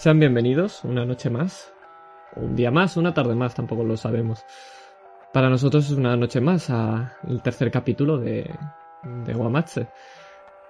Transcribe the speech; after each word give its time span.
Sean 0.00 0.18
bienvenidos 0.18 0.82
una 0.82 1.04
noche 1.04 1.28
más, 1.28 1.74
un 2.34 2.56
día 2.56 2.70
más, 2.70 2.96
una 2.96 3.12
tarde 3.12 3.34
más, 3.34 3.54
tampoco 3.54 3.84
lo 3.84 3.98
sabemos. 3.98 4.42
Para 5.30 5.50
nosotros 5.50 5.90
es 5.90 5.98
una 5.98 6.16
noche 6.16 6.40
más 6.40 6.70
al 6.70 7.42
tercer 7.44 7.70
capítulo 7.70 8.16
de, 8.16 8.50
de 9.26 9.34
Wamatse. 9.34 9.88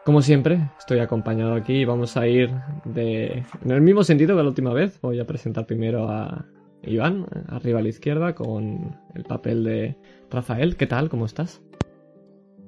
Como 0.04 0.20
siempre, 0.20 0.72
estoy 0.76 0.98
acompañado 0.98 1.54
aquí 1.54 1.74
y 1.74 1.84
vamos 1.84 2.16
a 2.16 2.26
ir 2.26 2.50
de, 2.84 3.44
en 3.64 3.70
el 3.70 3.80
mismo 3.82 4.02
sentido 4.02 4.36
que 4.36 4.42
la 4.42 4.48
última 4.48 4.72
vez. 4.72 5.00
Voy 5.00 5.20
a 5.20 5.26
presentar 5.28 5.64
primero 5.64 6.08
a 6.08 6.44
Iván, 6.82 7.24
arriba 7.50 7.78
a 7.78 7.82
la 7.82 7.88
izquierda, 7.88 8.34
con 8.34 8.98
el 9.14 9.22
papel 9.22 9.62
de 9.62 9.96
Rafael. 10.28 10.76
¿Qué 10.76 10.88
tal? 10.88 11.08
¿Cómo 11.08 11.26
estás? 11.26 11.62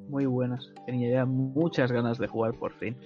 Muy 0.08 0.26
buenas. 0.26 0.72
Tenía 0.86 1.11
ya 1.11 1.25
muchas 1.26 1.90
ganas 1.90 2.18
de 2.18 2.29
jugar 2.29 2.53
por 2.54 2.72
fin. 2.75 2.96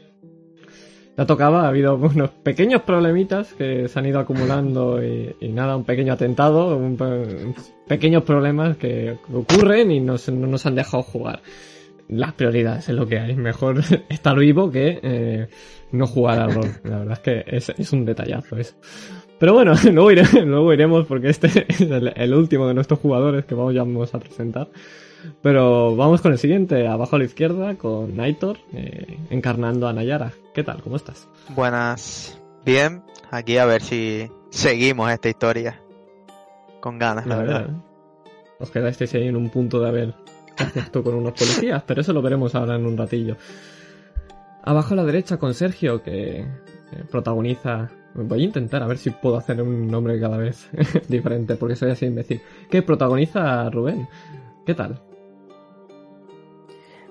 Ya 1.17 1.25
tocaba, 1.25 1.65
ha 1.65 1.69
habido 1.69 1.97
unos 1.97 2.31
pequeños 2.31 2.83
problemitas 2.83 3.55
que 3.55 3.89
se 3.89 3.99
han 3.99 4.05
ido 4.05 4.19
acumulando 4.19 5.03
y, 5.03 5.49
nada, 5.49 5.77
un 5.77 5.85
pequeño 5.85 6.13
atentado, 6.13 6.79
pequeños 7.89 8.23
problemas 8.23 8.77
que 8.77 9.17
ocurren 9.33 9.91
y 9.91 10.01
no 10.01 10.17
nos 10.29 10.67
han 10.67 10.75
dejado 10.75 11.03
jugar. 11.03 11.41
Las 12.09 12.35
prioridades 12.35 12.89
es 12.89 12.95
lo 12.95 13.07
que 13.07 13.19
hay. 13.19 13.35
Mejor 13.35 13.81
estar 14.09 14.39
vivo 14.39 14.71
que 14.71 15.01
eh, 15.03 15.49
no 15.93 16.07
jugar 16.07 16.39
al 16.39 16.55
rol. 16.55 16.71
La 16.85 16.99
verdad 16.99 17.13
es 17.15 17.19
que 17.21 17.45
es, 17.79 17.93
un 17.93 18.05
detallazo 18.05 18.57
eso. 18.57 18.75
Pero 19.39 19.55
bueno, 19.55 19.73
luego, 19.93 20.11
luego 20.45 20.73
iremos 20.73 21.07
porque 21.07 21.31
este 21.31 21.67
es 21.69 21.81
el, 21.81 22.35
último 22.35 22.69
de 22.69 22.75
nuestros 22.75 23.01
jugadores 23.01 23.45
que 23.45 23.55
vamos, 23.55 23.75
ya 23.75 23.83
a 23.83 24.21
presentar. 24.21 24.69
Pero 25.43 25.97
vamos 25.97 26.21
con 26.21 26.33
el 26.33 26.39
siguiente, 26.39 26.87
abajo 26.87 27.17
a 27.17 27.19
la 27.19 27.25
izquierda, 27.25 27.75
con 27.75 28.17
Naitor, 28.17 28.59
eh, 28.75 29.19
encarnando 29.31 29.89
a 29.89 29.93
Nayara. 29.93 30.33
¿Qué 30.57 30.65
tal? 30.65 30.81
¿Cómo 30.83 30.97
estás? 30.97 31.29
Buenas. 31.51 32.41
Bien, 32.65 33.03
aquí 33.31 33.59
a 33.59 33.67
ver 33.67 33.83
si 33.83 34.27
seguimos 34.49 35.13
esta 35.13 35.29
historia. 35.29 35.83
Con 36.81 36.99
ganas, 36.99 37.27
la, 37.27 37.37
verdad. 37.37 37.69
Os 38.59 38.71
quedasteis 38.71 39.13
ahí 39.17 39.29
en 39.29 39.37
un 39.37 39.51
punto 39.51 39.81
de 39.81 39.89
haber 39.89 40.15
con 40.95 41.15
unos 41.15 41.35
policías, 41.35 41.83
pero 41.83 42.01
eso 42.01 42.15
lo 42.15 42.23
veremos 42.23 42.55
ahora 42.55 42.77
en 42.77 42.87
un 42.87 42.97
ratillo. 42.97 43.37
Abajo 44.63 44.95
a 44.95 44.97
la 44.97 45.05
derecha 45.05 45.37
con 45.37 45.53
Sergio, 45.53 46.03
que 46.03 46.41
eh, 46.41 46.47
protagoniza 47.11 47.91
Voy 48.15 48.41
a 48.41 48.45
intentar 48.45 48.83
a 48.83 48.87
ver 48.87 48.97
si 48.97 49.11
puedo 49.11 49.37
hacer 49.37 49.61
un 49.61 49.89
nombre 49.89 50.19
cada 50.19 50.39
vez 50.39 50.71
diferente, 51.11 51.57
porque 51.57 51.77
soy 51.77 51.91
así 51.91 52.07
imbécil. 52.07 52.41
Que 52.71 52.81
protagoniza 52.81 53.61
a 53.61 53.69
Rubén. 53.69 54.09
¿Qué 54.65 54.73
tal? 54.73 55.03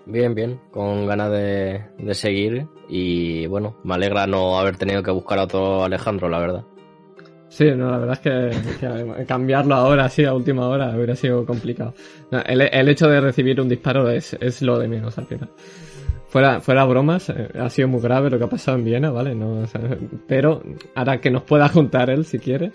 Bien, 0.06 0.36
bien, 0.36 0.60
con 0.72 1.08
ganas 1.08 1.32
de, 1.32 1.82
seguir 2.14 2.68
y 2.88 3.48
bueno, 3.48 3.76
me 3.84 3.96
alegra 3.96 4.28
no 4.28 4.60
haber 4.60 4.78
tenido 4.78 5.02
que 5.02 5.10
buscar 5.10 5.40
a 5.40 5.44
otro 5.44 5.84
Alejandro, 5.84 6.30
la 6.30 6.40
verdad. 6.40 6.64
Sí, 7.48 7.72
no, 7.76 7.90
la 7.90 7.98
verdad 7.98 8.20
es 8.22 9.20
que, 9.20 9.26
cambiarlo 9.26 9.76
ahora, 9.76 10.06
así, 10.06 10.26
a 10.26 10.34
última 10.34 10.68
hora, 10.68 10.96
hubiera 10.96 11.16
sido 11.16 11.46
complicado. 11.46 11.94
el, 12.32 12.90
hecho 12.90 13.08
de 13.08 13.22
recibir 13.22 13.60
un 13.62 13.70
disparo 13.70 14.10
es, 14.10 14.36
es 14.40 14.62
lo 14.62 14.78
de 14.78 14.88
menos 14.88 15.18
al 15.18 15.26
final. 15.26 15.50
Fuera, 16.28 16.60
fuera 16.60 16.84
bromas, 16.84 17.30
eh, 17.30 17.48
ha 17.58 17.70
sido 17.70 17.88
muy 17.88 18.02
grave 18.02 18.30
lo 18.30 18.38
que 18.38 18.44
ha 18.44 18.50
pasado 18.50 18.78
en 18.78 18.84
Viena, 18.84 19.10
¿vale? 19.10 19.34
No, 19.34 19.64
pero 20.28 20.62
ahora 20.94 21.22
que 21.22 21.32
nos 21.32 21.44
pueda 21.44 21.70
juntar 21.70 22.10
él 22.10 22.26
si 22.26 22.40
quiere. 22.40 22.74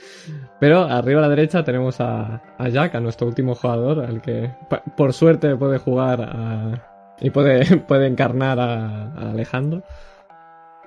Pero 0.59 0.85
arriba 0.85 1.19
a 1.19 1.23
la 1.23 1.29
derecha 1.29 1.63
tenemos 1.63 2.01
a, 2.01 2.43
a 2.57 2.69
Jack, 2.71 2.95
a 2.95 3.01
nuestro 3.01 3.27
último 3.27 3.55
jugador, 3.55 4.01
al 4.01 4.23
que 4.23 4.51
por 4.97 5.13
suerte 5.13 5.55
puede 5.57 5.77
jugar 5.77 6.23
a, 6.23 6.90
y 7.21 7.31
puede, 7.31 7.77
puede 7.89 8.07
encarnar 8.07 8.59
a, 8.59 9.31
Alejandro. 9.31 9.83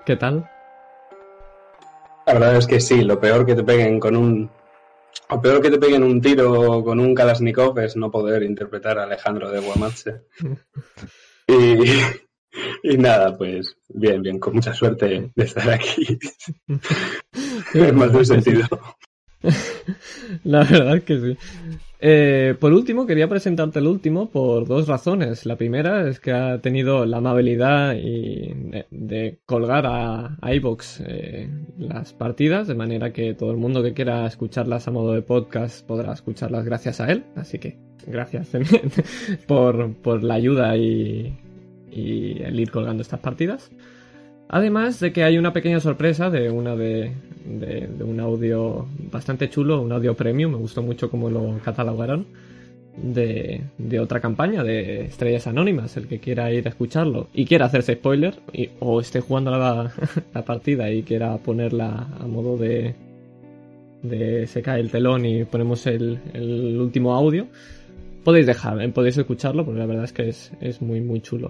¿Qué 0.06 0.16
tal? 0.16 0.50
La 2.26 2.34
verdad 2.34 2.58
es 2.58 2.68
que 2.68 2.80
sí, 2.80 3.04
lo 3.04 3.20
peor 3.20 3.46
que 3.46 3.56
te 3.56 3.64
peguen 3.64 4.00
con 4.00 4.16
un. 4.16 4.50
Lo 5.30 5.42
peor 5.42 5.62
que 5.62 5.70
te 5.70 5.78
peguen 5.78 6.04
un 6.04 6.22
tiro 6.22 6.84
con 6.84 7.00
un 7.00 7.14
Kalashnikov 7.14 7.78
es 7.80 7.96
no 7.96 8.10
poder 8.10 8.44
interpretar 8.44 8.98
a 8.98 9.04
Alejandro 9.04 9.52
de 9.52 9.60
Guamatse. 9.60 10.22
y, 11.48 11.84
y 12.84 12.98
nada, 12.98 13.38
pues 13.38 13.76
bien, 13.90 14.22
bien, 14.22 14.40
con 14.40 14.56
mucha 14.56 14.74
suerte 14.74 15.32
de 15.36 15.44
estar 15.44 15.70
aquí. 15.70 16.20
en 17.74 17.96
más 17.96 18.14
de 18.14 18.26
sentido. 18.26 18.68
La 20.44 20.64
verdad 20.64 20.98
es 20.98 21.04
que 21.04 21.20
sí. 21.20 21.38
Eh, 22.06 22.56
por 22.60 22.74
último, 22.74 23.06
quería 23.06 23.30
presentarte 23.30 23.80
el 23.80 23.88
último 23.88 24.30
por 24.30 24.68
dos 24.68 24.90
razones. 24.90 25.46
La 25.46 25.56
primera 25.56 26.10
es 26.10 26.20
que 26.20 26.34
ha 26.34 26.60
tenido 26.60 27.06
la 27.06 27.20
amabilidad 27.20 27.94
de, 27.94 29.40
colgar 29.46 29.86
a, 29.88 30.38
iVoox 30.54 31.00
eh, 31.00 31.50
las 31.78 32.12
partidas, 32.12 32.68
de 32.68 32.76
manera 32.76 33.14
que 33.14 33.34
todo 33.36 33.52
el 33.52 33.58
mundo 33.58 33.82
que 33.82 33.94
quiera 33.94 34.26
escucharlas 34.26 34.86
a 34.90 34.92
modo 34.92 35.14
de 35.14 35.22
podcast 35.22 35.88
podrá 35.88 36.12
escucharlas 36.12 36.66
gracias 36.66 37.00
a 37.00 37.10
él. 37.10 37.24
Así 37.38 37.58
que 37.58 37.80
gracias 38.06 38.50
por, 39.48 39.96
por 39.96 40.24
la 40.24 40.34
ayuda 40.34 40.76
y, 40.76 41.40
y 41.90 42.44
el 42.44 42.60
ir 42.60 42.70
colgando 42.70 43.02
estas 43.02 43.22
partidas. 43.22 43.72
Además 44.54 45.00
de 45.00 45.12
que 45.12 45.24
hay 45.24 45.40
una 45.40 45.52
pequeña 45.52 45.80
sorpresa 45.80 46.30
de 46.30 46.52
una 46.52 46.76
de, 46.76 47.12
un 48.02 48.20
audio 48.20 48.86
bastante 49.12 49.50
chulo, 49.50 49.82
un 49.82 49.92
audio 49.92 50.14
premium, 50.14 50.52
me 50.52 50.60
gustó 50.60 50.84
mucho 50.84 51.10
cómo 51.10 51.28
lo 51.28 51.58
catalogaron, 51.66 52.28
de, 52.96 53.64
otra 54.00 54.20
campaña 54.20 54.64
de 54.64 55.06
Estrellas 55.06 55.48
Anónimas, 55.48 55.98
el 55.98 56.08
que 56.08 56.20
quiera 56.20 56.54
ir 56.54 56.68
a 56.68 56.70
escucharlo 56.70 57.30
y 57.34 57.46
quiera 57.46 57.66
hacerse 57.66 57.96
spoiler, 57.96 58.36
o 58.80 59.02
esté 59.02 59.22
jugando 59.22 59.50
la, 59.58 59.92
partida 60.46 60.92
y 60.92 61.02
quiera 61.02 61.36
ponerla 61.38 62.10
a 62.20 62.28
modo 62.28 62.56
de, 62.56 62.94
de 64.04 64.46
se 64.46 64.62
cae 64.62 64.82
el 64.82 64.92
telón 64.92 65.26
y 65.26 65.46
ponemos 65.46 65.88
el, 65.88 66.20
último 66.80 67.16
audio, 67.16 67.48
podéis 68.24 68.46
dejar, 68.46 68.80
¿eh? 68.84 68.90
podéis 68.90 69.18
escucharlo 69.18 69.66
porque 69.66 69.80
la 69.80 69.88
verdad 69.88 70.04
es 70.04 70.14
que 70.14 70.30
es, 70.30 70.52
es 70.62 70.80
muy 70.80 71.02
muy 71.02 71.22
chulo. 71.22 71.50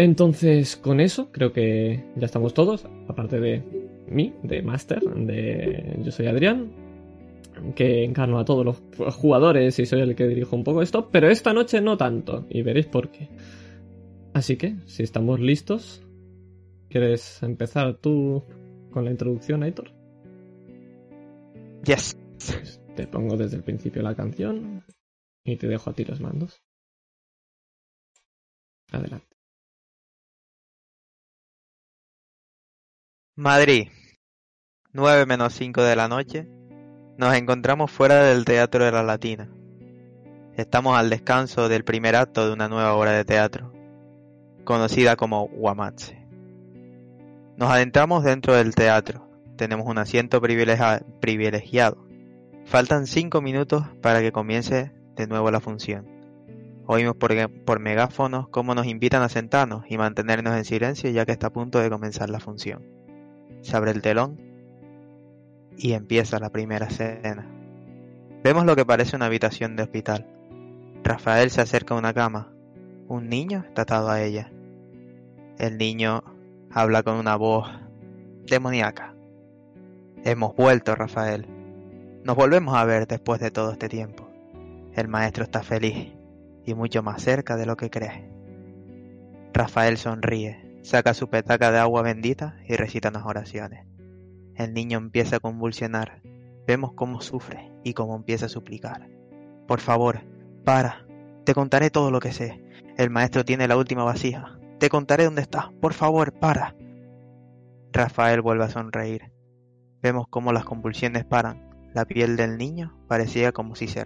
Entonces, 0.00 0.78
con 0.78 0.98
eso 0.98 1.30
creo 1.30 1.52
que 1.52 2.02
ya 2.16 2.24
estamos 2.24 2.54
todos, 2.54 2.86
aparte 3.06 3.38
de 3.38 3.62
mí, 4.08 4.32
de 4.42 4.62
Master, 4.62 5.02
de 5.02 5.98
yo 6.02 6.10
soy 6.10 6.26
Adrián, 6.26 6.70
que 7.74 8.02
encarno 8.04 8.38
a 8.38 8.46
todos 8.46 8.64
los 8.64 9.14
jugadores 9.14 9.78
y 9.78 9.84
soy 9.84 10.00
el 10.00 10.16
que 10.16 10.26
dirijo 10.26 10.56
un 10.56 10.64
poco 10.64 10.80
esto, 10.80 11.10
pero 11.10 11.28
esta 11.28 11.52
noche 11.52 11.82
no 11.82 11.98
tanto, 11.98 12.46
y 12.48 12.62
veréis 12.62 12.86
por 12.86 13.10
qué. 13.10 13.28
Así 14.32 14.56
que, 14.56 14.76
si 14.86 15.02
estamos 15.02 15.38
listos, 15.38 16.02
¿quieres 16.88 17.42
empezar 17.42 17.98
tú 17.98 18.42
con 18.92 19.04
la 19.04 19.10
introducción, 19.10 19.62
Aitor? 19.62 19.92
Yes. 21.84 22.16
Pues 22.38 22.80
te 22.96 23.06
pongo 23.06 23.36
desde 23.36 23.58
el 23.58 23.64
principio 23.64 24.00
la 24.00 24.14
canción 24.14 24.82
y 25.44 25.56
te 25.56 25.68
dejo 25.68 25.90
a 25.90 25.92
ti 25.92 26.06
los 26.06 26.22
mandos. 26.22 26.62
Adelante. 28.92 29.29
Madrid, 33.40 33.88
9 34.92 35.24
menos 35.24 35.54
5 35.54 35.82
de 35.82 35.96
la 35.96 36.08
noche. 36.08 36.46
Nos 37.16 37.34
encontramos 37.34 37.90
fuera 37.90 38.22
del 38.22 38.44
Teatro 38.44 38.84
de 38.84 38.92
la 38.92 39.02
Latina. 39.02 39.48
Estamos 40.56 40.98
al 40.98 41.08
descanso 41.08 41.70
del 41.70 41.82
primer 41.82 42.16
acto 42.16 42.46
de 42.46 42.52
una 42.52 42.68
nueva 42.68 42.92
obra 42.92 43.12
de 43.12 43.24
teatro, 43.24 43.72
conocida 44.64 45.16
como 45.16 45.48
Guamatse. 45.48 46.22
Nos 47.56 47.70
adentramos 47.70 48.24
dentro 48.24 48.54
del 48.54 48.74
teatro. 48.74 49.26
Tenemos 49.56 49.86
un 49.86 49.96
asiento 49.96 50.42
privilegiado. 50.42 52.06
Faltan 52.66 53.06
5 53.06 53.40
minutos 53.40 53.86
para 54.02 54.20
que 54.20 54.32
comience 54.32 54.92
de 55.16 55.26
nuevo 55.26 55.50
la 55.50 55.60
función. 55.60 56.06
Oímos 56.84 57.16
por, 57.16 57.32
por 57.64 57.80
megáfonos 57.80 58.48
cómo 58.48 58.74
nos 58.74 58.84
invitan 58.84 59.22
a 59.22 59.30
sentarnos 59.30 59.84
y 59.88 59.96
mantenernos 59.96 60.54
en 60.58 60.66
silencio 60.66 61.08
ya 61.08 61.24
que 61.24 61.32
está 61.32 61.46
a 61.46 61.52
punto 61.54 61.78
de 61.78 61.88
comenzar 61.88 62.28
la 62.28 62.38
función. 62.38 62.99
Se 63.62 63.76
abre 63.76 63.90
el 63.90 64.02
telón 64.02 64.38
y 65.76 65.92
empieza 65.92 66.38
la 66.38 66.50
primera 66.50 66.86
escena. 66.86 67.46
Vemos 68.42 68.64
lo 68.64 68.76
que 68.76 68.86
parece 68.86 69.16
una 69.16 69.26
habitación 69.26 69.76
de 69.76 69.82
hospital. 69.82 70.26
Rafael 71.02 71.50
se 71.50 71.60
acerca 71.60 71.94
a 71.94 71.98
una 71.98 72.14
cama. 72.14 72.52
Un 73.08 73.28
niño 73.28 73.64
está 73.66 73.82
atado 73.82 74.10
a 74.10 74.22
ella. 74.22 74.50
El 75.58 75.78
niño 75.78 76.22
habla 76.70 77.02
con 77.02 77.16
una 77.16 77.36
voz 77.36 77.68
demoníaca. 78.46 79.14
Hemos 80.24 80.54
vuelto, 80.54 80.94
Rafael. 80.94 81.46
Nos 82.24 82.36
volvemos 82.36 82.74
a 82.76 82.84
ver 82.84 83.06
después 83.06 83.40
de 83.40 83.50
todo 83.50 83.72
este 83.72 83.88
tiempo. 83.88 84.28
El 84.94 85.08
maestro 85.08 85.44
está 85.44 85.62
feliz 85.62 86.12
y 86.64 86.74
mucho 86.74 87.02
más 87.02 87.22
cerca 87.22 87.56
de 87.56 87.66
lo 87.66 87.76
que 87.76 87.90
cree. 87.90 88.28
Rafael 89.52 89.96
sonríe 89.96 90.69
Saca 90.82 91.14
su 91.14 91.28
petaca 91.28 91.70
de 91.70 91.78
agua 91.78 92.02
bendita 92.02 92.56
y 92.66 92.76
recita 92.76 93.10
unas 93.10 93.26
oraciones. 93.26 93.86
El 94.54 94.74
niño 94.74 94.98
empieza 94.98 95.36
a 95.36 95.40
convulsionar. 95.40 96.22
Vemos 96.66 96.92
cómo 96.94 97.20
sufre 97.20 97.70
y 97.84 97.94
cómo 97.94 98.16
empieza 98.16 98.46
a 98.46 98.50
suplicar. 98.50 99.08
Por 99.66 99.80
favor, 99.80 100.22
para. 100.64 101.06
Te 101.44 101.54
contaré 101.54 101.90
todo 101.90 102.10
lo 102.10 102.20
que 102.20 102.32
sé. 102.32 102.62
El 102.96 103.10
maestro 103.10 103.44
tiene 103.44 103.68
la 103.68 103.76
última 103.76 104.04
vasija. 104.04 104.58
Te 104.78 104.88
contaré 104.88 105.24
dónde 105.24 105.42
está. 105.42 105.70
Por 105.80 105.92
favor, 105.92 106.32
para. 106.32 106.74
Rafael 107.92 108.40
vuelve 108.40 108.64
a 108.64 108.70
sonreír. 108.70 109.32
Vemos 110.02 110.26
cómo 110.28 110.52
las 110.52 110.64
convulsiones 110.64 111.24
paran. 111.24 111.70
La 111.92 112.04
piel 112.04 112.36
del 112.36 112.56
niño 112.56 112.96
parecía 113.08 113.52
como 113.52 113.74
si 113.74 113.88
se, 113.88 114.04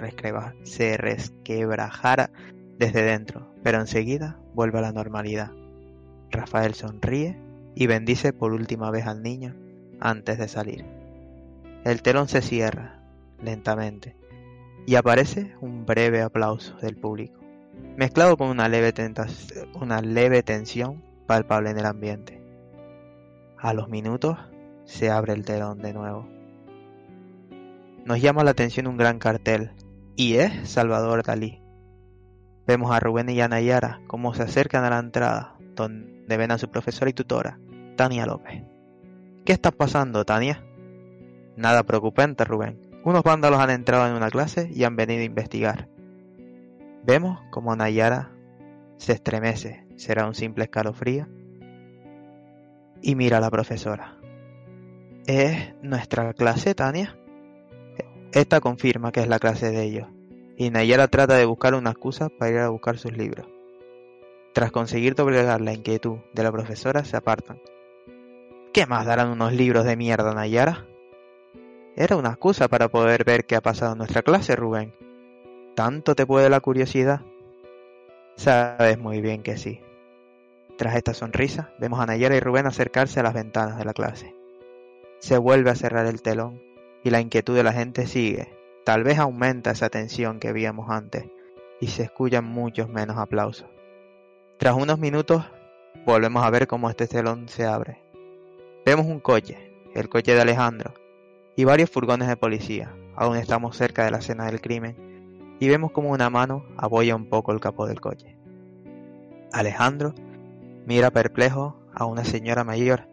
se 0.64 0.96
resquebrajara 0.96 2.30
desde 2.78 3.02
dentro, 3.02 3.52
pero 3.62 3.78
enseguida 3.78 4.40
vuelve 4.54 4.78
a 4.78 4.82
la 4.82 4.92
normalidad. 4.92 5.52
Rafael 6.34 6.74
sonríe 6.74 7.38
y 7.74 7.86
bendice 7.86 8.32
por 8.32 8.52
última 8.52 8.90
vez 8.90 9.06
al 9.06 9.22
niño 9.22 9.54
antes 10.00 10.38
de 10.38 10.48
salir. 10.48 10.84
El 11.84 12.02
telón 12.02 12.28
se 12.28 12.42
cierra 12.42 13.00
lentamente 13.42 14.16
y 14.86 14.96
aparece 14.96 15.54
un 15.60 15.86
breve 15.86 16.22
aplauso 16.22 16.76
del 16.76 16.96
público, 16.96 17.40
mezclado 17.96 18.36
con 18.36 18.48
una 18.48 18.68
leve, 18.68 18.92
tensión 20.42 21.02
palpable 21.26 21.70
en 21.70 21.78
el 21.78 21.86
ambiente. 21.86 22.42
A 23.58 23.72
los 23.72 23.88
minutos 23.88 24.36
se 24.84 25.10
abre 25.10 25.32
el 25.32 25.44
telón 25.44 25.80
de 25.80 25.94
nuevo. 25.94 26.28
Nos 28.04 28.20
llama 28.20 28.44
la 28.44 28.50
atención 28.50 28.86
un 28.86 28.98
gran 28.98 29.18
cartel, 29.18 29.70
y 30.16 30.34
es 30.34 30.68
Salvador 30.68 31.22
Dalí. 31.22 31.62
Vemos 32.66 32.94
a 32.94 33.00
Rubén 33.00 33.30
y 33.30 33.40
a 33.40 33.48
Nayara 33.48 34.00
cómo 34.06 34.34
se 34.34 34.42
acercan 34.42 34.84
a 34.84 34.90
la 34.90 34.98
entrada, 34.98 35.56
donde 35.74 36.13
ven 36.26 36.50
a 36.50 36.58
su 36.58 36.68
profesora 36.68 37.10
y 37.10 37.14
tutora, 37.14 37.58
Tania 37.96 38.26
López. 38.26 38.62
¿Qué 39.44 39.52
está 39.52 39.70
pasando, 39.70 40.24
Tania? 40.24 40.64
Nada 41.56 41.82
preocupante, 41.82 42.44
Rubén. 42.44 42.80
Unos 43.04 43.22
vándalos 43.22 43.60
han 43.60 43.70
entrado 43.70 44.08
en 44.08 44.14
una 44.14 44.30
clase 44.30 44.70
y 44.74 44.84
han 44.84 44.96
venido 44.96 45.20
a 45.20 45.24
investigar. 45.24 45.88
Vemos 47.04 47.38
como 47.50 47.76
Nayara 47.76 48.30
se 48.96 49.12
estremece, 49.12 49.86
será 49.96 50.26
un 50.26 50.34
simple 50.34 50.64
escalofrío, 50.64 51.26
y 53.02 53.14
mira 53.14 53.36
a 53.36 53.40
la 53.40 53.50
profesora. 53.50 54.16
¿Es 55.26 55.74
nuestra 55.82 56.32
clase, 56.32 56.74
Tania? 56.74 57.18
Esta 58.32 58.60
confirma 58.60 59.12
que 59.12 59.20
es 59.20 59.28
la 59.28 59.38
clase 59.38 59.70
de 59.70 59.82
ellos, 59.82 60.08
y 60.56 60.70
Nayara 60.70 61.08
trata 61.08 61.36
de 61.36 61.44
buscar 61.44 61.74
una 61.74 61.90
excusa 61.90 62.30
para 62.30 62.50
ir 62.50 62.58
a 62.58 62.70
buscar 62.70 62.96
sus 62.96 63.12
libros. 63.12 63.46
Tras 64.54 64.70
conseguir 64.70 65.16
doblegar 65.16 65.60
la 65.60 65.72
inquietud 65.72 66.18
de 66.32 66.44
la 66.44 66.52
profesora, 66.52 67.04
se 67.04 67.16
apartan. 67.16 67.60
¿Qué 68.72 68.86
más 68.86 69.04
darán 69.04 69.30
unos 69.30 69.52
libros 69.52 69.84
de 69.84 69.96
mierda, 69.96 70.32
Nayara? 70.32 70.86
Era 71.96 72.14
una 72.14 72.28
excusa 72.28 72.68
para 72.68 72.88
poder 72.88 73.24
ver 73.24 73.46
qué 73.46 73.56
ha 73.56 73.60
pasado 73.60 73.92
en 73.92 73.98
nuestra 73.98 74.22
clase, 74.22 74.54
Rubén. 74.54 74.94
¿Tanto 75.74 76.14
te 76.14 76.24
puede 76.24 76.50
la 76.50 76.60
curiosidad? 76.60 77.22
Sabes 78.36 78.96
muy 78.96 79.20
bien 79.20 79.42
que 79.42 79.56
sí. 79.56 79.80
Tras 80.78 80.94
esta 80.94 81.14
sonrisa, 81.14 81.72
vemos 81.80 81.98
a 81.98 82.06
Nayara 82.06 82.36
y 82.36 82.40
Rubén 82.40 82.66
acercarse 82.66 83.18
a 83.18 83.24
las 83.24 83.34
ventanas 83.34 83.76
de 83.76 83.84
la 83.84 83.92
clase. 83.92 84.36
Se 85.18 85.36
vuelve 85.36 85.70
a 85.70 85.74
cerrar 85.74 86.06
el 86.06 86.22
telón 86.22 86.62
y 87.02 87.10
la 87.10 87.20
inquietud 87.20 87.56
de 87.56 87.64
la 87.64 87.72
gente 87.72 88.06
sigue. 88.06 88.54
Tal 88.84 89.02
vez 89.02 89.18
aumenta 89.18 89.72
esa 89.72 89.90
tensión 89.90 90.38
que 90.38 90.52
víamos 90.52 90.90
antes 90.90 91.24
y 91.80 91.88
se 91.88 92.04
escuchan 92.04 92.44
muchos 92.44 92.88
menos 92.88 93.18
aplausos. 93.18 93.73
Tras 94.64 94.76
unos 94.76 94.98
minutos, 94.98 95.44
volvemos 96.06 96.42
a 96.42 96.48
ver 96.48 96.66
cómo 96.66 96.88
este 96.88 97.06
telón 97.06 97.50
se 97.50 97.66
abre. 97.66 98.00
Vemos 98.86 99.04
un 99.04 99.20
coche, 99.20 99.58
el 99.94 100.08
coche 100.08 100.32
de 100.32 100.40
Alejandro, 100.40 100.94
y 101.54 101.64
varios 101.64 101.90
furgones 101.90 102.28
de 102.28 102.38
policía. 102.38 102.90
Aún 103.14 103.36
estamos 103.36 103.76
cerca 103.76 104.06
de 104.06 104.10
la 104.10 104.20
escena 104.20 104.46
del 104.46 104.62
crimen 104.62 105.58
y 105.60 105.68
vemos 105.68 105.92
como 105.92 106.12
una 106.12 106.30
mano 106.30 106.64
apoya 106.78 107.14
un 107.14 107.28
poco 107.28 107.52
el 107.52 107.60
capó 107.60 107.86
del 107.86 108.00
coche. 108.00 108.38
Alejandro 109.52 110.14
mira 110.86 111.10
perplejo 111.10 111.76
a 111.92 112.06
una 112.06 112.24
señora 112.24 112.64
mayor 112.64 113.06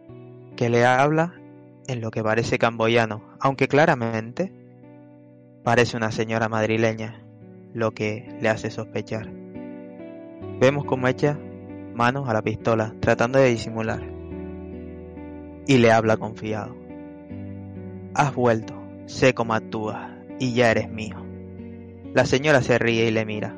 que 0.56 0.70
le 0.70 0.86
habla 0.86 1.34
en 1.86 2.00
lo 2.00 2.10
que 2.10 2.22
parece 2.22 2.58
camboyano, 2.58 3.24
aunque 3.40 3.68
claramente 3.68 4.54
parece 5.64 5.98
una 5.98 6.12
señora 6.12 6.48
madrileña, 6.48 7.22
lo 7.74 7.90
que 7.90 8.38
le 8.40 8.48
hace 8.48 8.70
sospechar. 8.70 9.41
Vemos 10.60 10.84
cómo 10.84 11.08
echa 11.08 11.38
manos 11.94 12.28
a 12.28 12.32
la 12.32 12.42
pistola, 12.42 12.94
tratando 13.00 13.38
de 13.38 13.50
disimular, 13.50 14.02
y 15.66 15.78
le 15.78 15.92
habla 15.92 16.16
confiado. 16.16 16.76
Has 18.14 18.34
vuelto, 18.34 18.74
sé 19.06 19.34
cómo 19.34 19.54
actúas, 19.54 20.10
y 20.38 20.54
ya 20.54 20.70
eres 20.70 20.90
mío. 20.90 21.16
La 22.14 22.26
señora 22.26 22.60
se 22.60 22.78
ríe 22.78 23.06
y 23.06 23.10
le 23.10 23.24
mira. 23.24 23.56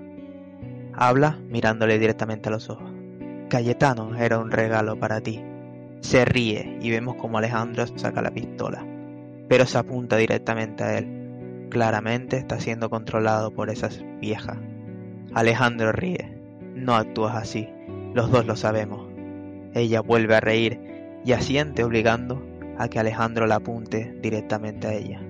Habla 0.92 1.40
mirándole 1.48 1.98
directamente 1.98 2.48
a 2.48 2.52
los 2.52 2.70
ojos. 2.70 2.88
Cayetano 3.48 4.14
era 4.16 4.38
un 4.38 4.50
regalo 4.50 4.98
para 4.98 5.20
ti. 5.20 5.42
Se 6.00 6.24
ríe 6.24 6.78
y 6.80 6.90
vemos 6.90 7.16
como 7.16 7.38
Alejandro 7.38 7.86
saca 7.96 8.22
la 8.22 8.30
pistola, 8.30 8.86
pero 9.48 9.66
se 9.66 9.78
apunta 9.78 10.16
directamente 10.16 10.84
a 10.84 10.98
él. 10.98 11.66
Claramente 11.70 12.36
está 12.36 12.60
siendo 12.60 12.90
controlado 12.90 13.50
por 13.50 13.70
esas 13.70 14.04
viejas. 14.20 14.58
Alejandro 15.34 15.90
ríe. 15.90 16.43
No 16.74 16.94
actúas 16.96 17.36
así, 17.36 17.68
los 18.14 18.30
dos 18.30 18.46
lo 18.46 18.56
sabemos. 18.56 19.08
Ella 19.74 20.00
vuelve 20.00 20.34
a 20.34 20.40
reír 20.40 20.80
y 21.24 21.32
asiente 21.32 21.84
obligando 21.84 22.44
a 22.78 22.88
que 22.88 22.98
Alejandro 22.98 23.46
la 23.46 23.56
apunte 23.56 24.12
directamente 24.20 24.88
a 24.88 24.94
ella. 24.94 25.20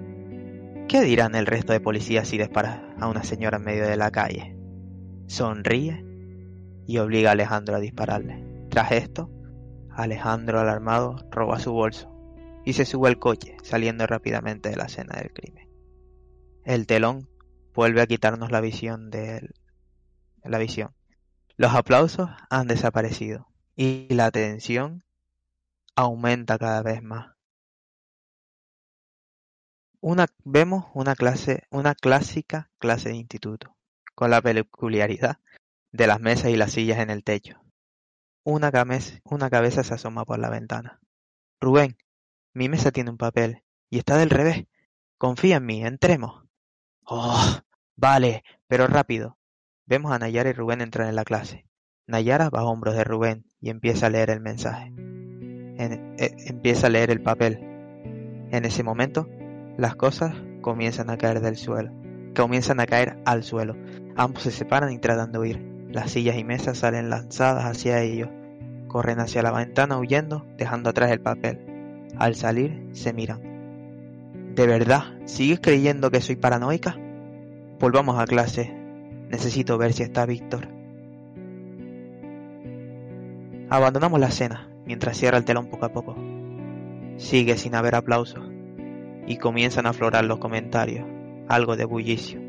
¿Qué 0.88 1.02
dirán 1.02 1.34
el 1.34 1.46
resto 1.46 1.72
de 1.72 1.80
policías 1.80 2.28
si 2.28 2.38
disparas 2.38 2.80
a 2.98 3.08
una 3.08 3.24
señora 3.24 3.58
en 3.58 3.64
medio 3.64 3.86
de 3.86 3.96
la 3.96 4.10
calle? 4.10 4.56
Sonríe 5.26 6.04
y 6.86 6.98
obliga 6.98 7.30
a 7.30 7.32
Alejandro 7.32 7.76
a 7.76 7.80
dispararle. 7.80 8.66
Tras 8.70 8.92
esto, 8.92 9.30
Alejandro 9.90 10.60
alarmado 10.60 11.16
roba 11.30 11.58
su 11.58 11.72
bolso 11.72 12.10
y 12.64 12.72
se 12.72 12.84
sube 12.84 13.08
al 13.08 13.18
coche, 13.18 13.56
saliendo 13.62 14.06
rápidamente 14.06 14.70
de 14.70 14.76
la 14.76 14.84
escena 14.84 15.16
del 15.16 15.32
crimen. 15.32 15.68
El 16.64 16.86
telón 16.86 17.28
vuelve 17.74 18.00
a 18.00 18.06
quitarnos 18.06 18.50
la 18.50 18.60
visión 18.60 19.10
de 19.10 19.38
él. 19.38 19.54
La 20.42 20.58
visión. 20.58 20.90
Los 21.56 21.74
aplausos 21.74 22.30
han 22.48 22.68
desaparecido 22.68 23.48
y 23.74 24.06
la 24.14 24.30
tensión 24.30 25.02
aumenta 25.96 26.58
cada 26.58 26.82
vez 26.82 27.02
más. 27.02 27.34
Una, 30.02 30.28
vemos 30.44 30.84
una 30.94 31.16
clase, 31.16 31.64
una 31.68 31.96
clásica 31.96 32.70
clase 32.78 33.08
de 33.08 33.16
instituto, 33.16 33.74
con 34.14 34.30
la 34.30 34.40
peculiaridad 34.40 35.38
de 35.92 36.06
las 36.06 36.20
mesas 36.20 36.50
y 36.50 36.56
las 36.56 36.72
sillas 36.72 36.98
en 37.00 37.10
el 37.10 37.24
techo. 37.24 37.60
Una, 38.44 38.72
cames- 38.72 39.20
una 39.24 39.50
cabeza 39.50 39.84
se 39.84 39.94
asoma 39.94 40.24
por 40.24 40.38
la 40.40 40.50
ventana. 40.50 41.00
Rubén, 41.60 41.98
mi 42.54 42.68
mesa 42.68 42.92
tiene 42.92 43.10
un 43.10 43.18
papel 43.18 43.64
y 43.90 43.98
está 43.98 44.18
del 44.18 44.30
revés. 44.30 44.66
Confía 45.18 45.56
en 45.58 45.66
mí, 45.66 45.84
entremos. 45.84 46.44
Oh, 47.06 47.60
vale, 47.96 48.44
pero 48.68 48.86
rápido. 48.88 49.38
Vemos 49.86 50.12
a 50.12 50.18
Nayara 50.18 50.48
y 50.50 50.52
Rubén 50.54 50.80
entrar 50.80 51.08
en 51.08 51.16
la 51.16 51.24
clase. 51.24 51.66
Nayara 52.06 52.48
va 52.48 52.60
a 52.60 52.64
hombros 52.64 52.94
de 52.96 53.04
Rubén 53.04 53.44
y 53.60 53.70
empieza 53.70 54.06
a 54.06 54.10
leer 54.10 54.30
el 54.30 54.40
mensaje. 54.40 54.86
En- 54.96 56.14
eh, 56.18 56.34
empieza 56.46 56.86
a 56.86 56.90
leer 56.90 57.10
el 57.10 57.20
papel. 57.20 57.58
En 58.50 58.64
ese 58.64 58.82
momento, 58.82 59.28
las 59.76 59.94
cosas 59.96 60.34
comienzan 60.62 61.10
a 61.10 61.18
caer 61.18 61.40
del 61.40 61.56
suelo. 61.56 61.92
Comienzan 62.34 62.80
a 62.80 62.86
caer 62.86 63.18
al 63.26 63.42
suelo. 63.42 63.76
Ambos 64.16 64.42
se 64.44 64.50
separan 64.52 64.92
y 64.92 64.98
tratan 64.98 65.32
de 65.32 65.38
huir. 65.38 65.86
Las 65.90 66.10
sillas 66.12 66.36
y 66.36 66.44
mesas 66.44 66.78
salen 66.78 67.10
lanzadas 67.10 67.64
hacia 67.64 68.00
ellos. 68.00 68.30
Corren 68.88 69.20
hacia 69.20 69.42
la 69.42 69.52
ventana 69.52 69.98
huyendo, 69.98 70.46
dejando 70.56 70.90
atrás 70.90 71.10
el 71.10 71.20
papel. 71.20 71.58
Al 72.16 72.34
salir, 72.36 72.88
se 72.92 73.12
miran. 73.12 73.42
¿De 74.54 74.66
verdad? 74.66 75.02
¿Sigues 75.26 75.60
creyendo 75.60 76.10
que 76.10 76.20
soy 76.20 76.36
paranoica? 76.36 76.96
Volvamos 77.80 78.18
a 78.18 78.24
clase. 78.24 78.72
Necesito 79.30 79.78
ver 79.78 79.92
si 79.92 80.02
está 80.02 80.26
Víctor. 80.26 80.68
Abandonamos 83.70 84.20
la 84.20 84.28
escena 84.28 84.68
mientras 84.86 85.16
cierra 85.16 85.38
el 85.38 85.44
telón 85.44 85.66
poco 85.68 85.86
a 85.86 85.92
poco. 85.92 86.16
Sigue 87.16 87.56
sin 87.56 87.74
haber 87.74 87.94
aplausos 87.94 88.44
y 89.26 89.38
comienzan 89.38 89.86
a 89.86 89.90
aflorar 89.90 90.24
los 90.24 90.38
comentarios, 90.38 91.06
algo 91.48 91.76
de 91.76 91.84
bullicio. 91.84 92.40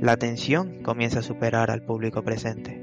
La 0.00 0.16
tensión 0.16 0.82
comienza 0.82 1.20
a 1.20 1.22
superar 1.22 1.70
al 1.70 1.82
público 1.82 2.22
presente. 2.22 2.82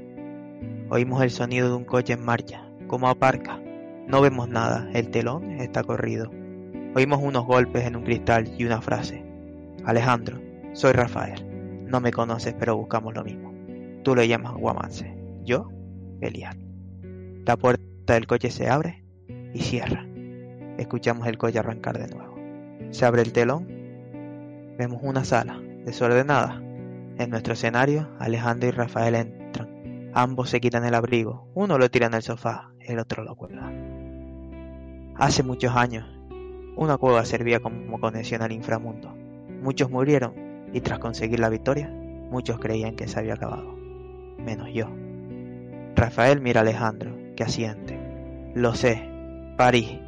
Oímos 0.90 1.22
el 1.22 1.30
sonido 1.30 1.68
de 1.68 1.74
un 1.76 1.84
coche 1.84 2.14
en 2.14 2.24
marcha, 2.24 2.68
como 2.88 3.08
aparca. 3.08 3.60
No 4.08 4.20
vemos 4.20 4.48
nada, 4.48 4.88
el 4.92 5.10
telón 5.10 5.52
está 5.60 5.84
corrido. 5.84 6.30
Oímos 6.94 7.20
unos 7.22 7.46
golpes 7.46 7.86
en 7.86 7.96
un 7.96 8.04
cristal 8.04 8.52
y 8.58 8.64
una 8.64 8.80
frase. 8.80 9.24
Alejandro, 9.84 10.40
soy 10.72 10.92
Rafael. 10.92 11.53
No 11.94 12.00
me 12.00 12.10
conoces, 12.10 12.56
pero 12.58 12.76
buscamos 12.76 13.14
lo 13.14 13.22
mismo. 13.22 13.54
Tú 14.02 14.16
lo 14.16 14.24
llamas 14.24 14.54
Guamance. 14.54 15.16
Yo, 15.44 15.68
Belial. 16.18 16.58
La 17.46 17.56
puerta 17.56 18.14
del 18.14 18.26
coche 18.26 18.50
se 18.50 18.68
abre 18.68 19.04
y 19.28 19.60
cierra. 19.60 20.04
Escuchamos 20.76 21.28
el 21.28 21.38
coche 21.38 21.60
arrancar 21.60 21.96
de 21.96 22.12
nuevo. 22.12 22.34
Se 22.90 23.06
abre 23.06 23.22
el 23.22 23.32
telón. 23.32 23.68
Vemos 24.76 25.02
una 25.04 25.24
sala 25.24 25.62
desordenada. 25.84 26.60
En 27.16 27.30
nuestro 27.30 27.52
escenario, 27.52 28.10
Alejandro 28.18 28.70
y 28.70 28.72
Rafael 28.72 29.14
entran. 29.14 30.10
Ambos 30.14 30.50
se 30.50 30.60
quitan 30.60 30.84
el 30.84 30.94
abrigo. 30.94 31.46
Uno 31.54 31.78
lo 31.78 31.88
tira 31.92 32.08
en 32.08 32.14
el 32.14 32.22
sofá, 32.22 32.72
el 32.80 32.98
otro 32.98 33.22
lo 33.22 33.36
cuelga. 33.36 33.72
Hace 35.14 35.44
muchos 35.44 35.76
años, 35.76 36.04
Una 36.74 36.96
cueva 36.96 37.24
servía 37.24 37.60
como 37.60 38.00
conexión 38.00 38.42
al 38.42 38.50
inframundo. 38.50 39.14
Muchos 39.62 39.88
murieron 39.92 40.53
y 40.74 40.80
tras 40.80 40.98
conseguir 40.98 41.38
la 41.38 41.48
victoria, 41.48 41.88
muchos 41.88 42.58
creían 42.58 42.96
que 42.96 43.06
se 43.06 43.18
había 43.18 43.34
acabado. 43.34 43.74
Menos 44.38 44.68
yo. 44.74 44.88
Rafael 45.94 46.40
mira 46.40 46.60
a 46.60 46.62
Alejandro, 46.62 47.16
que 47.36 47.44
asiente. 47.44 47.96
Lo 48.54 48.74
sé, 48.74 49.08
París. 49.56 50.00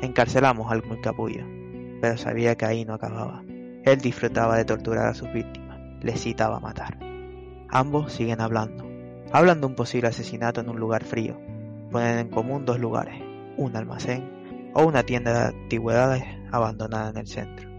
Encarcelamos 0.00 0.72
al 0.72 0.82
muy 0.84 1.00
capullo, 1.02 1.44
pero 2.00 2.16
sabía 2.16 2.56
que 2.56 2.64
ahí 2.64 2.86
no 2.86 2.94
acababa. 2.94 3.42
Él 3.84 3.98
disfrutaba 3.98 4.56
de 4.56 4.64
torturar 4.64 5.06
a 5.06 5.14
sus 5.14 5.30
víctimas, 5.32 5.78
les 6.00 6.20
citaba 6.20 6.60
matar. 6.60 6.98
Ambos 7.68 8.12
siguen 8.12 8.40
hablando. 8.40 8.84
Hablan 9.32 9.60
de 9.60 9.66
un 9.66 9.74
posible 9.74 10.08
asesinato 10.08 10.62
en 10.62 10.70
un 10.70 10.80
lugar 10.80 11.04
frío. 11.04 11.38
Ponen 11.90 12.18
en 12.18 12.28
común 12.30 12.64
dos 12.64 12.80
lugares, 12.80 13.22
un 13.58 13.76
almacén 13.76 14.70
o 14.74 14.84
una 14.84 15.02
tienda 15.02 15.32
de 15.32 15.56
antigüedades 15.56 16.24
abandonada 16.52 17.10
en 17.10 17.16
el 17.18 17.26
centro. 17.26 17.75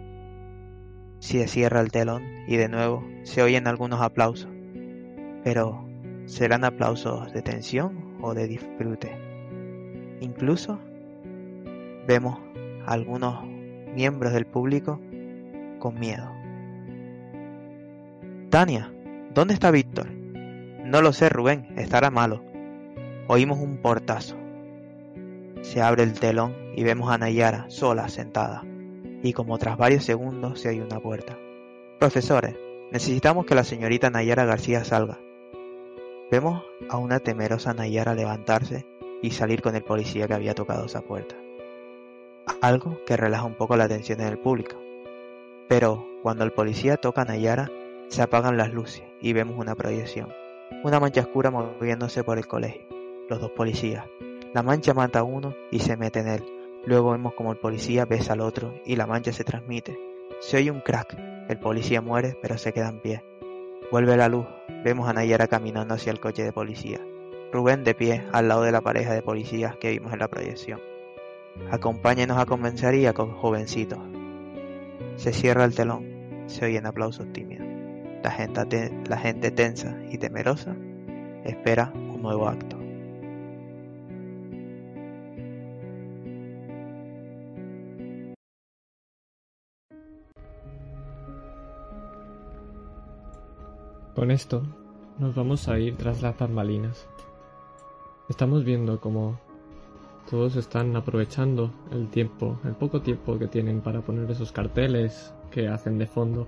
Se 1.20 1.48
cierra 1.48 1.82
el 1.82 1.92
telón 1.92 2.24
y 2.48 2.58
de 2.58 2.70
nuevo 2.70 3.04
se 3.24 3.42
oyen 3.42 3.68
algunos 3.68 4.02
aplausos. 4.02 4.50
Pero, 5.44 5.88
¿serán 6.26 6.64
aplausos 6.64 7.34
de 7.34 7.42
tensión 7.42 8.18
o 8.22 8.34
de 8.34 8.48
disfrute? 8.48 9.12
Incluso 10.22 10.80
vemos 12.08 12.40
a 12.86 12.94
algunos 12.94 13.46
miembros 13.94 14.34
del 14.34 14.46
público 14.46 15.00
con 15.80 16.00
miedo. 16.00 16.32
Tania, 18.50 18.94
¿dónde 19.34 19.54
está 19.54 19.72
Víctor? 19.72 20.10
No 20.12 21.02
lo 21.02 21.12
sé, 21.12 21.30
Rubén, 21.30 21.68
estará 21.78 22.10
malo. 22.10 22.44
Oímos 23.28 23.60
un 23.60 23.78
portazo. 23.78 24.38
Se 25.62 25.82
abre 25.82 26.04
el 26.04 26.14
telón 26.14 26.56
y 26.76 26.84
vemos 26.84 27.12
a 27.12 27.18
Nayara 27.18 27.66
sola 27.70 28.08
sentada, 28.08 28.64
y 29.24 29.34
como 29.34 29.58
tras 29.58 29.78
varios 29.78 30.04
segundos 30.04 30.60
se 30.60 30.70
oye 30.70 30.82
una 30.82 31.00
puerta. 31.00 31.38
Profesores, 32.00 32.56
necesitamos 32.92 33.46
que 33.46 33.56
la 33.56 33.64
señorita 33.64 34.10
Nayara 34.10 34.46
García 34.46 34.84
salga. 34.84 35.20
Vemos 36.30 36.64
a 36.90 36.98
una 36.98 37.20
temerosa 37.20 37.74
Nayara 37.74 38.14
levantarse 38.14 38.86
y 39.22 39.32
salir 39.32 39.62
con 39.62 39.76
el 39.76 39.84
policía 39.84 40.28
que 40.28 40.34
había 40.34 40.54
tocado 40.54 40.86
esa 40.86 41.02
puerta. 41.02 41.36
Algo 42.62 43.04
que 43.06 43.18
relaja 43.18 43.46
un 43.46 43.56
poco 43.56 43.76
la 43.76 43.86
atención 43.86 44.22
en 44.22 44.28
el 44.28 44.38
público. 44.38 44.76
Pero 45.68 46.08
cuando 46.22 46.44
el 46.44 46.52
policía 46.52 46.98
toca 46.98 47.24
a 47.24 47.26
Nayara, 47.26 47.70
se 48.10 48.22
apagan 48.22 48.58
las 48.58 48.72
luces 48.74 49.04
y 49.22 49.34
vemos 49.34 49.58
una 49.58 49.76
proyección. 49.76 50.32
Una 50.84 51.00
mancha 51.00 51.22
oscura 51.22 51.52
moviéndose 51.52 52.24
por 52.24 52.38
el 52.38 52.48
colegio. 52.48 52.88
Los 53.30 53.42
dos 53.42 53.52
policías. 53.52 54.06
La 54.54 54.64
mancha 54.64 54.94
mata 54.94 55.20
a 55.20 55.24
uno 55.24 55.54
y 55.72 55.80
se 55.80 55.98
mete 55.98 56.20
en 56.20 56.28
él. 56.28 56.57
Luego 56.88 57.12
vemos 57.12 57.34
como 57.34 57.52
el 57.52 57.58
policía 57.58 58.06
besa 58.06 58.32
al 58.32 58.40
otro 58.40 58.74
y 58.86 58.96
la 58.96 59.06
mancha 59.06 59.34
se 59.34 59.44
transmite. 59.44 60.00
Se 60.40 60.56
oye 60.56 60.72
un 60.72 60.80
crack. 60.80 61.18
El 61.50 61.60
policía 61.60 62.02
muere 62.02 62.38
pero 62.42 62.58
se 62.58 62.72
queda 62.72 62.88
en 62.88 63.02
pie. 63.02 63.26
Vuelve 63.92 64.16
la 64.16 64.30
luz. 64.30 64.46
Vemos 64.86 65.10
a 65.10 65.12
Nayara 65.12 65.48
caminando 65.48 65.96
hacia 65.96 66.14
el 66.14 66.22
coche 66.22 66.46
de 66.46 66.54
policía. 66.54 67.02
Rubén 67.52 67.84
de 67.84 67.94
pie 67.94 68.24
al 68.32 68.48
lado 68.48 68.62
de 68.62 68.72
la 68.72 68.80
pareja 68.80 69.14
de 69.14 69.22
policías 69.22 69.76
que 69.76 69.92
vimos 69.92 70.14
en 70.14 70.20
la 70.20 70.30
proyección. 70.30 70.80
Acompáñenos 71.70 72.38
a 72.38 72.46
comisaría 72.46 73.12
con 73.12 73.34
jovencitos. 73.34 74.00
Se 75.18 75.34
cierra 75.34 75.66
el 75.66 75.76
telón. 75.76 76.46
Se 76.46 76.68
oyen 76.68 76.86
aplausos 76.86 77.34
tímidos. 77.34 77.68
La 78.24 79.18
gente 79.18 79.52
tensa 79.52 79.98
y 80.10 80.18
temerosa 80.18 80.74
espera 81.44 81.92
un 81.94 82.22
nuevo 82.22 82.48
acto. 82.48 82.77
Con 94.18 94.32
esto 94.32 94.64
nos 95.20 95.36
vamos 95.36 95.68
a 95.68 95.78
ir 95.78 95.96
tras 95.96 96.24
las 96.24 96.36
bambalinas. 96.36 97.08
Estamos 98.30 98.64
viendo 98.66 99.00
cómo 99.00 99.40
todos 100.28 100.56
están 100.56 100.96
aprovechando 100.96 101.72
el 101.92 102.08
tiempo, 102.10 102.60
el 102.64 102.74
poco 102.74 103.04
tiempo 103.04 103.38
que 103.38 103.46
tienen 103.46 103.82
para 103.82 104.02
poner 104.02 104.32
esos 104.32 104.52
carteles 104.52 105.36
que 105.52 105.68
hacen 105.68 106.00
de 106.00 106.08
fondo. 106.08 106.48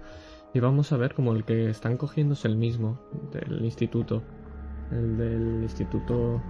Y 0.52 0.60
vamos 0.60 0.92
a 0.92 0.98
ver 0.98 1.14
como 1.14 1.32
el 1.34 1.44
que 1.44 1.70
están 1.70 1.98
cogiendo 1.98 2.34
es 2.34 2.44
el 2.44 2.58
mismo 2.58 2.98
del 3.32 3.64
instituto. 3.64 4.24
El 4.90 5.16
del 5.16 5.62
instituto... 5.62 6.42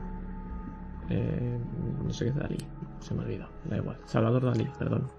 eh, 1.10 1.60
no 2.02 2.14
sé 2.14 2.24
qué 2.24 2.30
es 2.30 2.36
Dalí. 2.38 2.58
Se 3.02 3.14
me 3.14 3.24
ha 3.24 3.26
olvidado. 3.26 3.52
Da 3.66 3.76
igual. 3.76 3.98
Salvador 4.06 4.46
Dalí, 4.46 4.70
perdón. 4.80 5.10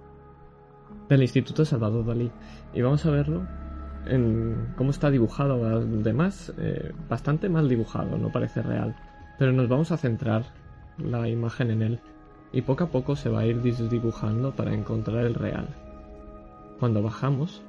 Del 1.10 1.20
instituto 1.20 1.62
Salvador 1.66 2.06
Dalí. 2.06 2.32
Y 2.72 2.80
vamos 2.80 3.04
a 3.04 3.10
verlo 3.10 3.46
en 4.06 4.74
cómo 4.76 4.90
está 4.90 5.10
dibujado. 5.10 5.64
Además, 5.66 6.52
eh, 6.58 6.92
bastante 7.08 7.48
mal 7.48 7.68
dibujado, 7.68 8.16
no 8.18 8.30
parece 8.30 8.62
real. 8.62 8.96
Pero 9.38 9.52
nos 9.52 9.68
vamos 9.68 9.92
a 9.92 9.96
centrar 9.96 10.44
la 10.98 11.28
imagen 11.28 11.70
en 11.70 11.82
él. 11.82 12.00
Y 12.52 12.62
poco 12.62 12.84
a 12.84 12.88
poco 12.88 13.16
se 13.16 13.28
va 13.28 13.40
a 13.40 13.46
ir 13.46 13.62
desdibujando 13.62 14.52
para 14.52 14.74
encontrar 14.74 15.24
el 15.24 15.34
real. 15.34 15.68
Cuando 16.78 17.02
bajamos, 17.02 17.62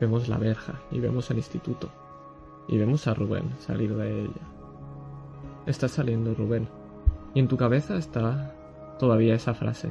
vemos 0.00 0.28
la 0.28 0.38
verja 0.38 0.74
y 0.90 1.00
vemos 1.00 1.30
el 1.30 1.38
instituto. 1.38 1.90
Y 2.68 2.78
vemos 2.78 3.06
a 3.06 3.14
Rubén 3.14 3.50
salir 3.58 3.94
de 3.96 4.24
ella. 4.24 4.46
Está 5.66 5.88
saliendo 5.88 6.34
Rubén. 6.34 6.68
Y 7.34 7.40
en 7.40 7.48
tu 7.48 7.56
cabeza 7.56 7.96
está 7.96 8.54
todavía 8.98 9.34
esa 9.34 9.54
frase. 9.54 9.90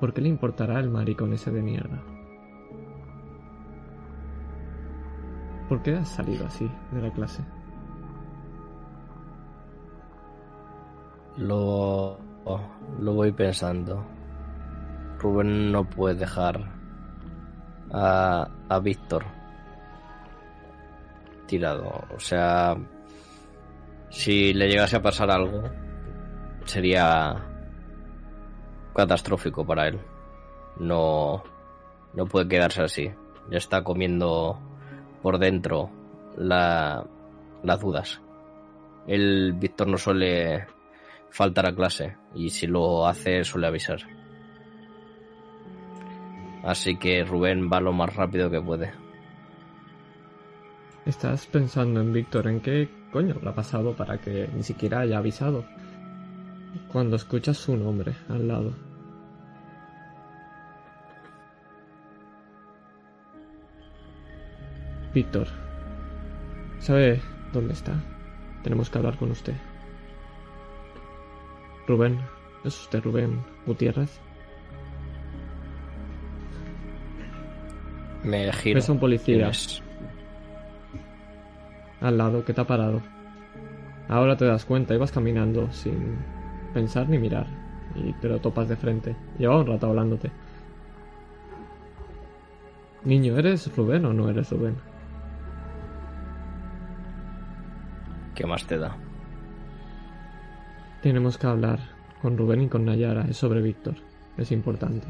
¿Por 0.00 0.12
qué 0.12 0.20
le 0.20 0.28
importará 0.28 0.80
el 0.80 0.90
maricón 0.90 1.32
ese 1.32 1.50
de 1.50 1.62
mierda? 1.62 2.15
¿Por 5.68 5.82
qué 5.82 5.96
has 5.96 6.08
salido 6.08 6.46
así 6.46 6.70
de 6.92 7.02
la 7.02 7.12
clase? 7.12 7.42
Lo, 11.36 12.18
lo 13.00 13.14
voy 13.14 13.32
pensando. 13.32 14.04
Rubén 15.18 15.72
no 15.72 15.84
puede 15.84 16.14
dejar 16.14 16.70
a, 17.92 18.48
a 18.68 18.78
Víctor 18.78 19.24
tirado. 21.46 22.04
O 22.14 22.20
sea, 22.20 22.76
si 24.08 24.52
le 24.54 24.68
llegase 24.68 24.96
a 24.96 25.02
pasar 25.02 25.30
algo, 25.30 25.62
sería 26.64 27.44
catastrófico 28.94 29.66
para 29.66 29.88
él. 29.88 30.00
No, 30.78 31.42
no 32.14 32.24
puede 32.26 32.48
quedarse 32.48 32.82
así. 32.82 33.10
Ya 33.50 33.58
está 33.58 33.82
comiendo 33.82 34.58
por 35.26 35.40
dentro 35.40 35.90
la, 36.38 37.04
las 37.64 37.80
dudas. 37.80 38.22
El 39.08 39.54
Víctor 39.54 39.88
no 39.88 39.98
suele 39.98 40.68
faltar 41.30 41.66
a 41.66 41.74
clase 41.74 42.16
y 42.32 42.48
si 42.50 42.68
lo 42.68 43.08
hace 43.08 43.42
suele 43.42 43.66
avisar. 43.66 43.98
Así 46.62 46.96
que 46.96 47.24
Rubén 47.24 47.68
va 47.68 47.80
lo 47.80 47.92
más 47.92 48.14
rápido 48.14 48.48
que 48.48 48.60
puede. 48.60 48.92
Estás 51.04 51.44
pensando 51.46 52.00
en 52.00 52.12
Víctor, 52.12 52.46
¿en 52.46 52.60
qué 52.60 52.88
coño 53.10 53.34
le 53.42 53.48
ha 53.48 53.52
pasado 53.52 53.96
para 53.96 54.18
que 54.18 54.48
ni 54.54 54.62
siquiera 54.62 55.00
haya 55.00 55.18
avisado? 55.18 55.64
Cuando 56.92 57.16
escuchas 57.16 57.56
su 57.56 57.76
nombre 57.76 58.14
al 58.28 58.46
lado. 58.46 58.85
Víctor. 65.16 65.46
¿Sabe 66.78 67.22
dónde 67.50 67.72
está? 67.72 67.94
Tenemos 68.62 68.90
que 68.90 68.98
hablar 68.98 69.16
con 69.16 69.30
usted. 69.30 69.54
Rubén, 71.86 72.20
¿es 72.66 72.78
usted 72.82 73.02
Rubén 73.02 73.40
Gutiérrez? 73.64 74.20
Me 78.24 78.52
giro. 78.52 78.74
Ves 78.74 78.90
a 78.90 78.92
un 78.92 79.00
policía 79.00 79.36
¿Quién 79.36 79.48
es? 79.48 79.82
al 82.02 82.18
lado 82.18 82.44
que 82.44 82.52
te 82.52 82.60
ha 82.60 82.66
parado. 82.66 83.00
Ahora 84.08 84.36
te 84.36 84.44
das 84.44 84.66
cuenta, 84.66 84.94
ibas 84.94 85.12
caminando 85.12 85.72
sin 85.72 86.18
pensar 86.74 87.08
ni 87.08 87.16
mirar, 87.16 87.46
y 87.94 88.12
te 88.20 88.28
lo 88.28 88.38
topas 88.38 88.68
de 88.68 88.76
frente. 88.76 89.16
Llevaba 89.38 89.60
un 89.60 89.66
rato 89.66 89.86
hablándote. 89.86 90.30
Niño, 93.04 93.38
¿eres 93.38 93.74
Rubén 93.74 94.04
o 94.04 94.12
no 94.12 94.28
eres 94.28 94.50
Rubén? 94.50 94.76
¿Qué 98.36 98.46
más 98.46 98.66
te 98.66 98.78
da? 98.78 98.96
Tenemos 101.02 101.38
que 101.38 101.46
hablar 101.46 101.80
con 102.22 102.36
Rubén 102.36 102.62
y 102.62 102.68
con 102.68 102.84
Nayara, 102.84 103.24
es 103.28 103.38
sobre 103.38 103.62
Víctor. 103.62 103.94
Es 104.36 104.52
importante. 104.52 105.06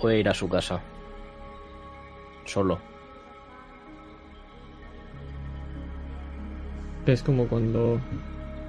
Puede 0.00 0.20
ir 0.20 0.28
a 0.28 0.34
su 0.34 0.48
casa. 0.48 0.80
Solo. 2.44 2.78
Ves 7.06 7.22
como 7.22 7.48
cuando 7.48 7.98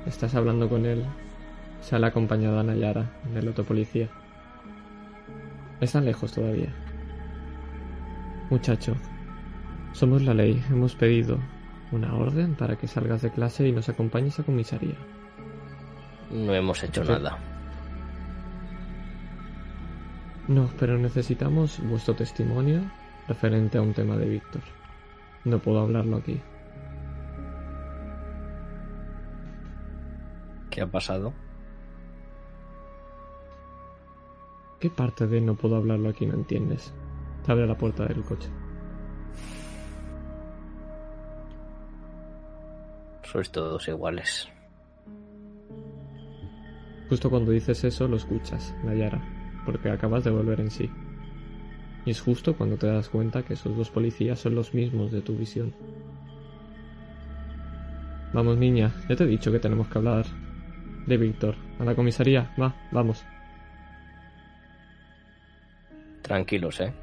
estás 0.06 0.34
hablando 0.34 0.70
con 0.70 0.86
él, 0.86 1.06
Sale 1.82 2.08
acompañada 2.08 2.62
a 2.62 2.64
Nayara, 2.64 3.10
del 3.34 3.48
otro 3.48 3.64
policía. 3.64 4.10
Están 5.80 6.06
lejos 6.06 6.32
todavía. 6.34 6.74
Muchacho, 8.50 8.96
somos 9.98 10.22
la 10.22 10.34
ley. 10.36 10.64
Hemos 10.70 10.94
pedido 10.94 11.40
una 11.92 12.14
orden 12.14 12.54
para 12.54 12.76
que 12.76 12.88
salgas 12.88 13.24
de 13.24 13.32
clase 13.32 13.68
y 13.68 13.72
nos 13.72 13.90
acompañes 13.90 14.40
a 14.40 14.44
comisaría. 14.44 14.96
No 16.32 16.54
hemos 16.54 16.84
hecho 16.84 17.04
nada. 17.04 17.40
No, 20.48 20.70
pero 20.80 20.98
necesitamos 20.98 21.80
vuestro 21.90 22.14
testimonio 22.14 22.82
referente 23.28 23.80
a 23.80 23.82
un 23.82 23.94
tema 23.94 24.16
de 24.18 24.30
Víctor. 24.30 24.62
No 25.46 25.60
puedo 25.60 25.80
hablarlo 25.80 26.18
aquí. 26.18 26.40
¿Qué 30.70 30.82
ha 30.82 30.88
pasado? 30.88 31.34
¿Qué 34.80 34.92
parte 34.92 35.26
de 35.26 35.42
no 35.42 35.56
puedo 35.56 35.76
hablarlo 35.76 36.10
aquí 36.10 36.28
no 36.28 36.36
entiendes? 36.36 36.94
Te 37.44 37.52
abre 37.52 37.66
la 37.66 37.76
puerta 37.76 38.06
del 38.06 38.22
coche. 38.24 38.50
Sois 43.32 43.52
todos 43.52 43.88
iguales. 43.90 44.48
Justo 47.10 47.30
cuando 47.30 47.52
dices 47.52 47.84
eso 47.84 48.08
lo 48.08 48.16
escuchas, 48.16 48.74
Nayara, 48.84 49.22
porque 49.66 49.90
acabas 49.90 50.24
de 50.24 50.32
volver 50.32 50.62
en 50.62 50.72
sí. 50.72 50.90
Y 52.06 52.12
es 52.12 52.22
justo 52.22 52.56
cuando 52.56 52.78
te 52.78 52.88
das 52.88 53.10
cuenta 53.10 53.44
que 53.44 53.54
esos 53.54 53.76
dos 53.76 53.90
policías 53.90 54.40
son 54.40 54.56
los 54.56 54.74
mismos 54.74 55.12
de 55.12 55.22
tu 55.22 55.36
visión. 55.36 55.74
Vamos, 58.34 58.58
niña, 58.58 58.94
ya 59.10 59.16
te 59.16 59.26
he 59.26 59.28
dicho 59.28 59.52
que 59.52 59.60
tenemos 59.60 59.88
que 59.90 59.98
hablar 59.98 60.26
de 61.06 61.18
Víctor. 61.18 61.56
A 61.80 61.84
la 61.84 61.96
comisaría, 61.96 62.54
va, 62.60 62.76
vamos. 62.92 63.26
Tranquilos, 66.22 66.80
¿eh? 66.80 66.94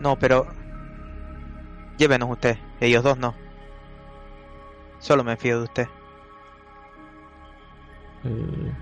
No, 0.00 0.16
pero... 0.16 0.46
Llévenos 1.98 2.30
usted. 2.30 2.56
Ellos 2.80 3.02
dos 3.02 3.18
no. 3.18 3.34
Solo 5.02 5.24
me 5.24 5.36
fío 5.36 5.58
de 5.58 5.64
usted. 5.64 5.88
El- 8.24 8.72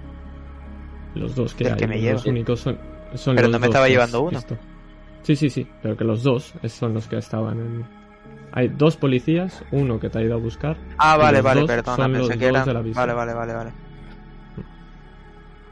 Los 1.14 1.34
dos 1.34 1.54
que 1.54 1.66
hay, 1.70 1.76
que 1.76 1.86
me 1.86 1.96
los 1.98 2.02
lleva. 2.02 2.30
únicos 2.30 2.60
son, 2.60 2.78
son 3.14 3.36
Pero 3.36 3.48
los 3.48 3.52
no 3.52 3.58
me 3.58 3.66
dos 3.66 3.74
estaba 3.74 3.88
llevando 3.88 4.20
uno. 4.20 4.38
Sí, 5.22 5.34
sí, 5.34 5.48
sí, 5.50 5.66
pero 5.82 5.96
que 5.96 6.04
los 6.04 6.22
dos 6.22 6.52
son 6.68 6.94
los 6.94 7.08
que 7.08 7.16
estaban 7.16 7.58
en... 7.58 7.86
Hay 8.52 8.68
dos 8.68 8.96
policías, 8.96 9.64
uno 9.70 9.98
que 9.98 10.10
te 10.10 10.18
ha 10.18 10.22
ido 10.22 10.34
a 10.34 10.38
buscar. 10.38 10.76
Ah, 10.98 11.16
vale, 11.16 11.40
vale, 11.40 11.64
perdona. 11.66 12.06
Pensé 12.08 12.36
que 12.36 12.46
eran... 12.48 12.66
Vale, 12.94 13.12
vale, 13.14 13.34
vale, 13.34 13.54
vale. 13.54 13.72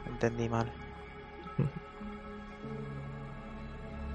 Entendí 0.07 0.49
mal. 0.49 0.73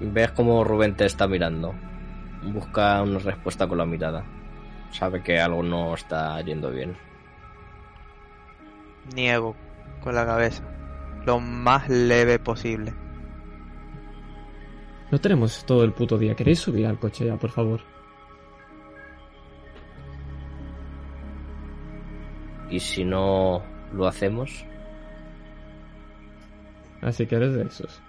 Ves 0.00 0.32
cómo 0.32 0.64
Rubén 0.64 0.96
te 0.96 1.04
está 1.06 1.28
mirando. 1.28 1.74
Busca 2.42 3.00
una 3.02 3.18
respuesta 3.20 3.68
con 3.68 3.78
la 3.78 3.86
mirada. 3.86 4.24
Sabe 4.98 5.22
que 5.22 5.40
algo 5.40 5.62
no 5.62 5.94
está 5.94 6.40
yendo 6.42 6.70
bien. 6.70 6.96
Niego 9.14 9.56
con 10.00 10.14
la 10.14 10.24
cabeza. 10.24 10.62
Lo 11.26 11.40
más 11.40 11.88
leve 11.88 12.38
posible. 12.38 12.94
No 15.10 15.20
tenemos 15.20 15.64
todo 15.64 15.84
el 15.84 15.92
puto 15.92 16.16
día. 16.16 16.34
¿Queréis 16.34 16.60
subir 16.60 16.86
al 16.86 16.98
coche 16.98 17.26
ya, 17.26 17.36
por 17.36 17.50
favor? 17.50 17.80
Y 22.70 22.80
si 22.80 23.04
no 23.04 23.62
lo 23.92 24.06
hacemos, 24.06 24.64
Así 27.04 27.26
que 27.26 27.36
eres 27.36 27.52
de 27.52 27.64
esos. 27.64 28.00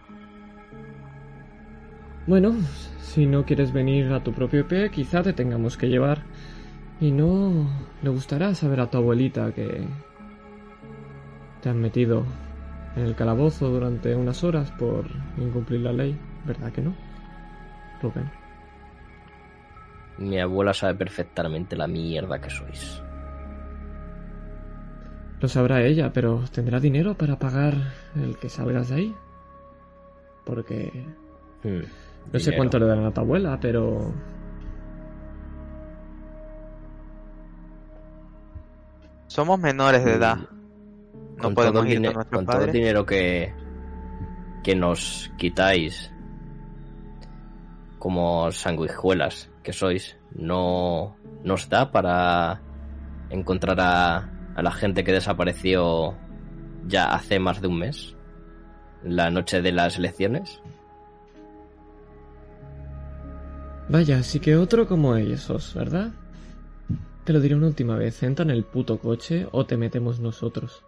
Bueno, 2.27 2.55
si 2.99 3.25
no 3.25 3.45
quieres 3.45 3.73
venir 3.73 4.11
a 4.13 4.23
tu 4.23 4.31
propio 4.31 4.65
pie, 4.65 4.89
quizá 4.89 5.21
te 5.21 5.33
tengamos 5.33 5.75
que 5.75 5.89
llevar. 5.89 6.23
Y 6.99 7.11
no 7.11 7.67
le 8.01 8.09
gustará 8.09 8.55
saber 8.55 8.79
a 8.79 8.89
tu 8.89 8.97
abuelita 8.97 9.51
que 9.53 9.85
te 11.61 11.69
han 11.69 11.79
metido 11.81 12.23
en 12.95 13.03
el 13.03 13.15
calabozo 13.15 13.69
durante 13.69 14.15
unas 14.15 14.43
horas 14.43 14.71
por 14.71 15.05
incumplir 15.37 15.81
la 15.81 15.91
ley, 15.91 16.17
¿verdad 16.45 16.71
que 16.71 16.81
no? 16.81 16.93
Rubén. 18.01 18.29
mi 20.17 20.39
abuela 20.39 20.73
sabe 20.73 20.95
perfectamente 20.95 21.75
la 21.75 21.87
mierda 21.87 22.39
que 22.39 22.49
sois. 22.49 23.01
Lo 25.41 25.47
sabrá 25.49 25.81
ella, 25.83 26.13
pero 26.13 26.43
¿tendrá 26.51 26.79
dinero 26.79 27.15
para 27.15 27.37
pagar 27.37 27.75
el 28.15 28.37
que 28.37 28.47
salgas 28.47 28.89
de 28.89 28.95
ahí? 28.95 29.15
Porque 30.45 30.91
Hmm, 31.63 31.81
no 32.31 32.39
sé 32.39 32.51
dinero. 32.51 32.57
cuánto 32.57 32.79
le 32.79 32.85
darán 32.85 33.05
a 33.05 33.11
tu 33.11 33.19
abuela, 33.21 33.59
pero 33.59 34.13
Somos 39.35 39.59
menores 39.59 40.05
de 40.05 40.13
edad. 40.13 40.37
No 40.37 41.41
Con 41.41 41.55
todo, 41.55 41.73
podemos 41.73 41.87
ir 41.87 41.95
con 41.95 42.03
nuestros 42.03 42.27
con 42.29 42.45
todo 42.45 42.63
el 42.63 42.71
dinero 42.71 43.05
que, 43.05 43.53
que 44.63 44.75
nos 44.75 45.29
quitáis 45.37 46.09
como 47.99 48.49
sanguijuelas 48.53 49.49
que 49.61 49.73
sois, 49.73 50.15
no 50.33 51.17
nos 51.43 51.67
da 51.67 51.91
para 51.91 52.61
encontrar 53.29 53.77
a, 53.81 54.29
a 54.55 54.61
la 54.63 54.71
gente 54.71 55.03
que 55.03 55.11
desapareció 55.11 56.15
ya 56.87 57.13
hace 57.13 57.37
más 57.37 57.59
de 57.59 57.67
un 57.67 57.79
mes, 57.79 58.15
la 59.03 59.31
noche 59.31 59.61
de 59.61 59.73
las 59.73 59.97
elecciones. 59.97 60.61
Vaya, 63.89 64.23
sí 64.23 64.39
que 64.39 64.55
otro 64.55 64.87
como 64.87 65.17
esos, 65.17 65.73
¿verdad? 65.73 66.13
Te 67.25 67.33
lo 67.33 67.39
diré 67.39 67.55
una 67.55 67.67
última 67.67 67.97
vez, 67.97 68.21
entra 68.21 68.43
en 68.43 68.51
el 68.51 68.63
puto 68.63 68.99
coche 68.99 69.47
o 69.51 69.65
te 69.65 69.77
metemos 69.77 70.19
nosotros. 70.19 70.83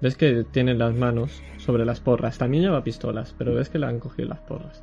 Ves 0.00 0.16
que 0.16 0.44
tienen 0.44 0.78
las 0.78 0.94
manos 0.94 1.42
sobre 1.58 1.84
las 1.84 2.00
porras. 2.00 2.38
También 2.38 2.62
lleva 2.62 2.82
pistolas, 2.82 3.34
pero 3.36 3.54
ves 3.54 3.68
que 3.68 3.78
le 3.78 3.86
han 3.86 4.00
cogido 4.00 4.30
las 4.30 4.40
porras. 4.40 4.82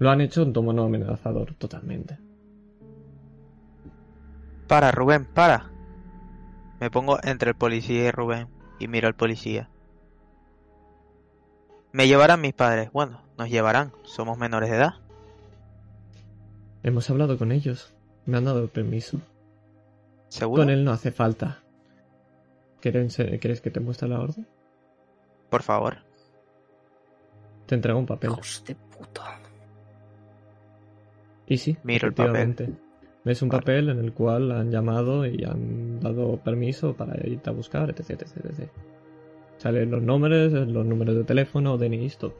Lo 0.00 0.10
han 0.10 0.20
hecho 0.20 0.42
en 0.42 0.52
tono 0.52 0.82
amenazador, 0.82 1.54
totalmente. 1.54 2.18
Para, 4.66 4.90
Rubén, 4.90 5.26
para. 5.26 5.70
Me 6.80 6.90
pongo 6.90 7.18
entre 7.22 7.50
el 7.50 7.56
policía 7.56 8.08
y 8.08 8.10
Rubén 8.10 8.48
y 8.80 8.88
miro 8.88 9.06
al 9.06 9.14
policía. 9.14 9.68
Me 11.92 12.08
llevarán 12.08 12.40
mis 12.40 12.54
padres. 12.54 12.90
Bueno, 12.90 13.22
nos 13.38 13.48
llevarán. 13.48 13.92
Somos 14.02 14.38
menores 14.38 14.70
de 14.70 14.76
edad. 14.76 14.94
Hemos 16.82 17.08
hablado 17.10 17.38
con 17.38 17.52
ellos. 17.52 17.94
Me 18.30 18.38
han 18.38 18.44
dado 18.44 18.62
el 18.62 18.68
permiso. 18.68 19.20
¿Seguro? 20.28 20.62
Con 20.62 20.70
él 20.70 20.84
no 20.84 20.92
hace 20.92 21.10
falta. 21.10 21.58
¿Quieres, 22.80 23.16
¿Quieres 23.16 23.60
que 23.60 23.70
te 23.70 23.80
muestre 23.80 24.08
la 24.08 24.20
orden? 24.20 24.46
Por 25.50 25.62
favor. 25.62 25.98
Te 27.66 27.74
entrego 27.74 27.98
un 27.98 28.06
papel. 28.06 28.30
Hijos 28.30 28.62
de 28.66 28.76
puta. 28.76 29.40
Y 31.46 31.58
sí, 31.58 31.76
Miro 31.82 32.06
el 32.06 32.14
papel. 32.14 32.76
Ves 33.24 33.42
un 33.42 33.48
Vale. 33.48 33.60
papel 33.60 33.88
en 33.88 33.98
el 33.98 34.12
cual 34.12 34.52
han 34.52 34.70
llamado 34.70 35.26
y 35.26 35.42
han 35.44 35.98
dado 35.98 36.36
permiso 36.38 36.94
para 36.94 37.20
irte 37.26 37.50
a 37.50 37.52
buscar, 37.52 37.90
etc, 37.90 38.10
etc, 38.10 38.36
etc. 38.44 38.70
Salen 39.58 39.90
los 39.90 40.02
nombres, 40.02 40.52
los 40.52 40.86
números 40.86 41.16
de 41.16 41.24
teléfono, 41.24 41.76
DNI, 41.76 42.08
todo. 42.10 42.34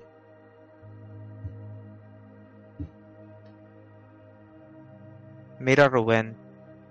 Miro 5.61 5.85
a 5.85 5.88
Rubén, 5.88 6.37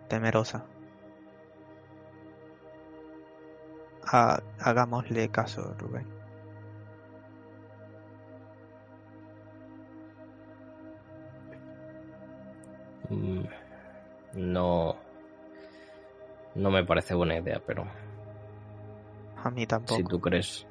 temerosa. 0.07 0.65
Ha- 4.11 4.41
hagámosle 4.59 5.29
caso, 5.29 5.75
Rubén. 5.77 6.07
Mm, 13.09 13.43
No. 14.33 14.95
No 16.55 16.71
me 16.71 16.83
parece 16.83 17.13
buena 17.15 17.37
idea, 17.37 17.61
pero 17.65 17.85
A 19.43 19.49
mí 19.49 19.65
tampoco. 19.65 19.95
si 19.95 20.03
tú 20.03 20.19
crees. 20.19 20.65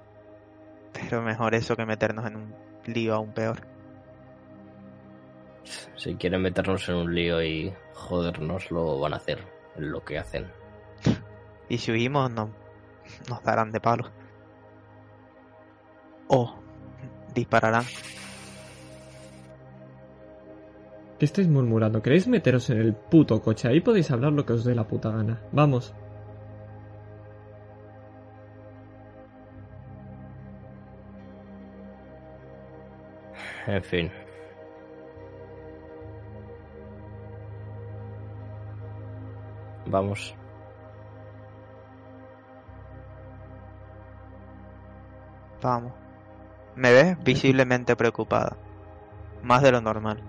Pero 0.93 1.23
mejor 1.23 1.55
eso 1.55 1.77
que 1.77 1.87
meternos 1.87 2.27
en 2.27 2.37
un 2.37 2.55
lío 2.87 3.15
aún 3.15 3.33
peor. 3.33 3.61
Si 5.97 6.15
quieren 6.15 6.43
meternos 6.43 6.89
en 6.89 6.95
un 6.97 7.15
lío 7.15 7.43
y 7.43 7.73
jodernos, 7.95 8.71
lo 8.71 8.99
van 8.99 9.15
a 9.15 9.17
hacer, 9.17 9.39
lo 9.77 10.05
que 10.05 10.19
hacen. 10.19 10.47
Y 11.71 11.77
si 11.77 11.93
huimos, 11.93 12.31
no, 12.31 12.51
nos 13.29 13.43
darán 13.43 13.71
de 13.71 13.79
palo. 13.79 14.11
O 16.29 16.55
dispararán. 17.35 17.85
¿Qué 21.19 21.25
estáis 21.25 21.49
murmurando? 21.49 22.01
¿Queréis 22.01 22.27
meteros 22.29 22.71
en 22.71 22.79
el 22.79 22.95
puto 22.95 23.43
coche? 23.43 23.69
Ahí 23.69 23.81
podéis 23.81 24.11
hablar 24.11 24.33
lo 24.33 24.47
que 24.47 24.55
os 24.55 24.65
dé 24.65 24.75
la 24.75 24.87
puta 24.87 25.11
gana. 25.11 25.41
Vamos. 25.53 25.93
En 33.67 33.83
fin, 33.85 34.11
Vamos. 39.91 40.35
Vamos. 45.63 45.93
Me 46.77 46.93
ves 46.93 47.17
visiblemente 47.25 47.97
preocupada. 47.97 48.57
Más 49.43 49.63
de 49.63 49.73
lo 49.73 49.81
normal. 49.81 50.21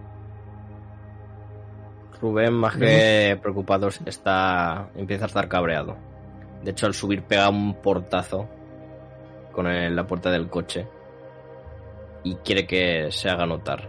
Rubén, 2.22 2.54
más 2.54 2.76
que 2.76 3.38
preocupado, 3.42 3.88
está, 4.06 4.90
empieza 4.96 5.26
a 5.26 5.28
estar 5.28 5.48
cabreado. 5.48 5.96
De 6.64 6.72
hecho, 6.72 6.86
al 6.86 6.94
subir 6.94 7.24
pega 7.24 7.50
un 7.50 7.76
portazo 7.76 8.48
con 9.54 9.68
el- 9.68 9.96
la 9.96 10.06
puerta 10.06 10.30
del 10.30 10.50
coche 10.50 10.86
y 12.24 12.36
quiere 12.38 12.68
que 12.68 13.10
se 13.12 13.30
haga 13.30 13.46
notar. 13.46 13.88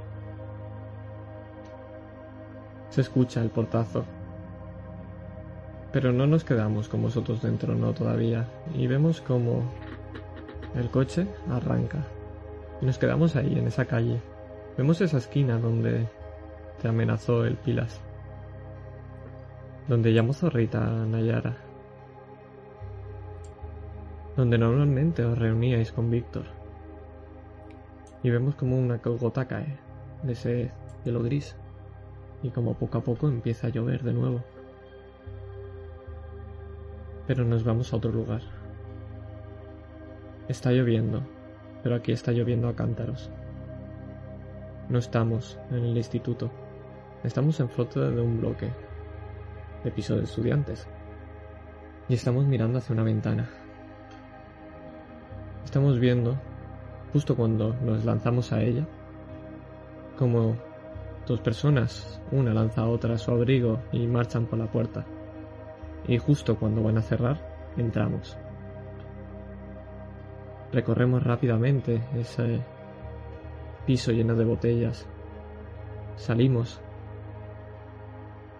Se 2.91 3.01
escucha 3.01 3.41
el 3.41 3.51
portazo. 3.51 4.05
Pero 5.93 6.13
no 6.13 6.27
nos 6.27 6.45
quedamos 6.45 6.89
con 6.89 7.03
vosotros 7.03 7.43
dentro, 7.43 7.75
no 7.75 7.93
todavía. 7.93 8.47
Y 8.75 8.87
vemos 8.87 9.21
como 9.21 9.63
el 10.75 10.89
coche 10.91 11.27
arranca. 11.51 12.05
Y 12.81 12.87
nos 12.87 12.99
quedamos 12.99 13.37
ahí, 13.37 13.59
en 13.59 13.67
esa 13.67 13.85
calle. 13.85 14.21
Vemos 14.77 15.01
esa 15.01 15.19
esquina 15.19 15.59
donde 15.59 16.07
te 16.81 16.89
amenazó 16.89 17.45
el 17.45 17.57
Pilas. 17.57 18.01
Donde 19.89 20.13
llamó 20.13 20.33
Zorrita 20.33 20.81
Nayara. 20.81 21.57
Donde 24.37 24.59
normalmente 24.59 25.25
os 25.25 25.37
reuníais 25.37 25.91
con 25.91 26.11
Víctor. 26.11 26.45
Y 28.23 28.31
vemos 28.31 28.55
como 28.55 28.79
una 28.79 28.99
gota 28.99 29.47
cae 29.47 29.77
de 30.23 30.33
ese 30.33 30.71
hielo 31.05 31.23
gris 31.23 31.57
y 32.43 32.51
como 32.51 32.75
poco 32.75 32.99
a 32.99 33.03
poco 33.03 33.29
empieza 33.29 33.67
a 33.67 33.71
llover 33.71 34.03
de 34.03 34.13
nuevo. 34.13 34.43
Pero 37.31 37.45
nos 37.45 37.63
vamos 37.63 37.93
a 37.93 37.97
otro 37.97 38.11
lugar. 38.11 38.41
Está 40.49 40.73
lloviendo, 40.73 41.23
pero 41.81 41.95
aquí 41.95 42.11
está 42.11 42.33
lloviendo 42.33 42.67
a 42.67 42.75
cántaros. 42.75 43.31
No 44.89 44.99
estamos 44.99 45.57
en 45.71 45.85
el 45.85 45.97
instituto, 45.97 46.51
estamos 47.23 47.61
en 47.61 47.69
flota 47.69 48.11
de 48.11 48.21
un 48.21 48.41
bloque 48.41 48.69
de 49.85 49.93
piso 49.93 50.17
de 50.17 50.25
estudiantes. 50.25 50.89
Y 52.09 52.15
estamos 52.15 52.47
mirando 52.47 52.79
hacia 52.79 52.95
una 52.95 53.05
ventana. 53.05 53.49
Estamos 55.65 56.01
viendo, 56.01 56.37
justo 57.13 57.37
cuando 57.37 57.75
nos 57.75 58.05
lanzamos 58.05 58.53
a 58.53 58.61
ella, 58.61 58.89
como 60.19 60.57
Dos 61.29 61.39
personas, 61.43 62.21
una 62.33 62.53
lanza 62.53 62.81
a 62.81 62.89
otra 62.89 63.17
su 63.17 63.31
abrigo 63.31 63.79
y 63.93 64.05
marchan 64.09 64.47
por 64.47 64.59
la 64.59 64.67
puerta. 64.67 65.07
Y 66.07 66.19
justo 66.19 66.59
cuando 66.59 66.83
van 66.83 66.99
a 66.99 67.03
cerrar, 67.03 67.41
entramos. 67.77 68.37
Recorremos 70.73 71.23
rápidamente 71.23 72.01
ese 72.15 72.61
piso 73.87 74.13
lleno 74.13 74.35
de 74.35 74.45
botellas. 74.45 75.07
Salimos 76.17 76.81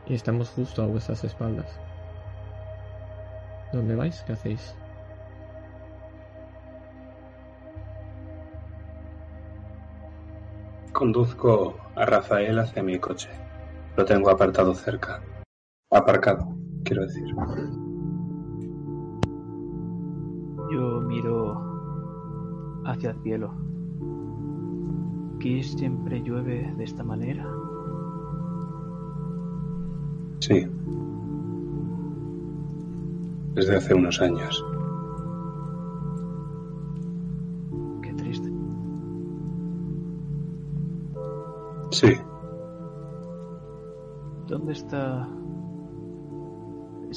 y 0.07 0.15
estamos 0.15 0.51
justo 0.51 0.83
a 0.83 0.87
vuestras 0.87 1.23
espaldas. 1.25 1.79
¿Dónde 3.73 3.95
vais? 3.95 4.23
¿Qué 4.23 4.33
hacéis? 4.33 4.75
Conduzco 10.93 11.77
a 11.95 12.05
Rafael 12.05 12.59
hacia 12.59 12.83
mi 12.83 12.99
coche. 12.99 13.31
Lo 13.97 14.05
tengo 14.05 14.31
apartado 14.31 14.75
cerca. 14.75 15.23
Aparcado, 15.93 16.50
quiero 16.85 17.03
decir. 17.03 17.25
Yo 20.73 21.01
miro 21.03 22.83
hacia 22.85 23.11
el 23.11 23.23
cielo. 23.23 23.53
¿Aquí 25.37 25.63
siempre 25.63 26.23
llueve 26.23 26.73
de 26.77 26.85
esta 26.85 27.03
manera? 27.03 27.47
Sí. 30.41 30.67
Desde 33.55 33.77
hace 33.77 33.95
unos 33.95 34.21
años. 34.21 34.65
Qué 38.03 38.13
triste. 38.15 38.51
Sí, 41.91 42.15
¿Dónde 44.51 44.73
está 44.73 45.29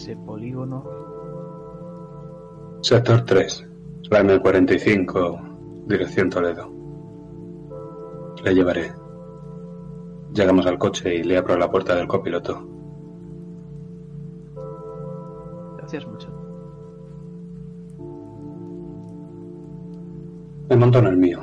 ese 0.03 0.17
polígono? 0.17 0.83
sector 2.81 3.23
3, 3.23 3.69
la 4.11 4.21
M45, 4.21 5.85
dirección 5.87 6.29
Toledo. 6.29 6.69
Le 8.43 8.53
llevaré. 8.53 8.91
Llegamos 10.33 10.65
al 10.65 10.77
coche 10.77 11.15
y 11.15 11.23
le 11.23 11.37
abro 11.37 11.57
la 11.57 11.71
puerta 11.71 11.95
del 11.95 12.07
copiloto. 12.07 12.67
Gracias 15.77 16.05
mucho. 16.05 16.27
Me 20.69 20.75
monto 20.75 20.99
en 20.99 21.07
el 21.07 21.15
mío. 21.15 21.39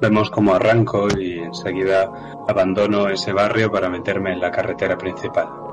Vemos 0.00 0.30
cómo 0.30 0.54
arranco 0.54 1.06
y 1.18 1.40
enseguida 1.40 2.10
abandono 2.48 3.08
ese 3.08 3.34
barrio 3.34 3.70
para 3.70 3.90
meterme 3.90 4.32
en 4.32 4.40
la 4.40 4.50
carretera 4.50 4.96
principal. 4.96 5.65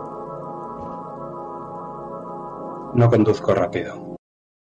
No 2.96 3.10
conduzco 3.10 3.56
rápido. 3.56 4.18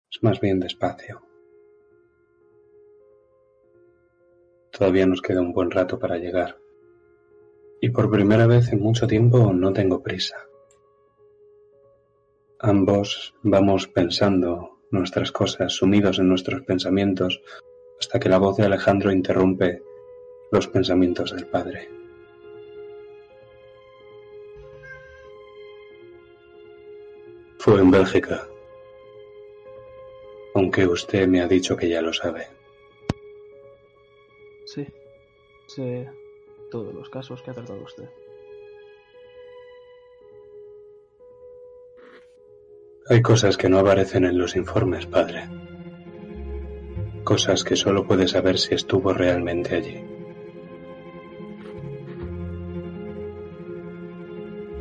Es 0.09 0.23
más 0.23 0.41
bien 0.41 0.61
despacio. 0.61 1.21
Todavía 4.71 5.05
nos 5.05 5.21
queda 5.21 5.41
un 5.41 5.53
buen 5.53 5.73
rato 5.73 5.99
para 5.99 6.17
llegar. 6.17 6.57
Y 7.81 7.91
por 7.91 8.09
primera 8.09 8.47
vez 8.47 8.73
en 8.73 8.81
mucho 8.81 9.09
tiempo 9.09 9.53
no 9.53 9.73
tengo 9.73 10.01
prisa. 10.01 10.37
Ambos 12.61 13.35
vamos 13.43 13.89
pensando 13.89 14.79
nuestras 14.93 15.33
cosas, 15.33 15.73
sumidos 15.73 16.21
en 16.21 16.29
nuestros 16.29 16.63
pensamientos, 16.63 17.43
hasta 17.99 18.21
que 18.21 18.29
la 18.29 18.39
voz 18.39 18.57
de 18.57 18.65
Alejandro 18.65 19.11
interrumpe 19.11 19.83
los 20.53 20.69
pensamientos 20.69 21.35
del 21.35 21.49
padre. 21.49 22.04
Fue 27.65 27.81
en 27.81 27.91
Bélgica, 27.91 28.47
aunque 30.55 30.87
usted 30.87 31.27
me 31.27 31.41
ha 31.41 31.49
dicho 31.49 31.75
que 31.79 31.89
ya 31.89 32.03
lo 32.03 32.13
sabe. 32.13 32.47
Sí, 34.67 34.87
sé 35.69 36.07
todos 36.71 36.93
los 36.93 37.09
casos 37.09 37.41
que 37.41 37.53
ha 37.53 37.55
tratado 37.55 37.83
usted. 37.83 38.11
Hay 43.09 43.23
cosas 43.23 43.57
que 43.57 43.71
no 43.71 43.79
aparecen 43.79 44.27
en 44.27 44.37
los 44.37 44.57
informes, 44.57 45.07
padre. 45.07 45.49
Cosas 47.25 47.65
que 47.65 47.77
solo 47.77 48.07
puede 48.07 48.29
saber 48.29 48.59
si 48.59 48.75
estuvo 48.75 49.15
realmente 49.15 49.77
allí. 49.77 50.05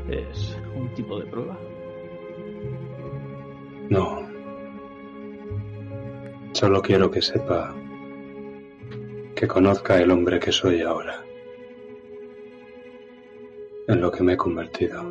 ¿Es 0.10 0.58
un 0.76 0.94
tipo 0.96 1.18
de 1.18 1.26
prueba? 1.28 1.63
Solo 6.64 6.82
quiero 6.82 7.12
que 7.12 7.22
sepa 7.22 7.76
que 9.36 9.46
conozca 9.50 10.00
el 10.00 10.10
hombre 10.12 10.40
que 10.40 10.54
soy 10.54 10.80
ahora. 10.80 11.22
En 13.90 14.00
lo 14.00 14.10
que 14.10 14.24
me 14.24 14.32
he 14.32 14.38
convertido. 14.38 15.04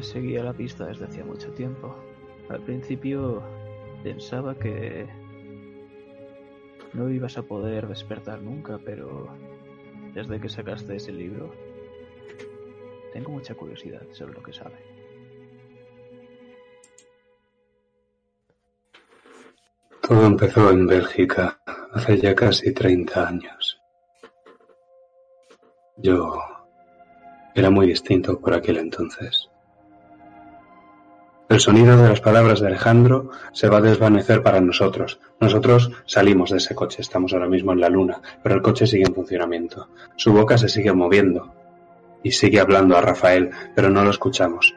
Seguía 0.00 0.42
la 0.42 0.54
pista 0.54 0.86
desde 0.86 1.04
hacía 1.04 1.26
mucho 1.26 1.50
tiempo. 1.52 1.94
Al 2.48 2.62
principio 2.62 3.42
pensaba 4.02 4.54
que 4.54 5.06
no 6.94 7.10
ibas 7.10 7.36
a 7.36 7.42
poder 7.42 7.86
despertar 7.88 8.40
nunca, 8.40 8.80
pero 8.82 9.28
desde 10.14 10.40
que 10.40 10.48
sacaste 10.48 10.96
ese 10.96 11.12
libro, 11.12 11.52
tengo 13.12 13.30
mucha 13.30 13.54
curiosidad 13.54 14.02
sobre 14.12 14.34
lo 14.34 14.42
que 14.42 14.52
sabe. 14.52 14.76
Todo 20.00 20.26
empezó 20.26 20.70
en 20.70 20.86
Bélgica 20.86 21.60
hace 21.92 22.18
ya 22.18 22.34
casi 22.34 22.72
30 22.72 23.28
años. 23.28 23.80
Yo 25.96 26.40
era 27.54 27.70
muy 27.70 27.86
distinto 27.86 28.40
por 28.40 28.54
aquel 28.54 28.78
entonces. 28.78 29.48
El 31.48 31.58
sonido 31.58 31.96
de 31.96 32.08
las 32.08 32.20
palabras 32.20 32.60
de 32.60 32.68
Alejandro 32.68 33.30
se 33.52 33.68
va 33.68 33.78
a 33.78 33.82
desvanecer 33.82 34.40
para 34.42 34.60
nosotros. 34.60 35.20
Nosotros 35.40 35.90
salimos 36.06 36.50
de 36.50 36.58
ese 36.58 36.76
coche, 36.76 37.02
estamos 37.02 37.32
ahora 37.32 37.48
mismo 37.48 37.72
en 37.72 37.80
la 37.80 37.88
luna, 37.88 38.22
pero 38.42 38.54
el 38.54 38.62
coche 38.62 38.86
sigue 38.86 39.04
en 39.04 39.14
funcionamiento. 39.14 39.88
Su 40.16 40.32
boca 40.32 40.56
se 40.56 40.68
sigue 40.68 40.92
moviendo 40.92 41.59
y 42.22 42.32
sigue 42.32 42.60
hablando 42.60 42.96
a 42.96 43.00
Rafael, 43.00 43.50
pero 43.74 43.90
no 43.90 44.04
lo 44.04 44.10
escuchamos. 44.10 44.74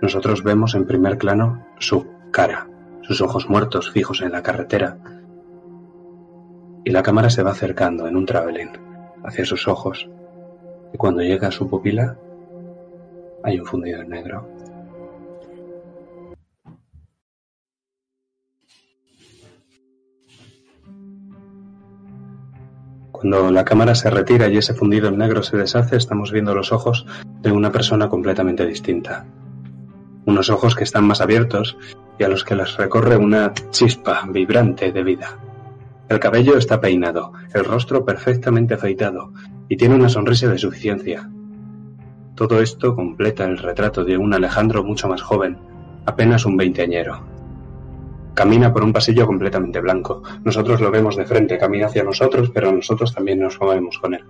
Nosotros 0.00 0.42
vemos 0.42 0.74
en 0.74 0.86
primer 0.86 1.16
plano 1.16 1.66
su 1.78 2.06
cara, 2.30 2.68
sus 3.02 3.20
ojos 3.20 3.48
muertos 3.48 3.90
fijos 3.90 4.20
en 4.22 4.32
la 4.32 4.42
carretera. 4.42 4.98
Y 6.84 6.90
la 6.90 7.02
cámara 7.02 7.30
se 7.30 7.42
va 7.42 7.52
acercando 7.52 8.06
en 8.06 8.16
un 8.16 8.26
travelling 8.26 8.70
hacia 9.24 9.44
sus 9.44 9.66
ojos. 9.68 10.08
Y 10.92 10.98
cuando 10.98 11.22
llega 11.22 11.48
a 11.48 11.52
su 11.52 11.68
pupila, 11.68 12.18
hay 13.42 13.58
un 13.58 13.66
fundido 13.66 14.02
en 14.02 14.08
negro. 14.10 14.48
Cuando 23.24 23.50
la 23.50 23.64
cámara 23.64 23.94
se 23.94 24.10
retira 24.10 24.48
y 24.48 24.58
ese 24.58 24.74
fundido 24.74 25.08
en 25.08 25.16
negro 25.16 25.42
se 25.42 25.56
deshace, 25.56 25.96
estamos 25.96 26.30
viendo 26.30 26.54
los 26.54 26.72
ojos 26.72 27.06
de 27.40 27.52
una 27.52 27.72
persona 27.72 28.10
completamente 28.10 28.66
distinta. 28.66 29.24
Unos 30.26 30.50
ojos 30.50 30.74
que 30.74 30.84
están 30.84 31.06
más 31.06 31.22
abiertos 31.22 31.78
y 32.18 32.24
a 32.24 32.28
los 32.28 32.44
que 32.44 32.54
les 32.54 32.76
recorre 32.76 33.16
una 33.16 33.54
chispa 33.70 34.26
vibrante 34.28 34.92
de 34.92 35.02
vida. 35.02 35.38
El 36.10 36.20
cabello 36.20 36.58
está 36.58 36.82
peinado, 36.82 37.32
el 37.54 37.64
rostro 37.64 38.04
perfectamente 38.04 38.74
afeitado 38.74 39.32
y 39.70 39.78
tiene 39.78 39.94
una 39.94 40.10
sonrisa 40.10 40.48
de 40.48 40.58
suficiencia. 40.58 41.30
Todo 42.34 42.60
esto 42.60 42.94
completa 42.94 43.46
el 43.46 43.56
retrato 43.56 44.04
de 44.04 44.18
un 44.18 44.34
Alejandro 44.34 44.84
mucho 44.84 45.08
más 45.08 45.22
joven, 45.22 45.56
apenas 46.04 46.44
un 46.44 46.58
veinteañero. 46.58 47.33
Camina 48.34 48.72
por 48.72 48.82
un 48.82 48.92
pasillo 48.92 49.26
completamente 49.26 49.80
blanco. 49.80 50.22
Nosotros 50.42 50.80
lo 50.80 50.90
vemos 50.90 51.16
de 51.16 51.24
frente, 51.24 51.56
camina 51.56 51.86
hacia 51.86 52.02
nosotros, 52.02 52.50
pero 52.52 52.72
nosotros 52.72 53.14
también 53.14 53.40
nos 53.40 53.60
movemos 53.60 53.98
con 53.98 54.14
él. 54.14 54.24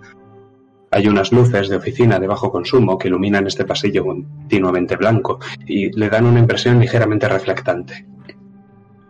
Hay 0.91 1.09
unas 1.09 1.33
luces 1.33 1.69
de 1.69 1.77
oficina 1.77 2.21
de 2.21 2.27
bajo 2.27 2.53
consumo 2.53 2.99
que 2.99 3.09
iluminan 3.09 3.47
este 3.47 3.65
pasillo 3.65 4.05
continuamente 4.05 4.97
blanco 4.97 5.41
y 5.67 5.91
le 5.99 6.09
dan 6.11 6.27
una 6.27 6.39
impresión 6.39 6.79
ligeramente 6.79 7.29
reflectante. 7.29 8.07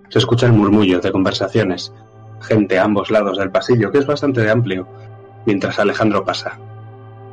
Se 0.09 0.19
escucha 0.19 0.47
el 0.47 0.53
murmullo 0.53 1.01
de 1.01 1.13
conversaciones, 1.13 1.93
gente 2.41 2.79
a 2.79 2.85
ambos 2.85 3.11
lados 3.11 3.37
del 3.37 3.51
pasillo, 3.51 3.91
que 3.91 3.99
es 3.99 4.07
bastante 4.07 4.49
amplio, 4.49 4.87
mientras 5.45 5.79
Alejandro 5.79 6.25
pasa. 6.25 6.59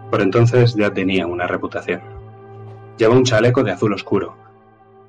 Por 0.09 0.21
entonces 0.21 0.73
ya 0.75 0.91
tenía 0.91 1.27
una 1.27 1.47
reputación. 1.47 2.01
Lleva 2.97 3.15
un 3.15 3.23
chaleco 3.23 3.63
de 3.63 3.71
azul 3.71 3.93
oscuro, 3.93 4.35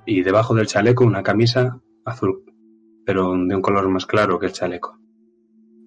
y 0.05 0.23
debajo 0.23 0.55
del 0.55 0.67
chaleco 0.67 1.05
una 1.05 1.23
camisa 1.23 1.81
azul, 2.05 2.45
pero 3.05 3.33
de 3.33 3.55
un 3.55 3.63
color 3.63 3.89
más 3.89 4.07
claro 4.07 4.39
que 4.39 4.47
el 4.47 4.53
chaleco. 4.53 4.99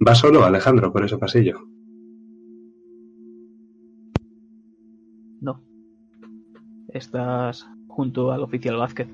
¿Va 0.05 0.15
solo, 0.15 0.43
Alejandro, 0.43 0.91
por 0.91 1.05
ese 1.05 1.17
pasillo? 1.17 1.59
No. 5.41 5.63
Estás 6.89 7.67
junto 7.87 8.31
al 8.31 8.43
oficial 8.43 8.77
Vázquez. 8.77 9.07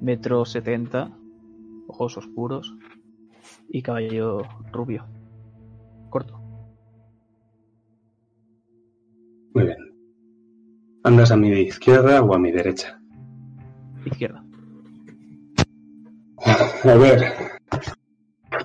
Metro 0.00 0.44
setenta, 0.44 1.16
ojos 1.86 2.16
oscuros 2.16 2.76
y 3.68 3.82
cabello 3.82 4.42
rubio. 4.72 5.04
Corto. 6.10 6.40
Muy 9.54 9.64
bien. 9.64 9.78
¿Andas 11.04 11.30
a 11.30 11.36
mi 11.36 11.50
izquierda 11.50 12.22
o 12.22 12.34
a 12.34 12.38
mi 12.38 12.50
derecha? 12.50 13.00
Izquierda. 14.04 14.44
A 16.44 16.94
ver. 16.94 17.34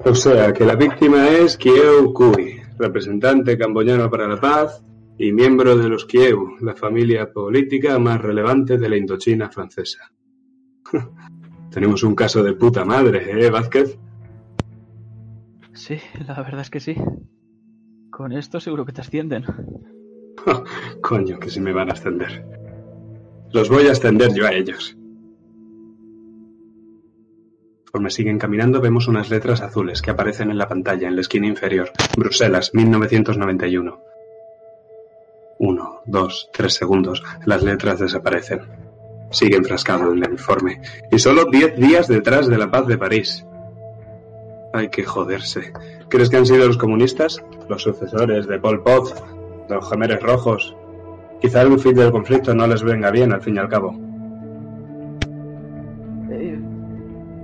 O 0.05 0.15
sea, 0.15 0.53
que 0.53 0.65
la 0.65 0.75
víctima 0.75 1.29
es 1.29 1.57
Kieu 1.57 2.13
Kui, 2.13 2.61
representante 2.77 3.57
camboyano 3.57 4.09
para 4.09 4.27
la 4.27 4.39
paz 4.39 4.83
y 5.17 5.31
miembro 5.31 5.77
de 5.77 5.89
los 5.89 6.05
Kieu, 6.05 6.57
la 6.61 6.75
familia 6.75 7.31
política 7.31 7.97
más 7.99 8.21
relevante 8.21 8.77
de 8.77 8.89
la 8.89 8.97
Indochina 8.97 9.49
francesa. 9.49 10.11
Tenemos 11.71 12.03
un 12.03 12.15
caso 12.15 12.43
de 12.43 12.53
puta 12.53 12.85
madre, 12.85 13.45
¿eh, 13.45 13.49
Vázquez? 13.49 13.97
Sí, 15.73 15.99
la 16.25 16.41
verdad 16.41 16.61
es 16.61 16.69
que 16.69 16.79
sí. 16.79 16.95
Con 18.09 18.31
esto 18.31 18.59
seguro 18.59 18.85
que 18.85 18.93
te 18.93 19.01
ascienden. 19.01 19.45
Coño, 21.01 21.39
que 21.39 21.49
se 21.49 21.61
me 21.61 21.71
van 21.71 21.89
a 21.89 21.93
ascender. 21.93 22.43
Los 23.51 23.69
voy 23.69 23.87
a 23.87 23.91
ascender 23.91 24.33
yo 24.33 24.45
a 24.47 24.53
ellos. 24.53 24.96
Conforme 27.97 28.11
siguen 28.11 28.37
caminando 28.37 28.79
vemos 28.79 29.07
unas 29.07 29.31
letras 29.31 29.61
azules 29.61 30.03
que 30.03 30.11
aparecen 30.11 30.51
en 30.51 30.59
la 30.59 30.67
pantalla 30.67 31.07
en 31.07 31.15
la 31.15 31.21
esquina 31.21 31.47
inferior. 31.47 31.89
Bruselas, 32.15 32.69
1991. 32.75 33.99
Uno, 35.57 36.01
dos, 36.05 36.47
tres 36.53 36.75
segundos. 36.75 37.23
Las 37.47 37.63
letras 37.63 37.97
desaparecen. 37.97 38.61
Sigue 39.31 39.55
enfrascado 39.55 40.13
en 40.13 40.23
el 40.23 40.31
informe. 40.33 40.79
Y 41.11 41.17
solo 41.17 41.45
diez 41.45 41.75
días 41.75 42.07
detrás 42.07 42.45
de 42.45 42.59
la 42.59 42.69
paz 42.69 42.85
de 42.85 42.99
París. 42.99 43.43
Hay 44.73 44.89
que 44.89 45.03
joderse. 45.03 45.73
¿Crees 46.07 46.29
que 46.29 46.37
han 46.37 46.45
sido 46.45 46.67
los 46.67 46.77
comunistas? 46.77 47.43
Los 47.67 47.81
sucesores 47.81 48.45
de 48.45 48.59
Pol 48.59 48.83
Pot, 48.83 49.11
los 49.69 49.89
gemeres 49.89 50.21
rojos. 50.21 50.75
Quizá 51.41 51.63
el 51.63 51.79
fin 51.79 51.95
del 51.95 52.11
conflicto 52.11 52.53
no 52.53 52.67
les 52.67 52.83
venga 52.83 53.09
bien 53.09 53.33
al 53.33 53.41
fin 53.41 53.55
y 53.55 53.57
al 53.59 53.69
cabo. 53.69 54.06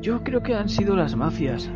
Yo 0.04 0.22
creo 0.24 0.44
que 0.44 0.54
han 0.54 0.68
sido 0.70 0.96
las 0.96 1.16
mafias. 1.16 1.72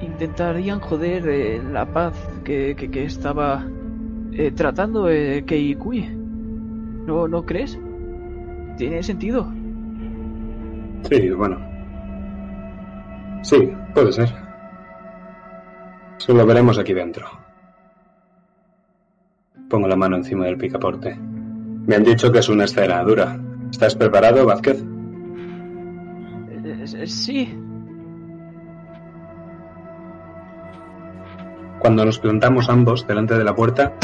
Intentarían 0.00 0.80
joder 0.80 1.28
eh, 1.28 1.62
la 1.72 1.86
paz 1.86 2.14
que, 2.44 2.74
que- 2.76 3.04
estaba 3.04 3.64
eh, 4.32 4.50
tratando 4.52 5.08
eh, 5.10 5.44
Kei 5.46 5.74
Kui. 5.74 6.08
¿No, 7.06 7.28
¿No 7.28 7.44
crees? 7.44 7.78
Tiene 8.76 9.02
sentido. 9.02 9.46
Sí, 11.08 11.30
bueno. 11.30 11.58
Sí, 13.42 13.72
puede 13.94 14.12
ser. 14.12 14.28
Eso 16.18 16.32
lo 16.32 16.46
veremos 16.46 16.78
aquí 16.78 16.94
dentro. 16.94 17.26
Pongo 19.68 19.86
la 19.88 19.96
mano 19.96 20.16
encima 20.16 20.46
del 20.46 20.56
picaporte. 20.56 21.14
Me 21.86 21.96
han 21.96 22.04
dicho 22.04 22.32
que 22.32 22.38
es 22.38 22.48
una 22.48 22.64
escena 22.64 23.02
dura. 23.02 23.38
¿Estás 23.74 23.96
preparado, 23.96 24.46
Vázquez? 24.46 24.84
Eh, 26.48 26.84
eh, 26.96 27.06
sí. 27.08 27.58
Cuando 31.80 32.04
nos 32.04 32.20
plantamos 32.20 32.68
ambos 32.68 33.04
delante 33.08 33.36
de 33.36 33.42
la 33.42 33.56
puerta, 33.56 33.94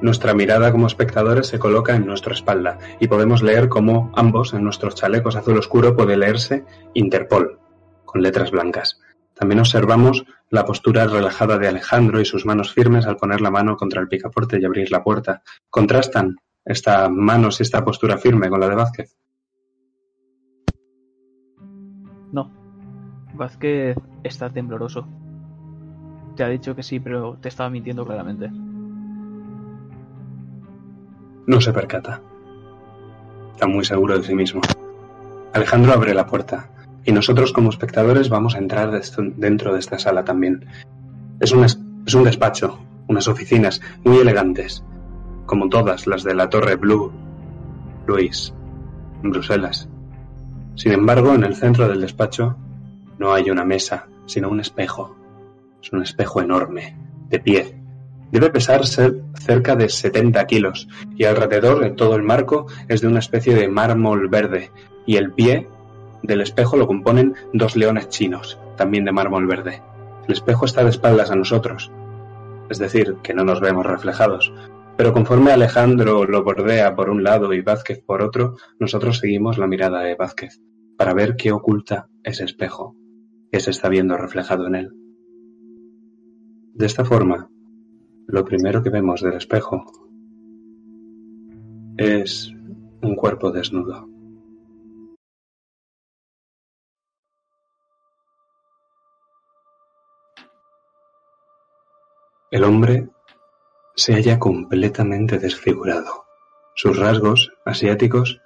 nuestra 0.00 0.32
mirada 0.32 0.72
como 0.72 0.86
espectadores 0.86 1.46
se 1.46 1.58
coloca 1.58 1.94
en 1.94 2.06
nuestra 2.06 2.32
espalda 2.32 2.78
y 3.00 3.08
podemos 3.08 3.42
leer 3.42 3.68
cómo 3.68 4.10
ambos 4.16 4.54
en 4.54 4.64
nuestros 4.64 4.94
chalecos 4.94 5.36
azul 5.36 5.58
oscuro 5.58 5.94
puede 5.94 6.16
leerse 6.16 6.64
Interpol, 6.94 7.58
con 8.06 8.22
letras 8.22 8.50
blancas. 8.50 8.98
También 9.34 9.60
observamos 9.60 10.24
la 10.48 10.64
postura 10.64 11.06
relajada 11.06 11.58
de 11.58 11.68
Alejandro 11.68 12.18
y 12.22 12.24
sus 12.24 12.46
manos 12.46 12.72
firmes 12.72 13.04
al 13.06 13.18
poner 13.18 13.42
la 13.42 13.50
mano 13.50 13.76
contra 13.76 14.00
el 14.00 14.08
picaporte 14.08 14.58
y 14.58 14.64
abrir 14.64 14.90
la 14.90 15.04
puerta. 15.04 15.42
Contrastan 15.68 16.36
esta 16.64 17.10
manos 17.10 17.60
y 17.60 17.64
esta 17.64 17.84
postura 17.84 18.16
firme 18.16 18.48
con 18.48 18.60
la 18.60 18.68
de 18.70 18.74
Vázquez. 18.74 19.17
Vázquez 23.38 23.96
está 24.22 24.50
tembloroso. 24.50 25.06
Te 26.36 26.44
ha 26.44 26.48
dicho 26.48 26.76
que 26.76 26.82
sí, 26.82 27.00
pero 27.00 27.38
te 27.40 27.48
estaba 27.48 27.70
mintiendo 27.70 28.04
claramente. 28.04 28.50
No 31.46 31.60
se 31.60 31.72
percata. 31.72 32.20
Está 33.54 33.66
muy 33.66 33.84
seguro 33.84 34.18
de 34.18 34.24
sí 34.24 34.34
mismo. 34.34 34.60
Alejandro 35.54 35.94
abre 35.94 36.12
la 36.12 36.26
puerta 36.26 36.68
y 37.04 37.12
nosotros 37.12 37.52
como 37.52 37.70
espectadores 37.70 38.28
vamos 38.28 38.54
a 38.54 38.58
entrar 38.58 38.90
dentro 39.36 39.72
de 39.72 39.80
esta 39.80 39.98
sala 39.98 40.24
también. 40.24 40.66
Es 41.40 41.52
un, 41.52 41.64
es 41.64 42.14
un 42.14 42.24
despacho, 42.24 42.78
unas 43.08 43.28
oficinas 43.28 43.80
muy 44.04 44.18
elegantes, 44.18 44.84
como 45.46 45.70
todas 45.70 46.06
las 46.06 46.22
de 46.22 46.34
la 46.34 46.50
Torre 46.50 46.76
Blue, 46.76 47.10
Luis, 48.06 48.52
en 49.22 49.30
Bruselas. 49.30 49.88
Sin 50.74 50.92
embargo, 50.92 51.34
en 51.34 51.44
el 51.44 51.56
centro 51.56 51.88
del 51.88 52.02
despacho 52.02 52.56
no 53.18 53.32
hay 53.32 53.50
una 53.50 53.64
mesa, 53.64 54.06
sino 54.26 54.48
un 54.48 54.60
espejo. 54.60 55.16
Es 55.82 55.92
un 55.92 56.02
espejo 56.02 56.40
enorme, 56.40 56.96
de 57.28 57.40
pie. 57.40 57.74
Debe 58.30 58.50
pesar 58.50 58.86
ser 58.86 59.22
cerca 59.34 59.74
de 59.74 59.88
70 59.88 60.46
kilos 60.46 60.88
y 61.16 61.24
alrededor 61.24 61.80
de 61.80 61.90
todo 61.90 62.14
el 62.14 62.22
marco 62.22 62.66
es 62.88 63.00
de 63.00 63.08
una 63.08 63.20
especie 63.20 63.54
de 63.54 63.68
mármol 63.68 64.28
verde 64.28 64.70
y 65.06 65.16
el 65.16 65.32
pie 65.32 65.66
del 66.22 66.42
espejo 66.42 66.76
lo 66.76 66.86
componen 66.86 67.34
dos 67.52 67.74
leones 67.76 68.08
chinos, 68.08 68.58
también 68.76 69.04
de 69.04 69.12
mármol 69.12 69.46
verde. 69.46 69.82
El 70.26 70.32
espejo 70.32 70.66
está 70.66 70.84
de 70.84 70.90
espaldas 70.90 71.30
a 71.30 71.36
nosotros, 71.36 71.90
es 72.68 72.78
decir, 72.78 73.16
que 73.22 73.34
no 73.34 73.44
nos 73.44 73.60
vemos 73.60 73.86
reflejados, 73.86 74.52
Pero 74.98 75.12
conforme 75.12 75.52
Alejandro 75.52 76.24
lo 76.24 76.42
bordea 76.42 76.96
por 76.96 77.08
un 77.08 77.22
lado 77.22 77.52
y 77.54 77.62
Vázquez 77.62 78.02
por 78.04 78.20
otro, 78.20 78.56
nosotros 78.80 79.18
seguimos 79.18 79.56
la 79.56 79.68
mirada 79.68 80.00
de 80.00 80.16
Vázquez 80.16 80.60
para 80.96 81.14
ver 81.14 81.36
qué 81.36 81.52
oculta 81.52 82.08
ese 82.24 82.44
espejo 82.44 82.96
que 83.50 83.60
se 83.60 83.70
está 83.70 83.88
viendo 83.88 84.16
reflejado 84.16 84.66
en 84.66 84.74
él. 84.74 84.90
De 86.74 86.86
esta 86.86 87.04
forma, 87.04 87.50
lo 88.26 88.44
primero 88.44 88.82
que 88.82 88.90
vemos 88.90 89.22
del 89.22 89.34
espejo 89.34 89.84
es 91.96 92.52
un 93.02 93.16
cuerpo 93.16 93.50
desnudo. 93.50 94.08
El 102.50 102.64
hombre 102.64 103.10
se 103.94 104.14
halla 104.14 104.38
completamente 104.38 105.38
desfigurado. 105.38 106.24
Sus 106.74 106.96
rasgos 106.96 107.52
asiáticos 107.64 108.40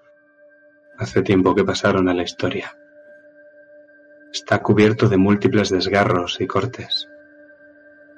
hace 0.98 1.22
tiempo 1.22 1.54
que 1.54 1.64
pasaron 1.64 2.08
a 2.08 2.14
la 2.14 2.22
historia. 2.22 2.72
Está 4.32 4.62
cubierto 4.62 5.08
de 5.08 5.18
múltiples 5.18 5.68
desgarros 5.68 6.40
y 6.40 6.46
cortes, 6.46 7.06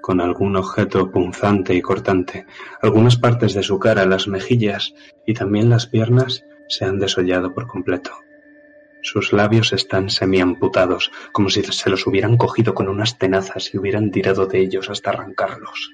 con 0.00 0.20
algún 0.20 0.54
objeto 0.54 1.10
punzante 1.10 1.74
y 1.74 1.82
cortante. 1.82 2.46
Algunas 2.80 3.16
partes 3.16 3.52
de 3.52 3.64
su 3.64 3.80
cara, 3.80 4.06
las 4.06 4.28
mejillas 4.28 4.94
y 5.26 5.34
también 5.34 5.70
las 5.70 5.86
piernas 5.86 6.44
se 6.68 6.84
han 6.84 7.00
desollado 7.00 7.52
por 7.52 7.66
completo. 7.66 8.12
Sus 9.02 9.32
labios 9.32 9.72
están 9.72 10.08
semiamputados, 10.08 11.10
como 11.32 11.50
si 11.50 11.62
se 11.64 11.90
los 11.90 12.06
hubieran 12.06 12.36
cogido 12.36 12.74
con 12.74 12.88
unas 12.88 13.18
tenazas 13.18 13.74
y 13.74 13.78
hubieran 13.78 14.10
tirado 14.12 14.46
de 14.46 14.60
ellos 14.60 14.90
hasta 14.90 15.10
arrancarlos. 15.10 15.90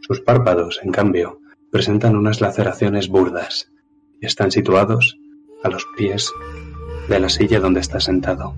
Sus 0.00 0.20
párpados, 0.22 0.80
en 0.82 0.90
cambio, 0.90 1.40
presentan 1.70 2.16
unas 2.16 2.40
laceraciones 2.40 3.08
burdas 3.08 3.70
y 4.20 4.26
están 4.26 4.50
situados 4.50 5.18
a 5.62 5.68
los 5.68 5.86
pies 5.96 6.32
de 7.08 7.20
la 7.20 7.28
silla 7.28 7.60
donde 7.60 7.80
está 7.80 8.00
sentado. 8.00 8.54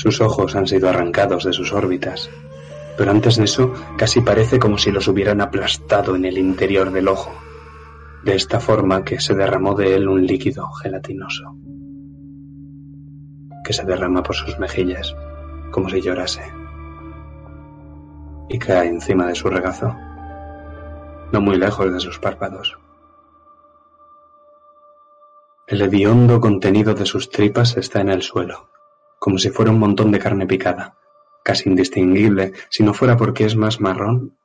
Sus 0.00 0.22
ojos 0.22 0.56
han 0.56 0.66
sido 0.66 0.88
arrancados 0.88 1.44
de 1.44 1.52
sus 1.52 1.74
órbitas, 1.74 2.30
pero 2.96 3.10
antes 3.10 3.36
de 3.36 3.44
eso 3.44 3.70
casi 3.98 4.22
parece 4.22 4.58
como 4.58 4.78
si 4.78 4.90
los 4.90 5.06
hubieran 5.08 5.42
aplastado 5.42 6.16
en 6.16 6.24
el 6.24 6.38
interior 6.38 6.90
del 6.90 7.06
ojo. 7.06 7.30
De 8.24 8.34
esta 8.34 8.60
forma 8.60 9.04
que 9.04 9.20
se 9.20 9.34
derramó 9.34 9.74
de 9.74 9.94
él 9.94 10.08
un 10.08 10.26
líquido 10.26 10.66
gelatinoso, 10.72 11.54
que 13.62 13.74
se 13.74 13.84
derrama 13.84 14.22
por 14.22 14.34
sus 14.34 14.58
mejillas, 14.58 15.14
como 15.70 15.90
si 15.90 16.00
llorase, 16.00 16.50
y 18.48 18.58
cae 18.58 18.88
encima 18.88 19.26
de 19.26 19.34
su 19.34 19.50
regazo, 19.50 19.94
no 21.30 21.42
muy 21.42 21.58
lejos 21.58 21.92
de 21.92 22.00
sus 22.00 22.18
párpados. 22.18 22.78
El 25.66 25.82
hediondo 25.82 26.40
contenido 26.40 26.94
de 26.94 27.04
sus 27.04 27.28
tripas 27.28 27.76
está 27.76 28.00
en 28.00 28.08
el 28.08 28.22
suelo, 28.22 28.70
como 29.20 29.38
si 29.38 29.50
fuera 29.50 29.70
un 29.70 29.78
montón 29.78 30.10
de 30.10 30.18
carne 30.18 30.46
picada, 30.46 30.96
casi 31.44 31.68
indistinguible 31.68 32.54
si 32.70 32.82
no 32.82 32.94
fuera 32.94 33.18
porque 33.18 33.44
es 33.44 33.54
más 33.54 33.78
marrón 33.78 34.38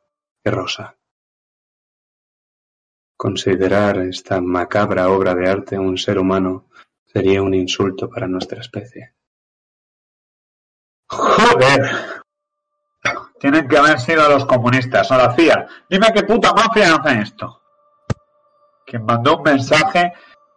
que 0.43 0.51
rosa. 0.51 0.97
Considerar 3.17 3.97
esta 3.99 4.41
macabra 4.41 5.09
obra 5.09 5.33
de 5.33 5.49
arte 5.49 5.79
un 5.79 5.97
ser 5.97 6.19
humano 6.19 6.67
sería 7.05 7.41
un 7.41 7.53
insulto 7.53 8.09
para 8.09 8.27
nuestra 8.27 8.59
especie. 8.59 9.15
¡Joder! 11.09 11.89
Tienen 13.39 13.69
que 13.69 13.77
haber 13.77 13.99
sido 14.01 14.27
los 14.27 14.45
comunistas 14.45 15.09
o 15.09 15.15
la 15.15 15.33
CIA. 15.33 15.67
Dime 15.89 16.11
qué 16.13 16.23
puta 16.23 16.51
mafia 16.51 16.95
hace 16.95 17.21
esto. 17.21 17.61
Quien 18.85 19.05
mandó 19.05 19.37
un 19.37 19.43
mensaje. 19.43 20.11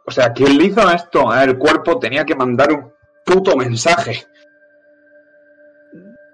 O 0.04 0.10
sea, 0.10 0.32
quien 0.32 0.58
le 0.58 0.64
hizo 0.64 0.90
esto 0.90 1.32
el 1.34 1.56
cuerpo 1.56 2.00
tenía 2.00 2.24
que 2.24 2.34
mandar 2.34 2.72
un 2.72 2.97
puto 3.24 3.56
mensaje. 3.56 4.26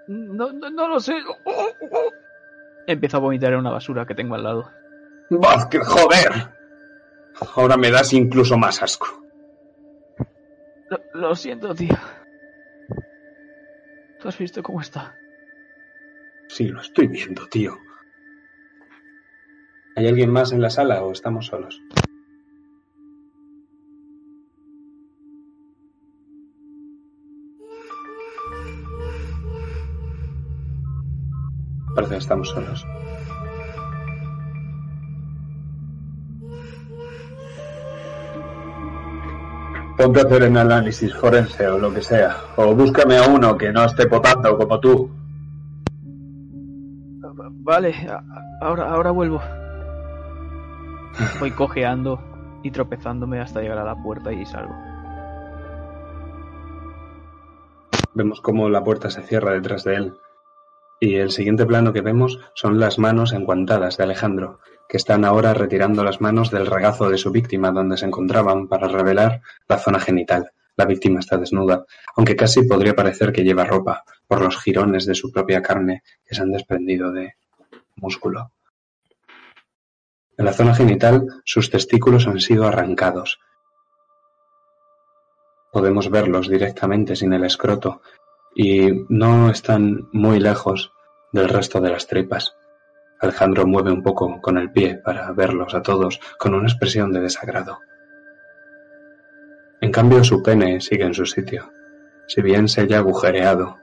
No, 0.07 0.53
no, 0.53 0.71
no 0.71 0.89
lo 0.89 1.01
sé. 1.01 1.15
Empiezo 2.87 3.17
a 3.17 3.21
vomitar 3.21 3.53
en 3.53 3.61
una 3.61 3.71
basura 3.71 4.07
que 4.07 4.15
tengo 4.15 4.35
al 4.35 4.43
lado. 4.43 4.71
Vázquez, 5.31 5.87
joder. 5.87 6.51
Ahora 7.57 7.77
me 7.77 7.91
das 7.91 8.13
incluso 8.13 8.57
más 8.59 8.83
asco. 8.83 9.07
Lo, 10.91 10.99
lo 11.15 11.35
siento, 11.35 11.75
tío. 11.75 11.97
¿Tú 14.21 14.29
has 14.29 14.39
visto 14.39 14.63
cómo 14.63 14.81
está? 14.81 15.17
Sí, 16.49 16.69
lo 16.69 16.81
estoy 16.81 17.09
viendo, 17.09 17.47
tío. 17.49 17.77
¿Hay 19.97 20.07
alguien 20.09 20.31
más 20.31 20.53
en 20.53 20.61
la 20.61 20.71
sala 20.71 21.03
o 21.03 21.13
estamos 21.13 21.47
solos? 21.47 21.81
Parece 31.95 32.15
que 32.15 32.19
estamos 32.19 32.49
solos. 32.49 32.87
Ponte 39.97 40.21
a 40.21 40.25
hacer 40.25 40.43
el 40.43 40.57
análisis 40.57 41.15
forense 41.15 41.69
o 41.69 41.79
lo 41.79 41.95
que 41.95 42.03
sea. 42.03 42.37
O 42.57 42.75
búscame 42.75 43.17
a 43.17 43.29
uno 43.29 43.57
que 43.57 43.73
no 43.73 43.85
esté 43.85 44.07
potando 44.07 44.57
como 44.59 44.81
tú. 44.81 45.11
Vale, 47.65 47.95
ahora, 48.61 48.91
ahora 48.91 49.11
vuelvo. 49.13 49.41
Voy 51.39 51.51
cojeando 51.57 52.21
y 52.63 52.71
tropezándome 52.71 53.41
hasta 53.41 53.61
llegar 53.61 53.79
a 53.79 53.85
la 53.85 53.95
puerta 54.03 54.33
y 54.33 54.45
salgo. 54.45 54.75
Vemos 58.15 58.41
cómo 58.41 58.69
la 58.69 58.83
puerta 58.83 59.11
se 59.11 59.23
cierra 59.23 59.53
detrás 59.53 59.85
de 59.85 59.95
él. 59.95 60.15
Y 61.01 61.17
el 61.17 61.31
siguiente 61.31 61.67
plano 61.67 61.93
que 61.93 62.01
vemos 62.01 62.39
son 62.55 62.79
las 62.79 62.99
manos 62.99 63.33
enguantadas 63.33 63.97
de 63.97 64.05
Alejandro, 64.05 64.61
que 64.89 64.97
están 64.97 65.25
ahora 65.25 65.55
retirando 65.55 66.05
las 66.05 66.21
manos 66.21 66.51
del 66.51 66.67
regazo 66.67 67.09
de 67.11 67.19
su 67.19 67.31
víctima 67.31 67.71
donde 67.71 67.97
se 67.97 68.07
encontraban 68.07 68.69
para 68.69 68.89
revelar 68.89 69.41
la 69.69 69.79
zona 69.79 69.99
genital. 69.99 70.53
La 70.77 70.87
víctima 70.87 71.21
está 71.21 71.37
desnuda, 71.37 71.85
aunque 72.17 72.37
casi 72.37 72.63
podría 72.63 72.95
parecer 72.95 73.33
que 73.33 73.45
lleva 73.45 73.65
ropa 73.65 74.05
por 74.27 74.41
los 74.41 74.61
jirones 74.61 75.07
de 75.07 75.15
su 75.15 75.31
propia 75.31 75.63
carne 75.63 76.03
que 76.25 76.35
se 76.35 76.43
han 76.43 76.53
desprendido 76.53 77.13
de 77.13 77.35
músculo. 77.97 78.51
En 80.37 80.45
la 80.45 80.53
zona 80.53 80.75
genital 80.75 81.27
sus 81.45 81.71
testículos 81.71 82.27
han 82.27 82.41
sido 82.41 82.67
arrancados. 82.67 83.39
Podemos 85.73 86.11
verlos 86.11 86.49
directamente 86.49 87.15
sin 87.15 87.33
el 87.33 87.45
escroto 87.45 88.03
y 88.55 89.05
no 89.09 89.51
están 89.51 90.09
muy 90.13 90.39
lejos 90.39 90.93
del 91.33 91.49
resto 91.49 91.81
de 91.81 91.91
las 91.91 92.07
tripas. 92.07 92.57
Alejandro 93.21 93.67
mueve 93.67 93.91
un 93.91 94.03
poco 94.03 94.41
con 94.41 94.59
el 94.59 94.71
pie 94.71 94.97
para 94.97 95.33
verlos 95.33 95.75
a 95.75 95.83
todos 95.83 96.21
con 96.39 96.55
una 96.55 96.69
expresión 96.69 97.13
de 97.13 97.21
desagrado. 97.21 97.81
En 99.81 99.91
cambio 99.91 100.23
su 100.25 100.43
pene 100.43 100.81
sigue 100.81 101.05
en 101.05 101.15
su 101.15 101.27
sitio, 101.27 101.73
si 102.27 102.43
bien 102.43 102.69
se 102.69 102.83
haya 102.83 102.99
agujereado, 102.99 103.79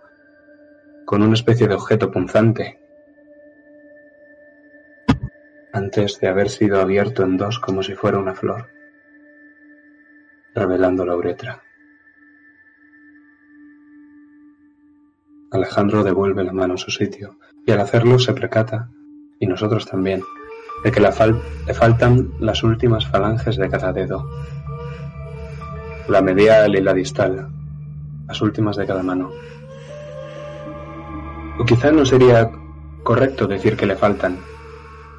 con 1.05 1.21
una 1.21 1.33
especie 1.33 1.67
de 1.67 1.75
objeto 1.75 2.09
punzante, 2.09 2.79
antes 5.73 6.19
de 6.19 6.27
haber 6.27 6.49
sido 6.49 6.79
abierto 6.79 7.23
en 7.23 7.37
dos 7.37 7.59
como 7.59 7.83
si 7.83 7.95
fuera 7.95 8.17
una 8.17 8.33
flor, 8.33 8.69
revelando 10.53 11.05
la 11.05 11.15
uretra. 11.15 11.63
Alejandro 15.51 16.03
devuelve 16.05 16.45
la 16.45 16.53
mano 16.53 16.75
a 16.75 16.77
su 16.77 16.91
sitio 16.91 17.37
y 17.65 17.71
al 17.71 17.81
hacerlo 17.81 18.17
se 18.19 18.33
percata, 18.33 18.89
y 19.37 19.47
nosotros 19.47 19.85
también, 19.85 20.23
de 20.83 20.91
que 20.91 21.01
le 21.01 21.11
faltan 21.73 22.31
las 22.39 22.63
últimas 22.63 23.05
falanges 23.05 23.57
de 23.57 23.69
cada 23.69 23.91
dedo. 23.91 24.29
La 26.07 26.21
medial 26.21 26.73
y 26.75 26.81
la 26.81 26.93
distal, 26.93 27.49
las 28.27 28.41
últimas 28.41 28.77
de 28.77 28.87
cada 28.87 29.03
mano. 29.03 29.29
O 31.59 31.65
quizá 31.65 31.91
no 31.91 32.05
sería 32.05 32.49
correcto 33.03 33.45
decir 33.45 33.75
que 33.75 33.85
le 33.85 33.97
faltan, 33.97 34.39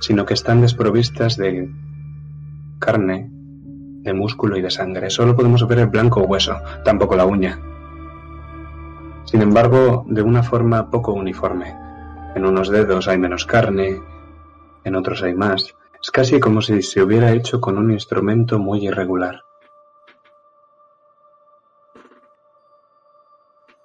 sino 0.01 0.25
que 0.25 0.35
están 0.35 0.63
desprovistas 0.63 1.37
de 1.37 1.71
carne, 2.79 3.29
de 3.31 4.13
músculo 4.15 4.57
y 4.57 4.63
de 4.63 4.71
sangre. 4.71 5.11
Solo 5.11 5.37
podemos 5.37 5.69
ver 5.69 5.81
el 5.81 5.87
blanco 5.89 6.23
hueso, 6.23 6.57
tampoco 6.85 7.17
la 7.17 7.27
uña. 7.27 7.61
Sin 9.33 9.41
embargo, 9.41 10.05
de 10.09 10.21
una 10.21 10.43
forma 10.43 10.91
poco 10.91 11.15
uniforme. 11.15 11.75
En 12.35 12.45
unos 12.45 12.69
dedos 12.69 13.09
hay 13.09 13.17
menos 13.17 13.47
carne, 13.47 13.99
en 14.85 14.95
otros 14.95 15.23
hay 15.23 15.33
más. 15.33 15.75
Es 16.03 16.11
casi 16.11 16.39
como 16.39 16.61
si 16.61 16.83
se 16.83 17.01
hubiera 17.01 17.33
hecho 17.33 17.59
con 17.59 17.79
un 17.79 17.91
instrumento 17.93 18.59
muy 18.59 18.87
irregular. 18.87 19.41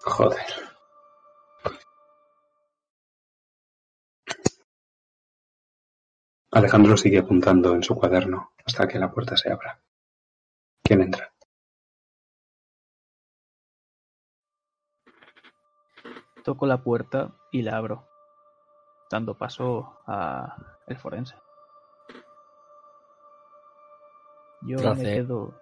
Joder. 0.02 0.46
Alejandro 6.52 6.98
sigue 6.98 7.20
apuntando 7.20 7.74
en 7.74 7.84
su 7.84 7.96
cuaderno 7.96 8.52
hasta 8.66 8.86
que 8.86 9.00
la 9.00 9.10
puerta 9.10 9.38
se 9.38 9.50
abra. 9.50 9.80
¿Quién 10.84 11.04
entra? 11.04 11.32
Toco 16.48 16.66
la 16.66 16.78
puerta 16.78 17.32
y 17.52 17.62
la 17.62 17.76
abro, 17.76 18.08
dando 19.12 19.38
paso 19.38 20.00
a 20.08 20.56
el 20.88 20.98
forense. 20.98 21.36
Yo 24.62 24.78
Tras 24.78 24.98
me 24.98 25.04
quedo, 25.04 25.60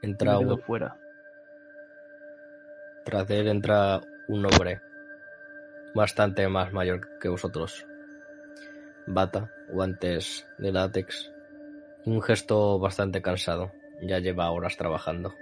Entra 0.00 0.32
me 0.32 0.38
quedo 0.38 0.54
un- 0.54 0.62
fuera. 0.62 0.96
tras 3.04 3.28
de 3.28 3.40
él 3.40 3.48
entra 3.48 4.00
un 4.28 4.46
hombre 4.46 4.80
bastante 5.94 6.48
más 6.48 6.72
mayor 6.72 7.18
que 7.18 7.28
vosotros. 7.28 7.86
Bata, 9.06 9.50
guantes 9.68 10.48
de 10.56 10.72
látex 10.72 11.30
y 12.06 12.10
un 12.10 12.22
gesto 12.22 12.78
bastante 12.78 13.20
cansado. 13.20 13.70
Ya 14.00 14.18
lleva 14.18 14.50
horas 14.50 14.78
trabajando. 14.78 15.34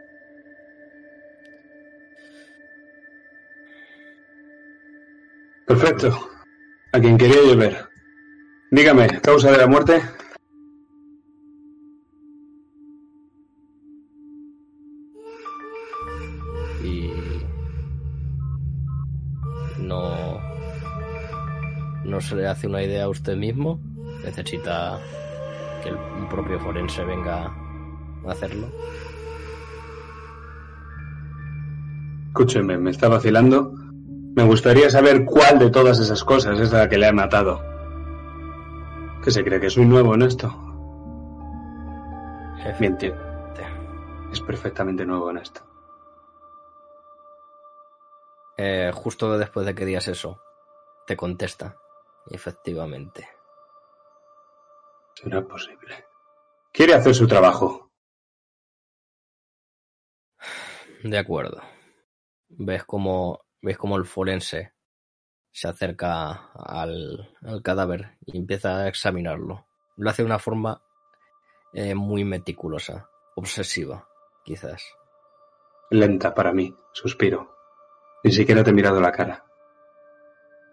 Perfecto. 5.69 6.19
A 6.93 6.99
quien 6.99 7.19
quería 7.19 7.45
yo 7.47 7.57
ver. 7.57 7.87
Dígame, 8.71 9.21
¿causa 9.21 9.53
de 9.53 9.59
la 9.59 9.67
muerte? 9.67 10.03
y 16.83 17.11
no 19.79 20.41
no 22.05 22.21
se 22.21 22.37
le 22.37 22.47
hace 22.47 22.67
una 22.67 22.83
idea 22.83 23.05
a 23.05 23.09
usted 23.09 23.37
mismo 23.37 23.81
necesita 24.25 25.01
que 25.83 25.89
el 25.89 25.99
propio 26.31 26.61
forense 26.61 27.05
venga 27.05 27.53
a 28.27 28.31
hacerlo 28.31 28.69
Escúcheme, 32.29 32.79
me 32.79 32.93
está 32.93 33.09
vacilando. 33.09 33.78
Me 34.39 34.45
gustaría 34.45 34.89
saber 34.89 35.25
cuál 35.25 35.59
de 35.59 35.69
todas 35.69 35.99
esas 35.99 36.23
cosas 36.23 36.61
es 36.61 36.71
la 36.71 36.89
que 36.89 36.97
le 36.97 37.09
ha 37.09 37.13
matado. 37.13 37.61
¿Qué 39.21 39.33
se 39.33 39.43
cree 39.43 39.59
que 39.59 39.69
soy 39.69 39.85
nuevo 39.85 40.15
en 40.15 40.23
esto? 40.23 40.49
Miente. 42.79 43.13
Es 44.31 44.41
perfectamente 44.41 45.05
nuevo 45.05 45.29
en 45.33 45.39
esto. 45.39 45.61
Eh, 48.59 48.93
justo 48.95 49.37
después 49.37 49.67
de 49.67 49.75
que 49.75 49.85
digas 49.85 50.07
eso 50.07 50.41
te 51.05 51.17
contesta 51.17 51.77
efectivamente 52.31 53.29
Será 55.15 55.43
posible. 55.43 56.07
Quiere 56.73 56.95
hacer 56.95 57.13
su 57.13 57.27
trabajo. 57.27 57.91
de 61.03 61.19
acuerdo 61.19 61.61
ves 62.51 62.85
como 62.85 63.48
ves 63.63 63.79
como 63.79 63.97
el 63.97 64.05
forense 64.05 64.73
se 65.51 65.69
acerca 65.69 66.51
al, 66.55 67.35
cadáver 67.63 68.17
y 68.27 68.37
empieza 68.37 68.79
a 68.79 68.89
examinarlo 68.89 69.67
lo 69.97 70.11
hace 70.11 70.23
de 70.23 70.27
una 70.27 70.39
forma 70.39 70.83
eh, 71.73 71.95
muy 71.95 72.25
meticulosa 72.25 73.09
obsesiva 73.35 74.09
quizás 74.45 74.83
Lenta 75.91 76.35
para 76.35 76.53
mí, 76.53 76.75
suspiro. 76.93 77.57
Ni 78.23 78.31
siquiera 78.31 78.63
te 78.63 78.71
he 78.71 78.75
mirado 78.75 79.01
la 79.01 79.11
cara. 79.11 79.45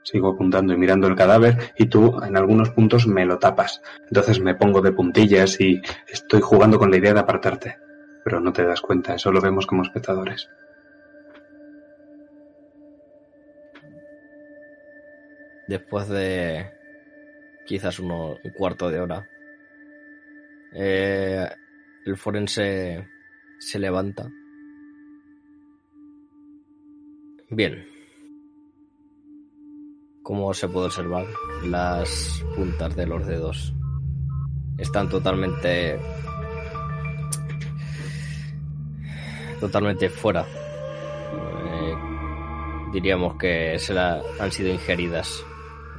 Sigo 0.04 0.34
apuntando 0.34 0.74
y 0.74 0.78
mirando 0.78 1.08
el 1.08 1.16
cadáver 1.16 1.74
y 1.78 1.86
tú 1.86 2.22
en 2.22 2.36
algunos 2.36 2.72
puntos 2.72 3.08
me 3.08 3.26
lo 3.26 3.40
tapas. 3.40 3.82
Entonces 4.10 4.42
me 4.42 4.56
pongo 4.56 4.82
de 4.82 4.92
puntillas 4.92 5.62
y 5.62 5.82
estoy 6.10 6.42
jugando 6.42 6.78
con 6.78 6.92
la 6.92 6.98
idea 6.98 7.14
de 7.14 7.22
apartarte. 7.22 7.78
Pero 8.26 8.42
no 8.42 8.52
te 8.52 8.66
das 8.66 8.82
cuenta, 8.82 9.16
eso 9.16 9.32
lo 9.32 9.40
vemos 9.40 9.66
como 9.66 9.84
espectadores. 9.84 10.50
Después 15.68 16.08
de 16.10 16.72
quizás 17.66 18.00
uno, 18.00 18.38
un 18.44 18.52
cuarto 18.52 18.90
de 18.90 19.00
hora, 19.00 19.28
eh, 20.74 21.48
el 22.06 22.18
forense 22.18 23.08
se 23.60 23.80
levanta. 23.80 24.30
Bien. 27.50 27.88
Como 30.22 30.54
se 30.54 30.68
puede 30.68 30.88
observar, 30.88 31.26
las 31.64 32.44
puntas 32.56 32.96
de 32.96 33.06
los 33.06 33.26
dedos 33.26 33.74
están 34.78 35.10
totalmente 35.10 36.00
totalmente 39.60 40.10
fuera. 40.10 40.46
Eh, 40.46 41.96
diríamos 42.92 43.38
que 43.38 43.80
se 43.80 43.94
la 43.94 44.22
han 44.40 44.52
sido 44.52 44.70
ingeridas. 44.70 45.46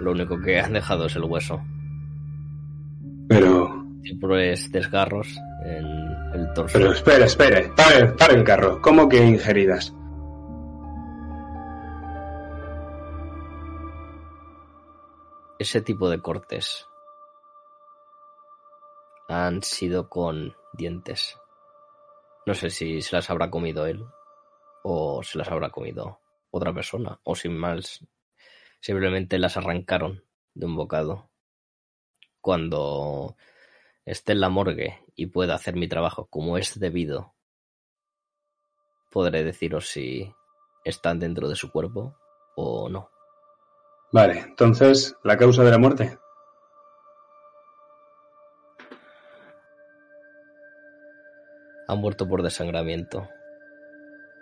Lo 0.01 0.13
único 0.13 0.41
que 0.41 0.61
han 0.61 0.73
dejado 0.73 1.07
es 1.07 1.17
el 1.17 1.25
hueso. 1.25 1.61
Pero, 3.29 3.85
Simples 4.03 4.71
desgarros 4.71 5.37
en 5.65 5.87
el 6.35 6.53
torso. 6.55 6.79
pero 6.79 6.93
espere, 6.93 7.25
espere, 7.25 7.73
pare, 7.77 8.07
pare 8.13 8.35
el 8.35 8.45
carro. 8.45 8.81
¿Cómo 8.81 9.09
que 9.09 9.25
ingeridas? 9.25 9.93
Ese 15.59 15.81
tipo 15.81 16.09
de 16.09 16.21
cortes 16.21 16.87
han 19.29 19.63
sido 19.63 20.09
con 20.09 20.55
dientes. 20.75 21.39
No 22.45 22.55
sé 22.55 22.71
si 22.71 23.03
se 23.03 23.17
las 23.17 23.29
habrá 23.31 23.51
comido 23.51 23.87
él 23.87 24.07
o 24.85 25.23
se 25.25 25.39
las 25.39 25.49
habrá 25.51 25.71
comido 25.71 26.21
otra 26.51 26.73
persona 26.73 27.19
o 27.25 27.35
sin 27.35 27.57
más 27.57 28.07
simplemente 28.81 29.39
las 29.39 29.57
arrancaron 29.57 30.25
de 30.55 30.67
un 30.67 30.77
bocado. 30.77 31.31
Cuando 32.41 33.37
esté 34.05 34.33
en 34.33 34.41
la 34.41 34.49
morgue 34.49 35.05
y 35.15 35.27
pueda 35.27 35.55
hacer 35.55 35.75
mi 35.75 35.89
trabajo 35.89 36.27
como 36.27 36.59
es 36.59 36.79
debido, 36.79 37.35
podré 39.11 39.45
deciros 39.45 39.89
si 39.89 40.33
están 40.85 41.19
dentro 41.19 41.49
de 41.49 41.57
su 41.57 41.71
cuerpo 41.71 42.17
o 42.55 42.89
no. 42.89 43.11
Vale, 44.13 44.39
entonces, 44.41 45.17
¿la 45.25 45.37
causa 45.37 45.65
de 45.65 45.71
la 45.71 45.79
muerte? 45.79 46.19
Ha 51.89 51.95
muerto 51.95 52.29
por 52.29 52.43
desangramiento. 52.43 53.29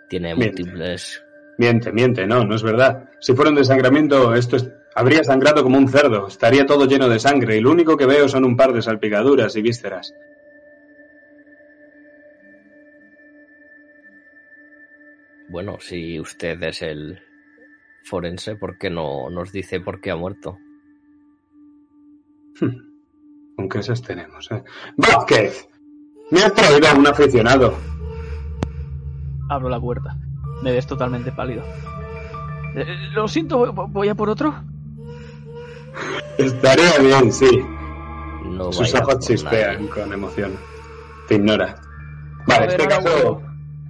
Tiene 0.09 0.35
múltiples 0.35 1.23
Miente, 1.57 1.91
miente, 1.91 2.27
no, 2.27 2.43
no 2.43 2.55
es 2.55 2.63
verdad. 2.63 3.09
Si 3.21 3.33
fuera 3.33 3.49
un 3.49 3.55
desangramiento, 3.55 4.33
esto 4.35 4.57
es- 4.57 4.69
habría 4.93 5.23
sangrado 5.23 5.63
como 5.63 5.77
un 5.77 5.87
cerdo, 5.87 6.27
estaría 6.27 6.65
todo 6.65 6.85
lleno 6.85 7.07
de 7.09 7.19
sangre 7.19 7.57
y 7.57 7.61
lo 7.61 7.71
único 7.71 7.95
que 7.97 8.05
veo 8.05 8.27
son 8.27 8.43
un 8.45 8.57
par 8.57 8.73
de 8.73 8.81
salpicaduras 8.81 9.55
y 9.55 9.61
vísceras. 9.61 10.13
Bueno, 15.49 15.77
si 15.79 16.19
usted 16.19 16.61
es 16.63 16.81
el 16.81 17.19
forense, 18.03 18.55
¿por 18.55 18.77
qué 18.77 18.89
no 18.89 19.29
nos 19.29 19.51
dice 19.51 19.79
por 19.79 20.01
qué 20.01 20.11
ha 20.11 20.15
muerto? 20.15 20.57
¿Con 23.55 23.69
qué 23.69 23.79
esas 23.79 24.01
tenemos, 24.01 24.49
eh? 24.51 24.63
¡Vázquez! 24.97 25.67
Me 26.31 26.39
has 26.39 26.53
traído 26.53 26.87
a 26.87 26.93
un 26.95 27.07
aficionado. 27.07 27.75
Abro 29.49 29.69
la 29.69 29.79
puerta. 29.79 30.17
Me 30.61 30.71
ves 30.71 30.87
totalmente 30.87 31.31
pálido. 31.31 31.63
Eh, 32.75 32.85
lo 33.13 33.27
siento, 33.27 33.71
voy- 33.73 34.09
a 34.09 34.15
por 34.15 34.29
otro. 34.29 34.53
Estaría 36.37 36.97
bien, 36.99 37.31
sí. 37.31 37.65
No 38.45 38.71
Sus 38.71 38.93
ojos 38.95 39.19
chispean 39.19 39.87
con 39.87 40.11
emoción. 40.11 40.57
Te 41.27 41.35
ignora. 41.35 41.75
Vale, 42.47 42.67
este 42.67 42.87
caso... 42.87 43.41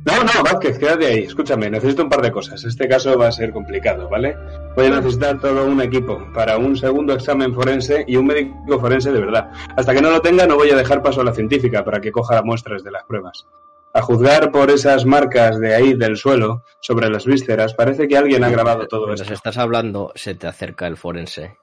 No, 0.05 0.13
no, 0.24 0.43
Vázquez, 0.43 0.78
quédate 0.78 1.07
ahí. 1.07 1.24
Escúchame, 1.24 1.68
necesito 1.68 2.03
un 2.03 2.09
par 2.09 2.22
de 2.22 2.32
cosas. 2.32 2.63
Este 2.63 2.88
caso 2.88 3.18
va 3.18 3.28
a 3.30 3.32
ser 3.32 3.51
complicado, 3.51 4.07
¿vale? 4.07 4.38
Voy 4.76 4.86
a 4.86 4.89
necesitar 4.91 5.39
todo 5.39 5.66
un 5.66 5.82
equipo 5.82 6.28
para 6.32 6.59
un 6.59 6.76
segundo 6.78 7.13
examen 7.13 7.55
forense 7.55 8.05
y 8.07 8.16
un 8.16 8.28
médico 8.28 8.80
forense 8.80 9.11
de 9.11 9.20
verdad. 9.20 9.49
Hasta 9.76 9.95
que 9.95 10.01
no 10.03 10.11
lo 10.11 10.22
tenga, 10.22 10.45
no 10.45 10.57
voy 10.57 10.70
a 10.70 10.76
dejar 10.76 11.01
paso 11.01 11.22
a 11.22 11.24
la 11.24 11.34
científica 11.34 11.84
para 11.84 11.99
que 12.01 12.11
coja 12.11 12.43
muestras 12.43 12.84
de 12.84 12.91
las 12.91 13.03
pruebas. 13.05 13.47
A 13.95 14.01
juzgar 14.01 14.51
por 14.51 14.69
esas 14.71 15.05
marcas 15.05 15.57
de 15.57 15.73
ahí 15.73 15.93
del 15.93 16.17
suelo 16.17 16.65
sobre 16.81 17.09
las 17.09 17.25
vísceras, 17.25 17.73
parece 17.73 18.09
que 18.09 18.17
alguien 18.17 18.43
ha 18.43 18.49
grabado 18.49 18.89
todo 18.89 19.05
Mientras 19.05 19.31
esto. 19.31 19.35
estás 19.35 19.57
hablando, 19.57 20.11
se 20.15 20.35
te 20.35 20.47
acerca 20.47 20.85
el 20.85 20.97
forense 20.97 21.55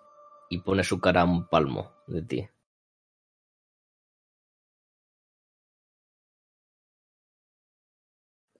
y 0.49 0.61
pone 0.61 0.83
su 0.83 0.99
cara 0.99 1.21
a 1.21 1.25
un 1.25 1.47
palmo 1.47 1.93
de 2.07 2.23
ti. 2.23 2.49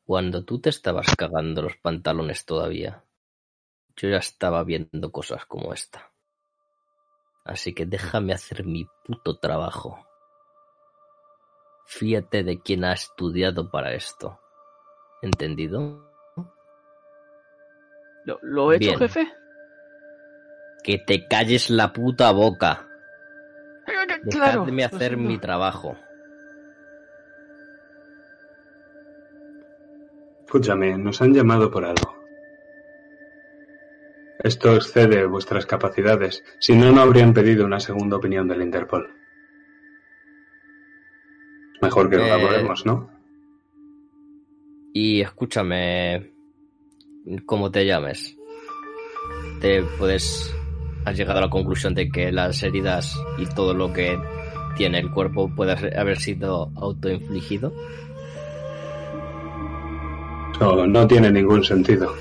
Cuando 0.05 0.45
tú 0.45 0.61
te 0.61 0.69
estabas 0.69 1.17
cagando 1.17 1.63
los 1.63 1.79
pantalones 1.79 2.45
todavía, 2.45 3.07
yo 3.97 4.11
ya 4.11 4.19
estaba 4.19 4.65
viendo 4.65 5.11
cosas 5.11 5.47
como 5.47 5.73
esta. 5.73 6.13
Así 7.43 7.73
que 7.73 7.87
déjame 7.87 8.35
hacer 8.35 8.67
mi 8.67 8.87
puto 9.07 9.39
trabajo. 9.39 10.12
Fíjate 11.95 12.43
de 12.43 12.59
quien 12.59 12.85
ha 12.85 12.95
estudiado 12.95 13.71
para 13.71 13.93
esto. 13.93 14.41
¿Entendido? 15.21 16.11
¿Lo, 18.25 18.39
lo 18.41 18.73
he 18.73 18.77
hecho, 18.77 18.97
jefe? 18.97 19.31
Que 20.83 20.99
te 21.07 21.29
calles 21.29 21.69
la 21.69 21.93
puta 21.93 22.33
boca. 22.33 22.89
Claro. 24.31 24.61
Dejadme 24.65 24.85
hacer 24.85 25.17
mi 25.19 25.39
trabajo. 25.39 25.97
Escúchame, 30.47 30.97
nos 30.97 31.21
han 31.21 31.35
llamado 31.35 31.71
por 31.71 31.85
algo. 31.85 32.15
Esto 34.39 34.75
excede 34.77 35.27
vuestras 35.27 35.67
capacidades. 35.67 36.43
Si 36.59 36.75
no, 36.75 36.91
no 36.91 37.03
habrían 37.03 37.35
pedido 37.35 37.67
una 37.67 37.81
segunda 37.81 38.17
opinión 38.17 38.49
del 38.49 38.63
Interpol. 38.63 39.22
Mejor 41.83 42.09
que 42.09 42.17
lo 42.17 42.23
Eh, 42.23 42.27
elaboremos, 42.27 42.87
¿no? 42.87 43.11
Y 44.95 45.21
escúchame, 45.21 46.33
como 47.45 47.71
te 47.71 47.85
llames, 47.85 48.37
te 49.61 49.83
puedes 49.99 50.55
has 51.05 51.17
llegado 51.17 51.39
a 51.39 51.43
la 51.43 51.51
conclusión 51.51 51.95
de 51.95 52.09
que 52.11 52.31
las 52.31 52.63
heridas 52.63 53.19
y 53.39 53.47
todo 53.47 53.75
lo 53.75 53.93
que 53.93 54.19
tiene 54.77 54.99
el 54.99 55.11
cuerpo 55.11 55.51
puede 55.55 55.73
haber 55.99 56.19
sido 56.19 56.71
autoinfligido. 56.77 57.73
No, 60.61 60.87
no 60.87 61.07
tiene 61.07 61.33
ningún 61.33 61.65
sentido. 61.65 62.15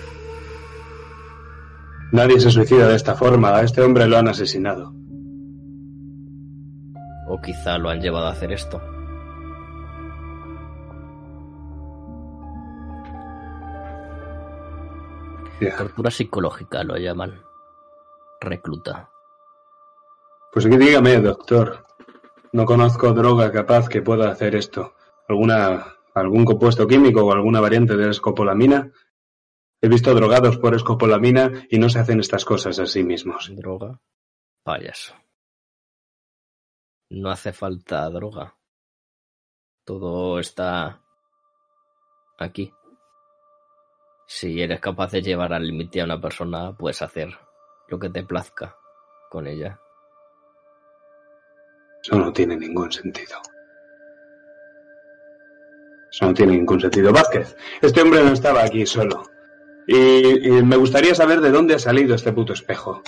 Nadie 2.12 2.40
se 2.40 2.50
suicida 2.50 2.88
de 2.88 2.96
esta 2.96 3.16
forma. 3.16 3.56
A 3.56 3.62
este 3.62 3.82
hombre 3.82 4.08
lo 4.08 4.18
han 4.18 4.28
asesinado. 4.28 4.94
O 7.28 7.40
quizá 7.42 7.78
lo 7.78 7.90
han 7.90 8.02
llevado 8.02 8.28
a 8.28 8.32
hacer 8.32 8.52
esto. 8.52 8.82
Ya. 15.62 15.78
Tortura 15.78 16.10
psicológica 16.10 16.84
lo 16.84 16.98
llaman. 16.98 17.44
Recluta. 18.42 19.12
Pues 20.52 20.66
que 20.66 20.78
dígame, 20.78 21.22
doctor. 21.22 21.86
No 22.52 22.66
conozco 22.66 23.14
droga 23.14 23.52
capaz 23.52 23.88
que 23.88 24.02
pueda 24.02 24.32
hacer 24.32 24.56
esto. 24.56 24.96
¿Alguna, 25.30 25.96
algún 26.16 26.46
compuesto 26.46 26.88
químico 26.88 27.24
o 27.24 27.32
alguna 27.32 27.62
variante 27.62 27.96
de 27.96 28.06
la 28.06 28.12
escopolamina? 28.12 28.92
He 29.80 29.88
visto 29.88 30.14
drogados 30.16 30.58
por 30.58 30.76
escopolamina 30.76 31.66
y 31.70 31.78
no 31.78 31.90
se 31.90 32.00
hacen 32.00 32.20
estas 32.20 32.44
cosas 32.44 32.80
a 32.80 32.88
sí 32.88 33.04
mismos. 33.04 33.52
Droga. 33.56 34.02
Payaso. 34.64 35.14
No 37.12 37.30
hace 37.30 37.54
falta 37.54 38.10
droga. 38.10 38.58
Todo 39.86 40.40
está 40.40 41.02
aquí. 42.38 42.74
Si 44.34 44.62
eres 44.62 44.80
capaz 44.80 45.12
de 45.12 45.22
llevar 45.22 45.52
al 45.52 45.68
límite 45.68 46.00
a 46.00 46.06
una 46.06 46.20
persona, 46.20 46.74
puedes 46.74 47.02
hacer 47.02 47.28
lo 47.90 48.00
que 48.00 48.10
te 48.10 48.24
plazca 48.24 48.78
con 49.30 49.46
ella. 49.46 49.78
Eso 52.02 52.16
no 52.16 52.32
tiene 52.32 52.56
ningún 52.56 52.90
sentido. 52.90 53.36
Eso 56.10 56.26
no 56.28 56.34
tiene 56.34 56.54
ningún 56.54 56.80
sentido. 56.80 57.12
Vázquez, 57.12 57.58
este 57.82 58.02
hombre 58.02 58.24
no 58.24 58.32
estaba 58.32 58.64
aquí 58.64 58.86
solo. 58.86 59.24
Y, 59.86 60.48
y 60.48 60.64
me 60.64 60.78
gustaría 60.78 61.14
saber 61.14 61.42
de 61.42 61.52
dónde 61.52 61.76
ha 61.76 61.80
salido 61.80 62.16
este 62.16 62.32
puto 62.32 62.54
espejo. 62.54 63.04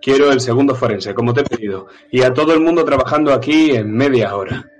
Quiero 0.00 0.30
el 0.30 0.40
segundo 0.40 0.76
forense, 0.76 1.14
como 1.14 1.34
te 1.34 1.40
he 1.40 1.44
pedido. 1.44 1.88
Y 2.12 2.22
a 2.22 2.32
todo 2.32 2.54
el 2.54 2.60
mundo 2.60 2.84
trabajando 2.84 3.34
aquí 3.34 3.72
en 3.72 3.92
media 3.92 4.36
hora. 4.36 4.70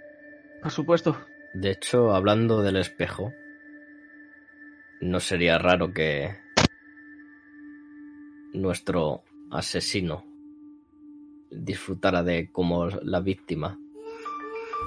Por 0.62 0.70
supuesto. 0.70 1.16
De 1.52 1.72
hecho, 1.72 2.14
hablando 2.14 2.62
del 2.62 2.76
espejo, 2.76 3.32
no 5.00 5.18
sería 5.18 5.58
raro 5.58 5.92
que 5.92 6.36
nuestro 8.52 9.22
asesino 9.50 10.24
disfrutara 11.50 12.22
de 12.22 12.50
cómo 12.52 12.86
la 12.86 13.20
víctima 13.20 13.78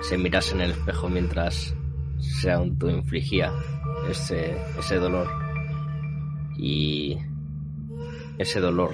se 0.01 0.17
mirase 0.17 0.53
en 0.53 0.61
el 0.61 0.71
espejo 0.71 1.09
mientras 1.09 1.75
se 2.19 2.51
autoinfligía 2.51 3.51
ese, 4.09 4.55
ese 4.77 4.95
dolor. 4.95 5.27
Y 6.57 7.17
ese 8.37 8.59
dolor 8.59 8.91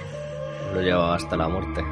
lo 0.74 0.80
llevaba 0.80 1.14
hasta 1.14 1.36
la 1.36 1.48
muerte. 1.48 1.84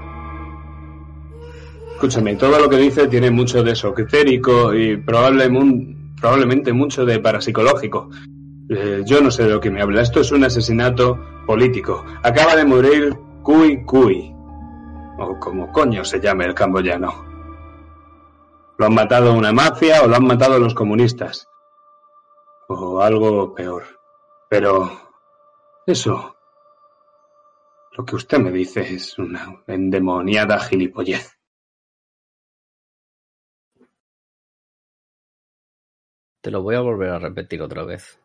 Escúchame, 1.92 2.36
todo 2.36 2.58
lo 2.58 2.68
que 2.68 2.76
dice 2.76 3.08
tiene 3.08 3.30
mucho 3.30 3.62
de 3.62 3.72
esotérico 3.72 4.72
y 4.72 4.96
probablemente 4.96 6.72
mucho 6.72 7.04
de 7.04 7.18
parapsicológico. 7.18 8.08
Eh, 8.70 9.02
yo 9.06 9.22
no 9.22 9.30
sé 9.30 9.44
de 9.44 9.50
lo 9.50 9.60
que 9.60 9.70
me 9.70 9.80
habla. 9.80 10.02
Esto 10.02 10.20
es 10.20 10.30
un 10.30 10.44
asesinato 10.44 11.18
político. 11.46 12.04
Acaba 12.22 12.54
de 12.54 12.64
morir 12.64 13.16
Kui 13.42 13.84
Kui. 13.84 14.34
O 15.18 15.38
como 15.40 15.72
coño 15.72 16.04
se 16.04 16.20
llame 16.20 16.44
el 16.44 16.54
camboyano. 16.54 17.26
Lo 18.76 18.86
han 18.86 18.94
matado 18.94 19.32
una 19.32 19.52
mafia 19.52 20.02
o 20.02 20.06
lo 20.06 20.16
han 20.16 20.26
matado 20.26 20.58
los 20.58 20.74
comunistas. 20.74 21.48
O 22.68 23.00
algo 23.00 23.54
peor. 23.54 23.84
Pero 24.50 24.90
eso, 25.86 26.36
lo 27.96 28.04
que 28.04 28.16
usted 28.16 28.38
me 28.38 28.52
dice 28.52 28.82
es 28.82 29.18
una 29.18 29.62
endemoniada 29.66 30.60
gilipollez. 30.60 31.38
Te 36.42 36.50
lo 36.50 36.62
voy 36.62 36.76
a 36.76 36.80
volver 36.80 37.10
a 37.10 37.18
repetir 37.18 37.60
otra 37.62 37.84
vez. 37.84 38.20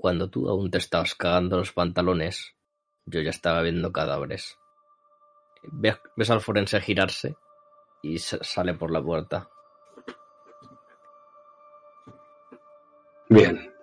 Cuando 0.00 0.30
tú 0.30 0.48
aún 0.48 0.70
te 0.70 0.78
estabas 0.78 1.14
cagando 1.14 1.58
los 1.58 1.72
pantalones, 1.72 2.56
yo 3.04 3.20
ya 3.20 3.28
estaba 3.28 3.60
viendo 3.60 3.92
cadáveres. 3.92 4.58
Ves, 5.72 6.30
al 6.30 6.40
forense 6.40 6.80
girarse 6.80 7.36
y 8.02 8.18
sa- 8.18 8.42
sale 8.42 8.72
por 8.72 8.90
la 8.90 9.02
puerta. 9.02 9.50
Bien. 13.28 13.74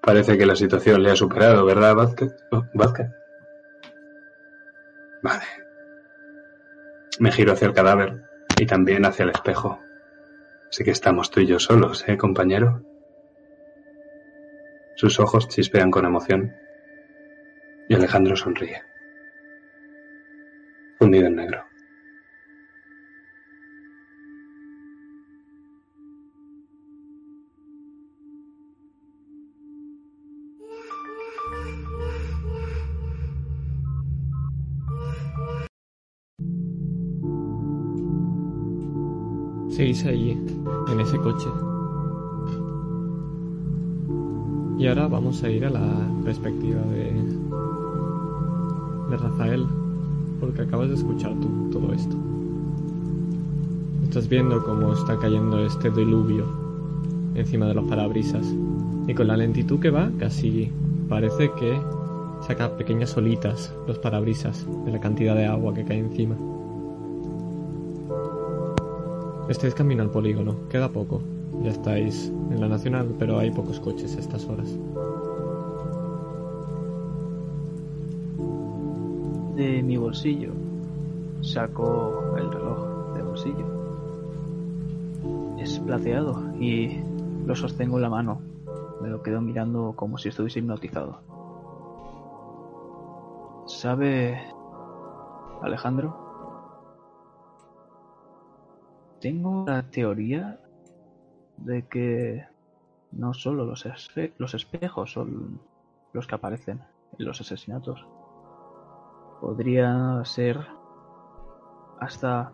Parece 0.00 0.38
que 0.38 0.46
la 0.46 0.54
situación 0.54 1.02
le 1.02 1.10
ha 1.10 1.16
superado, 1.16 1.64
¿verdad, 1.64 1.96
Vázquez? 1.96 2.32
Oh. 2.52 2.62
Vale. 5.24 5.42
Me 7.18 7.32
giro 7.32 7.52
hacia 7.54 7.66
el 7.66 7.74
cadáver 7.74 8.22
y 8.58 8.66
también 8.66 9.04
hacia 9.06 9.24
el 9.24 9.30
espejo. 9.30 9.80
Así 10.68 10.84
que 10.84 10.92
estamos 10.92 11.32
tú 11.32 11.40
y 11.40 11.46
yo 11.46 11.58
solos, 11.58 12.04
¿eh, 12.06 12.16
compañero? 12.16 12.80
Sus 14.96 15.18
ojos 15.18 15.48
chispean 15.48 15.90
con 15.90 16.04
emoción 16.04 16.54
y 17.88 17.94
Alejandro 17.94 18.36
sonríe. 18.36 18.80
Fundido 20.98 21.26
en 21.26 21.36
negro. 21.36 21.64
Seguís 39.70 40.06
allí, 40.06 40.30
en 40.88 41.00
ese 41.00 41.18
coche. 41.18 41.73
Y 44.78 44.86
ahora 44.86 45.06
vamos 45.06 45.42
a 45.42 45.50
ir 45.50 45.64
a 45.64 45.70
la 45.70 46.08
perspectiva 46.24 46.80
de, 46.82 47.12
de 49.10 49.16
Rafael, 49.16 49.64
porque 50.40 50.62
acabas 50.62 50.88
de 50.88 50.94
escuchar 50.94 51.32
tú 51.40 51.70
todo 51.70 51.92
esto. 51.92 52.16
Estás 54.02 54.28
viendo 54.28 54.64
cómo 54.64 54.92
está 54.92 55.18
cayendo 55.18 55.64
este 55.64 55.90
diluvio 55.90 56.44
encima 57.34 57.66
de 57.66 57.74
los 57.74 57.84
parabrisas. 57.84 58.46
Y 59.06 59.14
con 59.14 59.28
la 59.28 59.36
lentitud 59.36 59.80
que 59.80 59.90
va, 59.90 60.10
casi 60.18 60.70
parece 61.08 61.50
que 61.58 61.78
saca 62.46 62.76
pequeñas 62.76 63.16
olitas 63.16 63.72
los 63.86 63.98
parabrisas 63.98 64.66
de 64.84 64.92
la 64.92 65.00
cantidad 65.00 65.34
de 65.34 65.46
agua 65.46 65.74
que 65.74 65.84
cae 65.84 65.98
encima. 65.98 66.36
Estáis 69.48 69.74
camino 69.74 70.02
al 70.02 70.10
polígono, 70.10 70.56
queda 70.70 70.88
poco. 70.88 71.20
Ya 71.64 71.70
estáis 71.70 72.30
en 72.50 72.60
la 72.60 72.68
nacional, 72.68 73.14
pero 73.18 73.38
hay 73.38 73.50
pocos 73.50 73.80
coches 73.80 74.14
a 74.18 74.20
estas 74.20 74.44
horas. 74.44 74.68
De 79.56 79.82
mi 79.82 79.96
bolsillo 79.96 80.52
saco 81.40 82.36
el 82.36 82.52
reloj 82.52 83.14
de 83.14 83.22
bolsillo. 83.22 83.66
Es 85.58 85.78
plateado 85.78 86.54
y 86.60 87.00
lo 87.46 87.56
sostengo 87.56 87.96
en 87.96 88.02
la 88.02 88.10
mano. 88.10 88.42
Me 89.00 89.08
lo 89.08 89.22
quedo 89.22 89.40
mirando 89.40 89.94
como 89.96 90.18
si 90.18 90.28
estuviese 90.28 90.58
hipnotizado. 90.58 91.20
¿Sabe 93.66 94.38
Alejandro? 95.62 96.14
Tengo 99.18 99.64
la 99.66 99.88
teoría 99.90 100.60
de 101.58 101.86
que 101.88 102.46
no 103.12 103.32
solo 103.34 103.64
los, 103.64 103.86
espe- 103.86 104.34
los 104.38 104.54
espejos 104.54 105.12
son 105.12 105.60
los 106.12 106.26
que 106.26 106.34
aparecen 106.34 106.82
en 107.18 107.26
los 107.26 107.40
asesinatos. 107.40 108.06
Podría 109.40 110.22
ser 110.24 110.58
hasta 112.00 112.52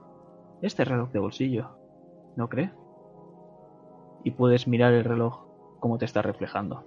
este 0.63 0.85
reloj 0.85 1.11
de 1.13 1.19
bolsillo, 1.19 1.71
¿no 2.37 2.49
cree? 2.49 2.73
Y 4.25 4.33
puedes 4.33 4.69
mirar 4.69 4.93
el 4.93 5.05
reloj 5.05 5.47
como 5.81 5.97
te 5.99 6.05
está 6.05 6.21
reflejando. 6.21 6.85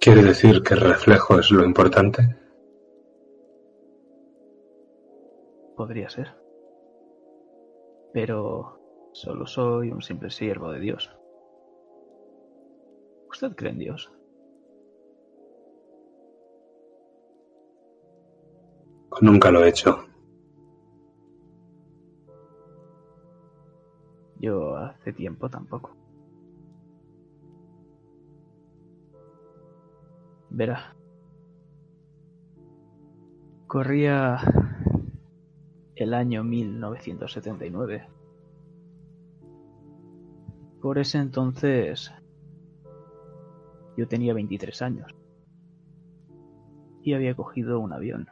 ¿Quiere 0.00 0.22
decir 0.22 0.62
que 0.62 0.72
el 0.74 0.80
reflejo 0.80 1.38
es 1.38 1.50
lo 1.50 1.62
importante? 1.62 2.36
Podría 5.76 6.08
ser. 6.08 6.39
Pero 8.12 8.80
solo 9.12 9.46
soy 9.46 9.90
un 9.90 10.02
simple 10.02 10.30
siervo 10.30 10.70
de 10.72 10.80
Dios. 10.80 11.10
¿Usted 13.30 13.54
cree 13.54 13.72
en 13.72 13.78
Dios? 13.78 14.12
Nunca 19.20 19.50
lo 19.50 19.64
he 19.64 19.68
hecho. 19.68 20.06
Yo 24.40 24.76
hace 24.76 25.12
tiempo 25.12 25.50
tampoco. 25.50 25.94
Verá. 30.48 30.96
Corría 33.66 34.38
el 36.00 36.14
año 36.14 36.42
1979. 36.42 38.08
Por 40.80 40.98
ese 40.98 41.18
entonces 41.18 42.10
yo 43.98 44.08
tenía 44.08 44.32
23 44.32 44.80
años 44.80 45.14
y 47.02 47.12
había 47.12 47.34
cogido 47.34 47.80
un 47.80 47.92
avión 47.92 48.30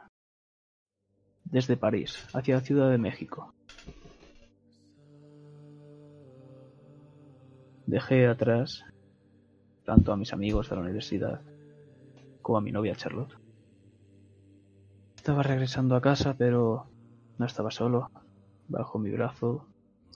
desde 1.43 1.77
París 1.77 2.27
hacia 2.33 2.55
la 2.55 2.61
Ciudad 2.61 2.89
de 2.89 2.97
México. 2.97 3.53
Dejé 7.85 8.25
atrás 8.25 8.83
tanto 9.85 10.11
a 10.11 10.17
mis 10.17 10.33
amigos 10.33 10.71
de 10.71 10.75
la 10.75 10.81
universidad 10.81 11.41
como 12.41 12.57
a 12.57 12.61
mi 12.61 12.71
novia 12.71 12.95
Charlotte. 12.95 13.37
Estaba 15.15 15.43
regresando 15.43 15.95
a 15.95 16.01
casa, 16.01 16.35
pero 16.35 16.88
no 17.39 17.45
estaba 17.45 17.71
solo. 17.71 18.11
Bajo 18.67 18.99
mi 18.99 19.09
brazo 19.09 19.65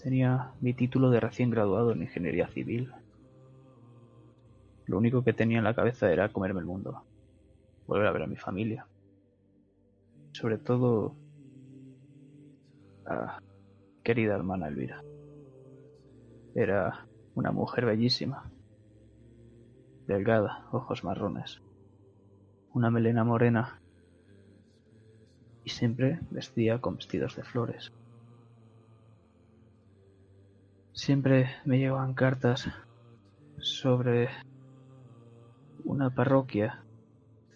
tenía 0.03 0.51
mi 0.61 0.73
título 0.73 1.09
de 1.09 1.19
recién 1.19 1.49
graduado 1.49 1.91
en 1.91 2.03
ingeniería 2.03 2.47
civil. 2.49 2.91
Lo 4.85 4.97
único 4.97 5.23
que 5.23 5.33
tenía 5.33 5.57
en 5.57 5.63
la 5.63 5.73
cabeza 5.73 6.11
era 6.11 6.31
comerme 6.31 6.59
el 6.59 6.65
mundo, 6.65 7.03
volver 7.87 8.05
a 8.05 8.11
ver 8.11 8.23
a 8.23 8.27
mi 8.27 8.35
familia. 8.35 8.85
Sobre 10.33 10.57
todo 10.57 11.15
a 13.05 13.39
querida 14.03 14.35
hermana 14.35 14.67
Elvira. 14.67 15.01
Era 16.53 17.07
una 17.35 17.51
mujer 17.51 17.85
bellísima, 17.85 18.51
delgada, 20.07 20.67
ojos 20.71 21.03
marrones, 21.05 21.61
una 22.73 22.91
melena 22.91 23.23
morena 23.23 23.79
y 25.63 25.69
siempre 25.69 26.19
vestía 26.29 26.79
con 26.79 26.97
vestidos 26.97 27.35
de 27.35 27.43
flores. 27.43 27.91
Siempre 30.93 31.49
me 31.65 31.79
llegaban 31.79 32.13
cartas 32.13 32.67
sobre 33.59 34.29
una 35.83 36.09
parroquia 36.11 36.83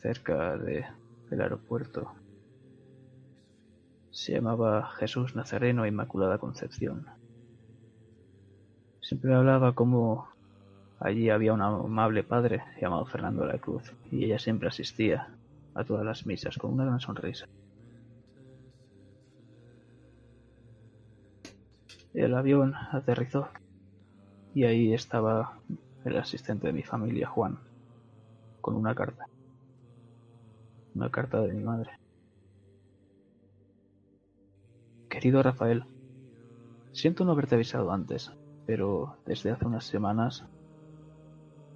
cerca 0.02 0.58
de, 0.58 0.86
del 1.30 1.42
aeropuerto. 1.42 2.14
Se 4.12 4.34
llamaba 4.34 4.90
Jesús 4.98 5.36
Nazareno 5.36 5.86
Inmaculada 5.86 6.40
Concepción. 6.40 7.06
Siempre 9.02 9.36
hablaba 9.36 9.74
como 9.76 10.28
allí 11.00 11.30
había 11.30 11.54
un 11.54 11.62
amable 11.62 12.24
padre 12.24 12.64
llamado 12.82 13.06
Fernando 13.06 13.46
de 13.46 13.54
la 13.54 13.60
Cruz 13.60 13.94
y 14.12 14.26
ella 14.26 14.40
siempre 14.40 14.68
asistía 14.68 15.30
a 15.76 15.84
todas 15.84 16.04
las 16.04 16.26
misas 16.26 16.58
con 16.58 16.74
una 16.74 16.86
gran 16.86 17.00
sonrisa. 17.00 17.46
El 22.18 22.34
avión 22.34 22.74
aterrizó 22.74 23.48
y 24.56 24.64
ahí 24.64 24.92
estaba 24.92 25.60
el 26.04 26.18
asistente 26.18 26.66
de 26.66 26.74
mi 26.74 26.82
familia, 26.82 27.28
Juan, 27.28 27.60
con 28.60 28.76
una 28.76 28.96
carta. 28.96 29.28
Una 30.96 31.12
carta 31.12 31.42
de 31.42 31.54
mi 31.54 31.64
madre. 31.64 31.92
Querido 35.10 35.44
Rafael, 35.44 35.84
siento 36.92 37.24
no 37.24 37.34
haberte 37.34 37.54
avisado 37.54 37.92
antes, 37.92 38.32
pero 38.66 39.18
desde 39.28 39.52
hace 39.52 39.68
unas 39.68 39.86
semanas 39.86 40.44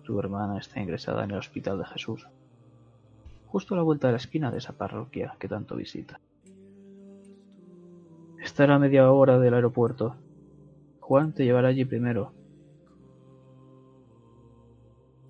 tu 0.01 0.19
hermana 0.19 0.57
está 0.57 0.81
ingresada 0.81 1.23
en 1.23 1.29
el 1.29 1.37
Hospital 1.37 1.77
de 1.77 1.85
Jesús, 1.85 2.27
justo 3.45 3.75
a 3.75 3.77
la 3.77 3.83
vuelta 3.83 4.07
de 4.07 4.13
la 4.13 4.17
esquina 4.17 4.49
de 4.49 4.57
esa 4.57 4.73
parroquia 4.73 5.35
que 5.37 5.47
tanto 5.47 5.75
visita. 5.75 6.19
Estará 8.41 8.73
a 8.73 8.79
media 8.79 9.11
hora 9.11 9.37
del 9.37 9.53
aeropuerto. 9.53 10.15
Juan 11.01 11.33
te 11.33 11.43
llevará 11.43 11.67
allí 11.69 11.83
primero. 11.83 12.31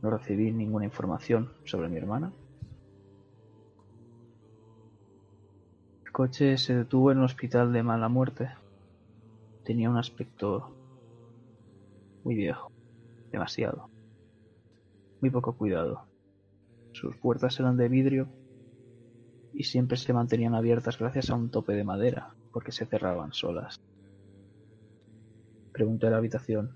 No 0.02 0.10
recibí 0.12 0.52
ninguna 0.52 0.86
información 0.86 1.54
sobre 1.64 1.90
mi 1.90 1.98
hermana. 1.98 2.32
El 6.06 6.12
coche 6.12 6.58
se 6.58 6.76
detuvo 6.76 7.12
en 7.12 7.20
un 7.20 7.24
hospital 7.24 7.72
de 7.72 7.84
mala 7.84 8.10
muerte. 8.10 8.50
Tenía 9.64 9.90
un 9.90 9.98
aspecto 9.98 10.76
muy 12.24 12.36
viejo, 12.36 12.72
demasiado, 13.32 13.90
muy 15.22 15.30
poco 15.32 15.58
cuidado. 15.58 16.06
Sus 16.92 17.16
puertas 17.16 17.60
eran 17.60 17.78
de 17.78 17.88
vidrio 17.88 18.28
y 19.54 19.64
siempre 19.64 19.98
se 19.98 20.14
mantenían 20.14 20.54
abiertas 20.54 21.00
gracias 21.00 21.30
a 21.30 21.36
un 21.36 21.50
tope 21.50 21.74
de 21.74 21.84
madera, 21.84 22.36
porque 22.52 22.72
se 22.72 22.86
cerraban 22.86 23.34
solas. 23.34 23.80
Pregunté 25.82 26.06
a 26.06 26.12
la 26.12 26.18
habitación. 26.18 26.76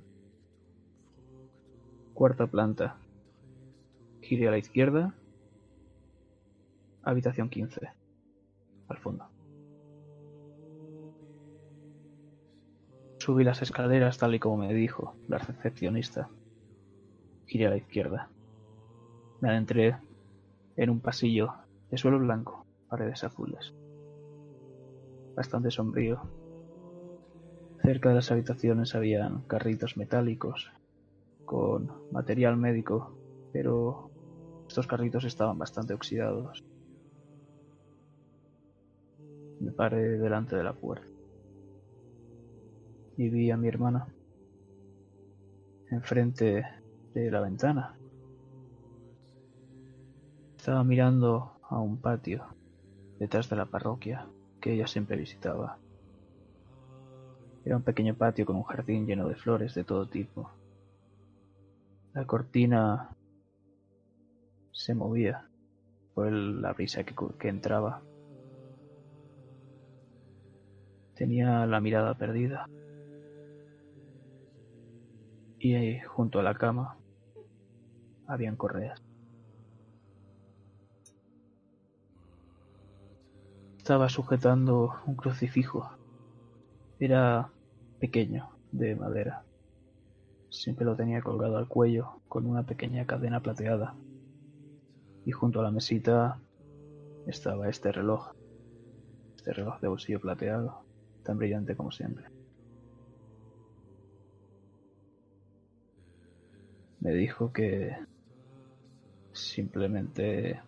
Cuarta 2.16 2.48
planta. 2.48 2.98
Giré 4.24 4.48
a 4.48 4.52
la 4.52 4.58
izquierda. 4.58 5.14
Habitación 7.04 7.50
15. 7.52 7.88
Al 8.88 8.98
fondo. 8.98 9.28
Subí 13.20 13.44
las 13.44 13.62
escaleras 13.62 14.18
tal 14.18 14.34
y 14.34 14.40
como 14.40 14.58
me 14.58 14.74
dijo 14.74 15.14
la 15.28 15.38
recepcionista. 15.38 16.28
Giré 17.46 17.68
a 17.68 17.70
la 17.70 17.78
izquierda. 17.78 18.32
Me 19.40 19.50
adentré 19.50 19.98
en 20.78 20.90
un 20.90 21.00
pasillo 21.00 21.54
de 21.92 22.00
suelo 22.00 22.18
blanco, 22.18 22.66
paredes 22.90 23.24
azules. 23.24 23.72
Bastante 25.36 25.70
sombrío. 25.70 26.45
Cerca 27.86 28.10
de 28.10 28.16
las 28.16 28.32
habitaciones 28.32 28.96
habían 28.96 29.44
carritos 29.44 29.96
metálicos 29.96 30.72
con 31.46 31.92
material 32.12 32.58
médico, 32.58 33.16
pero 33.54 34.10
estos 34.68 34.88
carritos 34.88 35.24
estaban 35.24 35.60
bastante 35.60 35.94
oxidados. 35.94 36.64
Me 39.60 39.72
paré 39.72 40.18
delante 40.18 40.56
de 40.56 40.64
la 40.64 40.74
puerta 40.74 41.06
y 43.18 43.30
vi 43.30 43.52
a 43.52 43.58
mi 43.58 43.68
hermana 43.68 44.08
enfrente 45.92 46.66
de 47.14 47.30
la 47.30 47.42
ventana. 47.42 47.96
Estaba 50.58 50.84
mirando 50.84 51.60
a 51.70 51.78
un 51.80 52.02
patio 52.02 52.48
detrás 53.20 53.48
de 53.48 53.58
la 53.58 53.68
parroquia 53.68 54.26
que 54.60 54.74
ella 54.74 54.88
siempre 54.88 55.18
visitaba. 55.18 55.78
Era 57.66 57.76
un 57.78 57.84
pequeño 57.84 58.16
patio 58.16 58.46
con 58.46 58.56
un 58.56 58.64
jardín 58.64 59.06
lleno 59.08 59.28
de 59.28 59.36
flores 59.36 59.74
de 59.76 59.84
todo 59.84 60.06
tipo. 60.06 60.50
La 62.14 62.26
cortina 62.26 63.10
se 64.72 64.94
movía 64.94 65.50
por 66.14 66.32
la 66.32 66.74
brisa 66.74 67.04
que 67.04 67.50
entraba. 67.50 68.02
Tenía 71.16 71.66
la 71.66 71.82
mirada 71.82 72.14
perdida. 72.14 72.66
Y 75.60 75.74
ahí, 75.74 76.00
junto 76.02 76.40
a 76.40 76.44
la 76.44 76.54
cama, 76.54 76.98
habían 78.28 78.56
correas. 78.56 79.02
estaba 83.86 84.10
sujetando 84.10 84.96
un 85.06 85.14
crucifijo. 85.14 85.88
Era 87.00 87.52
pequeño, 88.06 88.52
de 88.72 88.96
madera. 88.96 89.44
Siempre 90.52 90.86
lo 90.86 90.96
tenía 90.96 91.22
colgado 91.22 91.58
al 91.58 91.68
cuello 91.68 92.22
con 92.28 92.46
una 92.46 92.64
pequeña 92.64 93.08
cadena 93.08 93.42
plateada. 93.42 93.96
Y 95.26 95.32
junto 95.32 95.60
a 95.60 95.64
la 95.64 95.72
mesita 95.72 96.40
estaba 97.26 97.68
este 97.68 97.92
reloj. 97.92 98.34
Este 99.38 99.54
reloj 99.54 99.80
de 99.80 99.88
bolsillo 99.88 100.20
plateado, 100.20 100.84
tan 101.24 101.40
brillante 101.40 101.76
como 101.76 101.90
siempre. 101.90 102.26
Me 107.00 107.12
dijo 107.12 107.52
que 107.52 107.96
simplemente 109.34 110.62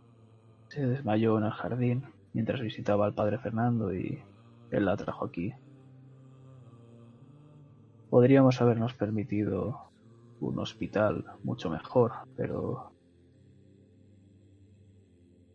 se 0.69 0.87
desmayó 0.87 1.37
en 1.37 1.45
el 1.45 1.51
jardín 1.51 2.03
mientras 2.33 2.61
visitaba 2.61 3.05
al 3.05 3.13
padre 3.13 3.37
Fernando 3.37 3.93
y 3.93 4.23
él 4.71 4.85
la 4.85 4.97
trajo 4.97 5.25
aquí. 5.25 5.53
Podríamos 8.09 8.61
habernos 8.61 8.93
permitido 8.93 9.89
un 10.39 10.59
hospital 10.59 11.25
mucho 11.43 11.69
mejor, 11.69 12.13
pero 12.35 12.91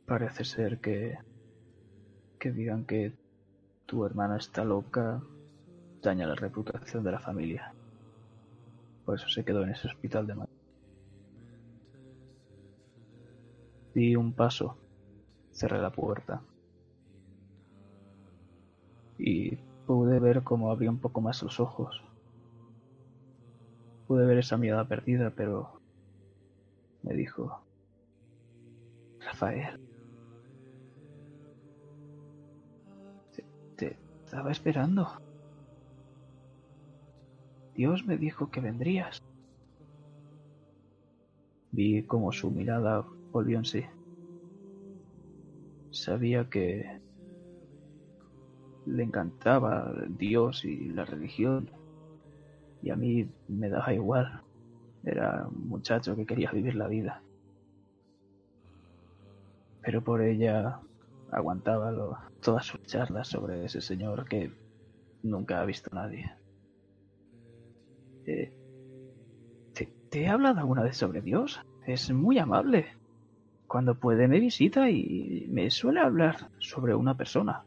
parece 0.07 0.45
ser 0.45 0.79
que 0.81 1.19
que 2.43 2.51
digan 2.51 2.85
que 2.85 3.13
tu 3.87 4.05
hermana 4.05 4.37
está 4.37 4.65
loca 4.65 5.23
daña 6.03 6.27
la 6.27 6.35
reputación 6.35 7.05
de 7.05 7.13
la 7.13 7.21
familia. 7.21 7.73
Por 9.05 9.15
eso 9.15 9.29
se 9.29 9.45
quedó 9.45 9.63
en 9.63 9.71
ese 9.71 9.87
hospital 9.87 10.27
de 10.27 10.35
Madrid. 10.35 10.57
Di 13.95 14.17
un 14.17 14.33
paso, 14.33 14.77
cerré 15.53 15.79
la 15.79 15.93
puerta 15.93 16.43
y 19.19 19.55
pude 19.87 20.19
ver 20.19 20.43
cómo 20.43 20.73
abría 20.73 20.91
un 20.91 20.99
poco 20.99 21.21
más 21.21 21.43
los 21.45 21.61
ojos. 21.61 22.03
Pude 24.13 24.27
ver 24.27 24.37
esa 24.37 24.59
mirada 24.59 24.87
perdida, 24.87 25.31
pero 25.35 25.81
me 27.03 27.15
dijo, 27.15 27.65
Rafael, 29.21 29.75
te, 33.35 33.43
te 33.75 33.97
estaba 34.27 34.51
esperando. 34.51 35.17
Dios 37.75 38.05
me 38.05 38.19
dijo 38.19 38.51
que 38.51 38.61
vendrías. 38.61 39.17
Vi 41.71 42.03
cómo 42.03 42.33
su 42.33 42.51
mirada 42.51 43.09
volvió 43.33 43.57
en 43.57 43.65
sí. 43.65 43.83
Sabía 45.91 46.51
que 46.51 47.01
le 48.85 49.05
encantaba 49.05 49.91
Dios 50.07 50.67
y 50.67 50.91
la 50.91 51.07
religión. 51.07 51.71
Y 52.83 52.91
a 52.91 52.97
mí 52.97 53.29
me 53.49 53.69
daba 53.69 53.95
igual. 53.95 54.43
Era 55.05 55.47
un 55.49 55.69
muchacho 55.69 56.17
que 56.17 56.27
quería 56.27 56.51
vivir 56.51 56.75
la 56.75 56.89
vida. 56.89 57.23
Pero 59.83 60.03
por 60.03 60.23
ella 60.23 60.81
aguantaba 61.31 62.31
todas 62.41 62.67
sus 62.67 62.83
charlas 62.85 63.29
sobre 63.29 63.65
ese 63.65 63.81
señor 63.81 64.29
que 64.29 64.53
nunca 65.23 65.61
ha 65.61 65.65
visto 65.65 65.91
nadie. 65.93 66.33
Eh, 68.27 68.53
¿te, 69.75 69.87
¿Te 70.11 70.23
he 70.23 70.29
hablado 70.29 70.61
alguna 70.61 70.83
vez 70.83 70.97
sobre 70.97 71.21
Dios? 71.21 71.61
Es 71.87 72.11
muy 72.13 72.39
amable. 72.39 72.87
Cuando 73.67 73.99
puede 73.99 74.29
me 74.29 74.39
visita 74.39 74.91
y 74.91 75.47
me 75.51 75.71
suele 75.71 76.01
hablar 76.01 76.51
sobre 76.59 76.95
una 76.95 77.17
persona. 77.17 77.65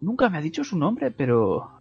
Nunca 0.00 0.28
me 0.28 0.38
ha 0.38 0.40
dicho 0.40 0.64
su 0.64 0.78
nombre, 0.78 1.10
pero... 1.10 1.75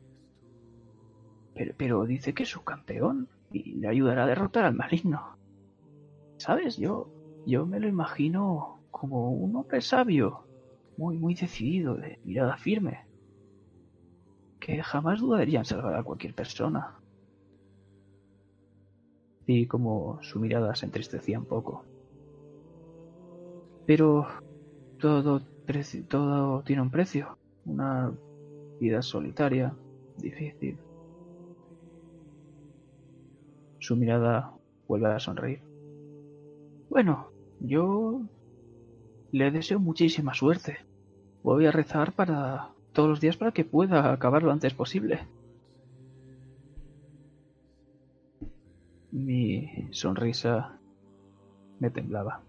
Pero, 1.55 2.05
dice 2.05 2.33
que 2.33 2.43
es 2.43 2.49
su 2.49 2.63
campeón 2.63 3.29
y 3.51 3.75
le 3.75 3.87
ayudará 3.87 4.23
a 4.25 4.27
derrotar 4.27 4.65
al 4.65 4.75
maligno. 4.75 5.37
¿Sabes? 6.37 6.77
Yo, 6.77 7.09
yo 7.45 7.65
me 7.65 7.79
lo 7.79 7.87
imagino 7.87 8.79
como 8.91 9.31
un 9.31 9.55
hombre 9.55 9.81
sabio, 9.81 10.45
muy, 10.97 11.17
muy 11.17 11.33
decidido, 11.33 11.95
de 11.95 12.19
mirada 12.25 12.57
firme, 12.57 13.05
que 14.59 14.81
jamás 14.83 15.21
dudaría 15.21 15.59
en 15.59 15.65
salvar 15.65 15.95
a 15.95 16.03
cualquier 16.03 16.33
persona. 16.33 16.99
Vi 19.47 19.67
como 19.67 20.19
su 20.21 20.39
mirada 20.39 20.75
se 20.75 20.85
entristecía 20.85 21.39
un 21.39 21.45
poco. 21.45 21.85
Pero 23.85 24.27
todo, 24.99 25.41
todo 26.09 26.63
tiene 26.63 26.81
un 26.81 26.89
precio. 26.89 27.37
Una 27.65 28.11
vida 28.79 29.01
solitaria, 29.01 29.73
difícil. 30.17 30.77
Su 33.85 33.95
mirada 33.95 34.51
vuelve 34.87 35.13
a 35.13 35.19
sonreír. 35.19 35.61
Bueno, 36.89 37.27
yo 37.59 38.19
le 39.31 39.51
deseo 39.51 39.77
muchísima 39.77 40.33
suerte. 40.33 40.79
Voy 41.43 41.67
a 41.67 41.71
rezar 41.71 42.13
para 42.13 42.69
todos 42.93 43.09
los 43.09 43.21
días 43.21 43.37
para 43.37 43.51
que 43.51 43.63
pueda 43.63 44.11
acabar 44.11 44.41
lo 44.41 44.51
antes 44.51 44.73
posible. 44.73 45.19
Mi 49.11 49.87
sonrisa 49.91 50.79
me 51.79 51.91
temblaba. 51.91 52.41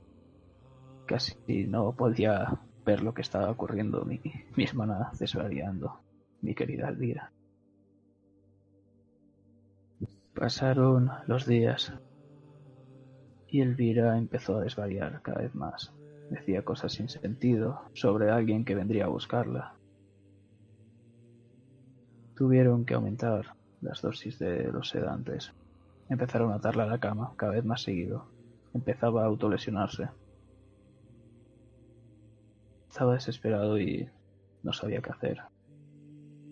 Casi 1.05 1.66
no 1.66 1.93
podía 1.93 2.61
ver 2.87 3.03
lo 3.03 3.12
que 3.12 3.20
estaba 3.20 3.51
ocurriendo. 3.51 4.07
Mi, 4.07 4.22
mi 4.57 4.64
hermana 4.64 5.11
desvariando. 5.20 6.01
Mi 6.41 6.55
querida 6.55 6.89
Elvira. 6.89 7.30
Pasaron 10.37 11.11
los 11.26 11.47
días 11.47 11.95
y 13.49 13.62
Elvira 13.62 14.18
empezó 14.18 14.59
a 14.59 14.61
desvariar 14.61 15.22
cada 15.22 15.41
vez 15.41 15.55
más. 15.55 15.95
Decía 16.28 16.62
cosas 16.62 16.93
sin 16.93 17.09
sentido 17.09 17.80
sobre 17.95 18.30
alguien 18.30 18.66
que 18.66 18.74
vendría 18.74 19.07
a 19.07 19.09
buscarla. 19.09 19.76
Tuvieron 22.34 22.84
que 22.84 22.93
aumentar 22.93 23.57
las 23.80 24.03
dosis 24.03 24.39
de 24.39 24.70
los 24.70 24.91
sedantes. 24.91 25.55
Empezaron 26.11 26.53
a 26.53 26.57
atarla 26.57 26.82
a 26.82 26.89
la 26.89 27.01
cama 27.01 27.32
cada 27.37 27.53
vez 27.53 27.64
más 27.64 27.80
seguido. 27.80 28.26
Empezaba 28.74 29.22
a 29.22 29.26
autolesionarse. 29.26 30.11
Estaba 32.91 33.14
desesperado 33.14 33.80
y 33.80 34.07
no 34.62 34.74
sabía 34.74 35.01
qué 35.01 35.12
hacer. 35.12 35.41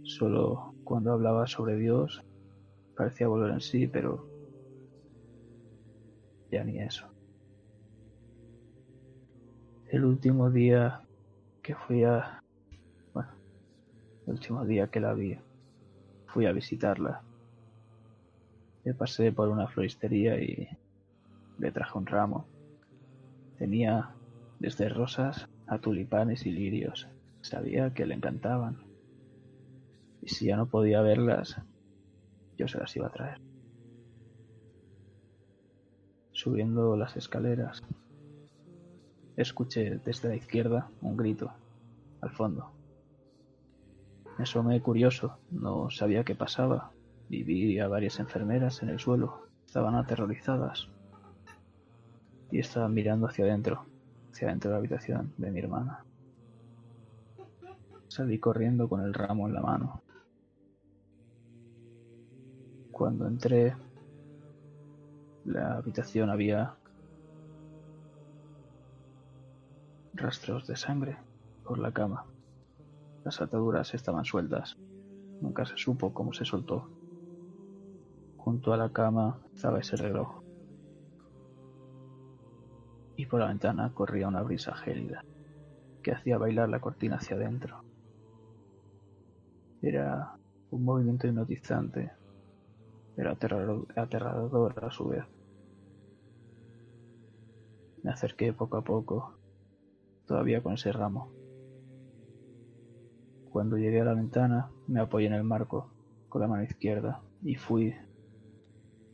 Solo 0.04 0.74
cuando 0.84 1.12
hablaba 1.12 1.46
sobre 1.46 1.76
Dios 1.76 2.24
parecía 2.96 3.28
volver 3.28 3.50
en 3.50 3.60
sí, 3.60 3.86
pero 3.86 4.26
ya 6.50 6.64
ni 6.64 6.78
eso. 6.78 7.06
El 9.88 10.04
último 10.04 10.50
día 10.50 11.02
que 11.62 11.74
fui 11.74 12.04
a... 12.04 12.42
Bueno, 13.12 13.30
el 14.26 14.32
último 14.34 14.64
día 14.64 14.88
que 14.88 15.00
la 15.00 15.14
vi, 15.14 15.38
fui 16.26 16.46
a 16.46 16.52
visitarla. 16.52 17.22
Me 18.84 18.94
pasé 18.94 19.32
por 19.32 19.48
una 19.48 19.66
floristería 19.66 20.38
y 20.40 20.68
le 21.58 21.72
traje 21.72 21.96
un 21.96 22.06
ramo. 22.06 22.46
Tenía 23.58 24.10
desde 24.58 24.88
rosas 24.88 25.48
a 25.66 25.78
tulipanes 25.78 26.44
y 26.46 26.52
lirios. 26.52 27.08
Sabía 27.40 27.94
que 27.94 28.06
le 28.06 28.14
encantaban. 28.14 28.78
Y 30.22 30.28
si 30.28 30.46
ya 30.46 30.56
no 30.56 30.66
podía 30.66 31.02
verlas, 31.02 31.60
yo 32.56 32.68
se 32.68 32.78
las 32.78 32.94
iba 32.96 33.06
a 33.06 33.12
traer. 33.12 33.40
Subiendo 36.32 36.96
las 36.96 37.16
escaleras, 37.16 37.82
escuché 39.36 39.98
desde 40.04 40.28
la 40.28 40.36
izquierda 40.36 40.90
un 41.00 41.16
grito, 41.16 41.52
al 42.20 42.30
fondo. 42.30 42.72
Me 44.36 44.42
asomé 44.42 44.80
curioso, 44.80 45.38
no 45.50 45.90
sabía 45.90 46.24
qué 46.24 46.34
pasaba, 46.34 46.90
y 47.30 47.44
vi 47.44 47.78
a 47.78 47.88
varias 47.88 48.18
enfermeras 48.18 48.82
en 48.82 48.88
el 48.88 48.98
suelo. 48.98 49.46
Estaban 49.66 49.94
aterrorizadas 49.94 50.88
y 52.50 52.58
estaban 52.58 52.94
mirando 52.94 53.26
hacia 53.26 53.44
adentro, 53.44 53.86
hacia 54.32 54.48
adentro 54.48 54.70
de 54.70 54.74
la 54.74 54.78
habitación 54.78 55.32
de 55.36 55.50
mi 55.50 55.60
hermana. 55.60 56.04
Salí 58.08 58.38
corriendo 58.38 58.88
con 58.88 59.00
el 59.00 59.14
ramo 59.14 59.48
en 59.48 59.54
la 59.54 59.60
mano. 59.60 60.03
Cuando 62.94 63.26
entré, 63.26 63.74
la 65.46 65.78
habitación 65.78 66.30
había 66.30 66.76
rastros 70.12 70.68
de 70.68 70.76
sangre 70.76 71.18
por 71.64 71.78
la 71.78 71.90
cama. 71.90 72.24
Las 73.24 73.42
ataduras 73.42 73.92
estaban 73.94 74.24
sueltas. 74.24 74.76
Nunca 75.40 75.66
se 75.66 75.76
supo 75.76 76.14
cómo 76.14 76.32
se 76.32 76.44
soltó. 76.44 76.88
Junto 78.36 78.72
a 78.72 78.76
la 78.76 78.92
cama 78.92 79.40
estaba 79.52 79.80
ese 79.80 79.96
reloj. 79.96 80.44
Y 83.16 83.26
por 83.26 83.40
la 83.40 83.48
ventana 83.48 83.92
corría 83.92 84.28
una 84.28 84.42
brisa 84.42 84.72
gélida. 84.72 85.24
que 86.00 86.12
hacía 86.12 86.38
bailar 86.38 86.68
la 86.68 86.80
cortina 86.80 87.16
hacia 87.16 87.34
adentro. 87.34 87.82
Era 89.82 90.36
un 90.70 90.84
movimiento 90.84 91.26
hipnotizante, 91.26 92.12
pero 93.16 93.30
aterrador, 93.30 93.86
aterrador 93.96 94.84
a 94.84 94.90
su 94.90 95.08
vez. 95.08 95.24
Me 98.02 98.10
acerqué 98.10 98.52
poco 98.52 98.76
a 98.76 98.84
poco, 98.84 99.34
todavía 100.26 100.62
con 100.62 100.74
ese 100.74 100.92
ramo. 100.92 101.32
Cuando 103.50 103.78
llegué 103.78 104.00
a 104.00 104.04
la 104.04 104.14
ventana, 104.14 104.70
me 104.88 105.00
apoyé 105.00 105.26
en 105.26 105.32
el 105.32 105.44
marco 105.44 105.90
con 106.28 106.42
la 106.42 106.48
mano 106.48 106.64
izquierda 106.64 107.22
y 107.42 107.54
fui 107.54 107.94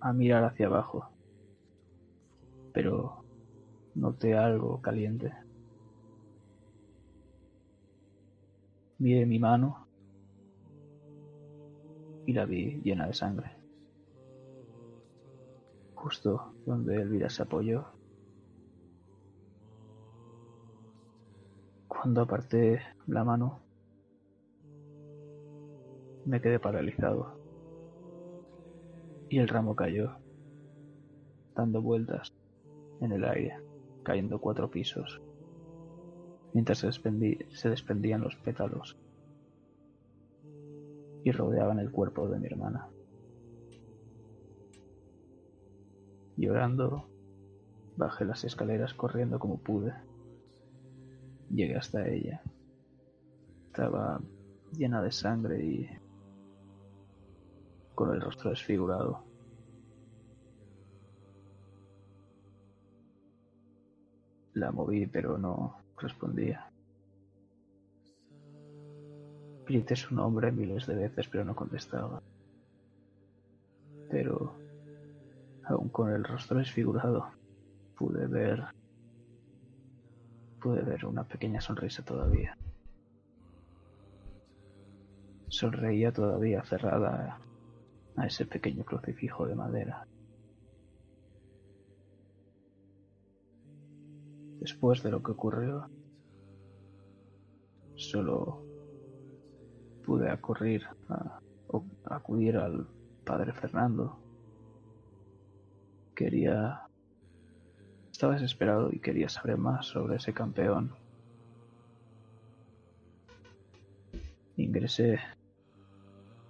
a 0.01 0.13
mirar 0.13 0.45
hacia 0.45 0.67
abajo. 0.67 1.11
Pero 2.73 3.23
noté 3.95 4.35
algo 4.35 4.81
caliente. 4.81 5.35
Miré 8.99 9.27
mi 9.27 9.39
mano 9.39 9.87
y 12.27 12.33
la 12.33 12.45
vi 12.47 12.81
llena 12.83 13.07
de 13.07 13.15
sangre. 13.15 13.60
Justo 16.03 16.55
donde 16.65 16.97
Elvira 16.97 17.29
se 17.29 17.43
apoyó. 17.43 17.85
Cuando 21.89 22.23
aparté 22.23 22.81
la 23.07 23.23
mano, 23.23 23.61
me 26.25 26.41
quedé 26.41 26.59
paralizado. 26.59 27.39
Y 29.29 29.41
el 29.41 29.49
ramo 29.49 29.77
cayó, 29.77 30.17
dando 31.55 31.83
vueltas 31.83 32.33
en 33.03 33.13
el 33.13 33.23
aire, 33.27 33.61
cayendo 34.03 34.41
cuatro 34.41 34.71
pisos, 34.71 35.21
mientras 36.55 36.79
se, 36.79 36.91
se 36.93 37.69
desprendían 37.69 38.23
los 38.23 38.37
pétalos 38.37 38.97
y 41.25 41.31
rodeaban 41.31 41.79
el 41.79 41.93
cuerpo 41.93 42.27
de 42.27 42.39
mi 42.39 42.47
hermana. 42.47 42.89
Llorando, 46.41 47.07
bajé 47.99 48.25
las 48.25 48.45
escaleras 48.45 48.95
corriendo 48.95 49.39
como 49.39 49.59
pude. 49.59 49.93
Llegué 51.51 51.77
hasta 51.77 52.09
ella. 52.09 52.41
Estaba 53.67 54.23
llena 54.73 55.03
de 55.03 55.13
sangre 55.13 55.63
y 55.63 55.91
con 57.95 58.15
el 58.15 58.23
rostro 58.23 58.49
desfigurado. 58.49 59.23
La 64.55 64.73
moví, 64.73 65.07
pero 65.07 65.37
no 65.37 65.77
respondía. 65.99 66.71
Grité 69.67 69.95
su 69.95 70.15
nombre 70.15 70.51
miles 70.51 70.87
de 70.87 70.95
veces, 70.95 71.29
pero 71.29 71.45
no 71.45 71.55
contestaba. 71.55 72.23
Pero, 74.09 74.60
con 75.89 76.13
el 76.13 76.25
rostro 76.25 76.59
desfigurado, 76.59 77.31
pude 77.97 78.27
ver. 78.27 78.65
pude 80.61 80.83
ver 80.83 81.07
una 81.07 81.25
pequeña 81.25 81.61
sonrisa 81.61 82.05
todavía. 82.05 82.57
Sonreía 85.49 86.13
todavía 86.13 86.63
cerrada 86.63 87.41
a 88.17 88.27
ese 88.27 88.45
pequeño 88.45 88.85
crucifijo 88.85 89.47
de 89.47 89.55
madera. 89.55 90.07
Después 94.61 95.03
de 95.03 95.11
lo 95.11 95.23
que 95.23 95.33
ocurrió, 95.33 95.89
solo 97.95 98.63
pude 100.05 100.31
acudir 100.31 100.87
al 102.59 102.87
padre 103.25 103.53
Fernando. 103.55 104.20
Quería... 106.21 106.83
Estaba 108.13 108.35
desesperado 108.35 108.91
y 108.93 108.99
quería 108.99 109.31
saber 109.31 109.57
más 109.57 109.87
sobre 109.87 110.17
ese 110.17 110.35
campeón. 110.35 110.93
Ingresé 114.59 115.19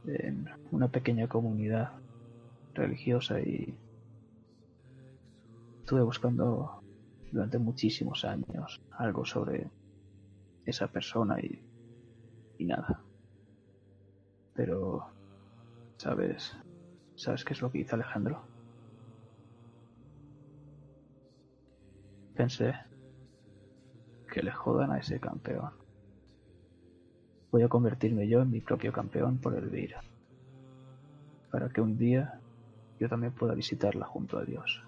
en 0.08 0.48
una 0.72 0.88
pequeña 0.88 1.28
comunidad 1.28 1.92
religiosa 2.74 3.38
y 3.38 3.78
estuve 5.82 6.02
buscando 6.02 6.82
durante 7.30 7.58
muchísimos 7.58 8.24
años 8.24 8.80
algo 8.98 9.24
sobre 9.24 9.70
esa 10.66 10.88
persona 10.88 11.38
y, 11.38 11.62
y 12.58 12.64
nada. 12.64 13.04
Pero, 14.52 15.06
¿sabes? 15.96 16.56
¿Sabes 17.14 17.44
qué 17.44 17.52
es 17.52 17.62
lo 17.62 17.70
que 17.70 17.78
hizo 17.78 17.94
Alejandro? 17.94 18.49
Pensé 22.34 22.74
que 24.32 24.42
le 24.42 24.52
jodan 24.52 24.92
a 24.92 24.98
ese 24.98 25.18
campeón. 25.20 25.70
Voy 27.50 27.62
a 27.62 27.68
convertirme 27.68 28.28
yo 28.28 28.42
en 28.42 28.50
mi 28.50 28.60
propio 28.60 28.92
campeón 28.92 29.38
por 29.38 29.54
Elvira, 29.54 30.00
para 31.50 31.68
que 31.68 31.80
un 31.80 31.98
día 31.98 32.40
yo 32.98 33.08
también 33.08 33.32
pueda 33.32 33.54
visitarla 33.54 34.06
junto 34.06 34.38
a 34.38 34.44
Dios. 34.44 34.82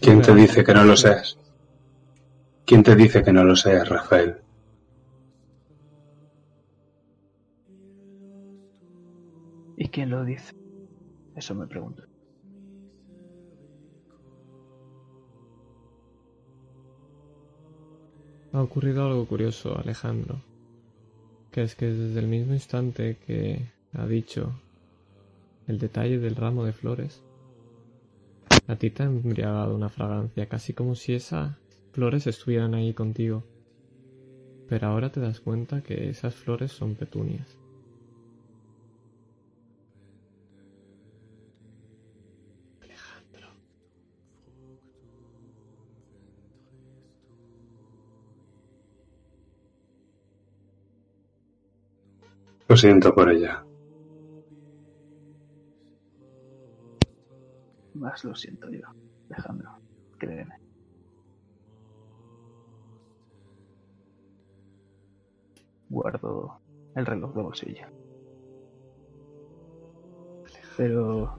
¿Quién 0.00 0.22
te 0.22 0.34
dice 0.34 0.64
que 0.64 0.74
no 0.74 0.84
lo 0.84 0.96
seas? 0.96 1.38
¿Quién 2.64 2.82
te 2.82 2.96
dice 2.96 3.22
que 3.22 3.32
no 3.32 3.44
lo 3.44 3.54
seas, 3.54 3.88
Rafael? 3.88 4.41
Quién 9.92 10.10
lo 10.10 10.24
dice? 10.24 10.52
Eso 11.36 11.54
me 11.54 11.66
pregunto. 11.66 12.02
Ha 18.52 18.60
ocurrido 18.60 19.06
algo 19.06 19.26
curioso, 19.26 19.78
Alejandro. 19.78 20.40
Que 21.52 21.62
es 21.62 21.74
que 21.74 21.86
desde 21.86 22.20
el 22.20 22.26
mismo 22.26 22.54
instante 22.54 23.18
que 23.26 23.66
ha 23.92 24.06
dicho 24.06 24.52
el 25.68 25.78
detalle 25.78 26.18
del 26.18 26.36
ramo 26.36 26.64
de 26.64 26.72
flores, 26.72 27.22
a 28.66 28.76
ti 28.76 28.90
te 28.90 29.02
ha 29.02 29.06
embriagado 29.06 29.74
una 29.74 29.88
fragancia, 29.88 30.48
casi 30.48 30.72
como 30.72 30.94
si 30.94 31.14
esas 31.14 31.56
flores 31.92 32.26
estuvieran 32.26 32.74
ahí 32.74 32.94
contigo. 32.94 33.42
Pero 34.68 34.86
ahora 34.88 35.12
te 35.12 35.20
das 35.20 35.40
cuenta 35.40 35.82
que 35.82 36.08
esas 36.08 36.34
flores 36.34 36.72
son 36.72 36.94
petunias. 36.94 37.61
Lo 52.72 52.76
siento 52.78 53.14
por 53.14 53.30
ella. 53.30 53.62
Más 57.92 58.24
lo 58.24 58.34
siento 58.34 58.70
yo, 58.70 58.80
Alejandro, 59.28 59.72
créeme. 60.16 60.58
Guardo 65.90 66.62
el 66.94 67.04
reloj 67.04 67.34
de 67.34 67.42
bolsillo. 67.42 67.86
Pero 70.78 71.38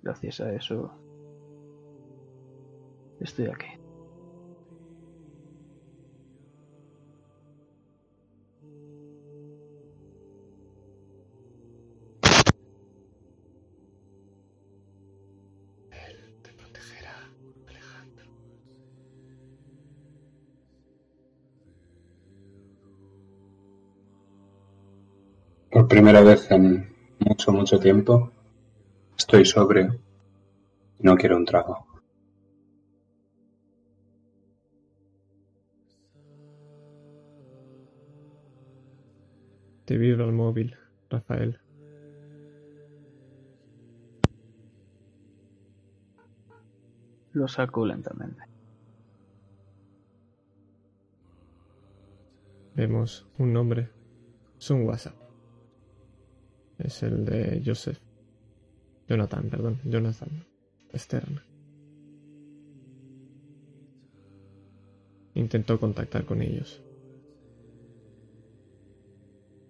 gracias 0.00 0.40
a 0.42 0.52
eso 0.52 0.92
estoy 3.18 3.46
aquí. 3.46 3.75
Por 25.86 25.94
primera 25.94 26.20
vez 26.20 26.50
en 26.50 26.92
mucho, 27.20 27.52
mucho 27.52 27.78
tiempo 27.78 28.32
estoy 29.16 29.44
sobrio 29.44 29.96
y 30.98 31.04
no 31.04 31.16
quiero 31.16 31.36
un 31.36 31.44
trago. 31.44 31.86
Te 39.84 39.96
vibra 39.96 40.24
el 40.24 40.32
móvil. 40.32 40.76
Rafael. 41.08 41.60
Lo 47.32 47.46
saco 47.46 47.86
lentamente. 47.86 48.42
Vemos 52.74 53.28
un 53.38 53.52
nombre. 53.52 53.88
Es 54.58 54.68
un 54.70 54.82
WhatsApp. 54.82 55.15
Es 56.78 57.02
el 57.02 57.24
de 57.24 57.62
Joseph. 57.64 57.98
Jonathan, 59.08 59.48
perdón. 59.48 59.80
Jonathan 59.84 60.44
Stern. 60.94 61.40
Intentó 65.34 65.78
contactar 65.78 66.24
con 66.24 66.42
ellos. 66.42 66.82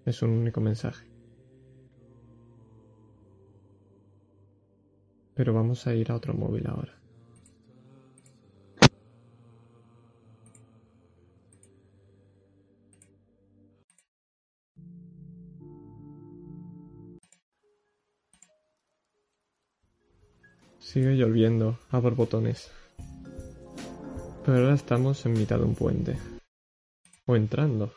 Es 0.05 0.23
un 0.23 0.31
único 0.31 0.61
mensaje. 0.61 1.07
Pero 5.35 5.53
vamos 5.53 5.87
a 5.87 5.95
ir 5.95 6.11
a 6.11 6.15
otro 6.15 6.33
móvil 6.35 6.67
ahora. 6.67 6.96
Sigue 20.97 21.15
lloviendo 21.15 21.79
a 21.91 21.99
borbotones. 21.99 22.71
Pero 24.47 24.57
ahora 24.57 24.75
estamos 24.75 25.27
en 25.27 25.35
mitad 25.35 25.59
de 25.59 25.65
un 25.65 25.75
puente. 25.75 26.17
O 27.27 27.37
entrando. 27.37 27.93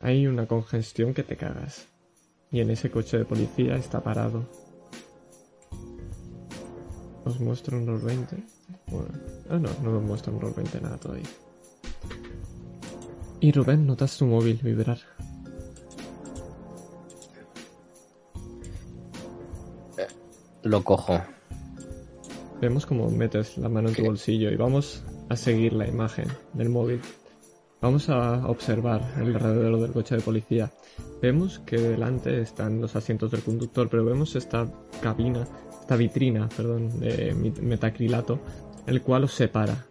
Hay 0.00 0.26
una 0.26 0.46
congestión 0.46 1.14
que 1.14 1.22
te 1.22 1.36
cagas. 1.36 1.86
Y 2.50 2.58
en 2.58 2.70
ese 2.70 2.90
coche 2.90 3.16
de 3.16 3.24
policía 3.24 3.76
está 3.76 4.02
parado. 4.02 4.44
Os 7.24 7.38
muestro 7.38 7.78
un 7.78 7.86
ROR 7.86 8.02
20. 8.02 8.36
Bueno, 8.88 9.08
ah, 9.50 9.58
no, 9.60 9.70
no 9.84 9.98
os 9.98 10.02
muestro 10.02 10.32
un 10.32 10.40
ROR 10.40 10.56
20 10.56 10.80
nada 10.80 10.96
todavía. 10.96 11.28
Y 13.38 13.52
Rubén, 13.52 13.86
notas 13.86 14.18
tu 14.18 14.26
móvil 14.26 14.58
vibrar. 14.60 14.98
Lo 20.66 20.82
cojo. 20.82 21.20
Vemos 22.60 22.86
como 22.86 23.08
metes 23.08 23.56
la 23.56 23.68
mano 23.68 23.88
en 23.88 23.94
tu 23.94 24.04
bolsillo 24.04 24.50
y 24.50 24.56
vamos 24.56 25.04
a 25.28 25.36
seguir 25.36 25.72
la 25.72 25.86
imagen 25.86 26.26
del 26.54 26.70
móvil. 26.70 27.00
Vamos 27.80 28.08
a 28.08 28.48
observar 28.48 29.00
alrededor 29.16 29.80
del 29.80 29.92
coche 29.92 30.16
de 30.16 30.22
policía. 30.22 30.72
Vemos 31.22 31.60
que 31.60 31.78
delante 31.78 32.40
están 32.40 32.80
los 32.80 32.96
asientos 32.96 33.30
del 33.30 33.42
conductor, 33.42 33.88
pero 33.88 34.04
vemos 34.04 34.34
esta 34.34 34.66
cabina, 35.00 35.46
esta 35.80 35.94
vitrina, 35.94 36.48
perdón, 36.48 36.98
de 36.98 37.32
metacrilato, 37.62 38.40
el 38.88 39.02
cual 39.02 39.24
os 39.24 39.34
separa 39.34 39.86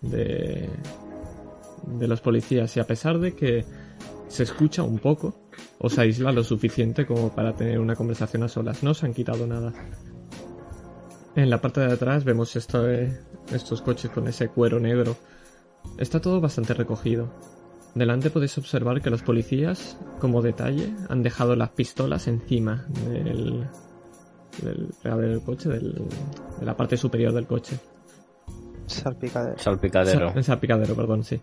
de, 0.00 0.68
de 1.86 2.08
los 2.08 2.20
policías. 2.20 2.76
Y 2.76 2.80
a 2.80 2.86
pesar 2.86 3.20
de 3.20 3.36
que 3.36 3.64
se 4.26 4.42
escucha 4.42 4.82
un 4.82 4.98
poco, 4.98 5.36
os 5.78 5.96
aísla 5.98 6.32
lo 6.32 6.42
suficiente 6.42 7.06
como 7.06 7.28
para 7.28 7.54
tener 7.54 7.78
una 7.78 7.94
conversación 7.94 8.42
a 8.42 8.48
solas. 8.48 8.82
No 8.82 8.90
os 8.90 9.04
han 9.04 9.14
quitado 9.14 9.46
nada. 9.46 9.72
En 11.36 11.50
la 11.50 11.60
parte 11.60 11.80
de 11.80 11.92
atrás 11.92 12.24
vemos 12.24 12.56
esto, 12.56 12.88
eh, 12.90 13.16
estos 13.52 13.82
coches 13.82 14.10
con 14.10 14.26
ese 14.26 14.48
cuero 14.48 14.80
negro. 14.80 15.16
Está 15.98 16.20
todo 16.20 16.40
bastante 16.40 16.74
recogido. 16.74 17.28
Delante 17.94 18.30
podéis 18.30 18.56
observar 18.58 19.00
que 19.00 19.10
los 19.10 19.22
policías, 19.22 19.96
como 20.18 20.42
detalle, 20.42 20.92
han 21.08 21.22
dejado 21.22 21.54
las 21.56 21.70
pistolas 21.70 22.26
encima 22.26 22.86
del, 23.08 23.66
del 24.62 24.88
regadero 25.02 25.32
del 25.32 25.42
coche, 25.42 25.68
del- 25.68 26.02
de 26.58 26.66
la 26.66 26.76
parte 26.76 26.96
superior 26.96 27.32
del 27.32 27.46
coche. 27.46 27.78
Salpicadero. 28.86 29.58
Salpicadero. 29.58 30.32
Sa- 30.34 30.42
salpicadero, 30.42 30.94
perdón, 30.94 31.24
sí. 31.24 31.40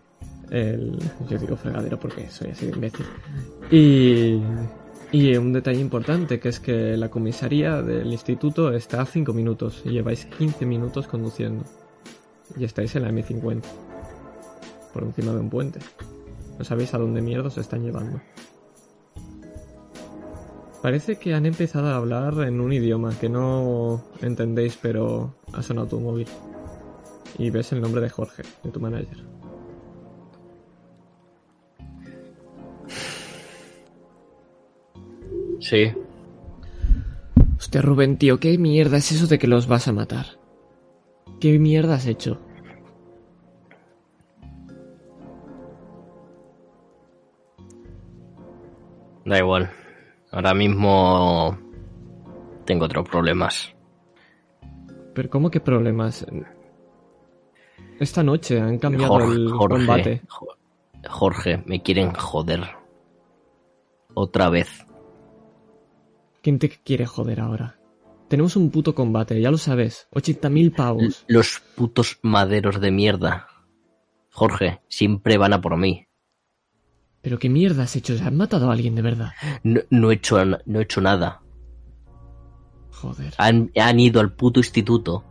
El, 0.50 0.98
yo 1.28 1.38
digo 1.38 1.56
fregadero 1.56 1.98
porque 1.98 2.28
soy 2.30 2.50
así 2.50 2.66
de 2.66 2.72
imbécil. 2.72 3.06
Y, 3.70 4.40
y 5.14 5.36
un 5.36 5.52
detalle 5.52 5.78
importante, 5.80 6.40
que 6.40 6.48
es 6.48 6.58
que 6.58 6.96
la 6.96 7.08
comisaría 7.08 7.82
del 7.82 8.10
instituto 8.10 8.72
está 8.72 9.00
a 9.00 9.06
5 9.06 9.32
minutos 9.32 9.82
y 9.84 9.90
lleváis 9.90 10.24
15 10.26 10.66
minutos 10.66 11.06
conduciendo. 11.06 11.64
Y 12.56 12.64
estáis 12.64 12.96
en 12.96 13.04
la 13.04 13.12
M50. 13.12 13.62
Por 14.92 15.04
encima 15.04 15.30
de 15.30 15.38
un 15.38 15.50
puente. 15.50 15.78
No 16.58 16.64
sabéis 16.64 16.94
a 16.94 16.98
dónde 16.98 17.22
mierda 17.22 17.46
os 17.46 17.58
están 17.58 17.84
llevando. 17.84 18.20
Parece 20.82 21.14
que 21.14 21.32
han 21.32 21.46
empezado 21.46 21.90
a 21.90 21.96
hablar 21.96 22.34
en 22.40 22.60
un 22.60 22.72
idioma 22.72 23.16
que 23.16 23.28
no 23.28 24.02
entendéis, 24.20 24.76
pero 24.82 25.36
ha 25.52 25.62
sonado 25.62 25.86
tu 25.86 26.00
móvil. 26.00 26.26
Y 27.38 27.50
ves 27.50 27.70
el 27.70 27.80
nombre 27.80 28.00
de 28.00 28.10
Jorge, 28.10 28.42
de 28.64 28.70
tu 28.72 28.80
manager. 28.80 29.33
Sí. 35.64 35.90
Hostia, 37.56 37.80
Rubén, 37.80 38.18
tío, 38.18 38.38
¿qué 38.38 38.58
mierda 38.58 38.98
es 38.98 39.10
eso 39.12 39.26
de 39.26 39.38
que 39.38 39.46
los 39.46 39.66
vas 39.66 39.88
a 39.88 39.92
matar? 39.92 40.26
¿Qué 41.40 41.58
mierda 41.58 41.94
has 41.94 42.04
hecho? 42.06 42.38
Da 49.24 49.38
igual. 49.38 49.70
Ahora 50.30 50.54
mismo 50.54 51.56
tengo 52.64 52.84
otros 52.86 53.08
problemas. 53.08 53.74
Pero 55.14 55.30
¿cómo 55.30 55.50
que 55.50 55.60
problemas? 55.60 56.26
Esta 58.00 58.22
noche 58.22 58.60
han 58.60 58.78
cambiado 58.78 59.12
Jorge, 59.14 59.34
el 59.34 59.50
combate. 59.56 60.22
Jo- 60.28 60.56
Jorge, 61.08 61.62
me 61.66 61.82
quieren 61.82 62.12
joder. 62.14 62.60
Otra 64.14 64.50
vez. 64.50 64.86
¿Quién 66.44 66.58
te 66.58 66.68
quiere 66.68 67.06
joder 67.06 67.40
ahora? 67.40 67.78
Tenemos 68.28 68.54
un 68.54 68.70
puto 68.70 68.94
combate, 68.94 69.40
ya 69.40 69.50
lo 69.50 69.56
sabes. 69.56 70.08
80.000 70.12 70.76
pavos. 70.76 71.24
Los 71.26 71.62
putos 71.74 72.18
maderos 72.20 72.82
de 72.82 72.90
mierda. 72.90 73.48
Jorge, 74.30 74.82
siempre 74.88 75.38
van 75.38 75.54
a 75.54 75.62
por 75.62 75.78
mí. 75.78 76.06
¿Pero 77.22 77.38
qué 77.38 77.48
mierda 77.48 77.84
has 77.84 77.96
hecho? 77.96 78.18
¿Se 78.18 78.22
han 78.22 78.36
matado 78.36 78.68
a 78.68 78.74
alguien 78.74 78.94
de 78.94 79.00
verdad? 79.00 79.30
No, 79.62 79.80
no 79.88 80.10
he, 80.10 80.16
hecho, 80.16 80.44
no 80.44 80.80
he 80.80 80.82
hecho 80.82 81.00
nada. 81.00 81.40
Joder. 82.90 83.32
Han, 83.38 83.70
han 83.80 83.98
ido 83.98 84.20
al 84.20 84.34
puto 84.34 84.60
instituto 84.60 85.24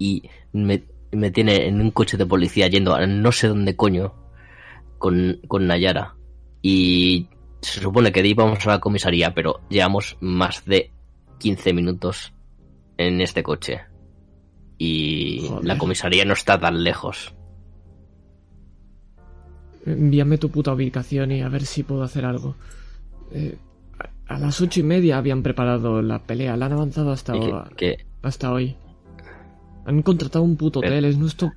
y 0.00 0.24
me, 0.52 0.82
me 1.12 1.30
tiene 1.30 1.68
en 1.68 1.80
un 1.80 1.92
coche 1.92 2.16
de 2.16 2.26
policía 2.26 2.66
yendo 2.66 2.92
a 2.92 3.06
no 3.06 3.30
sé 3.30 3.46
dónde 3.46 3.76
coño 3.76 4.16
con, 4.98 5.42
con 5.46 5.68
Nayara. 5.68 6.16
Y 6.60 7.28
se 7.62 7.80
supone 7.80 8.10
que 8.12 8.26
íbamos 8.26 8.66
a 8.66 8.70
la 8.70 8.80
comisaría, 8.80 9.34
pero 9.34 9.60
llevamos 9.68 10.16
más 10.20 10.64
de 10.64 10.90
15 11.38 11.72
minutos 11.72 12.32
en 12.96 13.20
este 13.20 13.42
coche. 13.42 13.80
Y 14.78 15.46
Joder. 15.48 15.64
la 15.64 15.78
comisaría 15.78 16.24
no 16.24 16.32
está 16.32 16.58
tan 16.58 16.82
lejos. 16.82 17.34
Envíame 19.86 20.38
tu 20.38 20.50
puta 20.50 20.72
ubicación 20.74 21.32
y 21.32 21.42
a 21.42 21.48
ver 21.48 21.64
si 21.64 21.82
puedo 21.82 22.02
hacer 22.02 22.24
algo. 22.24 22.54
Eh, 23.32 23.56
a, 24.28 24.34
a 24.34 24.38
las 24.38 24.60
ocho 24.60 24.80
y 24.80 24.82
media 24.82 25.16
habían 25.18 25.42
preparado 25.42 26.02
la 26.02 26.18
pelea. 26.22 26.56
La 26.56 26.66
han 26.66 26.72
avanzado 26.72 27.12
hasta, 27.12 27.32
que- 27.32 27.62
que, 27.76 28.06
hasta 28.22 28.52
hoy. 28.52 28.76
Han 29.86 30.02
contratado 30.02 30.44
un 30.44 30.56
puto 30.56 30.80
Pero- 30.80 30.92
hotel. 30.92 31.04
Es 31.06 31.16
nuestro 31.18 31.52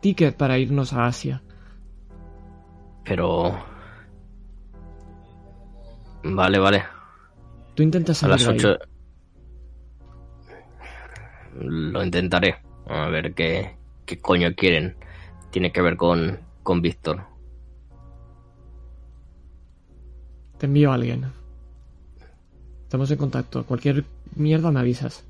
ticket 0.00 0.36
para 0.36 0.58
irnos 0.58 0.92
a 0.92 1.06
Asia. 1.06 1.42
pero... 3.04 3.56
Vale, 6.24 6.58
vale. 6.58 6.84
Tú 7.74 7.82
intentas 7.82 8.18
A 8.18 8.20
salir 8.20 8.46
las 8.46 8.62
de 8.62 8.68
ahí. 8.68 8.76
8 8.76 8.88
lo 11.60 12.04
intentaré. 12.04 12.56
A 12.86 13.08
ver 13.08 13.34
qué, 13.34 13.76
qué 14.06 14.18
coño 14.18 14.54
quieren. 14.54 14.96
Tiene 15.50 15.72
que 15.72 15.82
ver 15.82 15.96
con, 15.96 16.38
con 16.62 16.80
Víctor. 16.82 17.24
Te 20.58 20.66
envío 20.66 20.90
a 20.90 20.94
alguien. 20.94 21.26
Estamos 22.82 23.10
en 23.10 23.18
contacto. 23.18 23.64
Cualquier 23.64 24.04
mierda 24.34 24.70
me 24.70 24.80
avisas. 24.80 25.24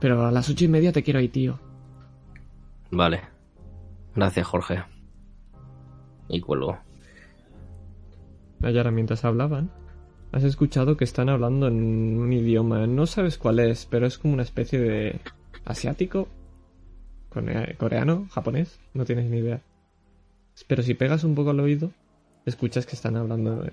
Pero 0.00 0.26
a 0.26 0.30
las 0.30 0.48
ocho 0.48 0.64
y 0.64 0.68
media 0.68 0.92
te 0.92 1.02
quiero 1.02 1.18
ahí, 1.18 1.28
tío. 1.28 1.58
Vale. 2.90 3.22
Gracias, 4.14 4.46
Jorge. 4.46 4.84
Y 6.28 6.40
cuelgo. 6.40 6.78
Nayara, 8.60 8.90
mientras 8.90 9.24
hablaban, 9.24 9.70
has 10.32 10.44
escuchado 10.44 10.96
que 10.96 11.04
están 11.04 11.28
hablando 11.28 11.68
en 11.68 12.18
un 12.18 12.32
idioma. 12.32 12.86
No 12.86 13.06
sabes 13.06 13.38
cuál 13.38 13.58
es, 13.60 13.86
pero 13.86 14.06
es 14.06 14.18
como 14.18 14.34
una 14.34 14.42
especie 14.42 14.78
de 14.78 15.20
asiático, 15.64 16.28
Core- 17.30 17.76
coreano, 17.78 18.26
japonés. 18.32 18.78
No 18.94 19.04
tienes 19.04 19.30
ni 19.30 19.38
idea. 19.38 19.60
Pero 20.68 20.82
si 20.82 20.94
pegas 20.94 21.24
un 21.24 21.34
poco 21.34 21.50
al 21.50 21.60
oído, 21.60 21.90
escuchas 22.44 22.84
que 22.86 22.96
están 22.96 23.16
hablando 23.16 23.64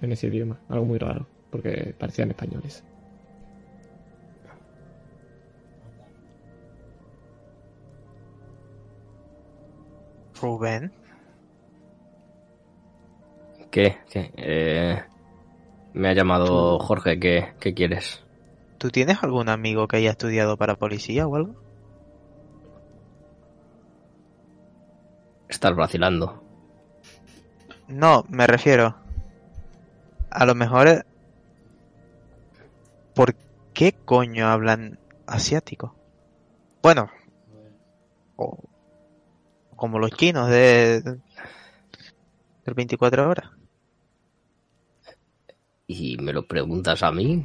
en 0.00 0.12
ese 0.12 0.28
idioma. 0.28 0.58
Algo 0.68 0.84
muy 0.84 0.98
raro, 0.98 1.26
porque 1.50 1.94
parecían 1.98 2.30
españoles. 2.30 2.84
Rubén, 10.40 10.92
¿Qué? 13.70 13.96
¿Qué? 14.10 14.30
Eh, 14.36 15.02
me 15.92 16.08
ha 16.08 16.12
llamado 16.14 16.78
Jorge. 16.78 17.18
¿Qué, 17.18 17.52
¿Qué 17.60 17.74
quieres? 17.74 18.22
¿tú 18.78 18.90
tienes 18.90 19.22
algún 19.22 19.48
amigo 19.50 19.86
que 19.88 19.98
haya 19.98 20.10
estudiado 20.10 20.56
para 20.56 20.74
policía 20.76 21.26
o 21.26 21.36
algo? 21.36 21.54
Estás 25.48 25.74
vacilando. 25.74 26.42
No, 27.88 28.24
me 28.28 28.46
refiero. 28.46 28.96
A 30.30 30.44
lo 30.46 30.54
mejor. 30.54 31.04
¿Por 33.14 33.34
qué 33.74 33.92
coño 33.92 34.46
hablan 34.48 34.98
asiático? 35.26 35.94
Bueno. 36.82 37.10
o- 38.36 38.58
como 39.76 39.98
los 39.98 40.10
chinos 40.12 40.48
de. 40.48 41.00
del 41.02 42.74
24 42.74 43.28
horas. 43.28 43.50
¿Y 45.92 46.16
me 46.18 46.32
lo 46.32 46.46
preguntas 46.46 47.02
a 47.02 47.10
mí? 47.10 47.44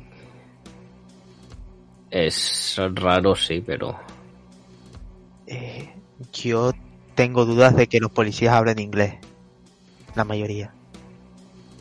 Es 2.12 2.80
raro, 2.94 3.36
sí, 3.36 3.64
pero... 3.66 3.98
Eh, 5.48 5.92
yo 6.32 6.72
tengo 7.16 7.46
dudas 7.46 7.76
de 7.76 7.88
que 7.88 8.00
los 8.00 8.12
policías 8.12 8.54
hablen 8.54 8.78
inglés. 8.78 9.16
La 10.14 10.26
mayoría. 10.26 10.72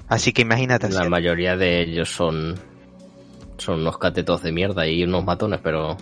Así 0.08 0.32
que 0.32 0.40
imagínate. 0.40 0.88
La 0.88 1.06
mayoría 1.06 1.54
de 1.54 1.82
ellos 1.82 2.08
son... 2.08 2.54
Son 3.58 3.80
unos 3.80 3.98
catetos 3.98 4.42
de 4.42 4.50
mierda 4.50 4.88
y 4.88 5.04
unos 5.04 5.22
matones, 5.22 5.60
pero... 5.62 5.98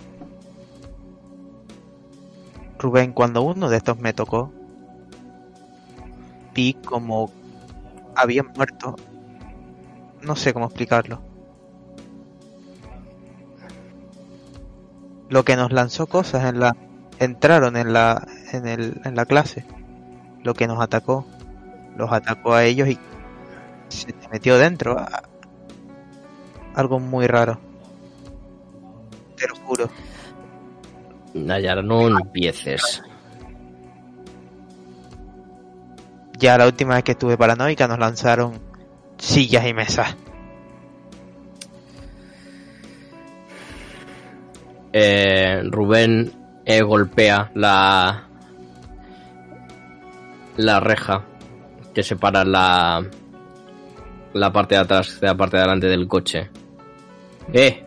Rubén, 2.79 3.11
cuando 3.11 3.41
uno 3.41 3.69
de 3.69 3.75
estos 3.75 3.99
me 3.99 4.13
tocó, 4.13 4.53
vi 6.53 6.73
como 6.73 7.29
habían 8.15 8.47
muerto. 8.55 8.95
No 10.23 10.35
sé 10.35 10.53
cómo 10.53 10.65
explicarlo. 10.65 11.21
Lo 15.29 15.43
que 15.43 15.55
nos 15.55 15.71
lanzó 15.71 16.07
cosas 16.07 16.45
en 16.45 16.59
la 16.59 16.75
entraron 17.19 17.75
en 17.77 17.93
la 17.93 18.27
en 18.51 18.67
el 18.67 19.01
en 19.03 19.15
la 19.15 19.25
clase. 19.25 19.65
Lo 20.43 20.53
que 20.53 20.67
nos 20.67 20.81
atacó, 20.81 21.25
los 21.97 22.11
atacó 22.11 22.53
a 22.53 22.63
ellos 22.65 22.87
y 22.89 22.99
se 23.89 24.11
te 24.13 24.27
metió 24.29 24.57
dentro. 24.57 24.97
a- 24.99 25.23
Algo 26.75 26.99
muy 26.99 27.27
raro. 27.27 27.59
Te 29.37 29.47
lo 29.47 29.55
juro. 29.55 29.89
Nayara, 31.33 31.81
no 31.81 32.07
empieces. 32.07 33.01
Ya 36.37 36.57
la 36.57 36.65
última 36.65 36.95
vez 36.95 37.03
que 37.03 37.11
estuve 37.13 37.37
paranoica 37.37 37.87
nos 37.87 37.99
lanzaron 37.99 38.59
sillas 39.17 39.65
y 39.67 39.73
mesas. 39.73 40.15
Eh, 44.91 45.61
Rubén 45.65 46.31
eh, 46.65 46.81
golpea 46.81 47.51
la... 47.55 48.27
La 50.57 50.79
reja 50.79 51.25
que 51.93 52.03
separa 52.03 52.43
la... 52.43 53.03
La 54.33 54.51
parte 54.51 54.75
de 54.75 54.81
atrás 54.81 55.19
de 55.19 55.27
la 55.27 55.35
parte 55.37 55.57
de 55.57 55.63
adelante 55.63 55.87
del 55.87 56.07
coche. 56.07 56.49
¡Eh! 57.51 57.85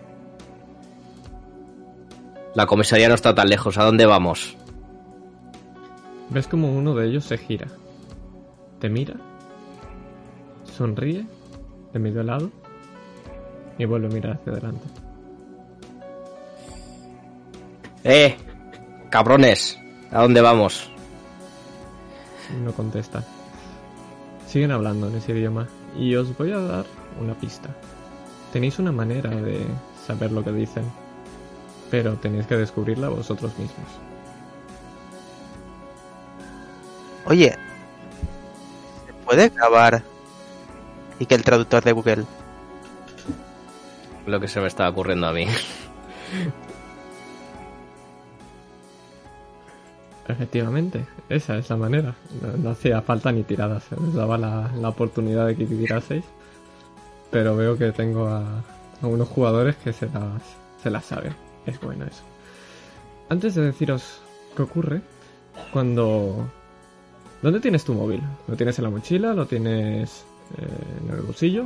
La 2.54 2.66
comisaría 2.66 3.08
no 3.08 3.14
está 3.14 3.34
tan 3.34 3.48
lejos. 3.48 3.78
¿A 3.78 3.84
dónde 3.84 4.06
vamos? 4.06 4.56
Ves 6.30 6.46
como 6.46 6.72
uno 6.72 6.94
de 6.94 7.08
ellos 7.08 7.24
se 7.24 7.38
gira. 7.38 7.66
Te 8.80 8.88
mira. 8.88 9.14
Sonríe. 10.76 11.26
De 11.92 11.98
medio 11.98 12.22
lado. 12.22 12.50
Y 13.78 13.84
vuelve 13.84 14.08
a 14.08 14.10
mirar 14.10 14.32
hacia 14.34 14.52
adelante. 14.52 14.86
¡Eh! 18.04 18.36
¡Cabrones! 19.10 19.78
¿A 20.12 20.22
dónde 20.22 20.40
vamos? 20.40 20.90
No 22.64 22.72
contesta. 22.72 23.24
Siguen 24.46 24.70
hablando 24.70 25.08
en 25.08 25.16
ese 25.16 25.32
idioma. 25.32 25.66
Y 25.98 26.14
os 26.14 26.36
voy 26.36 26.52
a 26.52 26.58
dar 26.58 26.84
una 27.20 27.34
pista. 27.34 27.70
Tenéis 28.52 28.78
una 28.78 28.92
manera 28.92 29.30
de 29.30 29.66
saber 30.06 30.32
lo 30.32 30.44
que 30.44 30.52
dicen. 30.52 30.84
Pero 31.90 32.14
tenéis 32.14 32.46
que 32.46 32.56
descubrirla 32.56 33.08
vosotros 33.08 33.58
mismos. 33.58 33.88
Oye, 37.26 37.50
¿se 39.06 39.12
puede 39.24 39.48
grabar 39.48 40.02
y 41.18 41.26
que 41.26 41.34
el 41.34 41.44
traductor 41.44 41.82
de 41.82 41.92
Google 41.92 42.24
Lo 44.26 44.40
que 44.40 44.48
se 44.48 44.60
me 44.60 44.66
está 44.66 44.88
ocurriendo 44.88 45.26
a 45.26 45.32
mí. 45.32 45.46
Efectivamente, 50.28 51.06
esa 51.28 51.56
es 51.56 51.70
la 51.70 51.76
manera. 51.76 52.14
No, 52.42 52.56
no 52.56 52.70
hacía 52.70 53.00
falta 53.00 53.30
ni 53.30 53.44
tiradas. 53.44 53.84
Os 53.92 54.14
daba 54.14 54.36
la, 54.36 54.72
la 54.80 54.88
oportunidad 54.88 55.46
de 55.46 55.56
que 55.56 55.66
tiraseis. 55.66 56.24
Pero 57.30 57.56
veo 57.56 57.78
que 57.78 57.92
tengo 57.92 58.26
a, 58.26 58.64
a 59.02 59.06
unos 59.06 59.28
jugadores 59.28 59.76
que 59.76 59.92
se 59.92 60.06
las, 60.06 60.42
se 60.82 60.90
las 60.90 61.04
saben. 61.04 61.34
Es 61.64 61.80
bueno 61.80 62.04
eso. 62.06 62.22
Antes 63.28 63.54
de 63.54 63.62
deciros 63.62 64.20
qué 64.56 64.62
ocurre, 64.62 65.00
cuando... 65.72 66.48
¿Dónde 67.42 67.60
tienes 67.60 67.84
tu 67.84 67.94
móvil? 67.94 68.22
¿Lo 68.48 68.56
tienes 68.56 68.78
en 68.78 68.84
la 68.84 68.90
mochila? 68.90 69.32
¿Lo 69.34 69.46
tienes 69.46 70.24
eh, 70.58 71.02
en 71.04 71.14
el 71.14 71.22
bolsillo? 71.22 71.64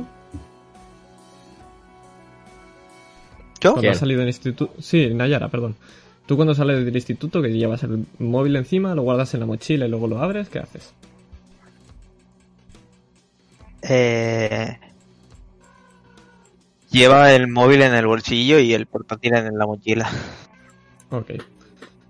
¿Yo? 3.59 3.73
Cuando 3.73 3.81
¿Quién? 3.81 3.91
has 3.93 3.99
salido 3.99 4.19
del 4.19 4.29
instituto... 4.29 4.73
Sí, 4.79 5.13
Nayara, 5.13 5.49
perdón. 5.49 5.75
Tú 6.25 6.35
cuando 6.35 6.55
sales 6.55 6.85
del 6.85 6.95
instituto 6.95 7.41
que 7.41 7.49
llevas 7.49 7.83
el 7.83 8.05
móvil 8.19 8.55
encima, 8.55 8.95
lo 8.95 9.01
guardas 9.01 9.33
en 9.33 9.41
la 9.41 9.45
mochila 9.45 9.85
y 9.85 9.89
luego 9.89 10.07
lo 10.07 10.19
abres, 10.19 10.49
¿qué 10.49 10.59
haces? 10.59 10.93
Eh, 13.81 14.77
lleva 16.89 17.33
el 17.33 17.47
móvil 17.47 17.81
en 17.81 17.93
el 17.93 18.05
bolsillo 18.05 18.59
y 18.59 18.73
el 18.73 18.85
portátil 18.85 19.33
en 19.33 19.57
la 19.57 19.65
mochila. 19.65 20.09
Ok. 21.09 21.31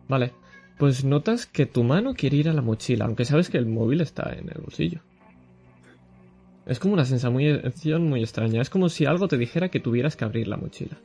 Vale. 0.07 0.34
Pues 0.77 1.03
notas 1.03 1.45
que 1.45 1.65
tu 1.65 1.84
mano 1.84 2.14
quiere 2.14 2.38
ir 2.38 2.49
a 2.49 2.53
la 2.53 2.61
mochila, 2.61 3.06
aunque 3.06 3.26
sabes 3.26 3.49
que 3.49 3.57
el 3.57 3.65
móvil 3.65 4.02
está 4.02 4.34
en 4.34 4.49
el 4.49 4.61
bolsillo. 4.61 5.02
Es 6.65 6.79
como 6.79 6.93
una 6.93 7.05
sensación 7.05 8.09
muy 8.09 8.21
extraña. 8.21 8.61
Es 8.61 8.69
como 8.69 8.89
si 8.89 9.05
algo 9.05 9.27
te 9.27 9.38
dijera 9.38 9.69
que 9.69 9.79
tuvieras 9.79 10.15
que 10.15 10.25
abrir 10.25 10.47
la 10.47 10.57
mochila. 10.57 10.97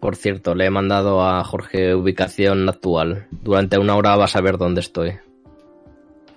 Por 0.00 0.16
cierto, 0.16 0.54
le 0.54 0.64
he 0.64 0.70
mandado 0.70 1.22
a 1.22 1.44
Jorge 1.44 1.94
ubicación 1.94 2.68
actual. 2.68 3.28
Durante 3.42 3.78
una 3.78 3.96
hora 3.96 4.16
vas 4.16 4.34
a 4.34 4.40
ver 4.40 4.56
dónde 4.56 4.80
estoy. 4.80 5.12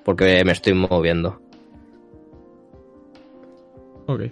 Porque 0.04 0.44
me 0.44 0.52
estoy 0.52 0.74
moviendo. 0.74 1.42
Ok. 4.08 4.24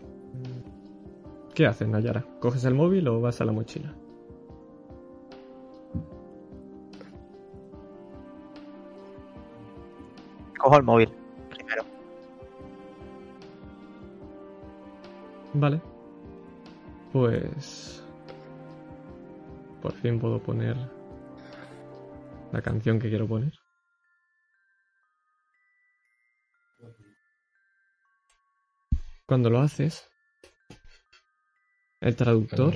¿Qué 1.56 1.66
haces, 1.66 1.88
Nayara? 1.88 2.26
¿Coges 2.40 2.66
el 2.66 2.74
móvil 2.74 3.08
o 3.08 3.22
vas 3.22 3.40
a 3.40 3.46
la 3.46 3.54
mochila? 3.54 3.96
Cojo 10.62 10.78
el 10.78 10.84
móvil 10.84 11.10
primero. 11.50 11.84
Vale. 15.54 15.82
Pues... 17.12 18.04
Por 19.82 19.94
fin 19.94 20.20
puedo 20.20 20.40
poner 20.40 20.78
la 22.52 22.62
canción 22.62 23.00
que 23.00 23.10
quiero 23.10 23.28
poner. 23.28 23.54
Cuando 29.26 29.50
lo 29.50 29.60
haces, 29.60 30.08
el 32.02 32.16
traductor 32.16 32.74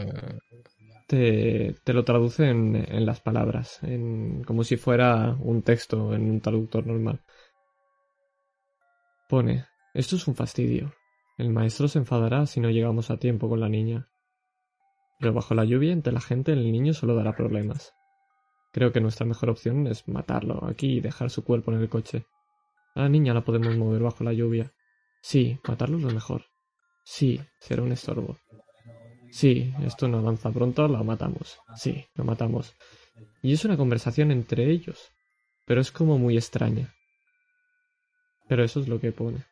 te, 1.07 1.75
te 1.83 1.93
lo 1.93 2.03
traduce 2.03 2.49
en, 2.49 2.75
en 2.75 3.05
las 3.05 3.21
palabras, 3.21 3.83
en, 3.83 4.43
como 4.43 4.63
si 4.63 4.77
fuera 4.77 5.35
un 5.39 5.61
texto 5.61 6.15
en 6.15 6.31
un 6.31 6.41
traductor 6.41 6.87
normal. 6.87 7.21
Pone, 9.27 9.65
esto 9.95 10.17
es 10.17 10.27
un 10.27 10.35
fastidio. 10.35 10.93
El 11.37 11.49
maestro 11.49 11.87
se 11.87 11.97
enfadará 11.97 12.45
si 12.45 12.59
no 12.59 12.69
llegamos 12.69 13.09
a 13.09 13.17
tiempo 13.17 13.49
con 13.49 13.59
la 13.59 13.69
niña. 13.69 14.07
Pero 15.19 15.33
bajo 15.33 15.55
la 15.55 15.65
lluvia, 15.65 15.93
entre 15.93 16.13
la 16.13 16.21
gente, 16.21 16.53
el 16.53 16.71
niño 16.71 16.93
solo 16.93 17.15
dará 17.15 17.35
problemas. 17.35 17.93
Creo 18.71 18.91
que 18.91 19.01
nuestra 19.01 19.25
mejor 19.25 19.49
opción 19.49 19.87
es 19.87 20.07
matarlo 20.07 20.65
aquí 20.67 20.97
y 20.97 21.01
dejar 21.01 21.31
su 21.31 21.43
cuerpo 21.43 21.71
en 21.71 21.79
el 21.79 21.89
coche. 21.89 22.25
A 22.93 23.01
la 23.01 23.09
niña 23.09 23.33
la 23.33 23.43
podemos 23.43 23.75
mover 23.75 24.03
bajo 24.03 24.23
la 24.23 24.33
lluvia. 24.33 24.73
Sí, 25.21 25.59
matarlo 25.67 25.97
es 25.97 26.03
lo 26.03 26.11
mejor. 26.11 26.43
Sí, 27.03 27.41
será 27.59 27.81
un 27.81 27.93
estorbo. 27.93 28.37
Sí, 29.31 29.73
esto 29.83 30.07
no 30.07 30.19
avanza 30.19 30.51
pronto, 30.51 30.87
lo 30.87 31.03
matamos. 31.03 31.57
Sí, 31.75 32.05
lo 32.13 32.25
matamos. 32.25 32.75
Y 33.41 33.53
es 33.53 33.65
una 33.65 33.75
conversación 33.75 34.31
entre 34.31 34.69
ellos. 34.69 35.11
Pero 35.65 35.81
es 35.81 35.91
como 35.91 36.19
muy 36.19 36.37
extraña. 36.37 36.94
Pero 38.47 38.63
eso 38.63 38.79
es 38.79 38.87
lo 38.87 38.99
que 38.99 39.11
pone. 39.11 39.43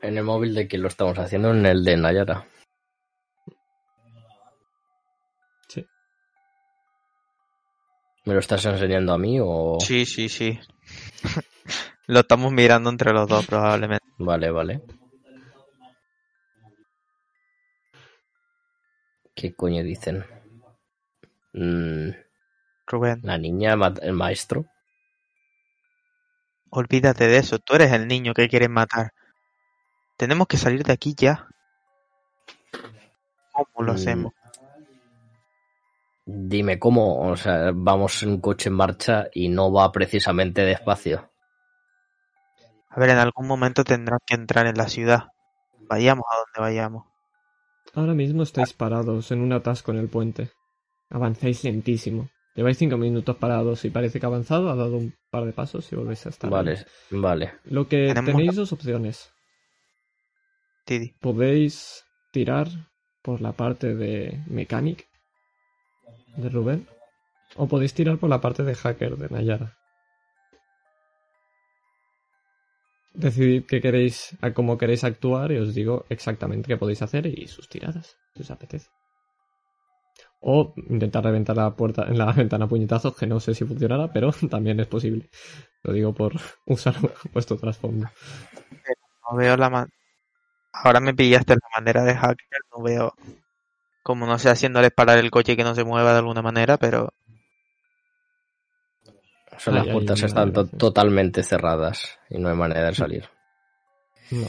En 0.00 0.18
el 0.18 0.24
móvil 0.24 0.54
de 0.54 0.66
quién 0.66 0.82
lo 0.82 0.88
estamos 0.88 1.18
haciendo, 1.18 1.52
en 1.52 1.64
el 1.64 1.84
de 1.84 1.96
Nayara. 1.96 2.46
Sí. 5.68 5.86
¿Me 8.24 8.34
lo 8.34 8.40
estás 8.40 8.64
enseñando 8.64 9.12
a 9.12 9.18
mí 9.18 9.38
o...? 9.40 9.78
Sí, 9.80 10.04
sí, 10.04 10.28
sí. 10.28 10.58
Lo 12.08 12.20
estamos 12.20 12.52
mirando 12.52 12.90
entre 12.90 13.12
los 13.12 13.28
dos, 13.28 13.46
probablemente. 13.46 14.04
Vale, 14.18 14.50
vale. 14.50 14.82
¿Qué 19.34 19.54
coño 19.54 19.84
dicen? 19.84 20.24
Mm, 21.52 22.10
Rubén, 22.86 23.20
la 23.22 23.38
niña, 23.38 23.74
el 24.02 24.12
maestro. 24.12 24.66
olvídate 26.70 27.28
de 27.28 27.36
eso. 27.36 27.58
Tú 27.58 27.74
eres 27.74 27.92
el 27.92 28.08
niño 28.08 28.32
que 28.32 28.48
quieren 28.48 28.72
matar. 28.72 29.12
Tenemos 30.16 30.46
que 30.46 30.56
salir 30.56 30.82
de 30.84 30.92
aquí 30.94 31.14
ya. 31.14 31.46
¿Cómo 33.52 33.86
lo 33.86 33.92
Mm. 33.92 33.96
hacemos? 33.96 34.32
Dime 36.24 36.78
cómo, 36.78 37.28
o 37.28 37.36
sea, 37.36 37.72
vamos 37.74 38.22
en 38.22 38.30
un 38.30 38.40
coche 38.40 38.68
en 38.70 38.76
marcha 38.76 39.26
y 39.34 39.48
no 39.48 39.70
va 39.72 39.90
precisamente 39.92 40.62
despacio. 40.62 41.30
A 42.88 43.00
ver, 43.00 43.10
en 43.10 43.18
algún 43.18 43.46
momento 43.46 43.84
tendrás 43.84 44.20
que 44.24 44.34
entrar 44.34 44.66
en 44.66 44.76
la 44.76 44.88
ciudad. 44.88 45.24
Vayamos 45.88 46.24
a 46.32 46.36
donde 46.38 46.60
vayamos. 46.70 47.06
Ahora 47.94 48.14
mismo 48.14 48.42
estáis 48.44 48.72
parados 48.72 49.30
en 49.32 49.40
un 49.42 49.52
atasco 49.52 49.90
en 49.92 49.98
el 49.98 50.08
puente. 50.08 50.50
Avanzáis 51.12 51.62
lentísimo. 51.64 52.28
Lleváis 52.54 52.78
cinco 52.78 52.96
minutos 52.96 53.36
parados 53.36 53.84
y 53.84 53.90
parece 53.90 54.18
que 54.18 54.26
ha 54.26 54.28
avanzado, 54.28 54.70
ha 54.70 54.74
dado 54.76 54.96
un 54.96 55.14
par 55.30 55.44
de 55.44 55.52
pasos 55.52 55.90
y 55.92 55.96
volvéis 55.96 56.26
a 56.26 56.30
estar. 56.30 56.48
ahí. 56.48 56.52
Vale, 56.54 56.86
vale. 57.10 57.52
Lo 57.64 57.86
que 57.88 58.08
Tenemos 58.08 58.24
tenéis 58.32 58.54
la- 58.54 58.60
dos 58.60 58.72
opciones. 58.72 59.30
Podéis 61.20 62.04
tirar 62.32 62.68
por 63.22 63.40
la 63.40 63.52
parte 63.52 63.94
de 63.94 64.42
Mechanic 64.48 65.06
de 66.36 66.48
Rubén. 66.48 66.86
O 67.56 67.68
podéis 67.68 67.94
tirar 67.94 68.18
por 68.18 68.28
la 68.30 68.40
parte 68.40 68.62
de 68.64 68.74
Hacker 68.74 69.16
de 69.16 69.28
Nayara. 69.28 69.76
Decidid 73.14 73.64
qué 73.66 73.80
queréis, 73.82 74.36
a 74.40 74.52
cómo 74.54 74.78
queréis 74.78 75.04
actuar 75.04 75.52
y 75.52 75.58
os 75.58 75.74
digo 75.74 76.06
exactamente 76.08 76.66
qué 76.68 76.78
podéis 76.78 77.02
hacer 77.02 77.26
y 77.26 77.46
sus 77.46 77.68
tiradas, 77.68 78.16
si 78.34 78.42
os 78.42 78.50
apetece. 78.50 78.88
O 80.44 80.74
intentar 80.76 81.22
reventar 81.24 81.56
la 81.56 81.70
puerta 81.74 82.04
en 82.08 82.18
la 82.18 82.32
ventana 82.32 82.64
a 82.64 82.68
puñetazos, 82.68 83.16
que 83.16 83.26
no 83.26 83.40
sé 83.40 83.54
si 83.54 83.64
funcionará, 83.64 84.12
pero 84.12 84.32
también 84.50 84.80
es 84.80 84.86
posible. 84.86 85.30
Lo 85.82 85.92
digo 85.92 86.12
por 86.12 86.32
usar 86.66 86.94
vuestro 87.32 87.56
trasfondo. 87.56 88.08
No 89.30 89.36
veo 89.36 89.56
la 89.56 89.70
man... 89.70 89.88
Ahora 90.72 91.00
me 91.00 91.14
pillaste 91.14 91.54
la 91.54 91.68
manera 91.80 92.02
de 92.04 92.14
hacker. 92.14 92.60
No 92.76 92.82
veo. 92.82 93.14
Como 94.02 94.26
no 94.26 94.38
sé 94.38 94.50
haciéndoles 94.50 94.90
parar 94.90 95.18
el 95.18 95.30
coche 95.30 95.52
y 95.52 95.56
que 95.56 95.64
no 95.64 95.74
se 95.74 95.84
mueva 95.84 96.12
de 96.12 96.18
alguna 96.18 96.42
manera, 96.42 96.76
pero. 96.76 97.10
O 99.54 99.60
sea, 99.60 99.72
las 99.74 99.86
Ay, 99.86 99.92
puertas 99.92 100.22
están 100.22 100.52
to- 100.52 100.66
totalmente 100.66 101.42
cerradas 101.42 102.18
y 102.30 102.38
no 102.38 102.48
hay 102.48 102.56
manera 102.56 102.86
de 102.86 102.94
salir. 102.94 103.28
No. 104.30 104.48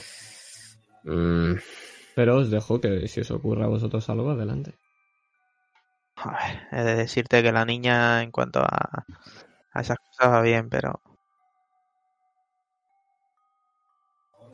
Mm, 1.04 1.58
Pero 2.16 2.38
os 2.38 2.50
dejo 2.50 2.80
que 2.80 3.08
si 3.08 3.22
os 3.22 3.32
ocurre 3.32 3.64
a 3.66 3.68
vosotros 3.68 4.10
algo, 4.10 4.32
adelante. 4.32 4.76
A 6.16 6.32
ver, 6.32 6.68
he 6.72 6.84
de 6.84 6.96
decirte 6.96 7.44
que 7.44 7.52
la 7.52 7.66
niña, 7.66 8.24
en 8.24 8.32
cuanto 8.32 8.62
a, 8.62 9.06
a 9.74 9.82
esas 9.82 9.98
cosas, 10.00 10.32
va 10.34 10.42
bien, 10.42 10.70
pero. 10.70 11.02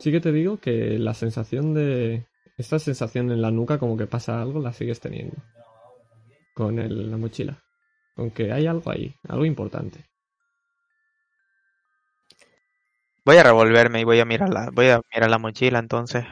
Sí 0.00 0.10
que 0.10 0.18
te 0.20 0.32
digo 0.32 0.58
que 0.58 0.98
la 0.98 1.14
sensación 1.14 1.74
de... 1.74 2.26
Esta 2.56 2.80
sensación 2.80 3.30
en 3.30 3.40
la 3.40 3.52
nuca 3.52 3.78
como 3.78 3.96
que 3.96 4.08
pasa 4.08 4.42
algo 4.42 4.58
la 4.60 4.72
sigues 4.72 4.98
teniendo. 4.98 5.36
Con 6.54 6.78
el- 6.78 7.10
la 7.10 7.16
mochila. 7.16 7.58
Con 8.14 8.30
que 8.30 8.52
hay 8.52 8.66
algo 8.66 8.90
ahí, 8.90 9.14
algo 9.28 9.44
importante. 9.44 10.04
Voy 13.24 13.38
a 13.38 13.42
revolverme 13.42 14.00
y 14.02 14.04
voy 14.04 14.20
a 14.20 14.26
mirar 14.26 14.50
la, 14.50 14.68
voy 14.70 14.88
a 14.90 15.00
mirar 15.14 15.30
la 15.30 15.38
mochila 15.38 15.78
entonces. 15.78 16.26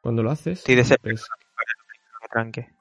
Cuando 0.00 0.22
lo 0.22 0.30
haces, 0.30 0.60
Sí, 0.60 0.74
de 0.76 0.84
ser- 0.84 1.00
que 2.20 2.28
tranque. 2.30 2.73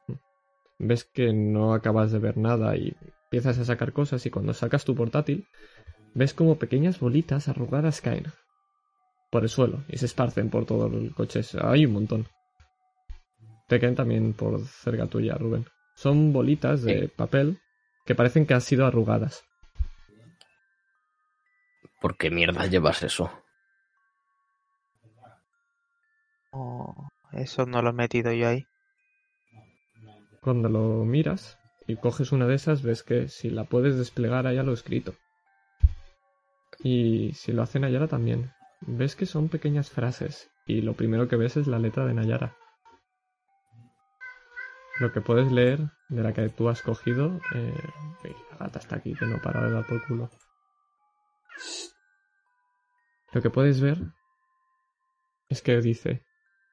Ves 0.80 1.04
que 1.06 1.34
no 1.34 1.74
acabas 1.74 2.12
de 2.12 2.20
ver 2.20 2.38
nada 2.38 2.76
y 2.76 2.96
empiezas 3.26 3.58
a 3.60 3.66
sacar 3.66 3.94
cosas 3.94 4.26
y 4.26 4.30
cuando 4.30 4.54
sacas 4.54 4.86
tu 4.86 4.96
portátil, 4.96 5.48
ves 6.14 6.34
como 6.34 6.58
pequeñas 6.58 7.00
bolitas 7.00 7.48
arrugadas 7.48 8.02
caen 8.02 8.26
por 9.32 9.44
el 9.44 9.50
suelo 9.50 9.84
y 9.88 9.98
se 9.98 10.06
esparcen 10.06 10.50
por 10.50 10.66
todo 10.66 10.88
el 10.88 11.14
coche. 11.14 11.42
Hay 11.62 11.86
un 11.86 11.94
montón. 11.94 12.28
Te 13.68 13.80
caen 13.80 13.96
también 13.96 14.34
por 14.34 14.64
cerca 14.66 15.08
tuya, 15.08 15.36
Rubén. 15.36 15.66
Son 15.96 16.34
bolitas 16.34 16.84
de 16.84 17.08
papel 17.08 17.60
que 18.06 18.16
parecen 18.16 18.46
que 18.46 18.54
han 18.54 18.62
sido 18.62 18.86
arrugadas. 18.86 19.44
¿Por 22.02 22.18
qué 22.18 22.30
mierda 22.30 22.66
llevas 22.68 23.02
eso? 23.04 23.32
Oh, 26.52 27.08
eso 27.32 27.66
no 27.66 27.82
lo 27.82 27.90
he 27.90 27.94
metido 27.94 28.32
yo 28.34 28.50
ahí. 28.50 28.68
Cuando 30.44 30.68
lo 30.68 31.06
miras 31.06 31.58
y 31.88 31.96
coges 31.96 32.34
una 32.34 32.46
de 32.46 32.56
esas, 32.56 32.84
ves 32.84 33.02
que 33.02 33.30
si 33.30 33.50
la 33.50 33.64
puedes 33.64 33.98
desplegar 33.98 34.46
hay 34.46 34.58
algo 34.58 34.74
escrito. 34.74 35.16
Y 36.84 37.32
si 37.34 37.54
lo 37.54 37.64
hace 37.64 37.80
Nayara 37.80 38.08
también. 38.08 38.52
Ves 38.82 39.16
que 39.16 39.26
son 39.26 39.48
pequeñas 39.48 39.90
frases 39.90 40.52
y 40.66 40.82
lo 40.82 40.96
primero 40.96 41.30
que 41.30 41.38
ves 41.38 41.56
es 41.56 41.68
la 41.68 41.80
letra 41.80 42.06
de 42.06 42.14
Nayara. 42.14 42.58
Lo 45.00 45.14
que 45.14 45.22
puedes 45.22 45.50
leer 45.50 45.80
de 46.10 46.24
la 46.24 46.34
que 46.34 46.50
tú 46.50 46.68
has 46.68 46.82
cogido... 46.82 47.40
Eh... 47.56 47.74
la 48.52 48.58
gata 48.58 48.80
está 48.80 48.98
aquí, 48.98 49.16
que 49.16 49.26
no 49.26 49.42
para 49.42 49.64
de 49.64 49.72
dar 49.72 49.88
por 49.88 50.06
culo. 50.06 50.30
Lo 53.32 53.42
que 53.42 53.50
puedes 53.50 53.80
ver 53.80 53.98
es 55.48 55.62
que 55.62 55.80
dice, 55.80 56.26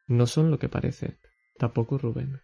no 0.08 0.26
son 0.26 0.50
lo 0.50 0.58
que 0.58 0.68
parece, 0.68 1.20
tampoco 1.56 1.98
Rubén. 1.98 2.42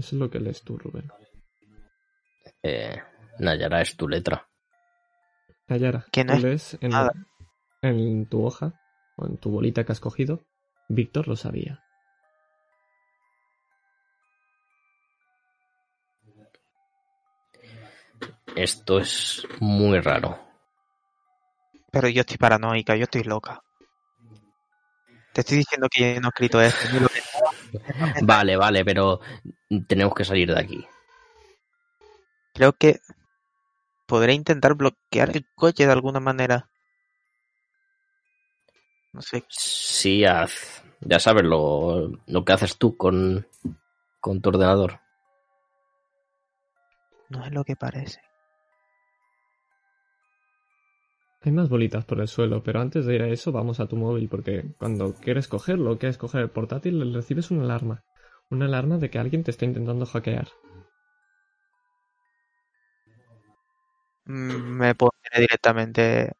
Eso 0.00 0.16
es 0.16 0.20
lo 0.20 0.30
que 0.30 0.40
lees 0.40 0.62
tú, 0.62 0.78
Rubén. 0.78 1.12
Eh, 2.62 2.96
Nayara 3.38 3.82
es 3.82 3.94
tu 3.98 4.08
letra. 4.08 4.48
Nayara, 5.68 6.06
Que 6.10 6.24
no 6.24 6.32
tú 6.32 6.38
es 6.38 6.42
lees 6.42 6.78
en, 7.82 8.26
tu 8.26 8.42
hoja 8.42 8.80
o 9.18 9.26
en 9.26 9.36
tu 9.36 9.50
bolita 9.50 9.84
que 9.84 9.92
has 9.92 10.00
cogido, 10.00 10.46
Víctor 10.88 11.28
lo 11.28 11.36
sabía. 11.36 11.84
Esto 18.56 18.98
es 19.00 19.46
muy 19.60 20.00
raro. 20.00 20.38
Pero 21.92 22.08
yo 22.08 22.20
estoy 22.22 22.38
paranoica, 22.38 22.96
yo 22.96 23.04
estoy 23.04 23.24
loca. 23.24 23.62
Te 25.34 25.42
estoy 25.42 25.58
diciendo 25.58 25.88
que 25.90 26.14
yo 26.14 26.20
no 26.22 26.28
he 26.28 26.30
escrito 26.30 26.60
esto. 26.62 26.88
ni 26.92 27.00
lo 27.00 27.08
que- 27.08 27.20
Vale, 28.22 28.56
vale, 28.56 28.84
pero 28.84 29.20
tenemos 29.86 30.14
que 30.14 30.24
salir 30.24 30.52
de 30.52 30.60
aquí. 30.60 30.86
Creo 32.54 32.72
que 32.72 33.00
podré 34.06 34.34
intentar 34.34 34.74
bloquear 34.74 35.30
el 35.36 35.46
coche 35.54 35.86
de 35.86 35.92
alguna 35.92 36.20
manera. 36.20 36.68
No 39.12 39.22
sé, 39.22 39.44
Sí, 39.48 40.24
haz. 40.24 40.82
Ya 41.00 41.18
sabes 41.18 41.44
lo, 41.44 42.10
lo 42.26 42.44
que 42.44 42.52
haces 42.52 42.76
tú 42.76 42.96
con, 42.96 43.46
con 44.20 44.40
tu 44.40 44.50
ordenador. 44.50 45.00
no 47.30 47.44
es 47.44 47.52
lo 47.52 47.64
que 47.64 47.76
parece. 47.76 48.20
Hay 51.42 51.52
más 51.52 51.68
bolitas 51.68 52.06
por 52.06 52.18
el 52.22 52.28
suelo, 52.28 52.62
pero 52.62 52.80
antes 52.80 53.04
de 53.04 53.14
ir 53.14 53.20
a 53.22 53.28
eso 53.28 53.52
vamos 53.52 53.78
a 53.78 53.86
tu 53.86 53.94
móvil 53.96 54.28
porque 54.30 54.72
cuando 54.78 55.12
quieres 55.14 55.48
cogerlo, 55.48 55.98
quieres 55.98 56.16
coger 56.16 56.40
el 56.40 56.48
portátil, 56.50 57.12
recibes 57.12 57.50
una 57.50 57.64
alarma. 57.64 58.04
Una 58.48 58.64
alarma 58.64 58.96
de 58.96 59.10
que 59.10 59.18
alguien 59.18 59.44
te 59.44 59.50
está 59.50 59.66
intentando 59.66 60.06
hackear. 60.06 60.48
Mm, 64.26 64.78
Me 64.78 64.94
pondré 64.94 65.40
directamente 65.40 66.32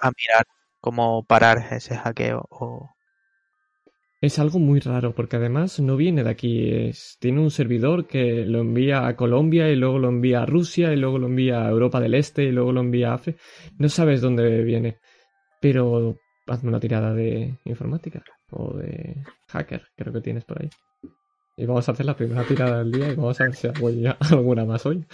a 0.00 0.10
mirar 0.10 0.44
cómo 0.80 1.22
parar 1.24 1.58
ese 1.72 1.96
hackeo 1.96 2.46
o 2.50 2.90
Es 4.20 4.38
algo 4.40 4.58
muy 4.58 4.80
raro, 4.80 5.14
porque 5.14 5.36
además 5.36 5.78
no 5.78 5.96
viene 5.96 6.24
de 6.24 6.30
aquí. 6.30 6.70
Es, 6.72 7.16
tiene 7.20 7.40
un 7.40 7.50
servidor 7.52 8.06
que 8.06 8.44
lo 8.44 8.60
envía 8.60 9.06
a 9.06 9.14
Colombia 9.16 9.70
y 9.70 9.76
luego 9.76 9.98
lo 10.00 10.08
envía 10.08 10.42
a 10.42 10.46
Rusia 10.46 10.92
y 10.92 10.96
luego 10.96 11.18
lo 11.18 11.28
envía 11.28 11.64
a 11.64 11.70
Europa 11.70 12.00
del 12.00 12.14
Este 12.14 12.44
y 12.44 12.50
luego 12.52 12.72
lo 12.72 12.80
envía 12.80 13.12
a 13.12 13.14
África. 13.14 13.40
No 13.78 13.88
sabes 13.88 14.20
dónde 14.20 14.64
viene. 14.64 14.98
Pero 15.60 16.16
hazme 16.48 16.70
una 16.70 16.80
tirada 16.80 17.14
de 17.14 17.58
informática 17.64 18.22
o 18.50 18.74
de 18.76 19.16
hacker, 19.48 19.82
creo 19.96 20.12
que 20.12 20.20
tienes 20.20 20.44
por 20.44 20.62
ahí. 20.62 20.70
Y 21.56 21.66
vamos 21.66 21.88
a 21.88 21.92
hacer 21.92 22.06
la 22.06 22.16
primera 22.16 22.44
tirada 22.44 22.78
del 22.80 22.92
día 22.92 23.12
y 23.12 23.16
vamos 23.16 23.40
a 23.40 23.44
ver 23.44 23.54
si 23.54 23.68
hago 23.68 23.90
ya 23.90 24.12
alguna 24.32 24.64
más 24.64 24.86
hoy. 24.86 25.04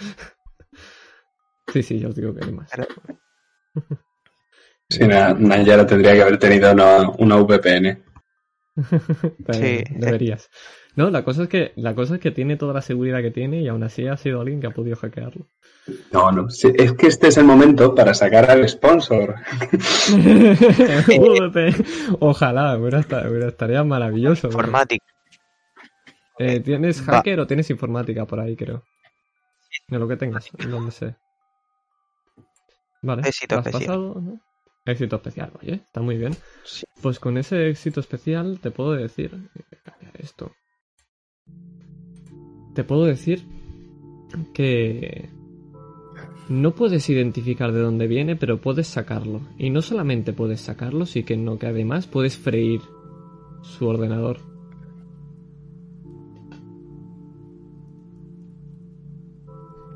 sí, 1.73 1.83
sí, 1.83 1.99
ya 1.99 2.07
os 2.07 2.15
digo 2.15 2.33
que 2.33 2.45
hay 2.45 2.51
más. 2.51 2.71
Sí, 4.89 5.07
Na- 5.07 5.33
Nayara 5.33 5.85
tendría 5.85 6.13
que 6.13 6.21
haber 6.21 6.37
tenido 6.39 6.71
una, 6.71 7.09
una 7.17 7.35
VPN. 7.37 8.03
También 9.45 9.85
Sí. 9.87 9.93
Deberías. 9.95 10.49
No, 10.95 11.09
la 11.09 11.23
cosa 11.23 11.43
es 11.43 11.49
que 11.49 11.73
la 11.75 11.93
cosa 11.95 12.15
es 12.15 12.21
que 12.21 12.31
tiene 12.31 12.57
toda 12.57 12.73
la 12.73 12.81
seguridad 12.81 13.21
que 13.21 13.31
tiene 13.31 13.61
y 13.61 13.67
aún 13.67 13.83
así 13.83 14.07
ha 14.07 14.17
sido 14.17 14.41
alguien 14.41 14.59
que 14.61 14.67
ha 14.67 14.71
podido 14.71 14.95
hackearlo. 14.95 15.47
No, 16.11 16.31
no. 16.31 16.49
sí, 16.49 16.71
es 16.75 16.93
que 16.93 17.07
este 17.07 17.27
es 17.27 17.37
el 17.37 17.45
momento 17.45 17.93
para 17.93 18.13
sacar 18.13 18.49
al 18.49 18.67
sponsor. 18.67 19.35
Ojalá, 22.19 22.77
hubiera, 22.77 22.99
hubiera- 23.29 23.47
estaría 23.47 23.83
maravilloso. 23.83 24.47
Informática. 24.47 25.05
Eh, 26.39 26.59
¿Tienes 26.59 27.01
Va. 27.07 27.17
hacker 27.17 27.39
o 27.39 27.47
tienes 27.47 27.69
informática 27.69 28.25
por 28.25 28.39
ahí, 28.39 28.55
creo? 28.55 28.83
De 29.87 29.99
lo 29.99 30.07
que 30.07 30.17
tengas, 30.17 30.49
no 30.67 30.79
me 30.79 30.91
sé. 30.91 31.15
Vale, 33.01 33.21
lo 33.49 33.57
has 33.59 33.69
pasado, 33.71 34.15
¿no? 34.19 34.39
Éxito 34.85 35.15
especial, 35.15 35.51
oye, 35.61 35.73
está 35.73 36.01
muy 36.01 36.17
bien. 36.17 36.33
Sí. 36.63 36.85
Pues 37.01 37.19
con 37.19 37.37
ese 37.37 37.69
éxito 37.69 37.99
especial 37.99 38.59
te 38.59 38.69
puedo 38.71 38.91
decir... 38.91 39.31
eh, 39.55 40.11
esto. 40.19 40.51
Te 42.73 42.83
puedo 42.83 43.05
decir 43.05 43.43
que... 44.53 45.29
No 46.49 46.75
puedes 46.75 47.09
identificar 47.09 47.71
de 47.71 47.79
dónde 47.79 48.05
viene, 48.05 48.35
pero 48.35 48.61
puedes 48.61 48.85
sacarlo. 48.85 49.41
Y 49.57 49.71
no 49.71 49.81
solamente 49.81 50.33
puedes 50.33 50.61
sacarlo, 50.61 51.07
sino 51.07 51.57
que 51.57 51.65
además 51.65 52.05
puedes 52.05 52.37
freír 52.37 52.81
su 53.63 53.87
ordenador. 53.87 54.37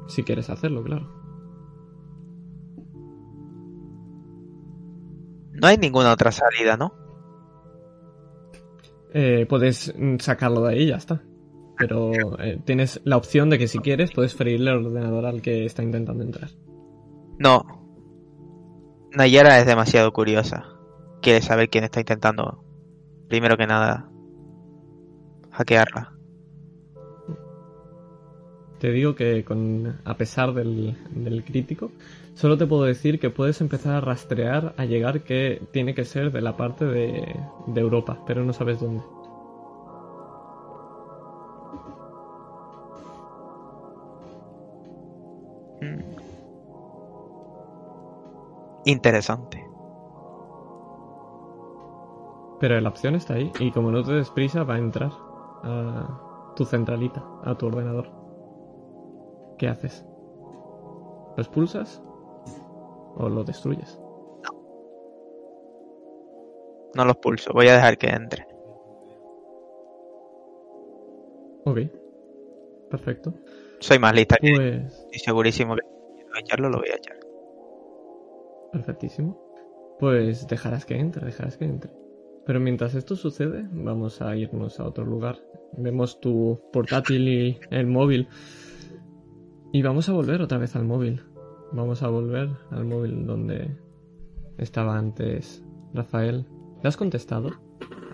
Si 0.08 0.24
quieres 0.24 0.50
hacerlo, 0.50 0.84
claro. 0.84 1.19
No 5.62 5.68
hay 5.68 5.78
ninguna 5.78 6.12
otra 6.12 6.32
salida, 6.32 6.78
¿no? 6.78 6.94
Eh, 9.14 9.46
puedes 9.50 9.94
sacarlo 10.20 10.62
de 10.64 10.74
ahí 10.74 10.84
y 10.84 10.88
ya 10.88 10.98
está. 10.98 11.22
Pero 11.78 12.40
eh, 12.40 12.60
tienes 12.66 13.02
la 13.06 13.18
opción 13.18 13.50
de 13.50 13.58
que 13.58 13.68
si 13.68 13.80
quieres 13.80 14.12
puedes 14.12 14.36
freírle 14.36 14.72
el 14.72 14.86
ordenador 14.86 15.26
al 15.26 15.42
que 15.42 15.66
está 15.66 15.82
intentando 15.82 16.24
entrar. 16.24 16.50
No. 17.40 17.64
Nayara 19.12 19.60
es 19.60 19.66
demasiado 19.66 20.12
curiosa. 20.12 20.66
Quiere 21.22 21.42
saber 21.42 21.70
quién 21.70 21.84
está 21.84 22.00
intentando, 22.00 22.64
primero 23.28 23.58
que 23.58 23.66
nada, 23.66 24.10
hackearla. 25.52 26.14
Te 28.80 28.92
digo 28.92 29.16
que 29.16 29.44
con 29.44 30.00
a 30.06 30.16
pesar 30.16 30.54
del, 30.54 30.96
del 31.12 31.44
crítico, 31.44 31.92
solo 32.40 32.58
te 32.58 32.66
puedo 32.66 32.84
decir 32.84 33.20
que 33.20 33.30
puedes 33.30 33.60
empezar 33.60 33.96
a 33.96 34.00
rastrear 34.00 34.74
a 34.78 34.86
llegar 34.86 35.24
que 35.24 35.62
tiene 35.74 35.94
que 35.94 36.06
ser 36.06 36.32
de 36.32 36.40
la 36.40 36.56
parte 36.56 36.86
de, 36.86 37.38
de 37.68 37.82
Europa, 37.82 38.18
pero 38.26 38.46
no 38.46 38.54
sabes 38.54 38.80
dónde. 38.80 39.04
Mm. 45.82 46.00
Interesante. 48.86 49.70
Pero 52.62 52.80
la 52.80 52.88
opción 52.88 53.16
está 53.16 53.34
ahí 53.34 53.52
y 53.60 53.72
como 53.72 53.92
no 53.92 54.02
te 54.02 54.14
des 54.14 54.30
prisa 54.30 54.64
va 54.64 54.76
a 54.76 54.80
entrar 54.80 55.12
a 55.64 56.54
tu 56.56 56.64
centralita, 56.64 57.22
a 57.44 57.56
tu 57.56 57.68
ordenador. 57.68 58.10
¿Qué 59.58 59.68
haces? 59.68 60.06
¿Lo 61.36 61.44
expulsas? 61.44 62.02
¿O 63.20 63.28
lo 63.28 63.44
destruyes? 63.44 64.00
No 66.96 67.06
los 67.06 67.18
pulso, 67.18 67.52
voy 67.54 67.68
a 67.68 67.74
dejar 67.74 67.98
que 67.98 68.08
entre. 68.08 68.48
Ok. 71.66 71.80
Perfecto. 72.90 73.34
Soy 73.80 74.00
más 74.00 74.16
lista 74.16 74.38
que 74.42 74.54
Pues 74.56 74.94
estoy 74.94 75.20
segurísimo 75.20 75.76
que 75.76 75.82
si 75.84 76.40
echarlo, 76.40 76.70
lo 76.70 76.80
voy 76.80 76.90
a 76.90 76.96
echar. 76.96 77.20
Perfectísimo. 78.72 79.38
Pues 80.00 80.48
dejarás 80.48 80.86
que 80.86 80.96
entre, 80.96 81.26
dejarás 81.26 81.58
que 81.58 81.66
entre. 81.66 81.92
Pero 82.46 82.62
mientras 82.62 82.96
esto 82.96 83.16
sucede, 83.16 83.68
vamos 83.72 84.22
a 84.22 84.36
irnos 84.36 84.80
a 84.80 84.86
otro 84.86 85.06
lugar. 85.06 85.38
Vemos 85.74 86.20
tu 86.22 86.62
portátil 86.72 87.28
y 87.28 87.60
el 87.70 87.86
móvil. 87.86 88.30
Y 89.74 89.82
vamos 89.84 90.08
a 90.10 90.14
volver 90.14 90.42
otra 90.42 90.58
vez 90.58 90.76
al 90.76 90.86
móvil. 90.86 91.22
Vamos 91.72 92.02
a 92.02 92.10
volver 92.10 92.50
al 92.72 92.86
móvil 92.86 93.26
donde 93.26 93.78
estaba 94.58 94.98
antes 94.98 95.64
Rafael. 95.94 96.46
¿Le 96.82 96.88
has 96.90 96.98
contestado 96.98 97.50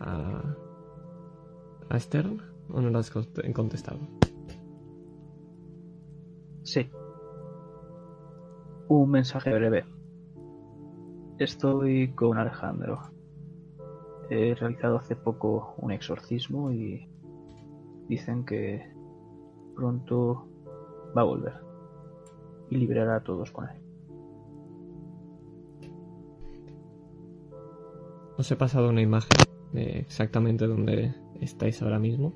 a, 0.01 0.55
a 1.89 1.99
Stern 1.99 2.41
o 2.69 2.81
no 2.81 2.89
le 2.89 2.97
has 2.97 3.13
cont- 3.13 3.53
contestado? 3.53 3.99
Sí. 6.63 6.89
Un 8.89 9.09
mensaje 9.11 9.53
breve. 9.53 9.85
Estoy 11.37 12.13
con 12.13 12.37
Alejandro. 12.37 12.99
He 14.29 14.55
realizado 14.55 14.97
hace 14.97 15.15
poco 15.15 15.75
un 15.77 15.91
exorcismo 15.91 16.71
y 16.71 17.07
dicen 18.09 18.43
que 18.45 18.91
pronto 19.75 20.47
va 21.15 21.21
a 21.21 21.25
volver 21.25 21.53
y 22.75 22.79
liberará 22.79 23.17
a 23.17 23.23
todos 23.23 23.51
con 23.51 23.67
él. 23.69 23.85
Os 28.37 28.51
he 28.51 28.55
pasado 28.55 28.89
una 28.89 29.01
imagen 29.01 29.29
de 29.71 29.99
exactamente 29.99 30.67
donde 30.67 31.15
estáis 31.39 31.81
ahora 31.81 31.99
mismo. 31.99 32.33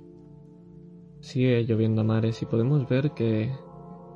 Sigue 1.19 1.65
lloviendo 1.65 2.01
a 2.01 2.05
mares 2.05 2.41
y 2.41 2.45
podemos 2.45 2.87
ver 2.87 3.11
que 3.11 3.51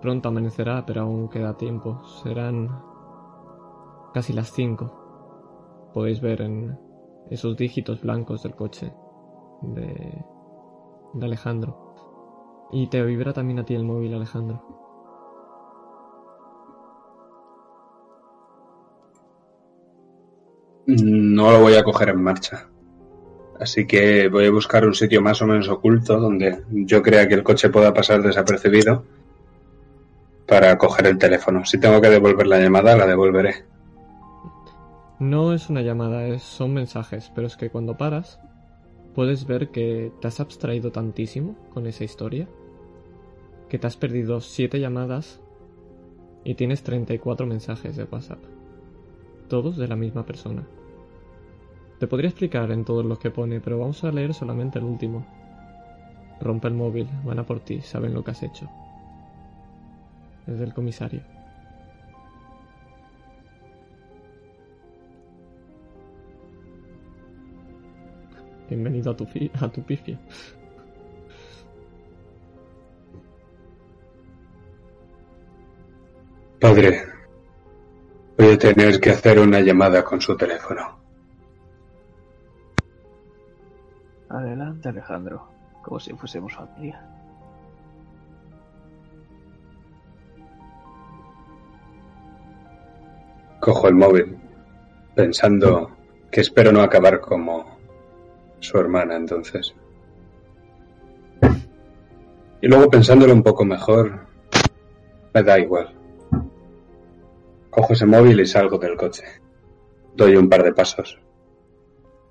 pronto 0.02 0.30
amanecerá, 0.30 0.86
pero 0.86 1.02
aún 1.02 1.28
queda 1.30 1.58
tiempo. 1.58 2.02
Serán 2.24 2.70
casi 4.14 4.32
las 4.32 4.52
5. 4.52 5.92
Podéis 5.94 6.22
ver 6.22 6.42
en 6.42 6.80
esos 7.30 7.58
dígitos 7.58 8.02
blancos 8.02 8.44
del 8.44 8.56
coche 8.56 8.94
de, 9.62 10.24
de 11.14 11.26
Alejandro. 11.26 12.70
Y 12.72 12.88
te 12.88 13.04
vibra 13.04 13.34
también 13.34 13.60
a 13.60 13.66
ti 13.66 13.76
el 13.76 13.84
móvil, 13.84 14.14
Alejandro. 14.14 14.83
No 21.44 21.52
lo 21.52 21.60
voy 21.60 21.74
a 21.76 21.84
coger 21.84 22.08
en 22.08 22.24
marcha. 22.24 22.70
Así 23.60 23.86
que 23.86 24.30
voy 24.30 24.46
a 24.46 24.52
buscar 24.52 24.86
un 24.86 24.94
sitio 24.94 25.22
más 25.22 25.42
o 25.42 25.46
menos 25.46 25.68
oculto 25.68 26.18
donde 26.18 26.64
yo 26.72 27.04
crea 27.04 27.28
que 27.28 27.34
el 27.34 27.44
coche 27.44 27.70
pueda 27.70 27.94
pasar 27.94 28.22
desapercibido 28.24 29.04
para 30.48 30.78
coger 30.78 31.08
el 31.08 31.18
teléfono. 31.18 31.66
Si 31.66 31.78
tengo 31.82 32.00
que 32.00 32.10
devolver 32.10 32.48
la 32.48 32.60
llamada, 32.62 32.96
la 32.96 33.06
devolveré. 33.06 33.66
No 35.20 35.52
es 35.54 35.70
una 35.70 35.82
llamada, 35.82 36.26
es- 36.28 36.44
son 36.44 36.74
mensajes, 36.74 37.30
pero 37.36 37.48
es 37.48 37.58
que 37.58 37.70
cuando 37.70 37.98
paras 37.98 38.40
puedes 39.14 39.46
ver 39.46 39.68
que 39.68 40.14
te 40.22 40.28
has 40.30 40.40
abstraído 40.40 40.94
tantísimo 40.94 41.58
con 41.74 41.88
esa 41.88 42.06
historia 42.06 42.48
que 43.68 43.78
te 43.80 43.88
has 43.88 43.98
perdido 43.98 44.40
7 44.40 44.80
llamadas 44.80 45.42
y 46.46 46.56
tienes 46.56 46.84
34 46.84 47.46
mensajes 47.46 47.98
de 47.98 48.06
WhatsApp. 48.06 48.40
Todos 49.50 49.76
de 49.76 49.90
la 49.90 49.98
misma 49.98 50.26
persona. 50.26 50.66
Te 52.04 52.08
podría 52.08 52.32
explicar 52.32 52.70
en 52.72 52.84
todos 52.84 53.06
los 53.06 53.18
que 53.18 53.32
pone, 53.32 53.62
pero 53.62 53.80
vamos 53.80 54.04
a 54.04 54.12
leer 54.12 54.34
solamente 54.34 54.78
el 54.78 54.84
último. 54.84 55.26
Rompe 56.42 56.68
el 56.68 56.74
móvil, 56.74 57.08
van 57.24 57.40
a 57.40 57.46
por 57.46 57.62
ti, 57.62 57.80
saben 57.80 58.14
lo 58.14 58.26
que 58.26 58.32
has 58.32 58.44
hecho. 58.44 58.70
Es 60.46 60.60
del 60.60 60.74
comisario. 60.74 61.22
Bienvenido 68.70 69.12
a 69.12 69.16
tu, 69.16 69.26
fi- 69.26 69.50
a 69.62 69.70
tu 69.70 69.82
pifia. 69.82 70.20
Padre, 76.60 77.04
voy 78.38 78.54
a 78.54 78.58
tener 78.58 79.00
que 79.00 79.10
hacer 79.12 79.40
una 79.40 79.60
llamada 79.62 80.04
con 80.04 80.22
su 80.22 80.36
teléfono. 80.38 81.03
Adelante, 84.34 84.90
Alejandro, 84.90 85.48
como 85.84 86.00
si 86.00 86.12
fuésemos 86.14 86.56
familia. 86.56 87.00
Cojo 93.60 93.88
el 93.88 93.94
móvil, 93.94 94.40
pensando 95.14 95.92
que 96.32 96.42
espero 96.42 96.72
no 96.72 96.82
acabar 96.82 97.22
como 97.22 97.78
su 98.60 98.76
hermana 98.80 99.18
entonces. 99.18 99.76
Y 102.60 102.68
luego 102.68 102.90
pensándolo 102.90 103.34
un 103.34 103.44
poco 103.44 103.64
mejor, 103.66 104.26
me 105.32 105.44
da 105.44 105.60
igual. 105.60 105.94
Cojo 107.70 107.94
ese 107.94 108.08
móvil 108.08 108.40
y 108.40 108.48
salgo 108.48 108.80
del 108.80 108.98
coche. 108.98 109.26
Doy 110.16 110.36
un 110.36 110.50
par 110.50 110.64
de 110.64 110.74
pasos. 110.74 111.20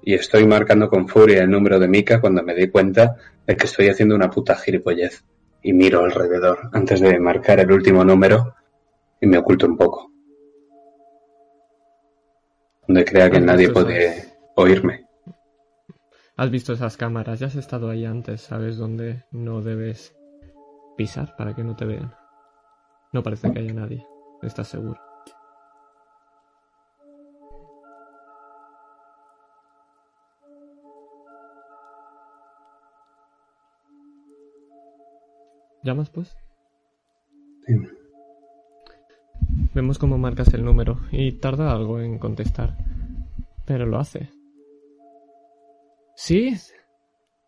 Y 0.03 0.15
estoy 0.15 0.47
marcando 0.47 0.89
con 0.89 1.09
furia 1.09 1.43
el 1.43 1.51
número 1.51 1.79
de 1.79 1.89
Mika 1.89 2.21
cuando 2.21 2.43
me 2.43 2.55
di 2.55 2.69
cuenta 2.69 3.17
de 3.47 3.57
que 3.57 3.67
estoy 3.67 3.89
haciendo 3.89 4.15
una 4.15 4.31
puta 4.31 4.57
gilipollez. 4.57 5.25
Y 5.63 5.73
miro 5.73 6.05
alrededor 6.05 6.71
antes 6.73 7.01
de 7.01 7.21
marcar 7.21 7.61
el 7.61 7.71
último 7.71 8.05
número 8.05 8.55
y 9.21 9.27
me 9.27 9.39
oculto 9.39 9.67
un 9.67 9.77
poco. 9.77 10.11
Donde 12.89 13.05
crea 13.05 13.31
que 13.31 13.39
¿Has 13.39 13.45
nadie 13.45 13.71
puede 13.71 14.25
oírme. 14.57 15.07
Has 16.37 16.51
visto 16.51 16.73
esas 16.73 16.97
cámaras, 16.97 17.39
ya 17.39 17.47
has 17.47 17.55
estado 17.55 17.91
ahí 17.91 18.05
antes, 18.05 18.41
sabes 18.41 18.77
dónde 18.77 19.25
no 19.31 19.61
debes 19.63 20.17
pisar 20.97 21.37
para 21.37 21.55
que 21.55 21.63
no 21.63 21.77
te 21.77 21.85
vean. 21.85 22.13
No 23.13 23.23
parece 23.23 23.53
que 23.53 23.61
haya 23.61 23.73
nadie, 23.73 24.05
estás 24.43 24.69
seguro. 24.69 25.12
¿Llamas 35.83 36.11
pues? 36.11 36.37
Sí. 37.67 37.75
Vemos 39.75 39.99
cómo 39.99 40.19
marcas 40.19 40.53
el 40.55 40.65
número 40.65 41.01
y 41.11 41.33
tarda 41.33 41.73
algo 41.73 42.01
en 42.01 42.19
contestar. 42.19 42.77
Pero 43.65 43.87
lo 43.87 43.99
hace. 43.99 44.31
¿Sí? 46.15 46.57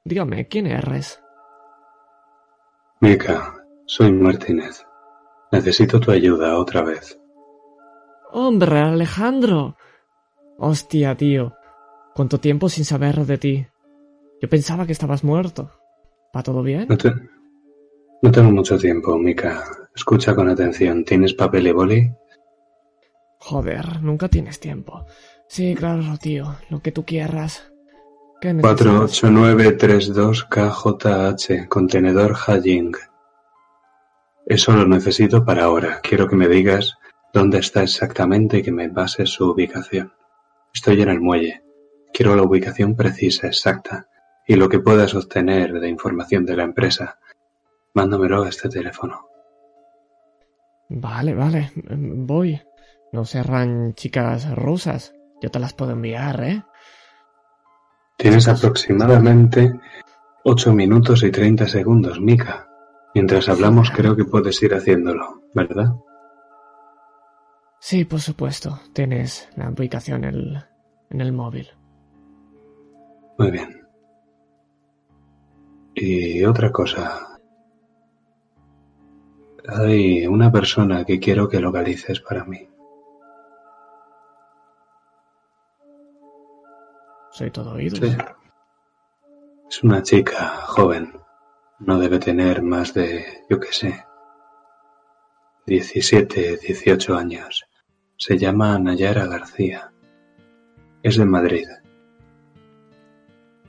Dígame, 0.05 0.49
¿quién 0.49 0.67
eres? 0.67 1.21
Mika, 3.01 3.55
soy 3.87 4.13
Martínez. 4.13 4.85
Necesito 5.53 6.01
tu 6.01 6.11
ayuda 6.11 6.59
otra 6.59 6.83
vez. 6.83 7.19
Hombre, 8.33 8.79
Alejandro. 8.81 9.77
Hostia, 10.59 11.15
tío. 11.17 11.55
¿Cuánto 12.15 12.39
tiempo 12.39 12.69
sin 12.69 12.85
saber 12.85 13.27
de 13.27 13.39
ti? 13.39 13.67
Yo 14.41 14.49
pensaba 14.49 14.87
que 14.87 14.93
estabas 14.93 15.23
muerto. 15.25 15.71
¿Va 16.37 16.43
todo 16.43 16.63
bien? 16.63 16.87
No, 16.89 16.97
te- 16.97 17.13
no 18.25 18.33
tengo 18.33 18.51
mucho 18.51 18.77
tiempo, 18.79 19.19
Mika. 19.19 19.63
Escucha 19.95 20.35
con 20.35 20.49
atención. 20.49 21.05
¿Tienes 21.05 21.35
papel 21.35 21.67
y 21.67 21.73
boli? 21.73 22.11
Joder, 23.39 24.01
nunca 24.01 24.29
tienes 24.29 24.59
tiempo. 24.59 25.05
Sí, 25.47 25.75
claro, 25.75 26.03
tío. 26.19 26.57
Lo 26.71 26.81
que 26.81 26.91
tú 26.91 27.05
quieras. 27.05 27.71
¿Qué 28.41 28.55
necesitas? 28.55 29.23
48932KJH, 29.23 31.69
contenedor 31.69 32.35
Hajing. 32.35 32.97
Eso 34.47 34.73
lo 34.73 34.87
necesito 34.87 35.45
para 35.45 35.65
ahora. 35.65 36.01
Quiero 36.03 36.27
que 36.27 36.37
me 36.37 36.49
digas 36.49 36.95
dónde 37.35 37.59
está 37.59 37.83
exactamente 37.83 38.57
y 38.57 38.63
que 38.63 38.73
me 38.73 38.89
bases 38.89 39.29
su 39.29 39.51
ubicación. 39.51 40.15
Estoy 40.73 41.03
en 41.03 41.11
el 41.11 41.21
muelle. 41.21 41.63
Quiero 42.15 42.35
la 42.37 42.43
ubicación 42.43 42.97
precisa, 42.97 43.49
exacta, 43.49 44.09
y 44.47 44.57
lo 44.57 44.71
que 44.71 44.81
puedas 44.81 45.15
obtener 45.15 45.79
de 45.79 45.91
información 45.91 46.47
de 46.47 46.57
la 46.57 46.63
empresa. 46.63 47.19
Mándamelo 47.95 48.43
a 48.43 48.49
este 48.49 48.69
teléfono. 48.69 49.29
Vale, 50.89 51.35
vale. 51.35 51.73
Voy. 51.77 52.61
No 53.13 53.25
serán 53.25 53.95
chicas 53.95 54.55
rusas. 54.55 55.15
Yo 55.41 55.51
te 55.51 55.59
las 55.59 55.73
puedo 55.73 55.93
enviar, 55.93 56.43
¿eh? 56.43 56.63
Tienes 58.17 58.49
aproximadamente 58.49 59.73
8 60.45 60.73
minutos 60.73 61.23
y 61.23 61.31
30 61.31 61.69
segundos, 61.69 62.21
Mika. 62.21 62.69
Mientras 63.15 63.49
hablamos 63.49 63.91
creo 63.91 64.17
que 64.17 64.25
puedes 64.25 64.61
ir 64.63 64.75
haciéndolo, 64.75 65.43
¿verdad? 65.55 65.95
Sí, 67.79 68.05
por 68.05 68.21
supuesto. 68.21 68.81
Tienes 68.93 69.49
la 69.57 69.71
ubicación 69.71 70.25
en 70.25 70.35
el, 70.35 70.65
en 71.11 71.21
el 71.21 71.33
móvil. 71.33 71.69
Muy 73.39 73.51
bien. 73.51 73.87
Y 75.95 76.45
otra 76.45 76.73
cosa. 76.73 77.34
Hay 79.67 80.27
una 80.27 80.53
persona 80.53 81.07
que 81.07 81.19
quiero 81.19 81.49
que 81.49 81.59
localices 81.59 82.21
para 82.21 82.45
mí. 82.45 82.69
Soy 87.31 87.51
todo 87.51 87.73
oídos. 87.73 87.99
Sí. 87.99 88.17
Es 89.71 89.83
una 89.83 90.03
chica 90.03 90.49
joven. 90.67 91.19
No 91.79 91.99
debe 91.99 92.19
tener 92.19 92.63
más 92.63 92.93
de, 92.93 93.45
yo 93.49 93.59
qué 93.59 93.73
sé, 93.73 94.05
17, 95.67 96.59
18 96.59 97.17
años. 97.17 97.65
Se 98.17 98.37
llama 98.37 98.79
Nayara 98.79 99.27
García. 99.27 99.93
Es 101.03 101.17
de 101.17 101.25
Madrid. 101.25 101.67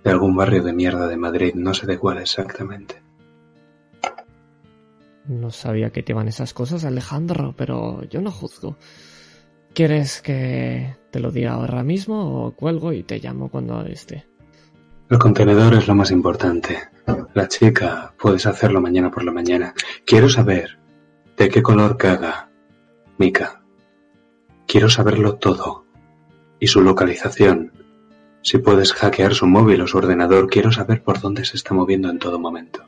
De 0.04 0.12
algún 0.12 0.36
barrio 0.36 0.62
de 0.62 0.74
mierda 0.74 1.08
de 1.08 1.18
Madrid, 1.18 1.54
no 1.56 1.74
sé 1.74 1.88
de 1.88 1.98
cuál 1.98 2.18
exactamente. 2.18 3.05
No 5.27 5.52
sabía 5.52 5.89
que 5.89 6.03
te 6.03 6.11
iban 6.11 6.27
esas 6.27 6.53
cosas, 6.53 6.85
Alejandro, 6.85 7.53
pero 7.57 8.03
yo 8.03 8.22
no 8.22 8.31
juzgo. 8.31 8.77
¿Quieres 9.73 10.22
que 10.22 10.95
te 11.11 11.19
lo 11.19 11.31
diga 11.31 11.53
ahora 11.53 11.84
mismo 11.84 12.45
o 12.45 12.52
cuelgo 12.52 12.93
y 12.93 13.03
te 13.03 13.19
llamo 13.19 13.49
cuando 13.49 13.81
esté? 13.81 14.26
El 15.10 15.19
contenedor 15.19 15.73
es 15.73 15.88
lo 15.88 15.95
más 15.95 16.11
importante. 16.11 16.80
La 17.34 17.47
chica, 17.47 18.14
puedes 18.18 18.45
hacerlo 18.45 18.81
mañana 18.81 19.11
por 19.11 19.23
la 19.23 19.31
mañana. 19.31 19.73
Quiero 20.06 20.30
saber 20.30 20.80
de 21.38 21.49
qué 21.49 21.61
color 21.61 21.97
caga 21.97 22.49
Mika. 23.18 23.61
Quiero 24.65 24.89
saberlo 24.89 25.35
todo. 25.35 25.85
Y 26.60 26.68
su 26.68 26.81
localización. 26.81 27.73
Si 28.41 28.60
puedes 28.60 28.93
hackear 28.93 29.34
su 29.34 29.45
móvil 29.47 29.81
o 29.81 29.88
su 29.88 29.97
ordenador, 29.97 30.47
quiero 30.47 30.72
saber 30.72 31.03
por 31.03 31.19
dónde 31.19 31.45
se 31.45 31.57
está 31.57 31.73
moviendo 31.73 32.10
en 32.10 32.19
todo 32.19 32.39
momento. 32.39 32.85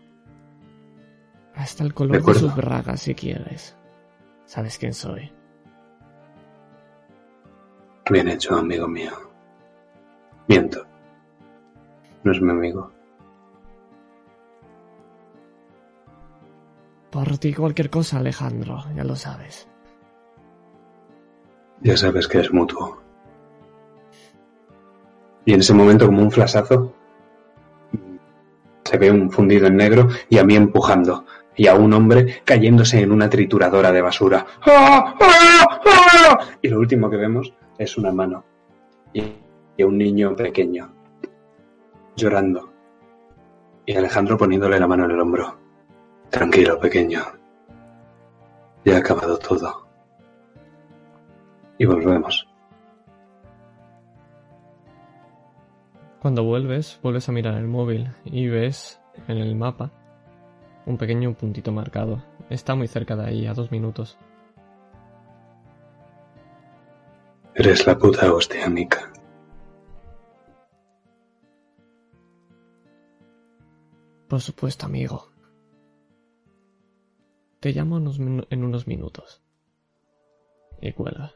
Hasta 1.58 1.84
el 1.84 1.94
color 1.94 2.24
de, 2.24 2.34
sus 2.36 2.56
bragas, 2.56 3.02
si 3.02 3.16
quieres. 3.16 3.76
Sabes 4.46 4.78
quién 4.78 4.94
soy. 4.94 5.32
Bien 8.10 8.28
hecho, 8.28 8.56
amigo 8.56 8.88
mío. 8.88 9.12
Miento. 10.48 10.86
No 12.24 12.32
es 12.32 12.42
mi 12.42 12.52
amigo. 12.52 12.92
Por 17.10 17.38
ti 17.40 17.54
cualquier 17.54 17.90
cosa, 17.90 18.20
Alejandro, 18.20 18.84
ya 18.96 19.04
lo 19.04 19.16
sabes. 19.16 19.68
Ya 21.82 21.98
sabes 21.98 22.28
que 22.28 22.40
es 22.40 22.54
mutuo. 22.54 23.02
Y 25.46 25.54
en 25.54 25.62
ese 25.62 25.74
momento, 25.74 26.06
como 26.06 26.22
un 26.22 26.32
flasazo, 26.32 26.94
se 28.84 28.98
ve 28.98 29.12
un 29.12 29.32
fundido 29.32 29.68
en 29.68 29.78
negro 29.78 30.08
y 30.30 30.38
a 30.38 30.44
mí 30.44 30.56
empujando. 30.56 31.26
Y 31.58 31.68
a 31.68 31.76
un 31.76 31.92
hombre 31.94 32.42
cayéndose 32.46 33.02
en 33.02 33.12
una 33.12 33.30
trituradora 33.30 33.92
de 33.92 34.02
basura. 34.02 34.46
¡Ah! 34.62 35.16
¡Ah! 35.20 35.82
¡Ah! 35.86 36.40
Y 36.62 36.70
lo 36.70 36.80
último 36.80 37.10
que 37.10 37.18
vemos 37.18 37.52
es 37.80 37.98
una 37.98 38.12
mano. 38.12 38.46
Y, 39.12 39.24
y 39.76 39.84
un 39.84 39.98
niño 39.98 40.36
pequeño. 40.36 40.94
Llorando. 42.16 42.72
Y 43.88 43.96
Alejandro 43.96 44.38
poniéndole 44.38 44.80
la 44.80 44.88
mano 44.88 45.06
en 45.06 45.12
el 45.12 45.20
hombro. 45.20 45.58
Tranquilo, 46.30 46.80
pequeño. 46.80 47.22
Ya 48.86 48.96
ha 48.96 49.00
acabado 49.00 49.38
todo. 49.40 49.88
Y 51.80 51.86
volvemos. 51.86 52.48
Cuando 56.22 56.44
vuelves, 56.44 57.00
vuelves 57.02 57.28
a 57.30 57.32
mirar 57.32 57.56
el 57.56 57.68
móvil 57.68 58.10
y 58.26 58.48
ves 58.48 59.02
en 59.28 59.38
el 59.38 59.56
mapa 59.56 59.92
un 60.88 60.97
pequeño 60.97 61.34
puntito 61.35 61.72
marcado. 61.72 62.23
Está 62.49 62.73
muy 62.73 62.88
cerca 62.88 63.15
de 63.15 63.26
ahí, 63.26 63.45
a 63.45 63.53
dos 63.53 63.72
minutos. 63.72 64.18
Eres 67.53 67.85
la 67.85 67.97
puta 67.97 68.34
hostia, 68.34 68.69
Mika. 68.69 69.11
Por 74.30 74.41
supuesto, 74.41 74.85
amigo. 74.85 75.30
Te 77.59 77.72
llamo 77.73 77.97
en 77.97 78.64
unos 78.64 78.88
minutos. 78.88 79.41
Y 80.81 80.93
cuelga. 80.93 81.34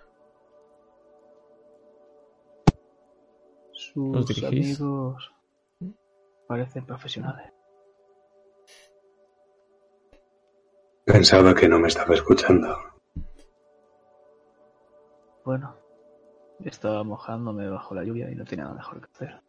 Sus 3.73 4.43
amigos 4.43 5.33
Parecen 6.47 6.85
profesionales. 6.85 7.51
Pensaba 11.05 11.53
que 11.55 11.67
no 11.67 11.79
me 11.79 11.87
estaba 11.87 12.13
escuchando. 12.13 12.77
Bueno, 15.43 15.75
estaba 16.63 17.03
mojándome 17.03 17.67
bajo 17.67 17.95
la 17.95 18.03
lluvia 18.03 18.29
y 18.29 18.35
no 18.35 18.45
tenía 18.45 18.65
nada 18.65 18.77
mejor 18.77 19.01
que 19.01 19.11
hacer. 19.11 19.41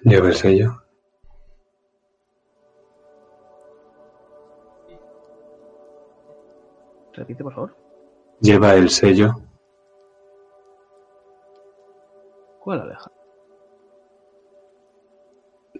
Lleva 0.00 0.28
el 0.28 0.34
sello. 0.34 0.82
Repite, 7.12 7.44
por 7.44 7.52
favor. 7.52 7.76
Lleva 8.40 8.74
el 8.74 8.88
sello. 8.88 9.34
¿Cuál 12.60 12.80
aleja? 12.80 13.10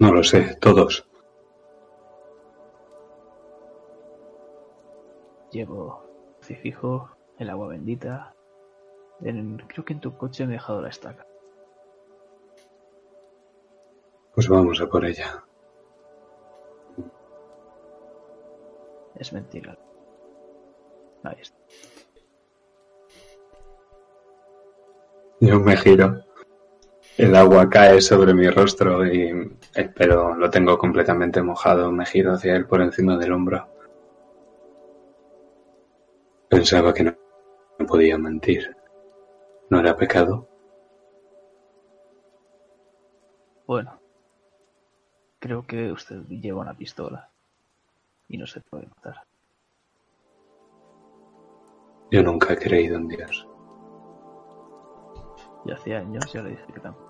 No 0.00 0.12
lo 0.12 0.22
sé, 0.24 0.56
todos. 0.60 1.06
Llevo 5.52 6.02
crucifijo, 6.38 7.10
el 7.38 7.50
agua 7.50 7.68
bendita. 7.68 8.34
En- 9.20 9.58
creo 9.68 9.84
que 9.84 9.92
en 9.92 10.00
tu 10.00 10.16
coche 10.16 10.46
me 10.46 10.52
he 10.54 10.56
dejado 10.56 10.80
la 10.80 10.88
estaca. 10.88 11.26
Pues 14.34 14.48
vamos 14.48 14.80
a 14.80 14.86
por 14.88 15.04
ella. 15.04 15.44
Es 19.16 19.32
mentira. 19.32 19.76
Ahí 21.24 21.36
está. 21.40 21.58
Yo 25.40 25.58
me 25.60 25.76
giro. 25.76 26.22
El 27.20 27.36
agua 27.36 27.68
cae 27.68 28.00
sobre 28.00 28.32
mi 28.32 28.48
rostro 28.48 29.04
y 29.04 29.28
el 29.74 29.92
pelo 29.92 30.34
lo 30.34 30.48
tengo 30.48 30.78
completamente 30.78 31.42
mojado. 31.42 31.92
Me 31.92 32.06
giro 32.06 32.32
hacia 32.32 32.56
él 32.56 32.66
por 32.66 32.80
encima 32.80 33.18
del 33.18 33.32
hombro. 33.32 33.68
Pensaba 36.48 36.94
que 36.94 37.04
no, 37.04 37.14
no 37.78 37.84
podía 37.84 38.16
mentir. 38.16 38.74
¿No 39.68 39.80
era 39.80 39.94
pecado? 39.94 40.48
Bueno, 43.66 44.00
creo 45.40 45.66
que 45.66 45.92
usted 45.92 46.22
lleva 46.26 46.62
una 46.62 46.74
pistola 46.74 47.28
y 48.28 48.38
no 48.38 48.46
se 48.46 48.62
puede 48.62 48.86
matar. 48.86 49.24
Yo 52.10 52.22
nunca 52.22 52.54
he 52.54 52.56
creído 52.56 52.96
en 52.96 53.08
Dios. 53.08 53.46
Y 55.66 55.72
hace 55.72 55.94
años 55.94 56.32
ya 56.32 56.42
le 56.42 56.50
dije 56.52 56.64
que 56.72 56.80
tampoco. 56.80 57.09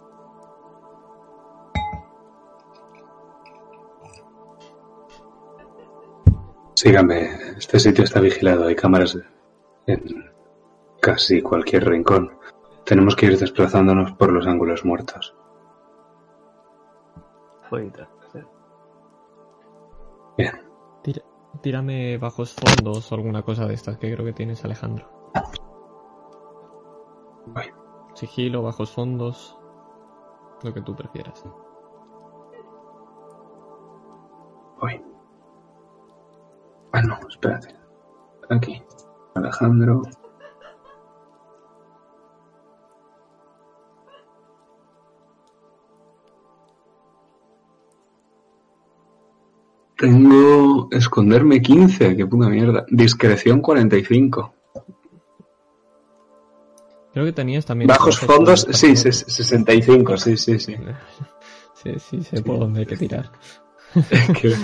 Sígame, 6.81 7.29
este 7.59 7.79
sitio 7.79 8.05
está 8.05 8.21
vigilado, 8.21 8.65
hay 8.67 8.75
cámaras 8.75 9.19
en 9.87 10.31
casi 11.03 11.43
cualquier 11.43 11.87
rincón. 11.87 12.39
Tenemos 12.87 13.15
que 13.17 13.27
ir 13.27 13.39
desplazándonos 13.39 14.13
por 14.13 14.33
los 14.33 14.47
ángulos 14.47 14.83
muertos. 14.87 15.37
Bien, 20.39 20.55
Tira- 21.03 21.23
tírame 21.61 22.17
bajos 22.17 22.55
fondos 22.55 23.13
o 23.13 23.15
alguna 23.15 23.43
cosa 23.43 23.67
de 23.67 23.75
estas 23.75 23.99
que 23.99 24.11
creo 24.15 24.25
que 24.25 24.33
tienes, 24.33 24.65
Alejandro. 24.65 25.07
voy. 27.49 27.65
Sigilo, 28.15 28.63
bajos 28.63 28.91
fondos. 28.91 29.59
Lo 30.63 30.73
que 30.73 30.81
tú 30.81 30.97
prefieras. 30.97 31.45
Voy. 34.81 35.05
No, 37.11 37.19
espérate. 37.29 37.75
Aquí. 38.49 38.83
Alejandro. 39.35 40.03
Tengo 49.97 50.89
esconderme 50.91 51.61
15, 51.61 52.17
qué 52.17 52.27
puta 52.27 52.49
mierda. 52.49 52.87
Discreción 52.91 53.61
45. 53.61 54.55
Creo 57.13 57.25
que 57.27 57.33
tenías 57.33 57.67
también. 57.67 57.89
Bajos 57.89 58.19
fondos, 58.19 58.61
sí, 58.71 58.95
también. 58.95 58.97
ses- 58.97 59.25
65, 59.29 60.17
sí, 60.17 60.37
sí, 60.37 60.59
sí. 60.59 60.77
Sí, 61.83 61.95
sí, 61.99 62.23
sé 62.23 62.43
por 62.43 62.59
dónde 62.59 62.81
hay 62.81 62.87
que 62.87 62.95
tirar. 62.99 63.33
Es 63.95 64.31
que, 64.41 64.55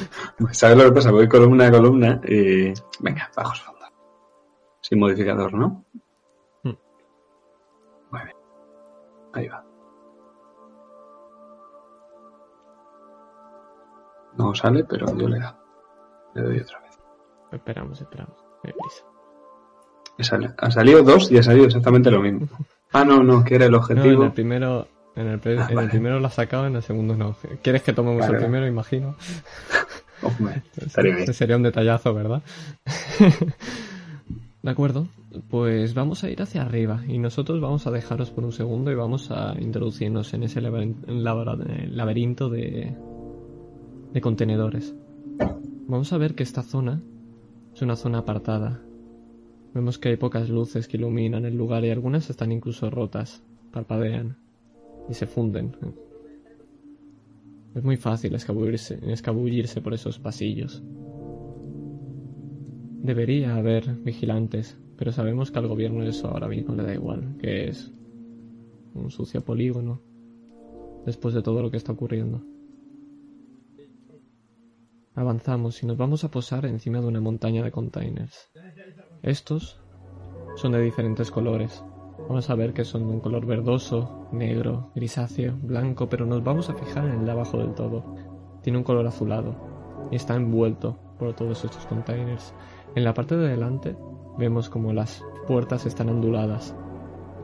¿Sabes 0.53 0.77
lo 0.77 0.85
que 0.85 0.93
pasa? 0.93 1.11
Voy 1.11 1.29
columna 1.29 1.67
a 1.67 1.71
columna 1.71 2.21
y... 2.27 2.73
Venga, 3.01 3.31
bajos 3.37 3.61
fondos. 3.63 3.89
Sin 4.81 5.01
modificador, 5.01 5.53
¿no? 5.55 5.85
Hmm. 6.63 6.73
Muy 8.11 8.21
bien. 8.25 8.37
Ahí 9.35 9.49
va. 9.49 9.65
No 14.37 14.55
sale, 14.55 14.85
pero 14.85 15.07
yo 15.17 15.29
le 15.29 15.39
da. 15.41 15.59
Le 16.35 16.43
doy 16.43 16.61
otra 16.61 16.81
vez. 16.81 16.99
Esperamos, 17.53 18.01
esperamos. 18.01 18.37
Prisa. 18.63 19.05
Me 20.41 20.55
Ha 20.59 20.71
salido 20.71 21.03
dos 21.03 21.31
y 21.31 21.39
ha 21.39 21.43
salido 21.43 21.67
exactamente 21.67 22.11
lo 22.11 22.21
mismo. 22.21 22.47
Ah, 22.93 23.05
no, 23.05 23.23
no, 23.23 23.45
que 23.45 23.55
era 23.57 23.67
el 23.67 23.73
No, 23.73 23.79
en 23.79 23.83
objetivo. 23.83 24.25
el 24.25 24.33
primero. 24.33 24.87
En 25.17 25.27
el, 25.29 25.41
Ah, 25.45 25.65
en 25.65 25.71
el 25.71 25.75
vale. 25.75 25.89
primero 25.89 26.21
lo 26.21 26.27
has 26.27 26.35
sacado, 26.35 26.67
en 26.67 26.77
el 26.77 26.83
segundo 26.83 27.17
no. 27.17 27.37
¿Quieres 27.63 27.83
que 27.83 27.93
tomemos 27.95 28.27
el 28.29 28.37
primero? 28.37 28.67
Imagino. 28.67 29.17
Hombre, 30.23 30.63
sería 31.33 31.57
un 31.57 31.63
detallazo, 31.63 32.15
¿verdad? 32.15 32.43
De 34.63 34.71
acuerdo, 34.71 35.07
pues 35.49 35.95
vamos 35.95 36.25
a 36.25 36.31
ir 36.31 36.43
hacia 36.43 36.63
arriba 36.63 37.03
y 37.07 37.19
nosotros 37.19 37.61
vamos 37.61 37.87
a 37.87 37.91
dejaros 37.91 38.31
por 38.31 38.45
un 38.45 38.53
segundo 38.53 38.91
y 38.91 38.95
vamos 38.95 39.31
a 39.31 39.55
introducirnos 39.61 40.35
en 40.35 40.43
ese 40.43 40.61
laberinto 40.61 42.49
de, 42.51 42.95
de 44.13 44.21
contenedores. 44.21 44.95
Vamos 45.87 46.13
a 46.13 46.19
ver 46.19 46.35
que 46.35 46.43
esta 46.43 46.63
zona 46.63 47.01
es 47.75 47.81
una 47.83 47.95
zona 47.97 48.19
apartada. 48.19 48.81
Vemos 49.73 49.99
que 49.99 50.09
hay 50.09 50.17
pocas 50.17 50.49
luces 50.49 50.89
que 50.89 50.97
iluminan 50.97 51.45
el 51.45 51.57
lugar 51.57 51.85
y 51.85 51.91
algunas 51.91 52.29
están 52.29 52.51
incluso 52.51 52.91
rotas, 52.91 53.45
parpadean 53.71 54.37
y 55.09 55.15
se 55.15 55.27
funden. 55.27 55.77
Es 57.75 57.85
muy 57.85 57.97
fácil 57.97 58.35
escabullirse, 58.35 58.99
escabullirse 59.13 59.81
por 59.81 59.95
esos 59.95 60.19
pasillos. 60.19 60.83
Debería 63.03 63.57
haber 63.57 63.95
vigilantes, 63.97 64.79
pero 64.97 65.13
sabemos 65.13 65.51
que 65.51 65.59
al 65.59 65.69
gobierno 65.69 66.03
eso 66.03 66.29
ahora 66.29 66.49
mismo 66.49 66.75
le 66.75 66.83
da 66.83 66.95
igual, 66.95 67.37
que 67.39 67.69
es 67.69 67.93
un 68.95 69.11
sucio 69.11 69.45
polígono, 69.45 70.01
después 71.05 71.35
de 71.35 71.43
todo 71.43 71.63
lo 71.63 71.71
que 71.71 71.77
está 71.77 71.93
ocurriendo. 71.93 72.43
Avanzamos 75.15 75.83
y 75.83 75.87
nos 75.87 75.97
vamos 75.97 76.25
a 76.25 76.31
posar 76.31 76.67
encima 76.67 77.01
de 77.01 77.07
una 77.07 77.21
montaña 77.21 77.63
de 77.63 77.71
containers. 77.71 78.51
Estos 79.23 79.81
son 80.57 80.73
de 80.73 80.83
diferentes 80.83 81.31
colores. 81.31 81.83
Vamos 82.29 82.51
a 82.51 82.55
ver 82.57 82.73
que 82.73 82.85
son 82.85 83.07
de 83.07 83.15
un 83.15 83.21
color 83.21 83.47
verdoso, 83.47 84.27
negro, 84.33 84.91
grisáceo, 84.95 85.55
blanco, 85.63 86.09
pero 86.09 86.27
nos 86.27 86.43
vamos 86.43 86.69
a 86.69 86.75
fijar 86.75 87.07
en 87.07 87.21
el 87.21 87.25
de 87.25 87.31
abajo 87.31 87.59
del 87.59 87.75
todo. 87.75 88.05
Tiene 88.63 88.79
un 88.79 88.85
color 88.85 89.07
azulado 89.07 89.55
y 90.11 90.17
está 90.17 90.35
envuelto 90.35 90.99
por 91.19 91.35
todos 91.35 91.65
estos 91.65 91.87
containers. 91.87 92.53
En 92.97 93.05
la 93.05 93.15
parte 93.15 93.37
de 93.37 93.49
delante 93.49 93.97
vemos 94.39 94.69
como 94.69 94.93
las 94.93 95.25
puertas 95.47 95.87
están 95.87 96.09
onduladas, 96.09 96.75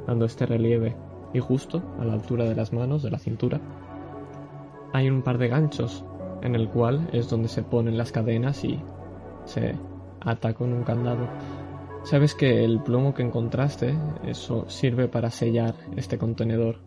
dando 0.06 0.24
este 0.24 0.46
relieve, 0.46 0.96
y 1.32 1.38
justo 1.38 1.82
a 2.00 2.04
la 2.04 2.14
altura 2.14 2.44
de 2.44 2.54
las 2.54 2.72
manos, 2.72 3.02
de 3.02 3.10
la 3.10 3.18
cintura, 3.18 3.60
hay 4.92 5.09
un 5.09 5.22
par 5.22 5.38
de 5.38 5.48
ganchos 5.48 6.04
en 6.42 6.54
el 6.54 6.68
cual 6.68 7.09
es 7.12 7.30
donde 7.30 7.48
se 7.48 7.62
ponen 7.62 7.96
las 7.96 8.12
cadenas 8.12 8.64
y 8.64 8.80
se 9.44 9.76
ata 10.20 10.54
con 10.54 10.72
un 10.72 10.82
candado. 10.82 11.28
Sabes 12.04 12.34
que 12.34 12.64
el 12.64 12.80
plomo 12.80 13.14
que 13.14 13.22
encontraste, 13.22 13.96
eso 14.24 14.68
sirve 14.68 15.08
para 15.08 15.30
sellar 15.30 15.74
este 15.96 16.18
contenedor, 16.18 16.80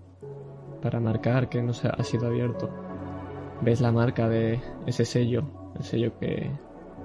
para 0.82 1.00
marcar 1.00 1.48
que 1.50 1.62
no 1.62 1.74
se 1.74 1.88
ha 1.88 2.04
sido 2.04 2.28
abierto. 2.28 2.70
Ves 3.62 3.80
la 3.80 3.92
marca 3.92 4.28
de 4.28 4.60
ese 4.86 5.06
sello, 5.06 5.44
el 5.78 5.84
sello 5.84 6.20
que 6.20 6.52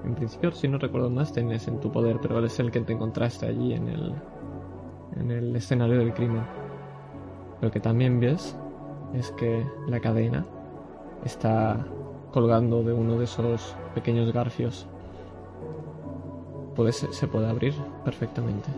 en 0.03 0.15
principio, 0.15 0.51
si 0.51 0.67
no 0.67 0.77
recuerdo 0.77 1.09
más, 1.09 1.31
tienes 1.31 1.67
en 1.67 1.79
tu 1.79 1.91
poder, 1.91 2.19
pero 2.21 2.43
es 2.43 2.59
el 2.59 2.71
que 2.71 2.81
te 2.81 2.93
encontraste 2.93 3.45
allí 3.45 3.73
en 3.73 3.87
el, 3.87 4.13
en 5.15 5.31
el 5.31 5.55
escenario 5.55 5.99
del 5.99 6.13
crimen. 6.13 6.43
Lo 7.61 7.69
que 7.69 7.79
también 7.79 8.19
ves 8.19 8.57
es 9.13 9.31
que 9.31 9.63
la 9.87 9.99
cadena 9.99 10.45
está 11.23 11.85
colgando 12.31 12.83
de 12.83 12.93
uno 12.93 13.17
de 13.17 13.25
esos 13.25 13.75
pequeños 13.93 14.33
garfios 14.33 14.87
puede, 16.75 16.91
se 16.91 17.27
puede 17.27 17.47
abrir 17.47 17.73
perfectamente. 18.03 18.69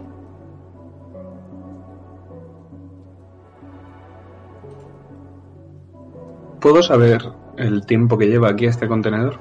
¿Puedo 6.59 6.81
saber 6.81 7.21
el 7.57 7.85
tiempo 7.85 8.17
que 8.17 8.27
lleva 8.27 8.49
aquí 8.49 8.65
este 8.65 8.87
contenedor? 8.87 9.37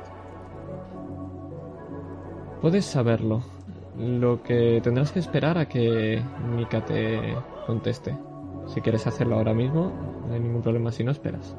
Puedes 2.61 2.85
saberlo. 2.85 3.43
Lo 3.97 4.43
que 4.43 4.81
tendrás 4.83 5.13
que 5.13 5.21
esperar 5.21 5.57
a 5.59 5.69
que 5.69 6.23
Mika 6.57 6.85
te 6.85 7.37
conteste. 7.67 8.17
Si 8.67 8.81
quieres 8.81 9.07
hacerlo 9.07 9.37
ahora 9.37 9.55
mismo, 9.55 9.93
no 10.27 10.35
hay 10.35 10.41
ningún 10.41 10.63
problema 10.63 10.91
si 10.91 11.05
no 11.05 11.11
esperas. 11.13 11.57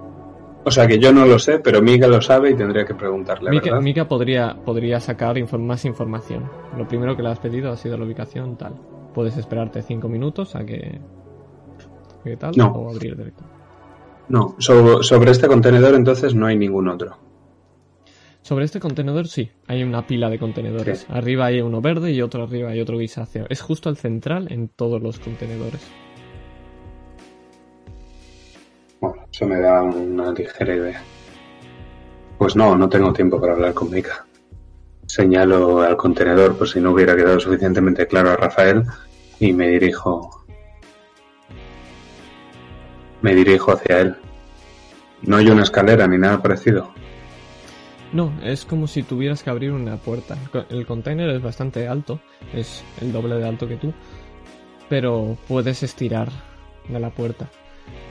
O 0.65 0.71
sea 0.71 0.87
que 0.87 0.97
yo 0.97 1.11
no 1.11 1.25
lo 1.25 1.39
sé, 1.39 1.59
pero 1.59 1.81
Mika 1.81 2.07
lo 2.07 2.21
sabe 2.21 2.51
y 2.51 2.55
tendría 2.55 2.85
que 2.85 2.95
preguntarle, 2.95 3.49
Mika, 3.49 3.65
¿verdad? 3.65 3.81
Mika 3.81 4.07
podría, 4.07 4.55
podría 4.63 4.99
sacar 4.99 5.35
más 5.59 5.83
información. 5.85 6.49
Lo 6.77 6.87
primero 6.87 7.15
que 7.17 7.23
le 7.23 7.29
has 7.29 7.39
pedido 7.39 7.71
ha 7.71 7.75
sido 7.77 7.97
la 7.97 8.05
ubicación 8.05 8.55
tal. 8.57 8.75
Puedes 9.13 9.35
esperarte 9.37 9.81
cinco 9.81 10.07
minutos 10.07 10.55
a 10.55 10.63
que... 10.65 11.01
¿Qué 12.23 12.37
tal? 12.37 12.53
No. 12.55 12.67
O 12.71 12.89
abrir 12.89 13.17
directo. 13.17 13.43
No, 14.29 14.55
so- 14.57 15.03
sobre 15.03 15.31
este 15.31 15.47
contenedor 15.47 15.95
entonces 15.95 16.33
no 16.33 16.45
hay 16.47 16.57
ningún 16.57 16.87
otro. 16.87 17.17
Sobre 18.41 18.65
este 18.65 18.79
contenedor 18.79 19.27
sí, 19.27 19.51
hay 19.67 19.83
una 19.83 20.05
pila 20.07 20.29
de 20.29 20.39
contenedores. 20.39 20.99
Sí. 20.99 21.07
Arriba 21.09 21.45
hay 21.45 21.61
uno 21.61 21.81
verde 21.81 22.11
y 22.11 22.21
otro 22.21 22.43
arriba 22.43 22.75
y 22.75 22.79
otro 22.81 22.97
grisáceo. 22.97 23.45
Es 23.49 23.61
justo 23.61 23.89
el 23.89 23.97
central 23.97 24.47
en 24.51 24.69
todos 24.69 25.01
los 25.01 25.19
contenedores. 25.19 25.85
Eso 29.33 29.47
me 29.47 29.59
da 29.59 29.81
una 29.81 30.31
ligera 30.31 30.75
idea. 30.75 31.01
Pues 32.37 32.55
no, 32.55 32.75
no 32.75 32.87
tengo 32.87 33.11
tiempo 33.11 33.41
para 33.41 33.53
hablar 33.53 33.73
con 33.73 33.89
Mika. 33.89 34.25
Señalo 35.07 35.81
al 35.81 35.97
contenedor 35.97 36.55
por 36.55 36.69
si 36.69 36.79
no 36.79 36.91
hubiera 36.91 37.15
quedado 37.15 37.39
suficientemente 37.39 38.05
claro 38.05 38.29
a 38.29 38.35
Rafael 38.35 38.83
y 39.39 39.51
me 39.53 39.69
dirijo. 39.69 40.45
Me 43.23 43.33
dirijo 43.33 43.71
hacia 43.71 44.01
él. 44.01 44.15
No 45.23 45.37
hay 45.37 45.49
una 45.49 45.63
escalera 45.63 46.07
ni 46.07 46.19
nada 46.19 46.41
parecido. 46.41 46.93
No, 48.11 48.31
es 48.43 48.65
como 48.65 48.85
si 48.85 49.01
tuvieras 49.01 49.41
que 49.41 49.49
abrir 49.49 49.71
una 49.71 49.97
puerta. 49.97 50.37
El 50.69 50.85
container 50.85 51.29
es 51.31 51.41
bastante 51.41 51.87
alto, 51.87 52.19
es 52.53 52.83
el 53.01 53.11
doble 53.11 53.35
de 53.35 53.47
alto 53.47 53.67
que 53.67 53.77
tú, 53.77 53.93
pero 54.89 55.37
puedes 55.47 55.81
estirar 55.81 56.29
de 56.87 56.99
la 56.99 57.09
puerta. 57.09 57.49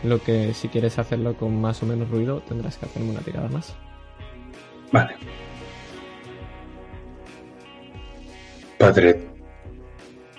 Lo 0.03 0.21
que 0.21 0.53
si 0.55 0.69
quieres 0.69 0.99
hacerlo 0.99 1.37
con 1.37 1.61
más 1.61 1.83
o 1.83 1.87
menos 1.87 2.11
ruido 2.11 2.41
tendrás 2.41 2.77
que 2.77 2.87
hacerme 2.87 3.11
una 3.11 3.21
tirada 3.21 3.49
más. 3.49 3.75
Vale. 4.91 5.17
Padre, 8.79 9.29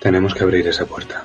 tenemos 0.00 0.34
que 0.34 0.44
abrir 0.44 0.68
esa 0.68 0.84
puerta. 0.84 1.24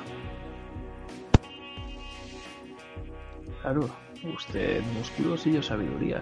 Claro, 3.61 3.89
usted 4.35 4.81
músculos 4.97 5.45
y 5.45 5.53
yo 5.53 5.61
sabiduría. 5.61 6.21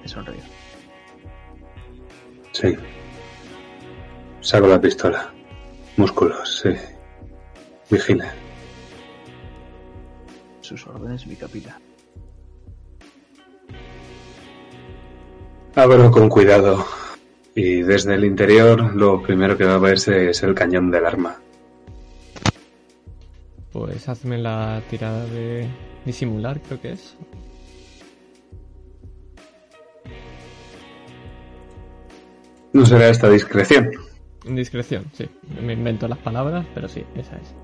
Me 0.00 0.08
sonríe. 0.08 0.42
Sí. 2.50 2.76
Saco 4.40 4.66
la 4.66 4.80
pistola. 4.80 5.32
Músculos, 5.96 6.62
sí. 6.62 6.70
Vigila. 7.88 8.34
Sus 10.72 10.86
órdenes, 10.86 11.26
mi 11.26 11.36
capita. 11.36 11.78
Abro 15.74 16.10
con 16.10 16.30
cuidado. 16.30 16.82
Y 17.54 17.82
desde 17.82 18.14
el 18.14 18.24
interior 18.24 18.96
lo 18.96 19.22
primero 19.22 19.58
que 19.58 19.66
va 19.66 19.74
a 19.74 19.78
verse 19.78 20.30
es 20.30 20.42
el 20.42 20.54
cañón 20.54 20.90
del 20.90 21.04
arma. 21.04 21.36
Pues 23.70 24.08
hazme 24.08 24.38
la 24.38 24.80
tirada 24.88 25.26
de 25.26 25.68
disimular, 26.06 26.58
creo 26.62 26.80
que 26.80 26.92
es. 26.92 27.18
No 32.72 32.86
será 32.86 33.10
esta 33.10 33.28
discreción. 33.28 33.90
Indiscreción, 34.46 35.04
sí. 35.12 35.28
Me 35.60 35.74
invento 35.74 36.08
las 36.08 36.18
palabras, 36.18 36.64
pero 36.74 36.88
sí, 36.88 37.04
esa 37.14 37.36
es. 37.36 37.54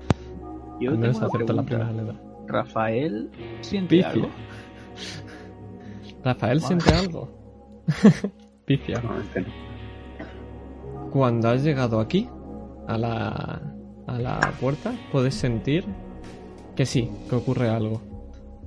Yo 0.79 0.91
Al 0.91 0.99
menos 0.99 1.19
tengo 1.19 1.33
acepto 1.33 1.53
la 1.53 1.63
primera 1.63 1.91
letra. 1.91 2.28
Rafael 2.49 3.29
siente 3.61 3.97
Pifia. 3.97 4.09
algo. 4.09 4.29
Rafael 6.23 6.61
siente 6.61 6.93
algo. 6.93 7.29
Este 8.67 8.93
no. 9.01 9.15
Cuando 11.11 11.49
has 11.49 11.63
llegado 11.63 11.99
aquí, 11.99 12.29
a 12.87 12.99
la, 12.99 13.61
a 14.05 14.19
la 14.19 14.39
puerta, 14.59 14.93
puedes 15.11 15.33
sentir 15.33 15.85
que 16.75 16.85
sí, 16.85 17.09
que 17.27 17.35
ocurre 17.35 17.67
algo. 17.69 17.99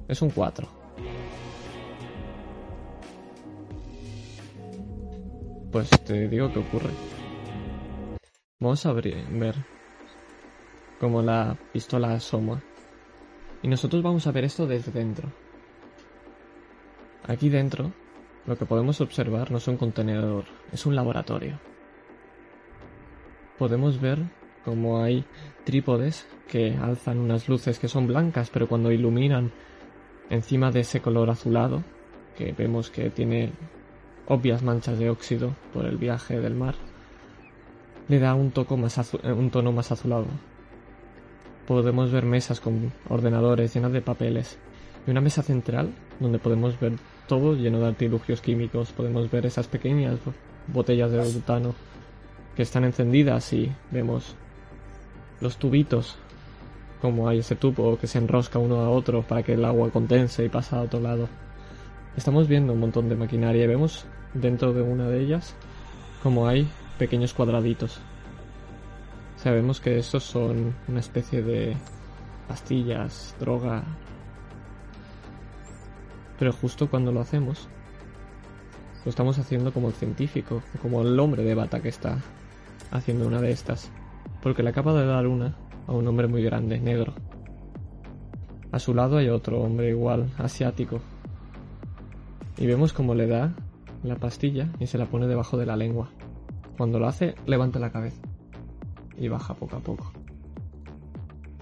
Es 0.09 0.23
un 0.23 0.31
4. 0.31 0.67
Pues 5.71 5.89
te 6.05 6.29
digo 6.29 6.53
que 6.53 6.59
ocurre. 6.59 6.91
Vamos 8.59 8.85
a 8.87 8.91
abrir, 8.91 9.25
ver 9.31 9.55
cómo 10.99 11.23
la 11.23 11.57
pistola 11.73 12.15
asoma. 12.15 12.61
Y 13.62 13.68
nosotros 13.68 14.02
vamos 14.02 14.26
a 14.26 14.32
ver 14.32 14.44
esto 14.44 14.66
desde 14.66 14.93
dentro. 14.93 15.28
Aquí 17.26 17.48
dentro, 17.48 17.93
lo 18.47 18.56
que 18.56 18.66
podemos 18.66 19.01
observar 19.01 19.51
no 19.51 19.59
es 19.59 19.68
un 19.68 19.76
contenedor, 19.76 20.44
es 20.72 20.84
un 20.86 20.97
laboratorio 20.97 21.59
podemos 23.62 24.01
ver 24.01 24.18
como 24.64 25.01
hay 25.01 25.24
trípodes 25.62 26.26
que 26.48 26.76
alzan 26.76 27.18
unas 27.18 27.48
luces 27.48 27.78
que 27.78 27.86
son 27.86 28.09
blancas, 28.09 28.51
pero 28.52 28.66
cuando 28.66 28.90
iluminan 28.90 29.52
encima 30.30 30.72
de 30.72 30.80
ese 30.80 31.01
color 31.01 31.30
azulado, 31.30 31.84
que 32.36 32.51
vemos 32.51 32.90
que 32.90 33.09
tiene 33.10 33.52
obvias 34.26 34.64
manchas 34.64 34.98
de 34.98 35.10
óxido 35.10 35.55
por 35.72 35.86
el 35.86 35.97
viaje 35.97 36.40
del 36.40 36.56
mar, 36.56 36.74
le 38.09 38.18
da 38.18 38.34
un, 38.34 38.51
toco 38.51 38.76
más 38.76 39.14
un 39.22 39.51
tono 39.51 39.70
más 39.70 39.93
azulado. 39.93 40.26
Podemos 41.66 42.10
ver 42.10 42.24
mesas 42.24 42.60
con 42.60 42.93
ordenadores 43.09 43.74
llenas 43.74 43.93
de 43.93 44.02
papeles 44.02 44.59
y 45.06 45.10
una 45.10 45.20
mesa 45.20 45.43
central 45.43 45.90
donde 46.20 46.39
podemos 46.39 46.78
ver 46.78 46.93
todo 47.28 47.55
lleno 47.55 47.80
de 47.80 47.86
artilugios 47.86 48.40
químicos. 48.40 48.90
Podemos 48.93 49.30
ver 49.30 49.47
esas 49.47 49.68
pequeñas 49.68 50.18
botellas 50.66 51.10
de 51.12 51.18
butano 51.18 51.74
que 52.56 52.62
están 52.62 52.84
encendidas 52.84 53.52
y 53.52 53.72
vemos 53.90 54.34
los 55.40 55.56
tubitos, 55.56 56.16
como 57.01 57.28
hay 57.28 57.39
ese 57.39 57.56
tubo 57.56 57.98
que 57.98 58.06
se 58.06 58.18
enrosca 58.18 58.59
uno 58.59 58.80
a 58.80 58.90
otro 58.90 59.22
para 59.22 59.43
que 59.43 59.55
el 59.55 59.64
agua 59.64 59.90
condense 59.90 60.44
y 60.44 60.48
pasa 60.48 60.78
a 60.78 60.82
otro 60.82 61.01
lado. 61.01 61.28
Estamos 62.16 62.47
viendo 62.47 62.72
un 62.72 62.80
montón 62.80 63.09
de 63.09 63.16
maquinaria 63.16 63.64
y 63.64 63.68
vemos 63.68 64.05
dentro 64.34 64.72
de 64.72 64.82
una 64.82 65.09
de 65.09 65.20
ellas 65.20 65.55
como 66.22 66.47
hay 66.47 66.68
pequeños 66.98 67.34
cuadraditos. 67.34 68.01
Sabemos 69.43 69.81
que 69.81 69.98
estos 69.98 70.23
son 70.23 70.73
una 70.86 71.01
especie 71.01 71.43
de 71.43 71.77
pastillas, 72.47 73.35
droga. 73.40 73.82
Pero 76.39 76.52
justo 76.52 76.89
cuando 76.89 77.10
lo 77.10 77.19
hacemos, 77.19 77.69
lo 79.05 79.10
estamos 79.10 79.40
haciendo 79.40 79.73
como 79.73 79.89
el 79.89 79.94
científico, 79.94 80.62
como 80.81 81.02
el 81.02 81.19
hombre 81.19 81.43
de 81.43 81.56
bata 81.56 81.82
que 81.82 81.89
está 81.89 82.19
haciendo 82.93 83.27
una 83.27 83.40
de 83.40 83.51
estas. 83.51 83.90
Porque 84.44 84.62
le 84.62 84.70
acaba 84.70 84.94
de 84.94 85.06
dar 85.06 85.27
una 85.27 85.56
a 85.89 85.93
un 85.93 86.06
hombre 86.06 86.28
muy 86.28 86.44
grande, 86.44 86.78
negro. 86.78 87.12
A 88.70 88.78
su 88.78 88.94
lado 88.94 89.16
hay 89.16 89.28
otro 89.28 89.60
hombre 89.60 89.89
igual, 89.89 90.31
asiático. 90.39 91.01
Y 92.59 92.66
vemos 92.69 92.93
cómo 92.93 93.16
le 93.16 93.27
da 93.27 93.56
la 94.05 94.14
pastilla 94.14 94.69
y 94.78 94.86
se 94.86 94.98
la 94.98 95.06
pone 95.06 95.27
debajo 95.27 95.56
de 95.56 95.66
la 95.66 95.74
lengua. 95.74 96.10
Cuando 96.78 97.01
lo 97.01 97.09
hace, 97.09 97.35
levanta 97.44 97.81
la 97.81 97.90
cabeza. 97.90 98.23
Y 99.16 99.28
baja 99.28 99.55
poco 99.55 99.76
a 99.76 99.80
poco. 99.80 100.12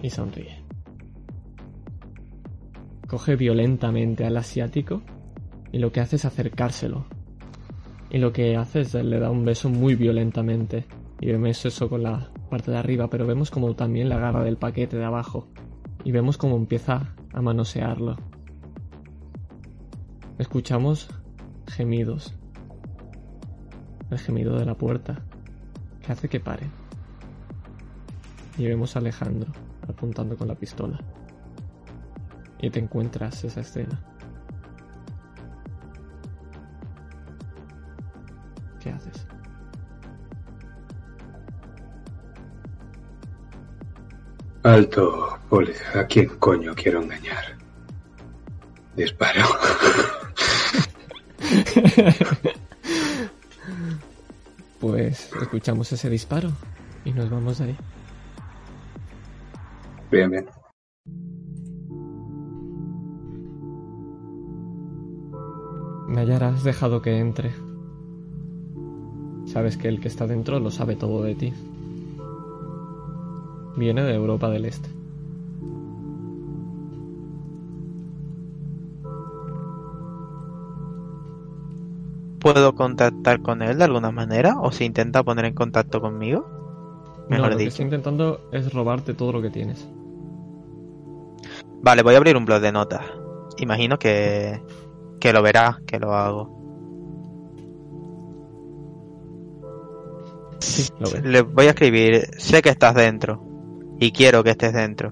Y 0.01 0.09
sonríe. 0.09 0.63
Coge 3.07 3.35
violentamente 3.35 4.25
al 4.25 4.37
asiático 4.37 5.01
y 5.71 5.79
lo 5.79 5.91
que 5.91 5.99
hace 5.99 6.15
es 6.15 6.25
acercárselo. 6.25 7.05
Y 8.09 8.17
lo 8.17 8.33
que 8.33 8.57
hace 8.57 8.81
es 8.81 8.93
le 8.93 9.19
da 9.19 9.29
un 9.29 9.45
beso 9.45 9.69
muy 9.69 9.95
violentamente. 9.95 10.85
Y 11.19 11.27
vemos 11.27 11.65
eso 11.65 11.89
con 11.89 12.03
la 12.03 12.31
parte 12.49 12.71
de 12.71 12.77
arriba, 12.77 13.09
pero 13.09 13.25
vemos 13.25 13.51
como 13.51 13.75
también 13.75 14.09
la 14.09 14.15
agarra 14.15 14.43
del 14.43 14.57
paquete 14.57 14.97
de 14.97 15.05
abajo. 15.05 15.47
Y 16.03 16.11
vemos 16.11 16.37
como 16.37 16.57
empieza 16.57 17.13
a 17.33 17.41
manosearlo. 17.41 18.17
Escuchamos 20.37 21.07
gemidos. 21.67 22.33
El 24.09 24.19
gemido 24.19 24.57
de 24.57 24.65
la 24.65 24.75
puerta, 24.75 25.23
que 26.01 26.11
hace 26.11 26.27
que 26.27 26.39
pare. 26.39 26.80
Y 28.57 28.67
vemos 28.67 28.95
a 28.95 28.99
Alejandro 28.99 29.51
apuntando 29.87 30.37
con 30.37 30.47
la 30.47 30.55
pistola. 30.55 30.99
Y 32.59 32.69
te 32.69 32.79
encuentras 32.79 33.43
esa 33.43 33.61
escena. 33.61 33.99
¿Qué 38.79 38.89
haces? 38.89 39.25
Alto, 44.63 45.39
poli. 45.49 45.73
¿A 45.95 46.05
quién 46.05 46.27
coño 46.37 46.75
quiero 46.75 47.01
engañar? 47.01 47.57
Disparo. 48.95 49.41
pues 54.79 55.29
escuchamos 55.41 55.91
ese 55.91 56.09
disparo 56.09 56.51
y 57.05 57.11
nos 57.11 57.29
vamos 57.29 57.57
de 57.57 57.65
ahí. 57.65 57.77
Bien, 60.11 60.29
bien. 60.29 60.47
Nayara, 66.07 66.49
has 66.49 66.63
dejado 66.63 67.01
que 67.01 67.17
entre. 67.19 67.51
Sabes 69.45 69.77
que 69.77 69.87
el 69.87 69.99
que 69.99 70.07
está 70.07 70.27
dentro 70.27 70.59
lo 70.59 70.71
sabe 70.71 70.95
todo 70.95 71.23
de 71.23 71.35
ti. 71.35 71.53
Viene 73.75 74.03
de 74.03 74.13
Europa 74.15 74.49
del 74.49 74.65
Este. 74.65 74.89
¿Puedo 82.39 82.75
contactar 82.75 83.41
con 83.41 83.61
él 83.61 83.77
de 83.77 83.85
alguna 83.85 84.11
manera? 84.11 84.59
¿O 84.59 84.71
se 84.73 84.83
intenta 84.85 85.23
poner 85.23 85.45
en 85.45 85.53
contacto 85.53 86.01
conmigo? 86.01 86.45
No, 87.27 87.27
Mejor 87.27 87.49
lo 87.49 87.57
que 87.57 87.65
dicho. 87.65 87.69
está 87.69 87.83
intentando 87.83 88.49
es 88.51 88.73
robarte 88.73 89.13
todo 89.13 89.31
lo 89.33 89.41
que 89.41 89.49
tienes. 89.49 89.87
Vale, 91.83 92.03
voy 92.03 92.13
a 92.13 92.17
abrir 92.17 92.37
un 92.37 92.45
blog 92.45 92.61
de 92.61 92.71
notas. 92.71 93.03
Imagino 93.57 93.97
que, 93.97 94.61
que 95.19 95.33
lo 95.33 95.41
verá, 95.41 95.81
que 95.87 95.99
lo 95.99 96.13
hago. 96.13 96.61
Sí, 100.59 100.91
lo. 100.99 101.19
Le 101.21 101.41
voy 101.41 101.65
a 101.65 101.69
escribir, 101.69 102.27
sé 102.37 102.61
que 102.61 102.69
estás 102.69 102.93
dentro 102.93 103.43
y 103.99 104.11
quiero 104.11 104.43
que 104.43 104.51
estés 104.51 104.73
dentro. 104.73 105.11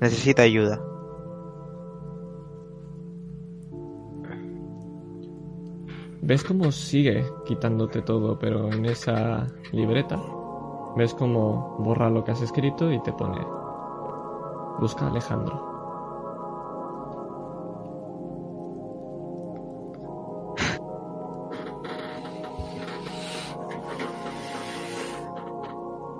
Necesita 0.00 0.42
ayuda. 0.42 0.82
Ves 6.22 6.44
cómo 6.44 6.70
sigue 6.72 7.24
quitándote 7.44 8.02
todo, 8.02 8.38
pero 8.38 8.72
en 8.72 8.84
esa 8.86 9.46
libreta 9.72 10.20
ves 10.96 11.14
cómo 11.14 11.76
borra 11.78 12.10
lo 12.10 12.24
que 12.24 12.32
has 12.32 12.42
escrito 12.42 12.92
y 12.92 13.02
te 13.02 13.12
pone 13.12 13.40
busca 14.78 15.04
a 15.04 15.08
Alejandro. 15.08 15.72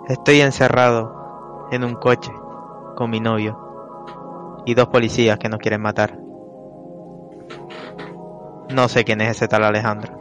Estoy 0.09 0.41
encerrado 0.41 1.69
en 1.71 1.85
un 1.85 1.95
coche 1.95 2.33
con 2.97 3.09
mi 3.11 3.21
novio 3.21 3.59
y 4.67 4.75
dos 4.75 4.89
policías 4.89 5.39
que 5.39 5.49
nos 5.49 5.59
quieren 5.59 5.81
matar. 5.81 6.19
No 8.75 8.89
sé 8.89 9.05
quién 9.05 9.21
es 9.21 9.37
ese 9.37 9.49
tal 9.49 9.65
Alejandro. 9.65 10.19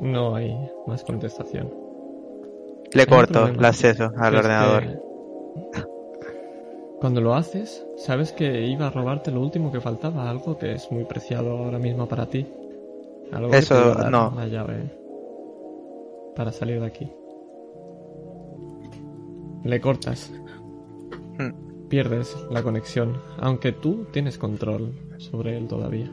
No 0.00 0.34
hay 0.34 0.58
más 0.86 1.04
contestación. 1.04 1.81
Le 2.94 3.06
corto 3.06 3.46
el 3.46 3.64
acceso 3.64 4.12
al 4.16 4.34
Es 4.34 4.40
ordenador. 4.40 5.02
Cuando 7.00 7.20
lo 7.20 7.34
haces, 7.34 7.84
sabes 7.96 8.32
que 8.32 8.66
iba 8.68 8.86
a 8.86 8.90
robarte 8.90 9.30
lo 9.30 9.40
último 9.40 9.72
que 9.72 9.80
faltaba, 9.80 10.30
algo 10.30 10.56
que 10.56 10.72
es 10.72 10.90
muy 10.92 11.04
preciado 11.04 11.58
ahora 11.58 11.78
mismo 11.78 12.06
para 12.06 12.26
ti. 12.26 12.46
Algo 13.32 13.50
que 13.50 13.58
Eso, 13.58 13.74
te 13.74 13.80
iba 13.80 13.92
a 13.92 14.02
dar 14.02 14.10
no. 14.12 14.32
La 14.36 14.46
llave 14.46 15.02
para 16.36 16.52
salir 16.52 16.80
de 16.80 16.86
aquí. 16.86 17.12
Le 19.64 19.80
cortas. 19.80 20.30
Mm. 21.38 21.88
Pierdes 21.88 22.36
la 22.50 22.62
conexión, 22.62 23.20
aunque 23.38 23.72
tú 23.72 24.06
tienes 24.12 24.38
control 24.38 24.94
sobre 25.18 25.56
él 25.56 25.68
todavía. 25.68 26.10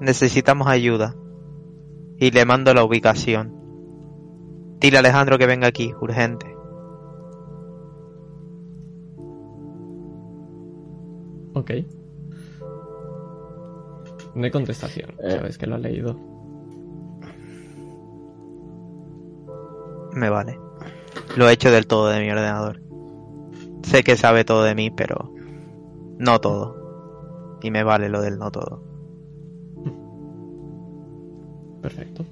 Necesitamos 0.00 0.68
ayuda. 0.68 1.14
Y 2.18 2.30
le 2.30 2.44
mando 2.44 2.72
la 2.74 2.84
ubicación. 2.84 3.52
Dile 4.80 4.96
a 4.96 5.00
Alejandro 5.00 5.38
que 5.38 5.46
venga 5.46 5.66
aquí, 5.68 5.92
urgente. 6.00 6.46
Ok. 11.54 11.70
No 14.34 14.44
hay 14.44 14.50
contestación, 14.50 15.10
Eh. 15.18 15.30
sabes 15.30 15.56
que 15.56 15.66
lo 15.66 15.76
has 15.76 15.80
leído. 15.80 16.14
Me 20.12 20.28
vale. 20.30 20.58
Lo 21.36 21.48
he 21.48 21.52
hecho 21.52 21.70
del 21.70 21.86
todo 21.86 22.08
de 22.08 22.20
mi 22.20 22.30
ordenador. 22.30 22.80
Sé 23.82 24.02
que 24.02 24.16
sabe 24.16 24.44
todo 24.44 24.62
de 24.64 24.74
mí, 24.74 24.90
pero 24.90 25.32
no 26.18 26.40
todo. 26.40 27.58
Y 27.62 27.70
me 27.70 27.82
vale 27.84 28.08
lo 28.08 28.20
del 28.20 28.38
no 28.38 28.50
todo. 28.50 28.82
Perfecto. 31.86 32.24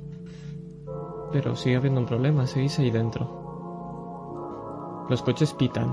Pero 1.30 1.54
sigue 1.54 1.76
habiendo 1.76 2.00
un 2.00 2.06
problema, 2.06 2.44
seguís 2.44 2.76
ahí 2.80 2.90
dentro. 2.90 5.06
Los 5.08 5.22
coches 5.22 5.54
pitan. 5.54 5.92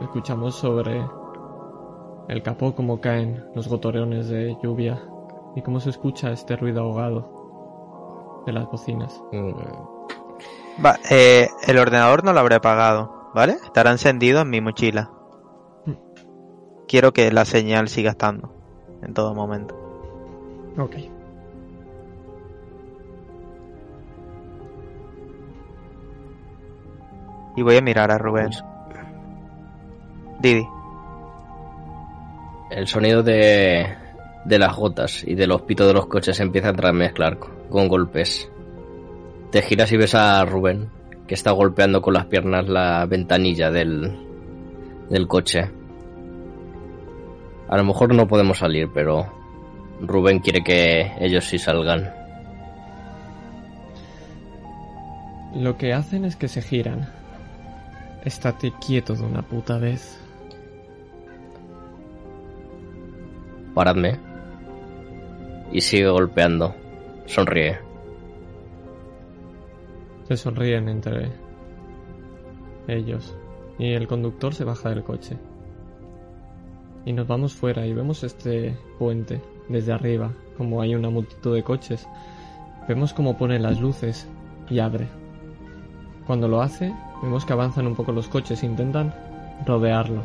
Escuchamos 0.00 0.56
sobre 0.56 1.00
el 2.28 2.42
capó 2.42 2.74
cómo 2.74 3.00
caen 3.00 3.44
los 3.54 3.68
gotoreones 3.68 4.28
de 4.28 4.56
lluvia 4.60 5.00
y 5.54 5.62
cómo 5.62 5.78
se 5.78 5.90
escucha 5.90 6.32
este 6.32 6.56
ruido 6.56 6.82
ahogado 6.82 8.42
de 8.46 8.52
las 8.52 8.66
bocinas. 8.66 9.22
Mm, 9.30 9.52
Va, 10.84 10.98
eh, 11.08 11.48
el 11.68 11.78
ordenador 11.78 12.24
no 12.24 12.32
lo 12.32 12.40
habré 12.40 12.56
apagado, 12.56 13.30
¿vale? 13.32 13.58
Estará 13.62 13.92
encendido 13.92 14.40
en 14.40 14.50
mi 14.50 14.60
mochila. 14.60 15.12
Hmm. 15.86 15.94
Quiero 16.88 17.12
que 17.12 17.30
la 17.30 17.44
señal 17.44 17.86
siga 17.86 18.10
estando 18.10 18.52
en 19.02 19.14
todo 19.14 19.34
momento. 19.34 19.76
Ok. 20.78 20.96
Y 27.56 27.62
voy 27.62 27.76
a 27.76 27.82
mirar 27.82 28.10
a 28.10 28.18
Rubén. 28.18 28.50
Pues- 28.50 28.64
Didi. 30.40 30.66
El 32.70 32.86
sonido 32.86 33.22
de, 33.22 33.86
de 34.44 34.58
las 34.58 34.74
gotas 34.76 35.22
y 35.24 35.34
de 35.34 35.46
los 35.46 35.62
pitos 35.62 35.86
de 35.86 35.92
los 35.92 36.06
coches 36.06 36.40
empieza 36.40 36.68
a 36.68 36.70
entremezclar 36.70 37.38
con, 37.38 37.50
con 37.68 37.88
golpes. 37.88 38.50
Te 39.50 39.60
giras 39.62 39.92
y 39.92 39.98
ves 39.98 40.14
a 40.14 40.42
Rubén, 40.46 40.88
que 41.26 41.34
está 41.34 41.50
golpeando 41.50 42.00
con 42.00 42.14
las 42.14 42.26
piernas 42.26 42.66
la 42.68 43.04
ventanilla 43.04 43.70
del, 43.70 44.18
del 45.10 45.28
coche. 45.28 45.70
A 47.68 47.76
lo 47.76 47.84
mejor 47.84 48.14
no 48.14 48.26
podemos 48.26 48.58
salir, 48.58 48.88
pero 48.94 49.26
Rubén 50.00 50.38
quiere 50.38 50.62
que 50.64 51.12
ellos 51.20 51.44
sí 51.44 51.58
salgan. 51.58 52.10
Lo 55.54 55.76
que 55.76 55.92
hacen 55.92 56.24
es 56.24 56.36
que 56.36 56.48
se 56.48 56.62
giran. 56.62 57.08
Estate 58.24 58.72
quieto 58.84 59.14
de 59.14 59.24
una 59.24 59.42
puta 59.42 59.78
vez. 59.78 60.20
Paradme. 63.74 64.18
Y 65.72 65.80
sigue 65.80 66.08
golpeando. 66.08 66.74
Sonríe. 67.26 67.78
Se 70.28 70.36
sonríen 70.36 70.88
entre 70.88 71.32
ellos. 72.86 73.36
Y 73.78 73.92
el 73.92 74.06
conductor 74.06 74.54
se 74.54 74.64
baja 74.64 74.90
del 74.90 75.02
coche. 75.02 75.36
Y 77.04 77.12
nos 77.12 77.26
vamos 77.26 77.54
fuera 77.54 77.84
y 77.86 77.92
vemos 77.92 78.22
este 78.22 78.76
puente 78.98 79.42
desde 79.68 79.92
arriba, 79.92 80.32
como 80.56 80.80
hay 80.80 80.94
una 80.94 81.10
multitud 81.10 81.54
de 81.54 81.64
coches. 81.64 82.06
Vemos 82.86 83.12
cómo 83.12 83.36
pone 83.36 83.58
las 83.58 83.80
luces 83.80 84.28
y 84.70 84.78
abre. 84.78 85.08
Cuando 86.26 86.46
lo 86.46 86.62
hace, 86.62 86.94
vemos 87.22 87.44
que 87.46 87.52
avanzan 87.52 87.86
un 87.86 87.94
poco 87.94 88.12
los 88.12 88.28
coches 88.28 88.62
e 88.62 88.66
intentan 88.66 89.14
rodearlo. 89.66 90.22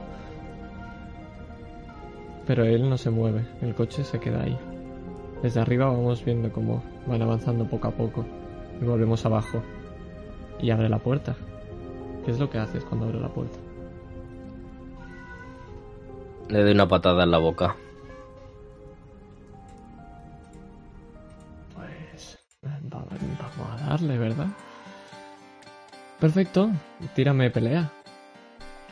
Pero 2.45 2.63
él 2.63 2.89
no 2.89 2.97
se 2.97 3.09
mueve, 3.09 3.45
el 3.61 3.75
coche 3.75 4.03
se 4.03 4.19
queda 4.19 4.43
ahí. 4.43 4.57
Desde 5.43 5.59
arriba 5.59 5.85
vamos 5.87 6.23
viendo 6.25 6.51
cómo 6.51 6.81
van 7.05 7.21
avanzando 7.21 7.65
poco 7.65 7.87
a 7.89 7.91
poco. 7.91 8.25
Y 8.81 8.85
volvemos 8.85 9.25
abajo. 9.25 9.61
Y 10.59 10.71
abre 10.71 10.89
la 10.89 10.99
puerta. 10.99 11.35
¿Qué 12.25 12.31
es 12.31 12.39
lo 12.39 12.49
que 12.49 12.57
haces 12.57 12.83
cuando 12.83 13.05
abre 13.05 13.19
la 13.19 13.29
puerta? 13.29 13.57
Le 16.49 16.61
doy 16.63 16.71
una 16.71 16.87
patada 16.87 17.23
en 17.23 17.31
la 17.31 17.37
boca. 17.37 17.75
Pues 21.75 22.39
va- 22.65 22.79
vamos 22.91 23.81
a 23.81 23.89
darle, 23.89 24.17
¿verdad? 24.17 24.47
Perfecto, 26.19 26.71
tírame 27.15 27.49
pelea. 27.51 27.91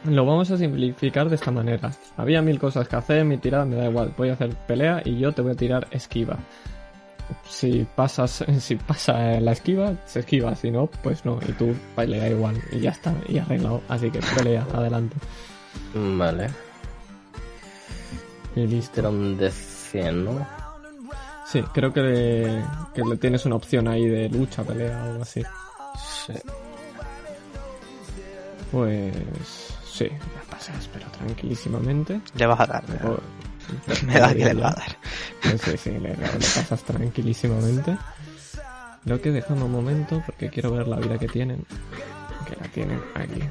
Lo 0.06 0.26
vamos 0.26 0.52
a 0.52 0.58
simplificar 0.58 1.30
de 1.30 1.36
esta 1.36 1.50
manera. 1.50 1.92
Había 2.18 2.42
mil 2.42 2.60
cosas 2.60 2.88
que 2.88 2.96
hacer, 2.96 3.26
mi 3.26 3.38
tirada 3.38 3.66
me 3.66 3.76
da 3.76 3.90
igual. 3.90 4.14
Voy 4.16 4.30
a 4.30 4.34
hacer 4.34 4.56
pelea 4.68 5.02
y 5.04 5.18
yo 5.18 5.32
te 5.32 5.42
voy 5.42 5.54
a 5.54 5.56
tirar 5.56 5.88
esquiva. 5.90 6.38
si 7.50 7.88
pasas, 7.96 8.44
si 8.60 8.76
pasa 8.76 9.40
la 9.40 9.54
esquiva, 9.54 9.94
se 10.06 10.20
esquiva, 10.20 10.54
si 10.56 10.70
no, 10.70 10.86
pues 10.86 11.26
no, 11.26 11.40
y 11.48 11.52
tú 11.54 11.74
pelea 11.96 12.30
igual, 12.30 12.62
y 12.72 12.82
ya 12.82 12.92
está, 12.92 13.16
y 13.28 13.40
arreglado, 13.40 13.82
así 13.90 14.12
que 14.12 14.20
pelea, 14.38 14.68
adelante. 14.74 15.16
Vale. 15.96 16.50
Y 18.56 18.68
listo. 18.68 19.00
Era 19.02 19.10
un 19.10 19.36
de 19.38 19.50
100, 19.50 20.24
¿no? 20.26 20.48
Sí, 21.48 21.62
creo 21.74 21.92
que, 21.92 22.02
le- 22.02 22.64
que 22.94 23.02
le 23.02 23.18
tienes 23.18 23.46
una 23.46 23.56
opción 23.56 23.88
ahí 23.88 24.06
de 24.08 24.30
lucha, 24.30 24.64
pelea 24.64 25.02
o 25.04 25.10
algo 25.10 25.22
así. 25.24 25.42
Sí. 26.28 26.34
Pues 28.76 29.14
sí, 29.90 30.10
la 30.10 30.42
pasas, 30.52 30.90
pero 30.92 31.08
tranquilísimamente. 31.12 32.20
Le 32.36 32.46
vas 32.46 32.60
a 32.60 32.66
dar. 32.66 32.84
me 32.90 32.98
da- 32.98 33.22
Me 34.06 34.20
da 34.20 34.34
que 34.34 34.54
le 34.54 34.62
va 34.62 34.70
a 34.72 34.74
dar. 34.76 34.98
Sí, 35.64 35.78
sí, 35.78 35.92
le, 35.92 36.10
le 36.10 36.16
pasas 36.28 36.84
tranquilísimamente. 36.84 37.96
Creo 39.06 39.22
que 39.22 39.32
déjame 39.32 39.64
un 39.64 39.72
momento 39.72 40.22
porque 40.26 40.50
quiero 40.50 40.72
ver 40.74 40.90
la 40.90 40.98
vida 40.98 41.18
que 41.18 41.30
tienen. 41.30 41.64
Que 42.50 42.58
la 42.60 42.68
tienen 42.68 43.02
aquí. 43.16 43.42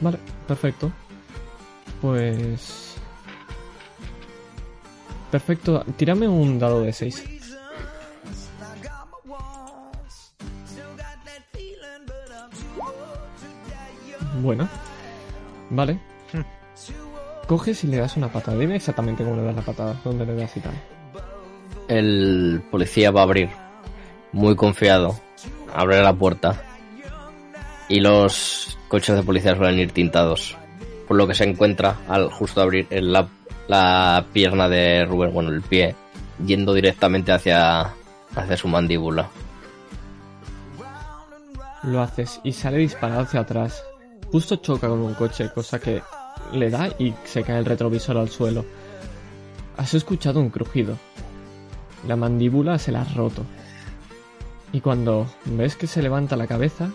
Vale, 0.00 0.18
perfecto. 0.48 0.90
Pues... 2.00 2.94
Perfecto, 5.30 5.84
tírame 5.96 6.26
un 6.28 6.58
dado 6.58 6.80
de 6.82 6.92
6. 6.94 7.22
Bueno. 14.42 14.68
Vale. 15.70 15.98
Coges 17.46 17.84
y 17.84 17.86
le 17.88 17.98
das 17.98 18.16
una 18.16 18.28
patada. 18.28 18.56
Dime 18.58 18.76
exactamente 18.76 19.24
cómo 19.24 19.36
le 19.36 19.42
das 19.44 19.56
la 19.56 19.62
patada, 19.62 19.96
dónde 20.04 20.26
le 20.26 20.34
das 20.36 20.56
y 20.56 20.60
tal. 20.60 20.72
El 21.88 22.62
policía 22.70 23.10
va 23.10 23.20
a 23.20 23.24
abrir, 23.24 23.50
muy 24.32 24.54
confiado, 24.56 25.18
abre 25.74 26.02
la 26.02 26.14
puerta 26.14 26.62
y 27.88 28.00
los 28.00 28.78
coches 28.88 29.16
de 29.16 29.22
policía 29.22 29.56
suelen 29.56 29.78
ir 29.80 29.92
tintados, 29.92 30.56
por 31.08 31.16
lo 31.16 31.26
que 31.26 31.34
se 31.34 31.44
encuentra 31.44 31.96
al 32.08 32.30
justo 32.30 32.62
abrir 32.62 32.86
el- 32.90 33.12
la, 33.12 33.28
la 33.68 34.24
pierna 34.32 34.68
de 34.68 35.04
Rubén, 35.04 35.32
bueno, 35.34 35.50
el 35.50 35.60
pie, 35.62 35.94
yendo 36.46 36.72
directamente 36.72 37.32
hacia, 37.32 37.90
hacia 38.34 38.56
su 38.56 38.68
mandíbula. 38.68 39.28
Lo 41.82 42.00
haces 42.00 42.40
y 42.44 42.52
sale 42.52 42.78
disparado 42.78 43.22
hacia 43.22 43.40
atrás. 43.40 43.82
Justo 44.32 44.56
choca 44.56 44.88
con 44.88 45.00
un 45.00 45.12
coche, 45.12 45.50
cosa 45.54 45.78
que 45.78 46.02
le 46.54 46.70
da 46.70 46.88
y 46.98 47.12
se 47.24 47.42
cae 47.42 47.58
el 47.58 47.66
retrovisor 47.66 48.16
al 48.16 48.30
suelo. 48.30 48.64
Has 49.76 49.92
escuchado 49.92 50.40
un 50.40 50.48
crujido. 50.48 50.96
La 52.08 52.16
mandíbula 52.16 52.78
se 52.78 52.92
la 52.92 53.02
has 53.02 53.14
roto. 53.14 53.44
Y 54.72 54.80
cuando 54.80 55.26
ves 55.44 55.76
que 55.76 55.86
se 55.86 56.00
levanta 56.00 56.34
la 56.36 56.46
cabeza, 56.46 56.90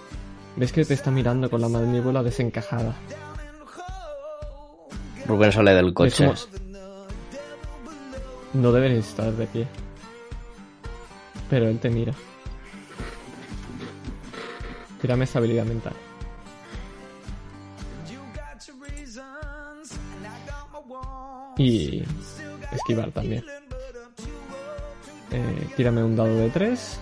ves 0.56 0.72
que 0.72 0.84
te 0.84 0.96
está 0.96 1.12
mirando 1.12 1.48
con 1.48 1.62
la 1.62 1.70
mandíbula 1.70 2.24
desencajada. 2.24 2.96
Rubén 5.28 5.52
sale 5.52 5.76
del 5.76 5.94
coche. 5.94 6.32
No 8.54 8.72
deberías 8.72 9.08
estar 9.10 9.32
de 9.32 9.46
pie. 9.46 9.68
Pero 11.52 11.68
él 11.68 11.78
te 11.78 11.92
mira. 11.92 12.14
Tírame 15.00 15.26
estabilidad 15.26 15.66
mental. 15.66 15.94
Y 21.58 22.04
esquivar 22.72 23.12
también. 23.12 23.44
Eh, 25.32 25.68
tírame 25.76 26.04
un 26.04 26.16
dado 26.16 26.36
de 26.36 26.50
3. 26.50 27.00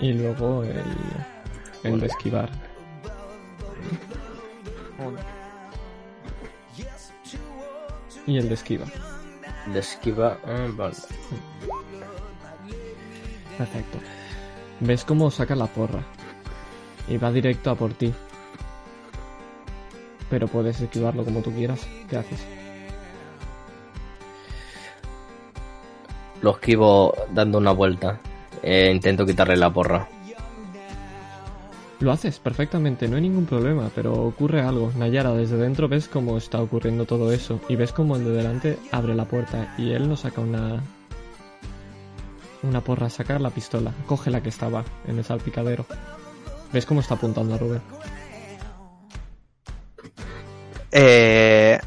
Y 0.00 0.12
luego 0.14 0.64
el, 0.64 0.84
el 1.84 2.00
de 2.00 2.06
esquivar. 2.06 2.50
Y 8.26 8.38
el 8.38 8.48
de 8.48 8.54
esquiva. 8.54 8.86
De 9.72 9.78
esquiva. 9.78 10.38
ah, 10.44 10.68
vale. 10.76 10.94
Perfecto. 13.58 13.98
Ves 14.80 15.04
cómo 15.04 15.30
saca 15.30 15.54
la 15.54 15.66
porra. 15.66 16.02
Y 17.08 17.16
va 17.16 17.32
directo 17.32 17.70
a 17.70 17.74
por 17.74 17.94
ti. 17.94 18.12
Pero 20.32 20.48
puedes 20.48 20.80
esquivarlo 20.80 21.26
como 21.26 21.42
tú 21.42 21.52
quieras. 21.52 21.86
¿Qué 22.08 22.16
haces? 22.16 22.40
Lo 26.40 26.52
esquivo 26.52 27.12
dando 27.34 27.58
una 27.58 27.72
vuelta. 27.72 28.18
Eh, 28.62 28.90
intento 28.90 29.26
quitarle 29.26 29.58
la 29.58 29.70
porra. 29.70 30.08
Lo 32.00 32.10
haces 32.10 32.38
perfectamente, 32.38 33.08
no 33.08 33.16
hay 33.16 33.22
ningún 33.22 33.44
problema, 33.44 33.90
pero 33.94 34.14
ocurre 34.14 34.62
algo. 34.62 34.90
Nayara, 34.96 35.34
desde 35.34 35.58
dentro 35.58 35.86
ves 35.86 36.08
cómo 36.08 36.38
está 36.38 36.62
ocurriendo 36.62 37.04
todo 37.04 37.30
eso. 37.30 37.60
Y 37.68 37.76
ves 37.76 37.92
cómo 37.92 38.16
el 38.16 38.24
de 38.24 38.30
delante 38.30 38.78
abre 38.90 39.14
la 39.14 39.26
puerta 39.26 39.74
y 39.76 39.90
él 39.90 40.08
no 40.08 40.16
saca 40.16 40.40
una. 40.40 40.82
Una 42.62 42.80
porra, 42.80 43.10
saca 43.10 43.38
la 43.38 43.50
pistola. 43.50 43.92
Coge 44.06 44.30
la 44.30 44.42
que 44.42 44.48
estaba 44.48 44.82
en 45.06 45.18
el 45.18 45.24
salpicadero. 45.24 45.84
Ves 46.72 46.86
cómo 46.86 47.00
está 47.00 47.16
apuntando 47.16 47.54
a 47.54 47.58
Rubén. 47.58 47.82
Eh... 50.92 51.78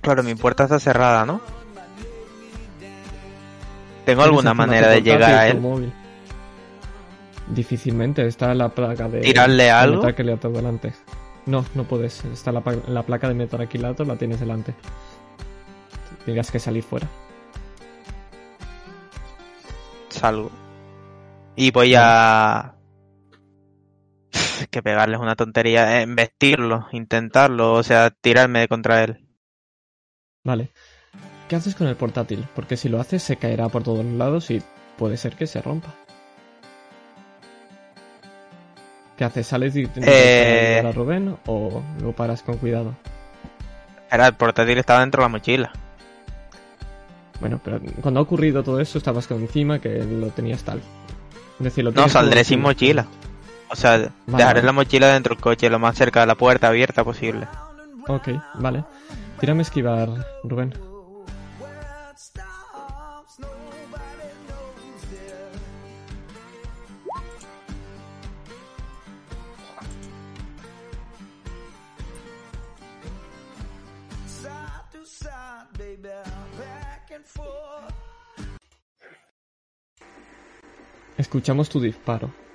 Claro, 0.00 0.22
mi 0.22 0.34
puerta 0.34 0.64
está 0.64 0.78
cerrada, 0.78 1.26
¿no? 1.26 1.40
¿Tengo 4.04 4.22
alguna 4.22 4.54
manera 4.54 4.88
de 4.88 5.02
llegar 5.02 5.34
a 5.34 5.48
él? 5.48 5.60
móvil. 5.60 5.92
Difícilmente, 7.48 8.26
está 8.26 8.54
la 8.54 8.68
placa 8.68 9.08
de. 9.08 9.20
¿Tirarle 9.20 9.70
algo? 9.70 10.02
metacrilato 10.02 10.48
delante. 10.50 10.94
No, 11.44 11.64
no 11.74 11.84
puedes. 11.84 12.24
Está 12.24 12.52
la, 12.52 12.62
la 12.88 13.02
placa 13.02 13.28
de 13.28 13.34
metacrilato, 13.34 14.04
la 14.04 14.16
tienes 14.16 14.40
delante. 14.40 14.74
Tendrías 16.24 16.50
que 16.50 16.58
salir 16.58 16.82
fuera. 16.82 17.08
Salgo. 20.08 20.50
Y 21.56 21.70
voy 21.70 21.94
a... 21.96 22.75
que 24.76 24.82
pegarles 24.82 25.20
una 25.20 25.36
tontería. 25.36 26.02
Investirlo, 26.02 26.86
intentarlo, 26.92 27.72
o 27.72 27.82
sea, 27.82 28.10
tirarme 28.10 28.68
contra 28.68 29.02
él. 29.04 29.26
Vale. 30.44 30.70
¿Qué 31.48 31.56
haces 31.56 31.74
con 31.74 31.86
el 31.86 31.96
portátil? 31.96 32.44
Porque 32.54 32.76
si 32.76 32.88
lo 32.90 33.00
haces 33.00 33.22
se 33.22 33.36
caerá 33.36 33.68
por 33.70 33.82
todos 33.82 34.04
lados 34.04 34.50
y 34.50 34.62
puede 34.98 35.16
ser 35.16 35.34
que 35.34 35.46
se 35.46 35.62
rompa. 35.62 35.94
¿Qué 39.16 39.24
haces? 39.24 39.46
¿Sales 39.46 39.74
y 39.76 39.80
intentas 39.80 40.12
Eh. 40.12 40.74
ayudar 40.76 40.86
a 40.86 40.92
Rubén 40.92 41.36
o 41.46 41.82
lo 42.02 42.12
paras 42.12 42.42
con 42.42 42.58
cuidado? 42.58 42.94
Era 44.10 44.26
el 44.26 44.34
portátil 44.34 44.76
estaba 44.78 45.00
dentro 45.00 45.22
de 45.22 45.24
la 45.24 45.28
mochila. 45.30 45.72
Bueno, 47.40 47.60
pero 47.64 47.80
cuando 48.02 48.20
ha 48.20 48.22
ocurrido 48.22 48.62
todo 48.62 48.80
eso 48.80 48.98
estabas 48.98 49.26
con 49.26 49.40
encima 49.40 49.78
que 49.78 50.04
lo 50.04 50.28
tenías 50.28 50.62
tal. 50.64 50.80
Es 51.58 51.64
decir, 51.64 51.84
lo 51.84 51.92
No, 51.92 52.08
saldré 52.08 52.44
sin 52.44 52.60
mochila. 52.60 53.06
O 53.76 53.78
sea, 53.78 53.98
dejaré 53.98 54.10
vale. 54.26 54.62
la 54.62 54.72
mochila 54.72 55.08
dentro 55.08 55.34
del 55.34 55.42
coche, 55.42 55.68
lo 55.68 55.78
más 55.78 55.94
cerca 55.96 56.20
de 56.20 56.26
la 56.26 56.34
puerta 56.34 56.68
abierta 56.68 57.04
posible. 57.04 57.46
Ok, 58.08 58.28
vale. 58.54 58.84
Tírame 59.38 59.60
a 59.60 59.62
esquivar, 59.62 60.08
Rubén. 60.44 60.72
Escuchamos 81.18 81.68
tu 81.68 81.78
disparo. 81.78 82.45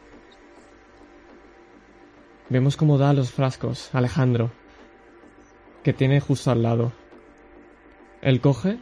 Vemos 2.51 2.75
cómo 2.75 2.97
da 2.97 3.13
los 3.13 3.31
frascos, 3.31 3.95
Alejandro, 3.95 4.51
que 5.83 5.93
tiene 5.93 6.19
justo 6.19 6.51
al 6.51 6.61
lado. 6.61 6.91
Él 8.21 8.41
coge 8.41 8.77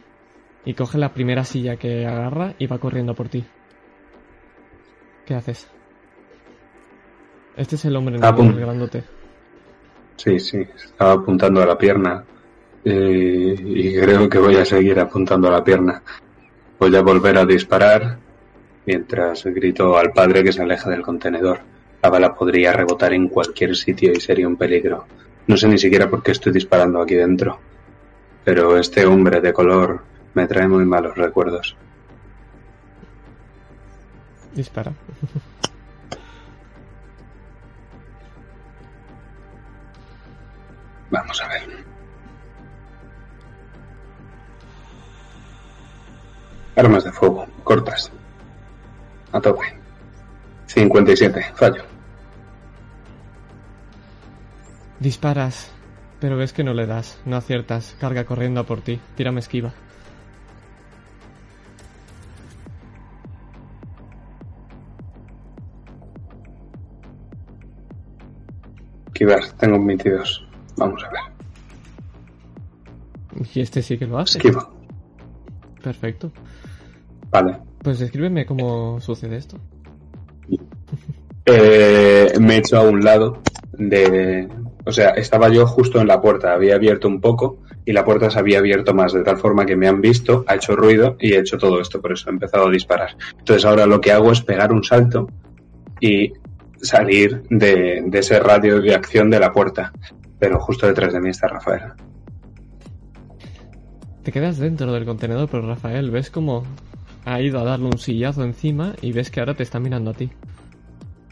y 0.64 0.74
coge 0.74 0.98
la 0.98 1.14
primera 1.14 1.44
silla 1.44 1.76
que 1.76 2.04
agarra 2.04 2.56
y 2.58 2.66
va 2.66 2.78
corriendo 2.78 3.14
por 3.14 3.28
ti. 3.28 3.44
¿Qué 5.24 5.34
haces? 5.36 5.68
Este 7.56 7.76
es 7.76 7.84
el 7.84 7.94
hombre 7.94 8.18
negro, 8.18 8.56
grandote. 8.56 9.04
Sí, 10.16 10.40
sí, 10.40 10.66
estaba 10.74 11.12
apuntando 11.12 11.62
a 11.62 11.66
la 11.66 11.78
pierna. 11.78 12.24
eh, 12.84 13.54
y 13.56 14.00
creo 14.00 14.28
que 14.28 14.38
voy 14.38 14.56
a 14.56 14.64
seguir 14.64 14.98
apuntando 14.98 15.46
a 15.46 15.52
la 15.52 15.62
pierna. 15.62 16.02
Voy 16.80 16.96
a 16.96 17.02
volver 17.02 17.38
a 17.38 17.46
disparar 17.46 18.18
mientras 18.84 19.44
grito 19.44 19.96
al 19.96 20.10
padre 20.12 20.42
que 20.42 20.50
se 20.50 20.62
aleje 20.62 20.90
del 20.90 21.02
contenedor. 21.02 21.69
La 22.02 22.08
bala 22.08 22.34
podría 22.34 22.72
rebotar 22.72 23.12
en 23.12 23.28
cualquier 23.28 23.76
sitio 23.76 24.12
y 24.12 24.20
sería 24.20 24.48
un 24.48 24.56
peligro. 24.56 25.06
No 25.46 25.56
sé 25.56 25.68
ni 25.68 25.78
siquiera 25.78 26.08
por 26.08 26.22
qué 26.22 26.30
estoy 26.32 26.52
disparando 26.52 27.02
aquí 27.02 27.14
dentro. 27.14 27.58
Pero 28.44 28.78
este 28.78 29.04
hombre 29.04 29.40
de 29.40 29.52
color 29.52 30.02
me 30.34 30.46
trae 30.46 30.66
muy 30.66 30.84
malos 30.84 31.16
recuerdos. 31.16 31.76
Dispara. 34.54 34.92
Vamos 41.10 41.42
a 41.42 41.48
ver. 41.48 41.84
Armas 46.76 47.04
de 47.04 47.12
fuego, 47.12 47.46
cortas. 47.64 48.10
A 49.32 49.40
tope. 49.40 49.76
57, 50.66 51.52
fallo. 51.54 51.89
Disparas, 55.00 55.72
pero 56.20 56.36
ves 56.36 56.52
que 56.52 56.62
no 56.62 56.74
le 56.74 56.86
das, 56.86 57.18
no 57.24 57.36
aciertas. 57.36 57.96
Carga 57.98 58.24
corriendo 58.24 58.60
a 58.60 58.64
por 58.64 58.82
ti. 58.82 59.00
Tírame 59.16 59.40
esquiva. 59.40 59.72
Esquivar, 69.06 69.52
tengo 69.58 69.76
un 69.76 69.86
22. 69.86 70.46
Vamos 70.76 71.02
a 71.04 71.10
ver. 71.10 71.20
Y 73.54 73.60
este 73.60 73.82
sí 73.82 73.96
que 73.96 74.06
lo 74.06 74.18
hace. 74.18 74.38
Esquivo. 74.38 74.70
Perfecto. 75.82 76.30
Vale. 77.30 77.58
Pues 77.82 77.98
descríbeme 77.98 78.44
cómo 78.44 79.00
sucede 79.00 79.36
esto. 79.36 79.56
Eh, 81.46 82.34
me 82.38 82.54
he 82.54 82.58
hecho 82.58 82.76
a 82.78 82.82
un 82.82 83.00
lado 83.00 83.42
de... 83.72 84.46
O 84.90 84.92
sea, 84.92 85.10
estaba 85.10 85.48
yo 85.50 85.68
justo 85.68 86.00
en 86.00 86.08
la 86.08 86.20
puerta, 86.20 86.52
había 86.52 86.74
abierto 86.74 87.06
un 87.06 87.20
poco 87.20 87.58
y 87.84 87.92
la 87.92 88.04
puerta 88.04 88.28
se 88.28 88.40
había 88.40 88.58
abierto 88.58 88.92
más, 88.92 89.12
de 89.12 89.22
tal 89.22 89.38
forma 89.38 89.64
que 89.64 89.76
me 89.76 89.86
han 89.86 90.00
visto, 90.00 90.44
ha 90.48 90.56
hecho 90.56 90.74
ruido 90.74 91.16
y 91.20 91.32
he 91.32 91.38
hecho 91.38 91.58
todo 91.58 91.80
esto, 91.80 92.00
por 92.00 92.10
eso 92.10 92.28
he 92.28 92.32
empezado 92.32 92.66
a 92.66 92.70
disparar. 92.72 93.16
Entonces 93.38 93.64
ahora 93.64 93.86
lo 93.86 94.00
que 94.00 94.10
hago 94.10 94.32
es 94.32 94.40
pegar 94.40 94.72
un 94.72 94.82
salto 94.82 95.28
y 96.00 96.32
salir 96.82 97.44
de, 97.50 98.02
de 98.04 98.18
ese 98.18 98.40
radio 98.40 98.80
de 98.80 98.96
acción 98.96 99.30
de 99.30 99.38
la 99.38 99.52
puerta. 99.52 99.92
Pero 100.40 100.58
justo 100.58 100.88
detrás 100.88 101.12
de 101.12 101.20
mí 101.20 101.30
está 101.30 101.46
Rafael. 101.46 101.92
Te 104.24 104.32
quedas 104.32 104.58
dentro 104.58 104.92
del 104.92 105.04
contenedor, 105.04 105.48
pero 105.48 105.68
Rafael, 105.68 106.10
ves 106.10 106.30
como 106.32 106.64
ha 107.24 107.40
ido 107.40 107.60
a 107.60 107.62
darle 107.62 107.86
un 107.86 107.98
sillazo 107.98 108.42
encima 108.42 108.96
y 109.02 109.12
ves 109.12 109.30
que 109.30 109.38
ahora 109.38 109.54
te 109.54 109.62
está 109.62 109.78
mirando 109.78 110.10
a 110.10 110.14
ti. 110.14 110.30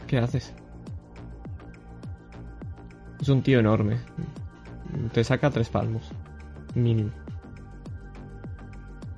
¿Qué 0.07 0.17
haces? 0.17 0.53
Es 3.21 3.29
un 3.29 3.41
tío 3.41 3.59
enorme. 3.59 3.97
Te 5.13 5.23
saca 5.23 5.49
tres 5.49 5.69
palmos. 5.69 6.03
Mínimo. 6.75 7.11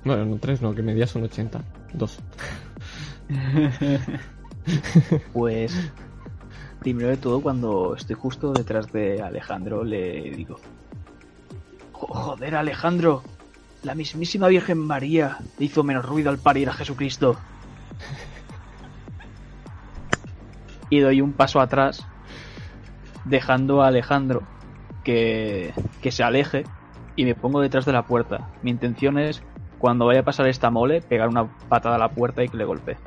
Bueno, 0.04 0.24
no 0.24 0.36
tres, 0.38 0.60
no, 0.62 0.74
que 0.74 0.82
medías 0.82 1.14
un 1.14 1.24
80. 1.24 1.60
Dos. 1.94 2.18
Pues 5.32 5.74
primero 6.78 7.08
de 7.08 7.16
todo, 7.16 7.40
cuando 7.40 7.96
estoy 7.96 8.14
justo 8.14 8.52
detrás 8.52 8.92
de 8.92 9.20
Alejandro, 9.20 9.82
le 9.82 10.30
digo: 10.30 10.56
"Jo- 11.92 12.06
Joder, 12.06 12.54
Alejandro, 12.54 13.22
la 13.82 13.96
mismísima 13.96 14.46
Virgen 14.48 14.78
María 14.78 15.38
hizo 15.58 15.82
menos 15.82 16.04
ruido 16.04 16.30
al 16.30 16.38
parir 16.38 16.68
a 16.68 16.72
Jesucristo. 16.74 17.36
Y 20.90 21.00
doy 21.00 21.20
un 21.20 21.32
paso 21.32 21.60
atrás, 21.60 22.06
dejando 23.24 23.82
a 23.82 23.88
Alejandro 23.88 24.48
que, 25.04 25.74
que 26.00 26.12
se 26.12 26.22
aleje 26.22 26.70
y 27.16 27.24
me 27.24 27.34
pongo 27.34 27.60
detrás 27.60 27.84
de 27.84 27.92
la 27.92 28.06
puerta. 28.06 28.50
Mi 28.62 28.70
intención 28.70 29.18
es, 29.18 29.42
cuando 29.78 30.06
vaya 30.06 30.20
a 30.20 30.24
pasar 30.24 30.46
esta 30.48 30.70
mole, 30.70 31.02
pegar 31.02 31.28
una 31.28 31.46
patada 31.68 31.96
a 31.96 31.98
la 31.98 32.14
puerta 32.14 32.42
y 32.44 32.48
que 32.48 32.56
le 32.56 32.64
golpee. 32.64 33.00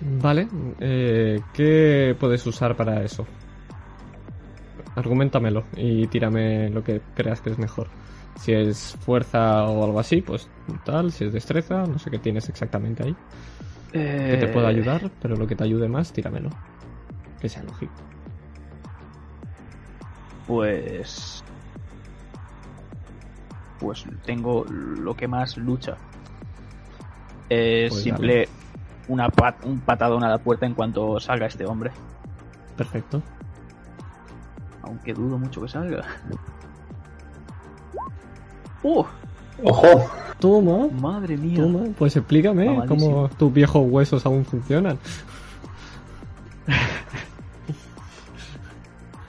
Vale, 0.00 0.48
eh, 0.80 1.46
¿qué 1.52 2.16
puedes 2.18 2.44
usar 2.46 2.76
para 2.76 3.04
eso? 3.04 3.28
Argumentamelo 4.94 5.68
y 5.76 6.06
tírame 6.08 6.68
lo 6.70 6.82
que 6.82 7.02
creas 7.14 7.40
que 7.40 7.50
es 7.50 7.58
mejor. 7.58 7.88
Si 8.34 8.52
es 8.52 8.96
fuerza 9.00 9.64
o 9.68 9.84
algo 9.84 10.00
así, 10.00 10.22
pues 10.22 10.50
tal. 10.84 11.12
Si 11.12 11.24
es 11.24 11.32
destreza, 11.32 11.86
no 11.86 11.98
sé 11.98 12.10
qué 12.10 12.18
tienes 12.18 12.48
exactamente 12.48 13.02
ahí. 13.04 13.16
Que 14.26 14.36
te 14.36 14.48
pueda 14.48 14.68
Eh, 14.68 14.70
ayudar, 14.70 15.10
pero 15.20 15.36
lo 15.36 15.46
que 15.46 15.56
te 15.56 15.64
ayude 15.64 15.88
más, 15.88 16.12
tíramelo. 16.12 16.56
Que 17.40 17.48
sea 17.48 17.62
lógico. 17.64 18.11
Pues. 20.46 21.44
Pues 23.78 24.04
tengo 24.24 24.64
lo 24.68 25.14
que 25.14 25.28
más 25.28 25.56
lucha. 25.56 25.96
Es 27.48 27.92
Pues 27.92 28.02
simple 28.04 28.48
una 29.08 29.28
pat- 29.28 29.64
un 29.64 29.80
patadón 29.80 30.22
a 30.24 30.28
la 30.28 30.38
puerta 30.38 30.66
en 30.66 30.74
cuanto 30.74 31.18
salga 31.20 31.46
este 31.46 31.66
hombre. 31.66 31.90
Perfecto. 32.76 33.22
Aunque 34.82 35.12
dudo 35.12 35.38
mucho 35.38 35.60
que 35.62 35.68
salga. 35.68 36.02
¡Uh! 38.82 39.04
¡Ojo! 39.64 40.10
Toma, 40.40 40.88
¡Madre 40.88 41.36
mía! 41.36 41.56
toma. 41.56 41.84
Pues 41.96 42.16
explícame 42.16 42.84
cómo 42.88 43.28
tus 43.38 43.52
viejos 43.52 43.86
huesos 43.88 44.26
aún 44.26 44.44
funcionan. 44.44 44.98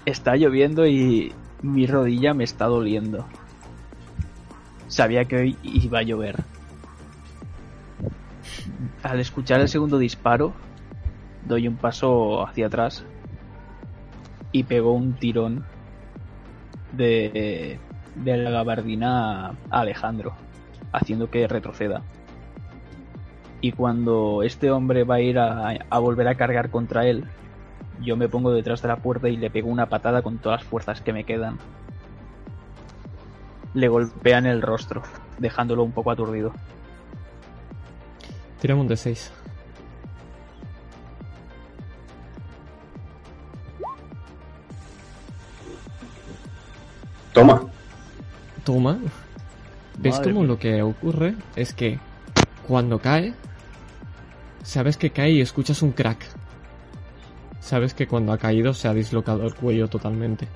Está 0.05 0.35
lloviendo 0.35 0.85
y 0.85 1.33
mi 1.61 1.87
rodilla 1.87 2.33
me 2.33 2.43
está 2.43 2.65
doliendo. 2.65 3.25
Sabía 4.87 5.25
que 5.25 5.37
hoy 5.37 5.57
iba 5.63 5.99
a 5.99 6.03
llover. 6.03 6.43
Al 9.01 9.19
escuchar 9.19 9.61
el 9.61 9.69
segundo 9.69 9.97
disparo, 9.97 10.53
doy 11.45 11.67
un 11.67 11.77
paso 11.77 12.45
hacia 12.45 12.67
atrás 12.67 13.05
y 14.51 14.63
pego 14.63 14.93
un 14.93 15.13
tirón 15.13 15.65
de, 16.91 17.79
de 18.15 18.37
la 18.37 18.51
gabardina 18.51 19.47
a 19.47 19.55
Alejandro, 19.69 20.33
haciendo 20.91 21.29
que 21.29 21.47
retroceda. 21.47 22.01
Y 23.61 23.71
cuando 23.71 24.43
este 24.43 24.69
hombre 24.69 25.05
va 25.05 25.15
a 25.15 25.21
ir 25.21 25.39
a, 25.39 25.69
a 25.89 25.99
volver 25.99 26.27
a 26.27 26.35
cargar 26.35 26.69
contra 26.69 27.07
él, 27.07 27.25
yo 28.01 28.17
me 28.17 28.29
pongo 28.29 28.51
detrás 28.51 28.81
de 28.81 28.87
la 28.87 28.97
puerta 28.97 29.29
y 29.29 29.37
le 29.37 29.49
pego 29.49 29.69
una 29.69 29.87
patada 29.87 30.21
con 30.21 30.37
todas 30.37 30.61
las 30.61 30.69
fuerzas 30.69 31.01
que 31.01 31.13
me 31.13 31.23
quedan. 31.23 31.57
Le 33.73 33.87
golpea 33.87 34.37
en 34.37 34.45
el 34.45 34.61
rostro, 34.61 35.01
dejándolo 35.39 35.83
un 35.83 35.91
poco 35.91 36.11
aturdido. 36.11 36.53
Tírame 38.61 38.81
un 38.81 38.87
de 38.87 38.97
6. 38.97 39.31
Toma. 47.33 47.63
Toma. 48.63 48.99
¿Ves 49.97 50.17
Madre 50.17 50.33
cómo 50.33 50.45
lo 50.45 50.59
que 50.59 50.81
ocurre 50.81 51.35
es 51.55 51.73
que 51.73 51.99
cuando 52.67 52.99
cae, 52.99 53.33
sabes 54.63 54.97
que 54.97 55.09
cae 55.09 55.31
y 55.31 55.41
escuchas 55.41 55.81
un 55.81 55.91
crack. 55.91 56.25
Sabes 57.63 57.93
que 57.93 58.07
cuando 58.07 58.33
ha 58.33 58.37
caído 58.37 58.73
se 58.73 58.87
ha 58.89 58.93
dislocado 58.93 59.45
el 59.45 59.55
cuello 59.55 59.87
totalmente. 59.87 60.47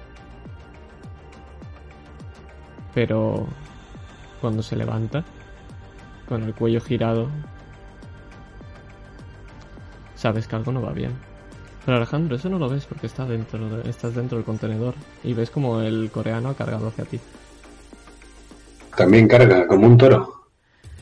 Pero 2.93 3.47
cuando 4.41 4.61
se 4.61 4.75
levanta, 4.75 5.23
con 6.27 6.43
el 6.43 6.53
cuello 6.53 6.81
girado, 6.81 7.29
sabes 10.15 10.47
que 10.47 10.55
algo 10.55 10.71
no 10.71 10.81
va 10.81 10.91
bien. 10.91 11.13
Pero 11.85 11.97
Alejandro, 11.97 12.35
eso 12.35 12.49
no 12.49 12.59
lo 12.59 12.67
ves 12.67 12.85
porque 12.85 13.07
está 13.07 13.25
dentro 13.25 13.69
de- 13.69 13.89
estás 13.89 14.13
dentro 14.13 14.37
del 14.37 14.45
contenedor 14.45 14.93
y 15.23 15.33
ves 15.33 15.49
como 15.49 15.79
el 15.81 16.11
coreano 16.11 16.49
ha 16.49 16.55
cargado 16.55 16.87
hacia 16.89 17.05
ti. 17.05 17.19
También 18.95 19.27
carga 19.27 19.65
como 19.67 19.87
un 19.87 19.97
toro. 19.97 20.47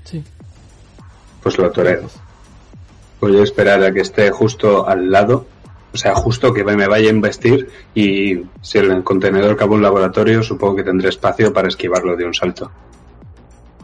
Sí. 0.03 0.23
Pues 1.41 1.57
lo 1.57 1.71
toreo. 1.71 2.07
Voy 3.21 3.39
a 3.39 3.43
esperar 3.43 3.81
a 3.83 3.91
que 3.91 4.01
esté 4.01 4.29
justo 4.29 4.87
al 4.87 5.09
lado. 5.09 5.47
O 5.95 5.97
sea, 5.97 6.13
justo 6.13 6.53
que 6.53 6.65
me 6.65 6.87
vaya 6.87 7.07
a 7.07 7.13
investir 7.13 7.69
y 7.93 8.41
si 8.61 8.77
el 8.79 9.01
contenedor 9.01 9.55
cabe 9.55 9.75
un 9.75 9.81
laboratorio, 9.81 10.43
supongo 10.43 10.75
que 10.75 10.83
tendré 10.83 11.07
espacio 11.07 11.53
para 11.53 11.69
esquivarlo 11.69 12.17
de 12.17 12.25
un 12.25 12.33
salto. 12.33 12.69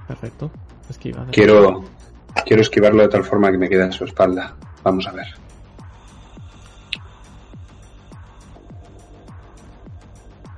Perfecto. 0.10 0.52
Esquiva. 0.90 1.26
Quiero, 1.32 1.86
quiero 2.46 2.62
esquivarlo 2.64 3.04
de 3.04 3.08
tal 3.08 3.24
forma 3.24 3.50
que 3.50 3.58
me 3.58 3.70
quede 3.70 3.84
a 3.84 3.92
su 3.94 4.04
espalda. 4.04 4.54
Vamos 4.84 5.08
a 5.08 5.14
ver. 5.14 5.28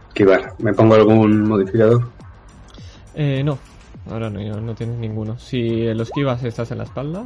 Esquivar. 0.08 0.56
¿Me 0.58 0.74
pongo 0.74 0.96
algún 0.96 1.48
modificador? 1.48 2.10
Eh, 3.14 3.44
no. 3.44 3.60
Ahora 4.10 4.32
no, 4.32 4.40
no 4.60 4.74
tienes 4.74 4.98
ninguno. 4.98 5.38
Si 5.38 5.94
lo 5.94 6.02
esquivas 6.02 6.44
estás 6.44 6.72
en 6.72 6.80
la 6.80 6.86
espalda. 6.86 7.24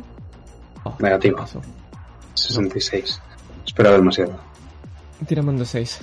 Oh, 0.84 0.98
Negativo. 1.00 1.38
¿qué 1.38 1.42
pasó? 1.44 1.62
66. 2.34 3.22
Esperaba 3.78 3.98
demasiado. 3.98 4.34
Tírame 5.28 5.52
un 5.52 5.60
de 5.60 5.66
6. 5.66 6.00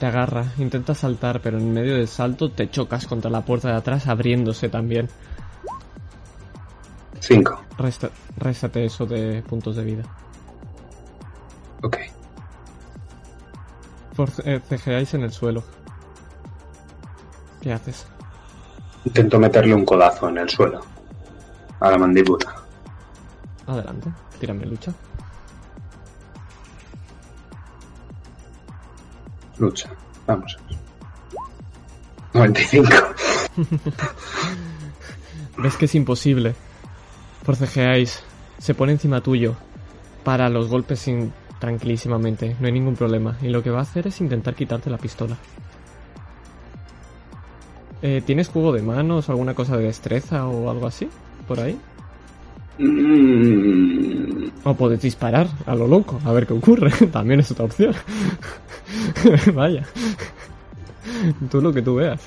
Te 0.00 0.06
agarra, 0.06 0.44
intenta 0.58 0.92
saltar, 0.92 1.40
pero 1.40 1.56
en 1.56 1.72
medio 1.72 1.94
del 1.94 2.08
salto 2.08 2.50
te 2.50 2.68
chocas 2.68 3.06
contra 3.06 3.30
la 3.30 3.44
puerta 3.44 3.68
de 3.68 3.76
atrás 3.76 4.08
abriéndose 4.08 4.68
también. 4.68 5.08
Cinco. 7.20 7.62
Resta, 7.78 8.10
réstate 8.36 8.86
eso 8.86 9.06
de 9.06 9.40
puntos 9.42 9.76
de 9.76 9.84
vida. 9.84 10.02
Ok. 11.80 11.98
Forcejeáis 14.14 15.14
en 15.14 15.22
el 15.22 15.30
suelo. 15.30 15.62
¿Qué 17.62 17.72
haces? 17.72 18.04
Intento 19.04 19.38
meterle 19.38 19.76
un 19.76 19.84
codazo 19.84 20.28
en 20.28 20.38
el 20.38 20.50
suelo. 20.50 20.80
A 21.78 21.92
la 21.92 21.98
mandíbula. 21.98 22.52
Adelante, 23.64 24.10
tírame 24.40 24.66
lucha. 24.66 24.92
Lucha. 29.58 29.90
Vamos. 30.26 30.56
95. 32.32 32.88
Ves 35.58 35.76
que 35.76 35.84
es 35.84 35.94
imposible. 35.94 36.54
Forcejeáis. 37.44 38.22
Se 38.58 38.74
pone 38.74 38.92
encima 38.92 39.20
tuyo. 39.20 39.54
Para 40.24 40.48
los 40.48 40.68
golpes 40.68 41.08
tranquilísimamente. 41.58 42.56
No 42.58 42.66
hay 42.66 42.72
ningún 42.72 42.96
problema. 42.96 43.36
Y 43.42 43.48
lo 43.48 43.62
que 43.62 43.70
va 43.70 43.78
a 43.78 43.82
hacer 43.82 44.06
es 44.06 44.20
intentar 44.20 44.54
quitarte 44.54 44.90
la 44.90 44.98
pistola. 44.98 45.36
Eh, 48.02 48.22
¿Tienes 48.24 48.48
juego 48.48 48.72
de 48.72 48.82
manos 48.82 49.30
alguna 49.30 49.54
cosa 49.54 49.76
de 49.76 49.84
destreza 49.84 50.46
o 50.46 50.70
algo 50.70 50.86
así? 50.86 51.08
¿Por 51.46 51.60
ahí? 51.60 51.78
Mm, 52.78 54.48
O 54.64 54.74
puedes 54.74 55.00
disparar 55.00 55.46
a 55.66 55.74
lo 55.74 55.86
loco, 55.86 56.20
a 56.24 56.32
ver 56.32 56.46
qué 56.46 56.54
ocurre. 56.54 56.90
También 57.12 57.40
es 57.40 57.50
otra 57.50 57.66
opción. 57.66 57.94
Vaya. 59.54 59.84
Tú 61.50 61.60
lo 61.60 61.72
que 61.72 61.82
tú 61.82 61.96
veas. 61.96 62.20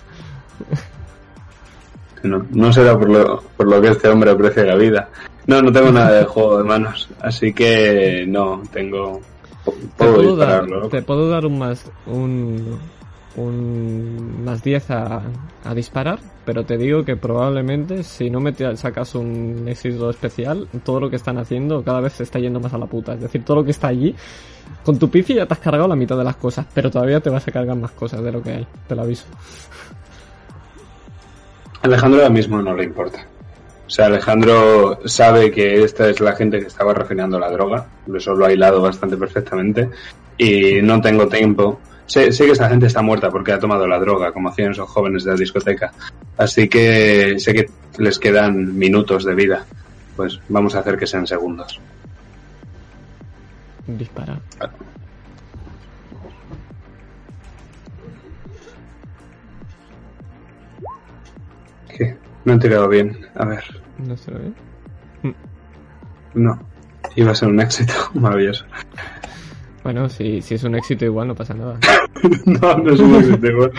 no, 2.24 2.46
no 2.52 2.74
será 2.74 2.98
por 2.98 3.10
lo, 3.10 3.42
por 3.58 3.68
lo 3.68 3.82
que 3.82 3.90
este 3.90 4.08
hombre 4.08 4.32
aprecia 4.32 4.64
la 4.64 4.76
vida. 4.76 5.10
No, 5.48 5.62
no 5.62 5.72
tengo 5.72 5.92
nada 5.92 6.12
de 6.12 6.26
juego 6.26 6.58
de 6.60 6.64
manos. 6.64 7.10
Así 7.22 7.54
que 7.54 8.26
no, 8.28 8.62
tengo. 8.72 9.22
Te 9.66 9.72
Puedo 9.98 10.16
puedo, 10.16 10.36
dar, 10.38 10.66
te 10.90 11.02
puedo 11.02 11.30
dar 11.30 11.46
un 11.46 11.60
más 11.60 11.84
un, 12.06 12.80
un 13.38 14.44
más 14.44 14.64
10 14.64 14.92
a, 14.92 15.22
disparar, 15.76 16.20
pero 16.46 16.64
te 16.66 16.78
digo 16.78 17.04
que 17.04 17.16
probablemente 17.16 18.04
si 18.04 18.30
no 18.30 18.40
me 18.40 18.54
sacas 18.76 19.16
un 19.16 19.66
éxito 19.68 20.10
especial, 20.10 20.68
todo 20.84 21.02
lo 21.02 21.10
que 21.10 21.18
están 21.18 21.38
haciendo 21.38 21.84
cada 21.84 22.00
vez 22.00 22.14
se 22.14 22.24
está 22.24 22.40
yendo 22.40 22.60
más 22.60 22.74
a 22.74 22.78
la 22.78 22.86
puta. 22.86 23.14
Es 23.14 23.22
decir, 23.22 23.44
todo 23.44 23.58
lo 23.58 23.64
que 23.64 23.72
está 23.72 23.88
allí, 23.88 24.16
con 24.84 24.98
tu 24.98 25.10
pifi 25.10 25.36
ya 25.36 25.46
te 25.46 25.54
has 25.54 25.60
cargado 25.60 25.88
la 25.88 25.96
mitad 25.96 26.18
de 26.18 26.24
las 26.24 26.38
cosas, 26.38 26.66
pero 26.74 26.90
todavía 26.90 27.20
te 27.20 27.30
vas 27.30 27.48
a 27.48 27.52
cargar 27.52 27.76
más 27.76 27.92
cosas 27.92 28.24
de 28.24 28.32
lo 28.32 28.42
que 28.42 28.52
hay, 28.52 28.68
te 28.88 28.96
lo 28.96 29.02
aviso. 29.04 29.26
Alejandro 31.82 32.22
ahora 32.22 32.34
mismo 32.34 32.62
no 32.62 32.76
le 32.76 32.84
importa. 32.86 33.28
O 33.88 33.90
sea, 33.90 34.08
Alejandro 34.08 35.00
sabe 35.06 35.50
que 35.50 35.82
esta 35.84 36.10
es 36.10 36.20
la 36.20 36.36
gente 36.36 36.60
que 36.60 36.68
estaba 36.68 36.94
refinando 36.94 37.40
la 37.40 37.50
droga. 37.50 37.86
Eso 38.14 38.34
lo 38.36 38.46
ha 38.46 38.52
hilado 38.52 38.82
bastante 38.82 39.16
perfectamente. 39.16 39.90
Y 40.38 40.82
no 40.82 41.00
tengo 41.00 41.30
tiempo. 41.30 41.80
Sé, 42.08 42.32
sé 42.32 42.46
que 42.46 42.52
esta 42.52 42.70
gente 42.70 42.88
está 42.88 43.02
muerta 43.02 43.30
porque 43.30 43.52
ha 43.52 43.60
tomado 43.60 43.86
la 43.86 44.00
droga, 44.00 44.32
como 44.32 44.50
hacían 44.50 44.72
esos 44.72 44.90
jóvenes 44.90 45.24
de 45.24 45.32
la 45.32 45.38
discoteca. 45.38 45.94
Así 46.38 46.68
que 46.70 47.36
sé 47.38 47.54
que 47.54 47.70
les 47.98 48.18
quedan 48.18 48.78
minutos 48.78 49.26
de 49.26 49.36
vida. 49.36 49.66
Pues 50.16 50.40
vamos 50.50 50.74
a 50.74 50.80
hacer 50.80 50.98
que 50.98 51.06
sean 51.06 51.28
segundos. 51.28 51.80
Dispara. 53.86 54.40
¿Qué? 61.90 62.18
No 62.46 62.54
he 62.54 62.60
tirado 62.60 62.88
bien. 62.88 63.18
A 63.36 63.46
ver. 63.46 63.64
No 63.98 64.18
se 64.18 64.32
lo 64.32 64.40
ve. 64.40 64.52
No. 66.34 66.60
Iba 67.16 67.32
a 67.32 67.36
ser 67.36 67.50
un 67.50 67.60
éxito. 67.60 67.94
Maravilloso. 68.14 68.66
Bueno, 69.88 70.10
si, 70.10 70.42
si 70.42 70.56
es 70.56 70.64
un 70.66 70.76
éxito 70.76 71.06
igual 71.06 71.30
no 71.30 71.34
pasa 71.36 71.54
nada. 71.54 71.80
No, 72.46 72.78
no 72.80 72.94
es 72.94 73.00
un 73.00 73.16
éxito 73.16 73.48
igual. 73.48 73.72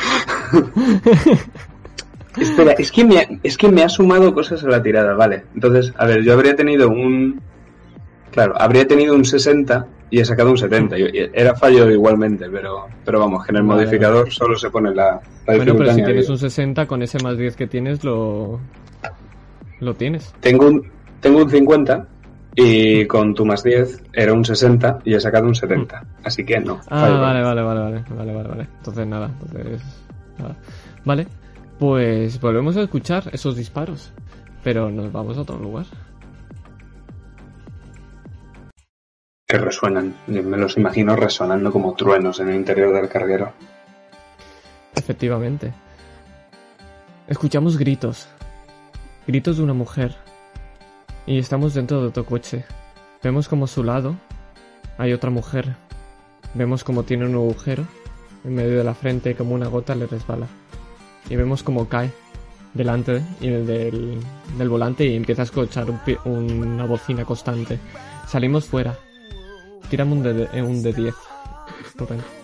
Espera, 2.40 2.72
es 2.78 2.90
que, 2.90 3.04
me 3.04 3.18
ha, 3.18 3.28
es 3.42 3.58
que 3.58 3.68
me 3.68 3.82
ha 3.82 3.90
sumado 3.90 4.32
cosas 4.32 4.64
a 4.64 4.68
la 4.68 4.82
tirada, 4.82 5.12
vale. 5.12 5.44
Entonces, 5.54 5.92
a 5.98 6.06
ver, 6.06 6.22
yo 6.22 6.32
habría 6.32 6.56
tenido 6.56 6.88
un... 6.88 7.38
Claro, 8.30 8.54
habría 8.58 8.88
tenido 8.88 9.14
un 9.14 9.26
60 9.26 9.86
y 10.08 10.20
he 10.20 10.24
sacado 10.24 10.50
un 10.50 10.56
70. 10.56 10.98
Y- 10.98 11.02
y 11.02 11.30
Era 11.34 11.54
fallo 11.54 11.90
igualmente, 11.90 12.48
pero, 12.50 12.86
pero 13.04 13.20
vamos, 13.20 13.44
que 13.44 13.50
en 13.52 13.56
el 13.56 13.62
Vale, 13.64 13.82
modificador 13.82 14.32
solo 14.32 14.56
se 14.56 14.70
pone 14.70 14.94
la, 14.94 15.20
la 15.46 15.56
Bueno, 15.56 15.74
pero 15.76 15.92
si 15.92 16.02
tienes 16.02 16.30
un 16.30 16.38
60, 16.38 16.86
con 16.86 17.02
ese 17.02 17.18
más 17.22 17.36
10 17.36 17.54
que 17.54 17.66
tienes, 17.66 18.02
lo. 18.02 18.60
Lo 19.80 19.92
tienes. 19.94 20.32
Tengo 20.40 20.68
un, 20.68 20.90
tengo 21.20 21.42
un 21.42 21.50
50 21.50 22.06
y 22.54 23.06
con 23.06 23.34
tu 23.34 23.46
más 23.46 23.62
10 23.62 24.04
era 24.12 24.32
un 24.32 24.44
60 24.44 25.00
y 25.04 25.14
he 25.14 25.20
sacado 25.20 25.46
un 25.46 25.54
70. 25.54 26.04
Así 26.24 26.44
que 26.44 26.58
no. 26.58 26.80
Ah, 26.88 27.02
vale, 27.02 27.42
vale, 27.42 27.42
vale, 27.42 27.62
vale, 27.62 28.04
vale, 28.10 28.32
vale, 28.32 28.48
vale. 28.48 28.68
Entonces 28.78 29.06
nada, 29.06 29.26
entonces. 29.26 29.82
nada. 30.38 30.56
Vale, 31.04 31.26
pues 31.78 32.40
volvemos 32.40 32.76
a 32.76 32.82
escuchar 32.82 33.30
esos 33.32 33.56
disparos. 33.56 34.12
Pero 34.64 34.90
nos 34.90 35.12
vamos 35.12 35.38
a 35.38 35.42
otro 35.42 35.56
lugar. 35.58 35.86
Que 39.46 39.56
resuenan. 39.56 40.14
Me 40.26 40.56
los 40.56 40.76
imagino 40.76 41.16
resonando 41.16 41.72
como 41.72 41.94
truenos 41.94 42.40
en 42.40 42.48
el 42.48 42.56
interior 42.56 42.92
del 42.92 43.08
carguero. 43.08 43.52
Efectivamente. 44.94 45.72
Escuchamos 47.28 47.78
gritos. 47.78 48.28
Gritos 49.26 49.58
de 49.58 49.62
una 49.62 49.74
mujer. 49.74 50.16
Y 51.28 51.38
estamos 51.38 51.74
dentro 51.74 52.00
de 52.00 52.08
otro 52.08 52.24
coche. 52.24 52.64
Vemos 53.22 53.48
como 53.48 53.66
a 53.66 53.68
su 53.68 53.84
lado 53.84 54.16
hay 54.96 55.12
otra 55.12 55.28
mujer. 55.28 55.76
Vemos 56.54 56.84
como 56.84 57.02
tiene 57.02 57.26
un 57.26 57.34
agujero 57.34 57.84
en 58.44 58.54
medio 58.54 58.78
de 58.78 58.84
la 58.84 58.94
frente 58.94 59.32
y 59.32 59.34
como 59.34 59.54
una 59.54 59.66
gota 59.66 59.94
le 59.94 60.06
resbala. 60.06 60.46
Y 61.28 61.36
vemos 61.36 61.62
como 61.62 61.86
cae 61.86 62.10
delante 62.72 63.22
del, 63.40 64.18
del 64.56 64.68
volante 64.70 65.04
y 65.04 65.16
empieza 65.16 65.42
a 65.42 65.44
escuchar 65.44 65.90
un 65.90 66.62
una 66.62 66.86
bocina 66.86 67.26
constante. 67.26 67.78
Salimos 68.26 68.64
fuera. 68.64 68.96
Tiramos 69.90 70.16
un 70.16 70.22
de, 70.22 70.62
un 70.62 70.82
de 70.82 70.94
10. 70.94 71.14
Rubén. 71.98 72.37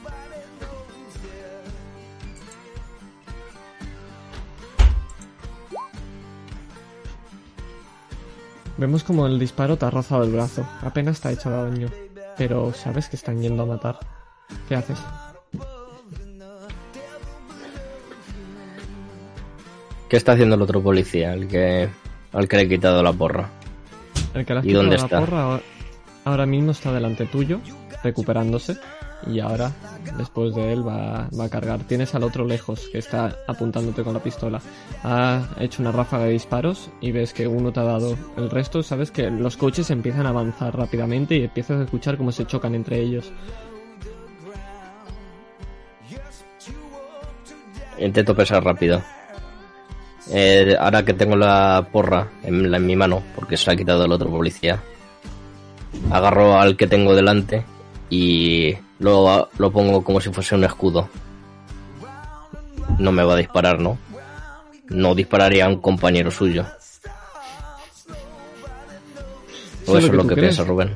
Vemos 8.77 9.05
como 9.05 9.27
el 9.27 9.39
disparo 9.39 9.77
te 9.77 9.87
ha 9.87 9.91
rozado 9.91 10.25
el 10.25 10.33
brazo. 10.33 10.67
Apenas 10.83 11.21
te 11.21 11.29
ha 11.29 11.33
hecho 11.33 11.51
daño. 11.51 11.89
Pero 12.37 12.73
sabes 12.73 13.09
que 13.09 13.17
están 13.17 13.41
yendo 13.41 13.63
a 13.63 13.67
matar. 13.67 13.99
¿Qué 14.69 14.75
haces? 14.75 14.99
¿Qué 20.09 20.17
está 20.17 20.33
haciendo 20.33 20.55
el 20.57 20.63
otro 20.63 20.83
policía, 20.83 21.33
el 21.33 21.49
que, 21.49 21.89
al 22.33 22.49
que 22.49 22.57
le 22.57 22.63
he 22.63 22.69
quitado 22.69 23.03
la 23.03 23.13
porra? 23.13 23.49
El 24.35 24.45
que 24.45 24.53
le 24.53 24.59
has 24.61 24.65
¿Y 24.65 24.69
quitado 24.69 24.83
dónde 24.83 24.99
la 24.99 25.05
está? 25.05 25.21
porra 25.21 25.61
ahora 26.25 26.47
mismo 26.47 26.73
está 26.73 26.93
delante 26.93 27.27
tuyo, 27.27 27.61
recuperándose. 28.03 28.77
Y 29.27 29.41
ahora, 29.41 29.73
después 30.19 30.55
de 30.55 30.73
él, 30.73 30.87
va, 30.87 31.29
va 31.39 31.45
a 31.45 31.49
cargar. 31.49 31.81
Tienes 31.85 32.15
al 32.15 32.25
otro 32.25 32.45
lejos, 32.45 32.89
que 32.91 32.99
está 32.99 33.37
apuntándote 33.47 34.03
con 34.03 34.15
la 34.15 34.23
pistola. 34.23 34.61
Ha 35.03 35.43
hecho 35.61 35.83
una 35.83 35.93
ráfaga 35.93 36.25
de 36.25 36.33
disparos 36.33 36.91
y 37.01 37.13
ves 37.13 37.33
que 37.33 37.47
uno 37.47 37.73
te 37.73 37.81
ha 37.81 37.85
dado. 37.85 38.17
El 38.37 38.51
resto, 38.51 38.83
sabes 38.83 39.11
que 39.11 39.31
los 39.31 39.57
coches 39.57 39.91
empiezan 39.91 40.27
a 40.27 40.31
avanzar 40.31 40.77
rápidamente 40.77 41.37
y 41.37 41.45
empiezas 41.45 41.81
a 41.81 41.85
escuchar 41.85 42.17
cómo 42.17 42.33
se 42.33 42.47
chocan 42.47 42.75
entre 42.75 43.01
ellos. 43.01 43.33
Intento 47.99 48.35
pesar 48.35 48.65
rápido. 48.65 49.03
Eh, 50.31 50.75
ahora 50.79 51.05
que 51.05 51.15
tengo 51.15 51.37
la 51.37 51.87
porra 51.93 52.29
en, 52.43 52.75
en 52.75 52.87
mi 52.87 52.97
mano, 52.97 53.23
porque 53.35 53.57
se 53.57 53.67
la 53.67 53.75
ha 53.75 53.77
quitado 53.77 54.05
el 54.07 54.13
otro 54.13 54.31
policía, 54.31 54.83
agarro 56.11 56.59
al 56.59 56.77
que 56.77 56.87
tengo 56.87 57.15
delante 57.15 57.65
y 58.09 58.75
lo, 58.99 59.49
lo 59.59 59.71
pongo 59.71 60.03
como 60.05 60.21
si 60.21 60.31
fuese 60.31 60.55
un 60.55 60.65
escudo. 60.65 61.09
No 62.99 63.13
me 63.13 63.25
va 63.25 63.35
a 63.35 63.39
disparar, 63.39 63.81
¿no? 63.81 63.99
No 64.89 65.15
dispararía 65.15 65.65
a 65.67 65.69
un 65.69 65.81
compañero 65.81 66.31
suyo. 66.31 66.65
O 69.87 69.99
eso 69.99 70.07
es 70.07 70.13
lo 70.13 70.23
que 70.27 70.35
crees. 70.35 70.55
piensa 70.57 70.65
Rubén. 70.65 70.91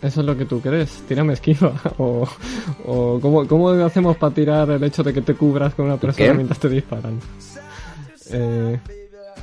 Eso 0.00 0.20
es 0.20 0.26
lo 0.26 0.36
que 0.36 0.44
tú 0.44 0.60
crees. 0.60 1.02
Tírame 1.08 1.32
esquiva. 1.34 1.72
O, 1.98 2.26
o 2.86 3.18
¿cómo, 3.20 3.46
¿cómo 3.46 3.70
hacemos 3.70 4.16
para 4.16 4.34
tirar 4.34 4.70
el 4.70 4.82
hecho 4.84 5.02
de 5.02 5.12
que 5.12 5.22
te 5.22 5.34
cubras 5.34 5.74
con 5.74 5.86
una 5.86 5.96
persona 5.96 6.26
¿Qué? 6.28 6.34
mientras 6.34 6.58
te 6.58 6.68
disparan? 6.68 7.20
Eh, 8.30 8.78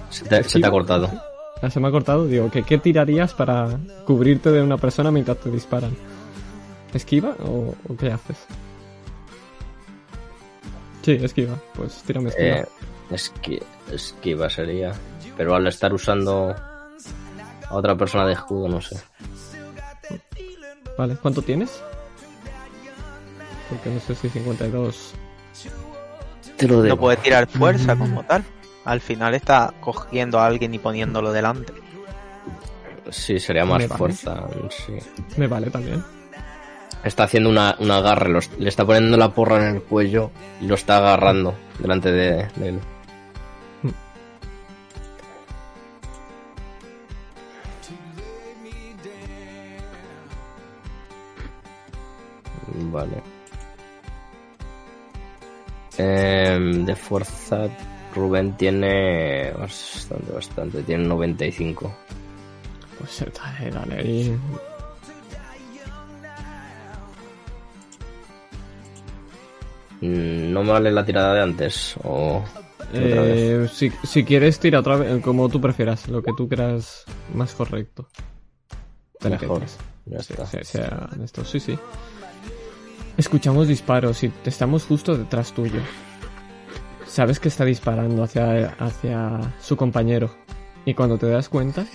Se 0.09 0.25
te, 0.25 0.43
se 0.43 0.59
te 0.59 0.67
ha 0.67 0.71
cortado. 0.71 1.09
ah, 1.61 1.69
se 1.69 1.79
me 1.79 1.87
ha 1.87 1.91
cortado. 1.91 2.25
Digo, 2.27 2.49
¿qué, 2.51 2.63
¿qué 2.63 2.77
tirarías 2.77 3.33
para 3.33 3.79
cubrirte 4.05 4.51
de 4.51 4.61
una 4.61 4.77
persona 4.77 5.11
mientras 5.11 5.37
te 5.39 5.49
disparan? 5.49 5.91
¿Esquiva 6.93 7.35
o, 7.43 7.73
o 7.89 7.95
qué 7.97 8.11
haces? 8.11 8.37
Sí, 11.03 11.13
esquiva. 11.21 11.55
Pues 11.75 12.03
tírame 12.03 12.29
esquiva. 12.29 12.57
Eh, 12.57 12.65
esqui- 13.11 13.63
esquiva 13.91 14.49
sería. 14.49 14.91
Pero 15.37 15.55
al 15.55 15.65
estar 15.67 15.93
usando 15.93 16.49
a 16.51 17.73
otra 17.75 17.95
persona 17.95 18.25
de 18.27 18.33
escudo, 18.33 18.67
no 18.67 18.81
sé. 18.81 18.97
Vale, 20.97 21.15
¿cuánto 21.15 21.41
tienes? 21.41 21.81
Porque 23.69 23.89
no 23.89 23.99
sé 24.01 24.13
si 24.15 24.29
52. 24.29 25.13
Te 26.57 26.67
lo 26.67 26.83
No 26.83 26.97
puede 26.97 27.17
tirar 27.17 27.47
fuerza 27.47 27.95
como 27.95 28.23
tal. 28.23 28.43
Al 28.83 28.99
final 28.99 29.33
está 29.33 29.73
cogiendo 29.79 30.39
a 30.39 30.45
alguien 30.47 30.73
y 30.73 30.79
poniéndolo 30.79 31.31
delante. 31.31 31.73
Sí, 33.09 33.39
sería 33.39 33.65
más 33.65 33.79
Me 33.79 33.87
vale. 33.87 33.97
fuerza. 33.97 34.47
Sí. 34.69 34.93
Me 35.37 35.47
vale 35.47 35.69
también. 35.71 36.03
Está 37.03 37.23
haciendo 37.23 37.49
una, 37.49 37.75
un 37.79 37.89
agarre, 37.89 38.29
le 38.59 38.69
está 38.69 38.85
poniendo 38.85 39.17
la 39.17 39.29
porra 39.29 39.57
en 39.67 39.75
el 39.75 39.81
cuello 39.81 40.29
y 40.61 40.67
lo 40.67 40.75
está 40.75 40.97
agarrando 40.97 41.55
delante 41.79 42.11
de, 42.11 42.47
él. 42.63 42.79
Vale. 52.91 53.21
Em, 55.97 56.85
de 56.85 56.95
fuerza, 56.95 57.67
Rubén 58.15 58.55
tiene 58.57 59.51
bastante, 59.51 60.31
bastante. 60.31 60.83
Tiene 60.83 61.05
95. 61.07 61.91
Pues 62.99 63.25
dale, 63.33 63.71
dale. 63.71 64.37
¿No 70.01 70.63
me 70.63 70.71
vale 70.71 70.91
la 70.91 71.05
tirada 71.05 71.33
de 71.35 71.41
antes? 71.41 71.95
O... 72.03 72.43
Eh, 72.93 73.69
si, 73.71 73.89
si 74.03 74.23
quieres, 74.25 74.59
tira 74.59 74.79
otra 74.79 74.97
vez, 74.97 75.21
como 75.23 75.47
tú 75.47 75.61
prefieras, 75.61 76.07
lo 76.09 76.21
que 76.21 76.31
tú 76.35 76.49
creas 76.49 77.05
más 77.33 77.53
correcto. 77.53 78.07
Te 79.19 79.29
Mejor. 79.29 79.61
Ya 80.05 80.19
Sí, 80.21 80.33
está. 80.33 80.45
sea, 80.47 80.63
sea 80.63 81.09
esto, 81.23 81.45
sí, 81.45 81.59
sí. 81.59 81.77
Escuchamos 83.17 83.67
disparos 83.67 84.23
y 84.23 84.31
estamos 84.45 84.85
justo 84.85 85.15
detrás 85.15 85.53
tuyo. 85.53 85.79
Sabes 87.05 87.39
que 87.39 87.49
está 87.49 87.65
disparando 87.65 88.23
hacia, 88.23 88.69
hacia 88.79 89.39
su 89.61 89.75
compañero. 89.77 90.31
Y 90.85 90.93
cuando 90.95 91.17
te 91.17 91.27
das 91.27 91.47
cuenta, 91.49 91.85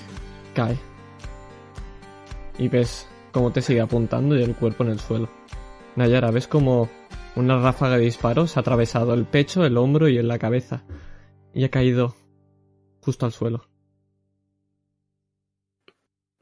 cae. 0.55 0.79
Y 2.59 2.69
ves 2.69 3.09
cómo 3.33 3.51
te 3.51 3.61
sigue 3.61 3.81
apuntando 3.81 4.37
y 4.39 4.43
el 4.43 4.55
cuerpo 4.55 4.85
en 4.85 4.91
el 4.91 5.01
suelo. 5.01 5.29
Nayara, 5.97 6.31
ves 6.31 6.47
como 6.47 6.89
una 7.37 7.61
ráfaga 7.61 7.97
de 7.97 8.05
disparos 8.05 8.57
ha 8.57 8.61
atravesado 8.61 9.15
el 9.15 9.27
pecho, 9.27 9.65
el 9.65 9.77
hombro 9.77 10.09
y 10.09 10.19
en 10.19 10.29
la 10.29 10.39
cabeza. 10.39 10.85
Y 11.55 11.65
ha 11.65 11.71
caído 11.71 12.15
justo 13.01 13.25
al 13.25 13.33
suelo. 13.33 13.69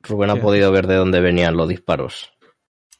Rubén 0.02 0.30
ha 0.30 0.34
¿Qué 0.34 0.40
podido 0.40 0.70
ver 0.72 0.86
de 0.86 0.96
dónde 0.96 1.20
venían 1.20 1.56
los 1.56 1.68
disparos. 1.68 2.32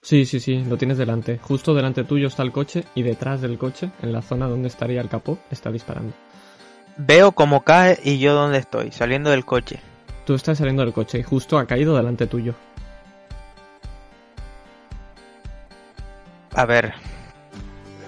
Sí, 0.02 0.26
sí, 0.26 0.38
sí, 0.38 0.64
lo 0.64 0.76
tienes 0.76 0.98
delante. 0.98 1.38
Justo 1.38 1.74
delante 1.74 2.04
tuyo 2.04 2.28
está 2.28 2.42
el 2.42 2.52
coche 2.52 2.84
y 2.94 3.02
detrás 3.02 3.40
del 3.40 3.56
coche, 3.56 3.90
en 4.02 4.12
la 4.12 4.20
zona 4.20 4.48
donde 4.48 4.68
estaría 4.68 5.00
el 5.00 5.08
capó, 5.08 5.38
está 5.50 5.70
disparando. 5.70 6.12
Veo 6.96 7.32
cómo 7.32 7.64
cae 7.64 7.98
y 8.04 8.18
yo 8.18 8.34
dónde 8.34 8.58
estoy, 8.58 8.92
saliendo 8.92 9.30
del 9.30 9.46
coche. 9.46 9.80
Tú 10.26 10.34
estás 10.34 10.58
saliendo 10.58 10.82
del 10.82 10.92
coche 10.92 11.18
y 11.18 11.22
justo 11.22 11.58
ha 11.58 11.66
caído 11.66 11.96
delante 11.96 12.26
tuyo. 12.26 12.54
A 16.52 16.66
ver. 16.66 16.94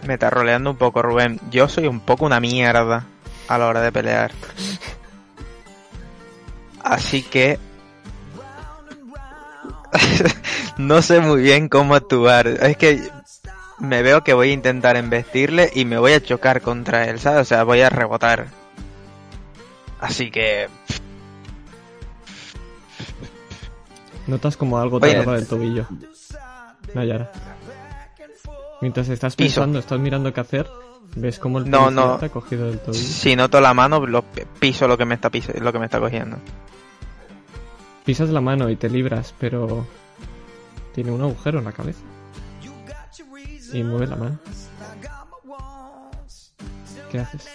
Me 0.06 0.14
está 0.14 0.30
roleando 0.30 0.70
un 0.70 0.76
poco, 0.76 1.02
Rubén. 1.02 1.40
Yo 1.50 1.68
soy 1.68 1.86
un 1.86 2.00
poco 2.00 2.24
una 2.26 2.40
mierda 2.40 3.04
a 3.48 3.58
la 3.58 3.66
hora 3.66 3.80
de 3.80 3.92
pelear. 3.92 4.32
Así 6.82 7.22
que... 7.22 7.58
no 10.78 11.02
sé 11.02 11.20
muy 11.20 11.42
bien 11.42 11.68
cómo 11.68 11.94
actuar. 11.94 12.46
Es 12.46 12.76
que 12.76 13.02
me 13.78 14.02
veo 14.02 14.22
que 14.22 14.34
voy 14.34 14.50
a 14.50 14.52
intentar 14.52 14.96
embestirle 14.96 15.70
y 15.74 15.84
me 15.84 15.98
voy 15.98 16.12
a 16.12 16.22
chocar 16.22 16.62
contra 16.62 17.08
él, 17.08 17.18
¿sabes? 17.18 17.42
O 17.42 17.44
sea, 17.44 17.64
voy 17.64 17.80
a 17.80 17.90
rebotar. 17.90 18.46
Así 20.00 20.30
que... 20.30 20.68
Notas 24.26 24.56
como 24.56 24.78
algo 24.78 25.00
te 25.00 25.10
agarra 25.10 25.34
del 25.34 25.46
tobillo. 25.46 25.86
Nayara. 26.94 27.30
Mientras 28.80 29.08
estás 29.08 29.36
Piso. 29.36 29.60
pensando, 29.60 29.78
estás 29.78 29.98
mirando 29.98 30.32
qué 30.32 30.40
hacer, 30.40 30.68
ves 31.14 31.38
como 31.38 31.58
el 31.58 31.70
No, 31.70 31.90
no. 31.90 32.18
te 32.18 32.26
ha 32.26 32.28
cogido 32.28 32.66
del 32.66 32.78
tobillo. 32.80 33.02
Si 33.02 33.34
noto 33.36 33.60
la 33.60 33.74
mano, 33.74 34.06
lo 34.06 34.22
piso 34.60 34.86
lo 34.86 34.96
que 34.98 35.04
me 35.04 35.14
está, 35.14 35.30
pis- 35.30 35.58
lo 35.60 35.72
que 35.72 35.78
me 35.78 35.86
está 35.86 35.98
cogiendo. 35.98 36.36
Pisas 38.04 38.28
la 38.30 38.40
mano 38.40 38.70
y 38.70 38.76
te 38.76 38.88
libras, 38.88 39.34
pero 39.38 39.86
tiene 40.94 41.10
un 41.10 41.22
agujero 41.22 41.58
en 41.58 41.64
la 41.64 41.72
cabeza. 41.72 42.00
Y 43.72 43.82
mueve 43.82 44.06
la 44.06 44.16
mano. 44.16 44.38
¿Qué 47.10 47.18
haces? 47.18 47.48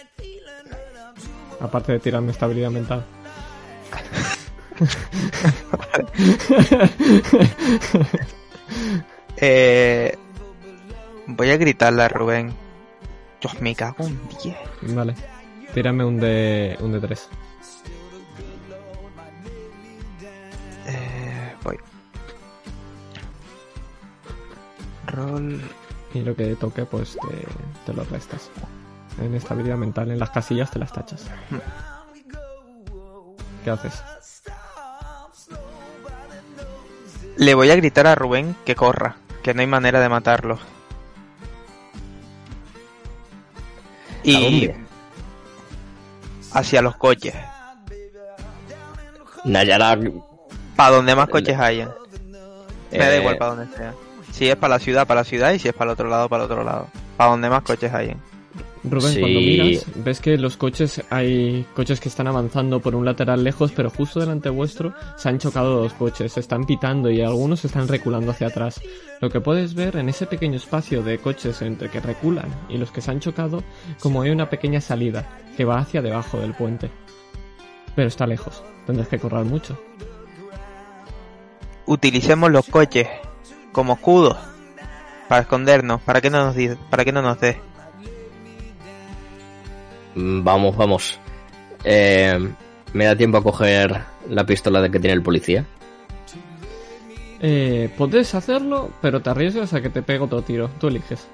Aparte 1.62 1.94
de 1.94 2.00
tirarme 2.00 2.32
estabilidad 2.32 2.72
mental. 2.72 3.06
Eh, 9.44 10.16
voy 11.28 11.50
a 11.50 11.58
gritarle 11.58 12.04
a 12.04 12.08
Rubén. 12.08 12.54
Dios, 13.40 13.60
me 13.62 13.76
cago 13.76 14.06
en 14.06 14.20
10. 14.44 14.58
Vale. 14.96 15.16
Tírame 15.74 16.06
un 16.06 16.20
de 16.20 16.78
un 16.82 16.92
de 16.92 17.00
3. 17.00 17.30
Eh, 20.88 21.56
voy. 21.64 21.78
Roll. 25.08 25.62
Y 26.14 26.22
lo 26.22 26.36
que 26.36 26.56
toque, 26.56 26.86
pues 26.86 27.18
te, 27.30 27.48
te 27.86 27.94
lo 27.94 28.04
restas. 28.04 28.50
En 29.22 29.34
estabilidad 29.36 29.78
mental, 29.78 30.12
en 30.12 30.20
las 30.20 30.30
casillas 30.30 30.72
te 30.72 30.80
las 30.80 30.92
tachas. 30.92 31.26
¿Qué 33.64 33.70
haces? 33.70 34.04
Le 37.38 37.54
voy 37.56 37.72
a 37.72 37.76
gritar 37.76 38.08
a 38.08 38.16
Rubén 38.16 38.56
que 38.66 38.76
corra, 38.76 39.18
que 39.42 39.54
no 39.54 39.62
hay 39.62 39.68
manera 39.68 40.00
de 40.00 40.10
matarlo. 40.10 40.60
Y 44.24 44.72
hacia 46.54 46.82
los 46.82 46.96
coches, 46.98 47.34
Nayara. 49.46 49.98
para 50.76 50.96
donde 50.96 51.16
más 51.16 51.30
coches 51.30 51.58
hayan. 51.60 51.92
Me 52.92 52.98
da 52.98 53.16
eh, 53.16 53.20
igual 53.20 53.38
para 53.38 53.56
donde 53.56 53.76
sea. 53.76 53.94
Si 54.32 54.50
es 54.50 54.56
para 54.56 54.76
la 54.76 54.80
ciudad, 54.80 55.08
para 55.08 55.22
la 55.22 55.24
ciudad, 55.26 55.52
y 55.54 55.60
si 55.60 55.68
es 55.68 55.74
para 55.74 55.92
el 55.92 55.94
otro 55.94 56.10
lado, 56.10 56.30
para 56.30 56.44
el 56.44 56.52
otro 56.52 56.64
lado. 56.64 56.88
Para 57.18 57.32
donde 57.32 57.50
más 57.50 57.64
coches 57.64 57.94
hayan. 57.94 58.22
Rubén, 58.84 59.14
Sí. 59.14 59.20
cuando 59.20 59.40
miras, 59.40 59.86
ves 60.04 60.20
que 60.20 60.38
los 60.38 60.58
coches, 60.58 61.04
hay 61.12 61.66
coches 61.76 62.00
que 62.00 62.10
están 62.10 62.28
avanzando 62.28 62.80
por 62.80 62.96
un 62.96 63.06
lateral 63.06 63.44
lejos, 63.44 63.72
pero 63.76 63.92
justo 63.92 64.20
delante 64.20 64.50
vuestro 64.50 64.94
se 65.18 65.30
han 65.30 65.38
chocado 65.38 65.84
dos 65.84 65.94
coches, 65.94 66.34
se 66.34 66.40
están 66.40 66.66
pitando 66.66 67.12
y 67.12 67.22
algunos 67.22 67.64
están 67.64 67.88
reculando 67.88 68.32
hacia 68.32 68.48
atrás. 68.48 68.82
Lo 69.20 69.30
que 69.30 69.40
puedes 69.40 69.76
ver 69.76 69.98
en 69.98 70.10
ese 70.10 70.26
pequeño 70.26 70.56
espacio 70.56 71.04
de 71.04 71.20
coches 71.20 71.62
entre 71.62 71.90
que 71.90 72.00
reculan 72.00 72.50
y 72.70 72.78
los 72.80 72.92
que 72.92 73.02
se 73.02 73.12
han 73.12 73.20
chocado, 73.20 73.64
como 74.00 74.24
hay 74.24 74.32
una 74.32 74.50
pequeña 74.50 74.82
salida 74.82 75.30
que 75.56 75.64
va 75.66 75.78
hacia 75.78 76.02
debajo 76.02 76.40
del 76.40 76.56
puente. 76.56 76.90
Pero 77.96 78.08
está 78.08 78.26
lejos, 78.26 78.64
tendrás 78.88 79.10
que 79.10 79.20
correr 79.20 79.46
mucho. 79.46 79.78
Utilicemos 81.86 82.50
los 82.52 82.66
coches 82.68 83.08
como 83.72 83.94
escudos 83.94 84.38
para 85.28 85.42
escondernos, 85.42 86.02
para 86.02 86.20
que 86.20 86.30
no 86.30 86.46
nos, 86.46 86.56
para 86.90 87.06
que 87.06 87.12
no 87.12 87.22
nos 87.22 87.40
dé. 87.40 87.60
Mm, 90.16 90.44
Vamos, 90.44 90.76
vamos. 90.76 91.20
Eh, 91.84 92.38
¿Me 92.94 93.06
da 93.06 93.16
tiempo 93.16 93.38
a 93.38 93.44
coger 93.44 94.02
la 94.30 94.46
pistola 94.46 94.82
de 94.82 94.92
que 94.92 95.00
tiene 95.00 95.14
el 95.14 95.24
policía? 95.24 95.66
Eh, 97.40 97.90
puedes 97.98 98.36
hacerlo, 98.36 98.92
pero 99.02 99.22
te 99.22 99.30
arriesgas 99.32 99.74
a 99.74 99.82
que 99.82 99.90
te 99.90 100.02
pegue 100.04 100.20
otro 100.20 100.42
tiro, 100.42 100.70
tú 100.80 100.88
eliges. 100.90 101.28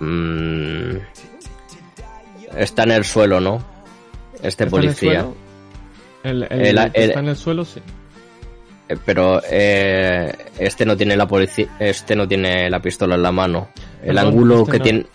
Mm, 0.00 0.96
está 2.56 2.82
en 2.84 2.90
el 2.92 3.04
suelo, 3.04 3.40
¿no? 3.40 3.62
Este 4.42 4.48
¿Está 4.48 4.64
en 4.64 4.66
el 4.68 4.70
policía. 4.70 5.20
suelo? 5.20 5.34
El, 6.22 6.42
el 6.44 6.52
El- 6.78 6.92
que 6.92 7.00
el- 7.02 7.08
está 7.10 7.20
en 7.20 7.28
el 7.28 7.36
suelo, 7.36 7.64
sí. 7.64 7.80
Eh, 8.88 8.96
Pero 9.04 9.40
eh, 9.48 10.32
este 10.58 10.84
no 10.84 10.96
tiene 10.96 11.16
la 11.16 11.26
policía, 11.26 11.68
este 11.78 12.16
no 12.16 12.26
tiene 12.26 12.68
la 12.68 12.80
pistola 12.80 13.14
en 13.14 13.22
la 13.22 13.32
mano. 13.32 13.68
El 14.02 14.14
Perdón, 14.16 14.26
ángulo 14.32 14.58
este 14.60 14.72
que 14.72 14.78
no. 14.78 14.84
tiene 14.84 15.06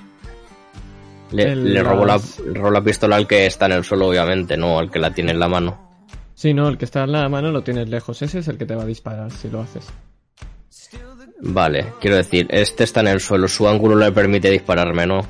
le, 1.31 1.43
El- 1.51 1.73
le 1.73 1.83
robó, 1.83 2.05
la, 2.05 2.19
robó 2.53 2.71
la 2.71 2.81
pistola 2.81 3.15
al 3.15 3.27
que 3.27 3.45
está 3.45 3.65
en 3.67 3.73
el 3.73 3.83
suelo, 3.83 4.07
obviamente, 4.07 4.57
no 4.57 4.79
al 4.79 4.89
que 4.91 4.99
la 4.99 5.11
tiene 5.11 5.31
en 5.31 5.39
la 5.39 5.47
mano. 5.47 5.81
Sí, 6.33 6.53
no, 6.53 6.67
el 6.67 6.77
que 6.77 6.85
está 6.85 7.03
en 7.03 7.11
la 7.13 7.27
mano 7.29 7.51
lo 7.51 7.63
tienes 7.63 7.87
lejos. 7.89 8.21
Ese 8.21 8.39
es 8.39 8.47
el 8.47 8.57
que 8.57 8.65
te 8.65 8.75
va 8.75 8.83
a 8.83 8.85
disparar 8.85 9.31
si 9.31 9.49
lo 9.49 9.61
haces. 9.61 9.87
Vale, 11.41 11.93
quiero 11.99 12.15
decir, 12.17 12.47
este 12.49 12.83
está 12.85 13.01
en 13.01 13.07
el 13.07 13.19
suelo, 13.19 13.47
su 13.47 13.67
ángulo 13.67 13.95
le 13.95 14.11
permite 14.11 14.49
dispararme, 14.49 15.05
¿no? 15.05 15.21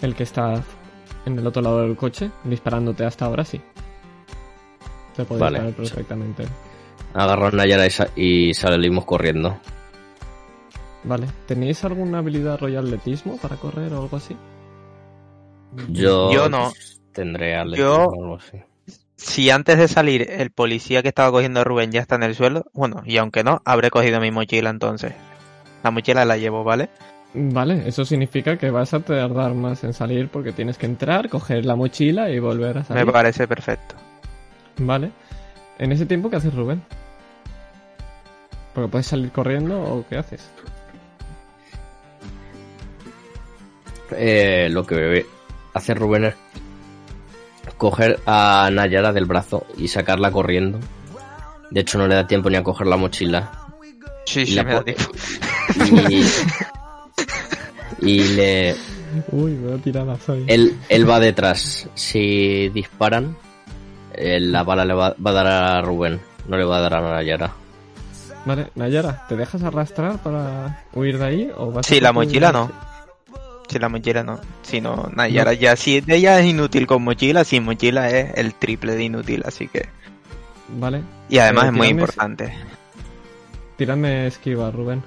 el 0.00 0.14
que 0.14 0.22
está 0.24 0.62
en 1.24 1.38
el 1.38 1.46
otro 1.46 1.62
lado 1.62 1.80
del 1.80 1.96
coche, 1.96 2.30
disparándote 2.44 3.04
hasta 3.06 3.24
ahora, 3.24 3.42
sí. 3.44 3.58
Te 5.16 5.24
puede 5.24 5.40
Vale. 5.40 5.58
disparar 5.60 5.76
perfectamente. 5.76 6.44
Agarro 7.14 7.46
a 7.46 7.50
Nayara 7.52 7.86
y, 8.16 8.48
y 8.50 8.54
salimos 8.54 9.04
corriendo. 9.06 9.58
Vale. 11.04 11.26
¿Tenéis 11.46 11.84
alguna 11.84 12.18
habilidad 12.18 12.58
rollo 12.58 12.80
atletismo 12.80 13.36
para 13.38 13.56
correr 13.56 13.92
o 13.92 14.02
algo 14.02 14.16
así? 14.16 14.36
Yo, 15.88 16.32
Yo 16.32 16.48
no. 16.48 16.72
Tendré 17.12 17.54
Yo- 17.76 18.06
o 18.06 18.22
algo 18.22 18.36
así. 18.36 18.58
Si 19.16 19.48
antes 19.50 19.78
de 19.78 19.88
salir 19.88 20.28
el 20.28 20.50
policía 20.50 21.02
que 21.02 21.08
estaba 21.08 21.30
cogiendo 21.30 21.60
a 21.60 21.64
Rubén 21.64 21.92
ya 21.92 22.00
está 22.00 22.16
en 22.16 22.24
el 22.24 22.34
suelo, 22.34 22.64
bueno, 22.72 23.02
y 23.06 23.16
aunque 23.18 23.44
no, 23.44 23.62
habré 23.64 23.90
cogido 23.90 24.20
mi 24.20 24.30
mochila 24.30 24.70
entonces. 24.70 25.14
La 25.82 25.90
mochila 25.90 26.24
la 26.24 26.36
llevo, 26.36 26.64
¿vale? 26.64 26.88
Vale, 27.32 27.88
eso 27.88 28.04
significa 28.04 28.56
que 28.56 28.70
vas 28.70 28.92
a 28.94 29.00
tardar 29.00 29.54
más 29.54 29.82
en 29.84 29.92
salir 29.92 30.28
porque 30.28 30.52
tienes 30.52 30.78
que 30.78 30.86
entrar, 30.86 31.28
coger 31.28 31.64
la 31.64 31.76
mochila 31.76 32.30
y 32.30 32.38
volver 32.38 32.78
a 32.78 32.84
salir. 32.84 33.06
Me 33.06 33.12
parece 33.12 33.46
perfecto. 33.46 33.94
Vale. 34.78 35.10
En 35.78 35.92
ese 35.92 36.06
tiempo, 36.06 36.28
¿qué 36.28 36.36
haces, 36.36 36.54
Rubén? 36.54 36.82
Porque 38.74 38.88
puedes 38.88 39.06
salir 39.06 39.30
corriendo 39.30 39.80
o 39.80 40.04
¿qué 40.08 40.16
haces? 40.16 40.50
Eh, 44.12 44.68
lo 44.70 44.84
que 44.86 45.26
hace 45.72 45.94
Rubén 45.94 46.24
es 46.26 46.34
coger 47.76 48.20
a 48.26 48.68
Nayara 48.72 49.12
del 49.12 49.24
brazo 49.24 49.66
y 49.76 49.88
sacarla 49.88 50.30
corriendo. 50.30 50.78
De 51.70 51.80
hecho, 51.80 51.98
no 51.98 52.06
le 52.06 52.14
da 52.14 52.26
tiempo 52.26 52.50
ni 52.50 52.56
a 52.56 52.62
coger 52.62 52.86
la 52.86 52.96
mochila. 52.96 53.50
Sí, 54.26 54.40
Y 54.42 54.46
sí, 54.46 54.56
me 54.56 54.64
da 54.64 54.78
po- 54.78 54.84
tiempo. 54.84 55.04
Y, 56.10 56.24
y 58.02 58.18
le, 58.34 58.76
Uy, 59.32 59.52
me 59.52 59.68
voy 59.70 59.78
a 59.78 59.82
tirar 59.82 60.06
la 60.06 60.16
soy. 60.18 60.44
él, 60.46 60.76
él 60.88 61.08
va 61.08 61.18
detrás. 61.20 61.88
Si 61.94 62.68
disparan, 62.70 63.36
eh, 64.12 64.38
la 64.40 64.62
bala 64.62 64.84
le 64.84 64.94
va, 64.94 65.14
va 65.24 65.30
a 65.30 65.34
dar 65.34 65.46
a 65.46 65.80
Rubén, 65.82 66.20
no 66.48 66.56
le 66.56 66.64
va 66.64 66.78
a 66.78 66.80
dar 66.80 66.94
a 66.94 67.00
Nayara. 67.00 67.52
Vale, 68.44 68.68
Nayara, 68.74 69.26
¿te 69.26 69.36
dejas 69.36 69.62
arrastrar 69.62 70.18
para 70.22 70.84
huir 70.92 71.18
de 71.18 71.24
ahí 71.24 71.50
o 71.56 71.70
vas 71.72 71.86
a 71.86 71.88
Sí, 71.88 71.98
la 72.00 72.12
mochila 72.12 72.52
no. 72.52 72.70
Si 73.74 73.80
la 73.80 73.88
mochila 73.88 74.22
no. 74.22 74.38
Si 74.62 74.80
no, 74.80 75.10
Nayara 75.16 75.52
ya, 75.52 75.74
si 75.74 76.00
ella 76.06 76.38
es 76.38 76.46
inútil 76.46 76.86
con 76.86 77.02
mochila, 77.02 77.42
sin 77.42 77.64
mochila 77.64 78.08
es 78.08 78.30
el 78.36 78.54
triple 78.54 78.94
de 78.94 79.02
inútil, 79.02 79.42
así 79.44 79.66
que. 79.66 79.88
Vale, 80.78 81.02
Y 81.28 81.38
además 81.38 81.64
Eh, 81.64 81.66
es 81.66 81.72
muy 81.72 81.88
importante. 81.88 82.54
tírame 83.76 84.28
esquiva, 84.28 84.70
Rubén. 84.70 85.02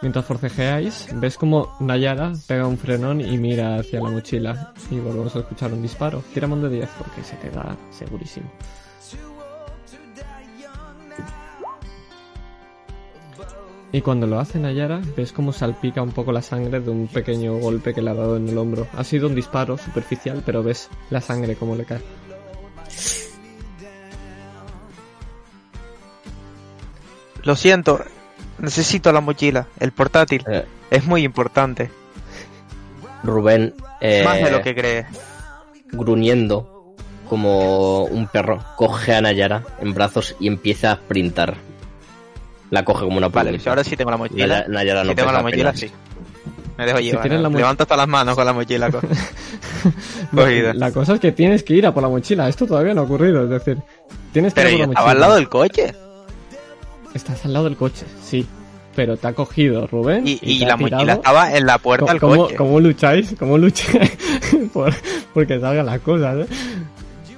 Mientras 0.00 0.24
forcejeáis, 0.24 1.08
ves 1.14 1.36
como 1.36 1.76
Nayara 1.80 2.34
pega 2.46 2.68
un 2.68 2.78
frenón 2.78 3.20
y 3.20 3.36
mira 3.36 3.80
hacia 3.80 4.00
la 4.00 4.10
mochila. 4.10 4.72
Y 4.88 5.00
volvemos 5.00 5.34
a 5.34 5.40
escuchar 5.40 5.72
un 5.72 5.82
disparo. 5.82 6.22
Un 6.40 6.62
de 6.62 6.68
10 6.68 6.88
porque 6.98 7.24
se 7.24 7.34
te 7.34 7.50
da 7.50 7.76
segurísimo. 7.90 8.48
Y 13.94 14.00
cuando 14.00 14.26
lo 14.26 14.38
hace 14.40 14.58
Nayara, 14.58 15.02
ves 15.16 15.32
como 15.32 15.52
salpica 15.52 16.00
un 16.02 16.12
poco 16.12 16.32
la 16.32 16.40
sangre 16.40 16.80
de 16.80 16.90
un 16.90 17.08
pequeño 17.08 17.58
golpe 17.58 17.92
que 17.92 18.00
le 18.00 18.10
ha 18.10 18.14
dado 18.14 18.38
en 18.38 18.48
el 18.48 18.56
hombro. 18.56 18.86
Ha 18.96 19.04
sido 19.04 19.28
un 19.28 19.34
disparo 19.34 19.76
superficial, 19.76 20.42
pero 20.46 20.62
ves 20.62 20.88
la 21.10 21.20
sangre 21.20 21.56
como 21.56 21.76
le 21.76 21.84
cae. 21.84 22.00
Lo 27.42 27.56
siento, 27.56 28.00
necesito 28.58 29.12
la 29.12 29.20
mochila, 29.20 29.66
el 29.80 29.92
portátil. 29.92 30.44
Eh, 30.48 30.64
Es 30.90 31.04
muy 31.06 31.24
importante. 31.24 31.90
Rubén, 33.24 33.74
eh, 34.00 34.22
Más 34.24 34.42
de 34.42 34.50
lo 34.50 34.62
que 34.62 34.74
crees. 34.74 35.06
gruñendo 35.90 36.94
como 37.28 38.04
un 38.04 38.26
perro, 38.26 38.62
coge 38.76 39.14
a 39.14 39.20
Nayara 39.22 39.64
en 39.80 39.94
brazos 39.94 40.36
y 40.38 40.48
empieza 40.48 40.92
a 40.92 40.96
sprintar. 40.96 41.56
La 42.72 42.84
coge 42.84 43.04
como 43.04 43.18
una 43.18 43.28
Vale, 43.28 43.50
pues 43.50 43.66
ahora 43.68 43.84
sí 43.84 43.96
tengo 43.96 44.10
la 44.10 44.16
mochila. 44.16 44.64
No 44.66 44.80
si 44.80 45.14
tengo 45.14 45.30
la 45.30 45.42
mochila, 45.42 45.76
sí. 45.76 45.90
Me 46.78 46.86
dejo 46.86 46.98
Si 46.98 47.04
llevar. 47.04 47.22
tienes 47.22 47.40
la 47.42 47.48
Levanto 47.50 47.82
hasta 47.84 47.96
las 47.96 48.08
manos 48.08 48.34
con 48.34 48.44
la 48.46 48.52
mochila. 48.54 48.90
co- 48.90 49.00
Cogida. 50.34 50.72
La 50.74 50.90
cosa 50.90 51.12
es 51.14 51.20
que 51.20 51.32
tienes 51.32 51.62
que 51.62 51.74
ir 51.74 51.86
a 51.86 51.92
por 51.92 52.02
la 52.02 52.08
mochila. 52.08 52.48
Esto 52.48 52.66
todavía 52.66 52.94
no 52.94 53.02
ha 53.02 53.04
ocurrido. 53.04 53.44
Es 53.44 53.50
decir, 53.50 53.78
tienes 54.32 54.54
que 54.54 54.62
Pero 54.62 54.74
ir 54.74 54.82
a 54.82 54.86
por 54.86 54.88
la 54.88 54.92
estaba 54.92 55.06
mochila. 55.08 55.10
al 55.12 55.20
lado 55.20 55.34
del 55.36 55.48
coche. 55.48 55.94
Estás 57.14 57.44
al 57.44 57.52
lado 57.52 57.66
del 57.66 57.76
coche, 57.76 58.06
sí. 58.24 58.46
Pero 58.96 59.16
te 59.18 59.26
ha 59.26 59.32
cogido 59.34 59.86
Rubén. 59.86 60.22
Y, 60.26 60.64
la 60.64 60.76
mochila 60.78 61.12
estaba 61.14 61.54
en 61.54 61.66
la 61.66 61.76
puerta 61.78 62.06
del 62.12 62.20
¿Cómo, 62.20 62.36
coche. 62.44 62.56
cómo 62.56 62.80
lucháis? 62.80 63.34
¿Cómo 63.38 63.58
lucháis? 63.58 64.10
por, 64.72 64.94
porque 65.34 65.60
salgan 65.60 65.84
las 65.86 66.00
cosas, 66.00 66.36
¿eh? 66.38 66.46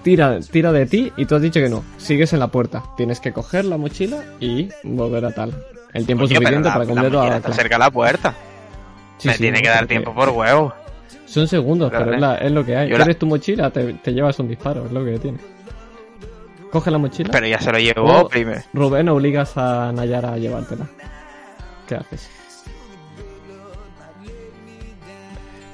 Tira, 0.05 0.39
tira 0.41 0.71
de 0.71 0.87
ti 0.87 1.13
y 1.17 1.25
tú 1.25 1.35
has 1.35 1.43
dicho 1.43 1.59
que 1.61 1.69
no. 1.69 1.83
Sigues 1.97 2.33
en 2.35 2.39
la 2.41 2.49
puerta. 2.49 2.85
Tienes 2.97 3.19
que 3.21 3.33
coger 3.33 3.65
la 3.65 3.77
mochila 3.79 4.23
y 4.39 4.69
volver 4.85 5.25
a 5.25 5.33
tal. 5.33 5.51
El 5.93 6.07
tiempo 6.07 6.27
pero 6.29 6.37
suficiente 6.41 6.69
la- 6.69 6.75
para 6.75 6.85
la 6.85 6.91
cumplir 6.91 7.11
toda 7.11 7.23
mochila 7.25 7.31
la 7.31 7.37
está 7.39 7.53
cerca 7.55 7.75
de 7.77 7.79
la 7.79 7.91
puerta. 7.91 8.35
Sí, 9.19 9.29
Me 9.29 9.35
sí, 9.35 9.41
tiene 9.43 9.59
no, 9.59 9.63
que 9.63 9.69
dar 9.71 9.87
tiempo 9.87 10.15
por 10.15 10.29
huevo. 10.29 10.75
Son 11.27 11.49
segundos, 11.49 11.91
Pero, 11.91 12.05
pero 12.05 12.15
es, 12.17 12.21
la- 12.21 12.37
es 12.37 12.53
lo 12.53 12.65
que 12.65 12.77
hay. 12.77 12.91
La- 12.91 12.97
Quieres 12.97 13.19
tu 13.19 13.27
mochila, 13.27 13.71
te, 13.71 13.95
te 13.95 14.13
llevas 14.13 14.39
un 14.39 14.47
disparo, 14.49 14.85
es 14.87 14.93
lo 14.93 15.05
que 15.05 15.19
tiene. 15.19 15.39
Coge 16.71 16.91
la 16.91 16.99
mochila. 16.99 17.31
Pero 17.33 17.47
ya 17.47 17.59
se 17.61 17.73
lo 17.73 17.79
llevó 17.79 18.29
primero. 18.29 18.61
Rubén, 18.75 19.09
obligas 19.09 19.57
a 19.57 19.91
Nayara 19.93 20.35
a 20.35 20.37
llevártela. 20.37 20.87
¿Qué 21.89 21.95
haces? 21.95 22.29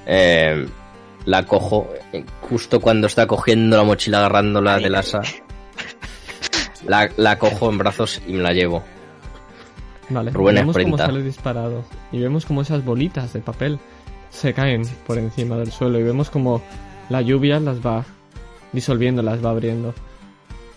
Eh, 0.06 0.66
la 1.24 1.44
cojo 1.46 1.88
eh, 2.12 2.24
justo 2.42 2.80
cuando 2.80 3.06
está 3.06 3.26
cogiendo 3.26 3.76
la 3.76 3.84
mochila 3.84 4.18
agarrándola 4.18 4.78
del 4.78 4.94
asa. 4.94 5.22
La, 6.86 7.10
la 7.16 7.38
cojo 7.38 7.70
en 7.70 7.78
brazos 7.78 8.22
y 8.26 8.32
me 8.32 8.42
la 8.42 8.52
llevo. 8.52 8.82
Vale, 10.08 10.30
Rubén 10.32 10.56
vemos 10.56 10.76
cómo 10.76 10.98
sale 10.98 11.22
disparado. 11.22 11.84
Y 12.10 12.20
vemos 12.20 12.46
como 12.46 12.62
esas 12.62 12.84
bolitas 12.84 13.32
de 13.32 13.40
papel 13.40 13.78
se 14.30 14.54
caen 14.54 14.82
por 15.06 15.18
encima 15.18 15.56
del 15.56 15.70
suelo. 15.70 15.98
Y 15.98 16.02
vemos 16.02 16.30
como 16.30 16.62
la 17.08 17.22
lluvia 17.22 17.60
las 17.60 17.84
va 17.84 18.04
disolviendo, 18.72 19.22
las 19.22 19.44
va 19.44 19.50
abriendo. 19.50 19.94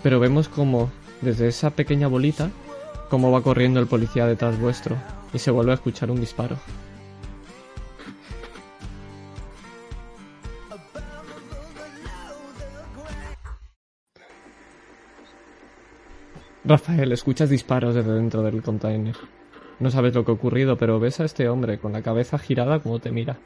Pero 0.01 0.19
vemos 0.19 0.49
como 0.49 0.91
desde 1.21 1.47
esa 1.47 1.71
pequeña 1.71 2.07
bolita, 2.07 2.51
cómo 3.09 3.31
va 3.31 3.41
corriendo 3.41 3.79
el 3.79 3.87
policía 3.87 4.27
detrás 4.27 4.59
vuestro. 4.59 4.97
Y 5.33 5.39
se 5.39 5.51
vuelve 5.51 5.71
a 5.71 5.75
escuchar 5.75 6.11
un 6.11 6.19
disparo. 6.19 6.57
Rafael, 16.65 17.11
escuchas 17.11 17.49
disparos 17.49 17.93
desde 17.93 18.13
dentro 18.13 18.41
del 18.41 18.61
container. 18.61 19.15
No 19.79 19.91
sabes 19.91 20.15
lo 20.15 20.23
que 20.23 20.31
ha 20.31 20.35
ocurrido, 20.35 20.77
pero 20.77 20.99
ves 20.99 21.19
a 21.19 21.25
este 21.25 21.49
hombre 21.49 21.77
con 21.77 21.91
la 21.91 22.01
cabeza 22.01 22.37
girada 22.37 22.79
como 22.79 22.99
te 22.99 23.11
mira. 23.11 23.37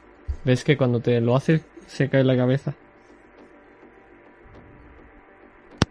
¿Ves 0.44 0.62
que 0.62 0.76
cuando 0.76 1.00
te 1.00 1.20
lo 1.20 1.34
hace 1.34 1.62
se 1.86 2.08
cae 2.08 2.22
la 2.22 2.36
cabeza? 2.36 2.74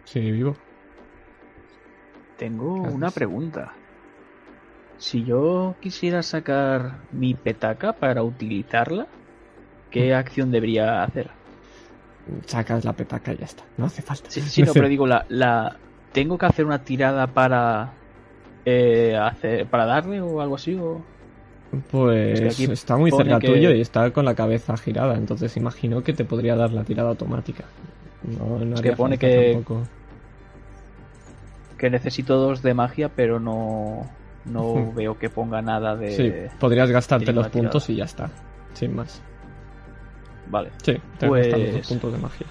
Sigue 0.04 0.30
vivo. 0.30 0.56
Tengo 2.38 2.74
una 2.82 3.10
pregunta. 3.10 3.72
Si 4.96 5.24
yo 5.24 5.74
quisiera 5.80 6.22
sacar 6.22 7.00
mi 7.12 7.34
petaca 7.34 7.92
para 7.92 8.22
utilizarla, 8.22 9.06
¿qué 9.90 10.14
acción 10.14 10.50
debería 10.50 11.02
hacer? 11.02 11.30
Sacas 12.46 12.84
la 12.84 12.94
petaca 12.94 13.34
y 13.34 13.36
ya 13.36 13.44
está. 13.44 13.64
No 13.76 13.86
hace 13.86 14.00
falta. 14.00 14.30
Sí, 14.30 14.40
sí, 14.40 14.62
no, 14.62 14.72
pero 14.74 14.88
digo, 14.88 15.06
la, 15.06 15.26
la 15.28 15.76
tengo 16.12 16.38
que 16.38 16.46
hacer 16.46 16.64
una 16.64 16.78
tirada 16.84 17.26
para 17.26 17.92
eh, 18.64 19.16
hacer, 19.16 19.66
para 19.66 19.86
darle 19.86 20.20
o 20.20 20.40
algo 20.40 20.56
así 20.56 20.74
o 20.74 21.00
Pues 21.90 22.40
Es 22.40 22.56
que 22.56 22.64
aquí 22.64 22.72
está 22.72 22.96
muy 22.96 23.10
cerca 23.10 23.38
que- 23.38 23.48
tuyo 23.48 23.70
y 23.72 23.80
está 23.80 24.10
con 24.10 24.24
la 24.24 24.34
cabeza 24.34 24.76
girada, 24.76 25.14
entonces 25.16 25.56
imagino 25.56 26.02
que 26.02 26.12
te 26.12 26.24
podría 26.24 26.56
dar 26.56 26.72
la 26.72 26.84
tirada 26.84 27.10
automática. 27.10 27.64
No, 28.22 28.58
no 28.64 28.74
Es 28.74 28.80
que 28.80 28.92
pone 28.92 29.16
que- 29.18 29.52
tampoco. 29.52 29.82
que 31.76 31.90
necesito 31.90 32.36
dos 32.36 32.62
de 32.62 32.74
magia, 32.74 33.08
pero 33.14 33.38
no 33.38 34.06
no 34.44 34.92
veo 34.94 35.18
que 35.18 35.28
ponga 35.28 35.60
nada 35.60 35.94
de 35.94 36.10
Sí, 36.12 36.32
podrías 36.58 36.90
gastarte 36.90 37.32
los 37.34 37.48
puntos 37.48 37.88
y 37.90 37.96
ya 37.96 38.04
está. 38.04 38.30
Sin 38.72 38.96
más. 38.96 39.20
Vale. 40.50 40.70
Sí, 40.82 40.98
te 41.18 41.26
los 41.26 41.28
Pues- 41.28 41.72
dos 41.74 41.86
puntos 41.88 42.12
de 42.12 42.18
magia. 42.18 42.46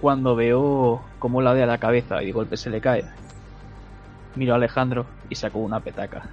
Cuando 0.00 0.36
veo 0.36 1.02
cómo 1.18 1.42
la 1.42 1.54
de 1.54 1.66
la 1.66 1.78
cabeza 1.78 2.22
y 2.22 2.26
de 2.26 2.32
golpe 2.32 2.56
se 2.56 2.70
le 2.70 2.80
cae, 2.80 3.04
miro 4.36 4.52
a 4.52 4.56
Alejandro 4.56 5.06
y 5.28 5.34
saco 5.34 5.58
una 5.58 5.80
petaca. 5.80 6.28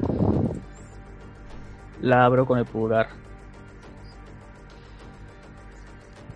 La 2.01 2.25
abro 2.25 2.45
con 2.45 2.59
el 2.59 2.65
pulgar. 2.65 3.07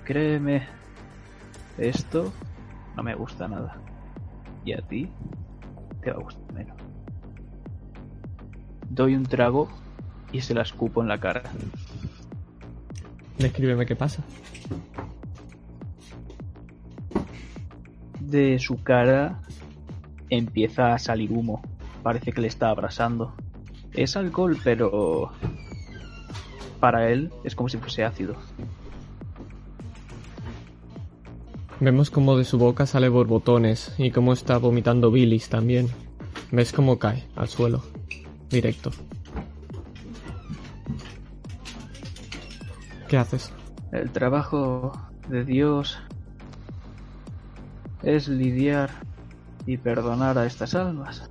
Créeme, 0.03 0.67
esto 1.77 2.33
no 2.95 3.03
me 3.03 3.13
gusta 3.13 3.47
nada. 3.47 3.77
Y 4.65 4.73
a 4.73 4.81
ti 4.81 5.09
te 6.01 6.11
va 6.11 6.17
a 6.17 6.23
gustar 6.23 6.51
menos. 6.53 6.77
Doy 8.89 9.15
un 9.15 9.23
trago 9.23 9.69
y 10.31 10.41
se 10.41 10.55
la 10.55 10.63
escupo 10.63 11.03
en 11.03 11.07
la 11.07 11.19
cara. 11.19 11.43
Descríbeme 13.37 13.85
qué 13.85 13.95
pasa. 13.95 14.23
De 18.29 18.59
su 18.59 18.83
cara 18.83 19.41
empieza 20.29 20.93
a 20.93 20.99
salir 20.99 21.31
humo. 21.31 21.61
Parece 22.03 22.31
que 22.31 22.41
le 22.41 22.47
está 22.47 22.69
abrasando. 22.69 23.33
Es 23.93 24.15
alcohol, 24.15 24.55
pero 24.63 25.31
para 26.79 27.09
él 27.09 27.31
es 27.43 27.55
como 27.55 27.69
si 27.69 27.77
fuese 27.77 28.03
ácido. 28.03 28.35
Vemos 31.79 32.11
como 32.11 32.37
de 32.37 32.43
su 32.43 32.57
boca 32.57 32.85
sale 32.85 33.09
borbotones 33.09 33.95
y 33.97 34.11
cómo 34.11 34.33
está 34.33 34.57
vomitando 34.57 35.11
bilis 35.11 35.49
también. 35.49 35.87
Ves 36.51 36.71
cómo 36.71 36.99
cae 36.99 37.23
al 37.35 37.47
suelo. 37.47 37.83
Directo. 38.49 38.91
¿Qué 43.07 43.17
haces? 43.17 43.51
El 43.91 44.11
trabajo 44.11 44.91
de 45.29 45.43
Dios 45.43 45.97
es 48.03 48.27
lidiar 48.27 48.89
y 49.65 49.77
perdonar 49.77 50.37
a 50.37 50.45
estas 50.45 50.75
almas. 50.75 51.29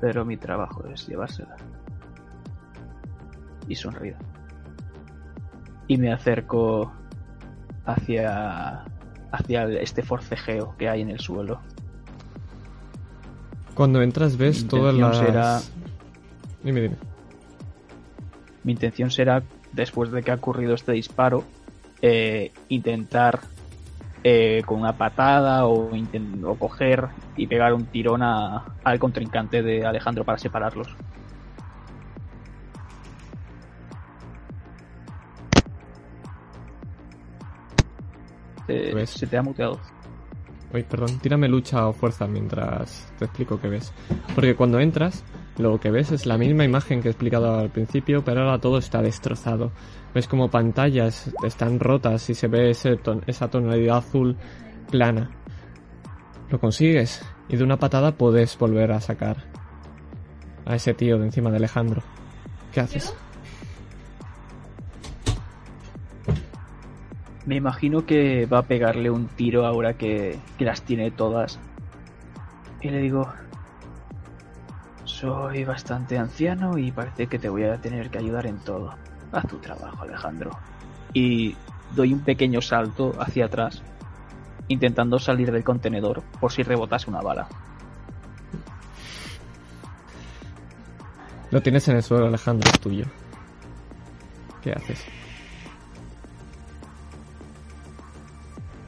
Pero 0.00 0.24
mi 0.24 0.36
trabajo 0.36 0.84
es 0.88 1.06
llevárselas. 1.06 1.60
Y 3.68 3.74
sonrío. 3.76 4.16
Y 5.88 5.96
me 5.96 6.12
acerco 6.12 6.92
hacia 7.84 8.84
hacia 9.32 9.64
este 9.80 10.02
forcejeo 10.02 10.74
que 10.76 10.88
hay 10.88 11.00
en 11.00 11.10
el 11.10 11.18
suelo. 11.18 11.60
Cuando 13.74 14.02
entras 14.02 14.36
ves 14.36 14.62
Mi 14.64 14.68
todas 14.68 14.94
las... 14.94 15.16
será- 15.18 15.60
Dime, 16.62 16.82
dime. 16.82 16.96
Mi 18.62 18.72
intención 18.72 19.10
será, 19.10 19.42
después 19.72 20.10
de 20.12 20.22
que 20.22 20.30
ha 20.30 20.34
ocurrido 20.34 20.74
este 20.74 20.92
disparo, 20.92 21.44
eh, 22.02 22.52
intentar 22.68 23.40
eh, 24.24 24.62
con 24.64 24.80
una 24.80 24.96
patada 24.96 25.66
o, 25.66 25.90
o 26.44 26.54
coger 26.56 27.08
y 27.36 27.46
pegar 27.46 27.74
un 27.74 27.86
tirón 27.86 28.22
a- 28.22 28.64
al 28.84 28.98
contrincante 28.98 29.62
de 29.62 29.84
Alejandro 29.84 30.24
para 30.24 30.38
separarlos. 30.38 30.88
Eh, 38.68 39.06
se 39.06 39.26
te 39.26 39.36
ha 39.36 39.42
muteado. 39.42 39.78
Uy, 40.72 40.82
perdón, 40.84 41.18
tírame 41.18 41.48
lucha 41.48 41.86
o 41.88 41.92
fuerza 41.92 42.26
mientras 42.26 43.12
te 43.18 43.26
explico 43.26 43.60
qué 43.60 43.68
ves. 43.68 43.92
Porque 44.34 44.54
cuando 44.54 44.80
entras, 44.80 45.22
lo 45.58 45.78
que 45.78 45.90
ves 45.90 46.12
es 46.12 46.26
la 46.26 46.38
misma 46.38 46.64
imagen 46.64 47.02
que 47.02 47.08
he 47.08 47.10
explicado 47.10 47.58
al 47.58 47.70
principio, 47.70 48.24
pero 48.24 48.40
ahora 48.42 48.58
todo 48.58 48.78
está 48.78 49.02
destrozado. 49.02 49.70
Ves 50.14 50.26
como 50.28 50.50
pantallas 50.50 51.30
están 51.44 51.78
rotas 51.80 52.28
y 52.30 52.34
se 52.34 52.48
ve 52.48 52.70
ese 52.70 52.96
ton- 52.96 53.22
esa 53.26 53.48
tonalidad 53.48 53.98
azul 53.98 54.36
plana. 54.90 55.30
Lo 56.50 56.58
consigues 56.58 57.24
y 57.48 57.56
de 57.56 57.64
una 57.64 57.78
patada 57.78 58.12
puedes 58.12 58.58
volver 58.58 58.92
a 58.92 59.00
sacar 59.00 59.36
a 60.64 60.74
ese 60.74 60.94
tío 60.94 61.18
de 61.18 61.26
encima 61.26 61.50
de 61.50 61.56
Alejandro. 61.56 62.02
¿Qué 62.72 62.80
haces? 62.80 63.14
Me 67.44 67.56
imagino 67.56 68.06
que 68.06 68.46
va 68.46 68.58
a 68.58 68.62
pegarle 68.62 69.10
un 69.10 69.26
tiro 69.26 69.66
ahora 69.66 69.94
que, 69.94 70.38
que 70.58 70.64
las 70.64 70.82
tiene 70.82 71.10
todas. 71.10 71.58
Y 72.80 72.88
le 72.90 72.98
digo, 73.00 73.28
soy 75.22 75.62
bastante 75.62 76.18
anciano 76.18 76.76
y 76.76 76.90
parece 76.90 77.28
que 77.28 77.38
te 77.38 77.48
voy 77.48 77.62
a 77.62 77.80
tener 77.80 78.10
que 78.10 78.18
ayudar 78.18 78.44
en 78.46 78.58
todo. 78.58 78.92
Haz 79.30 79.46
tu 79.46 79.58
trabajo, 79.58 80.02
Alejandro. 80.02 80.50
Y 81.14 81.54
doy 81.94 82.12
un 82.12 82.20
pequeño 82.20 82.60
salto 82.60 83.12
hacia 83.20 83.44
atrás, 83.44 83.82
intentando 84.66 85.20
salir 85.20 85.52
del 85.52 85.62
contenedor 85.62 86.24
por 86.40 86.50
si 86.50 86.64
rebotase 86.64 87.08
una 87.08 87.20
bala. 87.20 87.46
Lo 91.52 91.62
tienes 91.62 91.86
en 91.86 91.96
el 91.96 92.02
suelo, 92.02 92.26
Alejandro, 92.26 92.68
es 92.68 92.80
tuyo. 92.80 93.04
¿Qué 94.60 94.72
haces? 94.72 95.04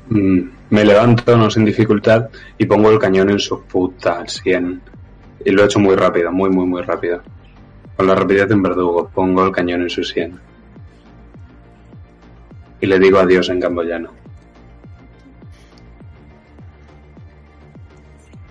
Mm, 0.08 0.40
Me 0.70 0.84
levanto, 0.84 1.36
no 1.36 1.48
sin 1.48 1.64
dificultad, 1.64 2.28
y 2.58 2.66
pongo 2.66 2.90
el 2.90 2.98
cañón 2.98 3.30
en 3.30 3.38
su 3.38 3.62
puta 3.62 4.18
al 4.18 4.28
100. 4.28 4.93
Y 5.44 5.50
lo 5.50 5.62
he 5.62 5.66
hecho 5.66 5.78
muy 5.78 5.94
rápido, 5.94 6.32
muy, 6.32 6.50
muy, 6.50 6.66
muy 6.66 6.82
rápido. 6.82 7.22
Con 7.96 8.06
la 8.06 8.14
rapidez 8.14 8.48
de 8.48 8.54
un 8.54 8.62
verdugo, 8.62 9.10
pongo 9.14 9.44
el 9.44 9.52
cañón 9.52 9.82
en 9.82 9.90
su 9.90 10.02
100. 10.02 10.40
Y 12.80 12.86
le 12.86 12.98
digo 12.98 13.18
adiós 13.18 13.48
en 13.50 13.60
camboyano. 13.60 14.10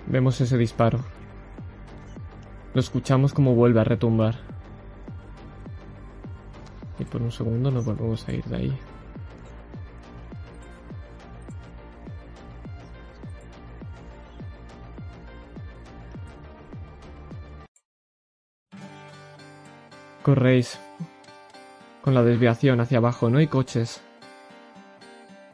Vemos 0.06 0.40
ese 0.40 0.56
disparo. 0.56 1.00
Lo 2.72 2.80
escuchamos 2.80 3.34
como 3.34 3.54
vuelve 3.54 3.80
a 3.80 3.84
retumbar. 3.84 4.36
Y 6.98 7.04
por 7.04 7.22
un 7.22 7.32
segundo 7.32 7.70
nos 7.70 7.84
volvemos 7.84 8.26
a 8.28 8.32
ir 8.32 8.44
de 8.44 8.56
ahí. 8.56 8.78
Corréis 20.24 20.78
con 22.02 22.14
la 22.14 22.22
desviación 22.22 22.80
hacia 22.80 22.96
abajo, 22.98 23.28
no 23.28 23.36
hay 23.38 23.46
coches. 23.46 24.00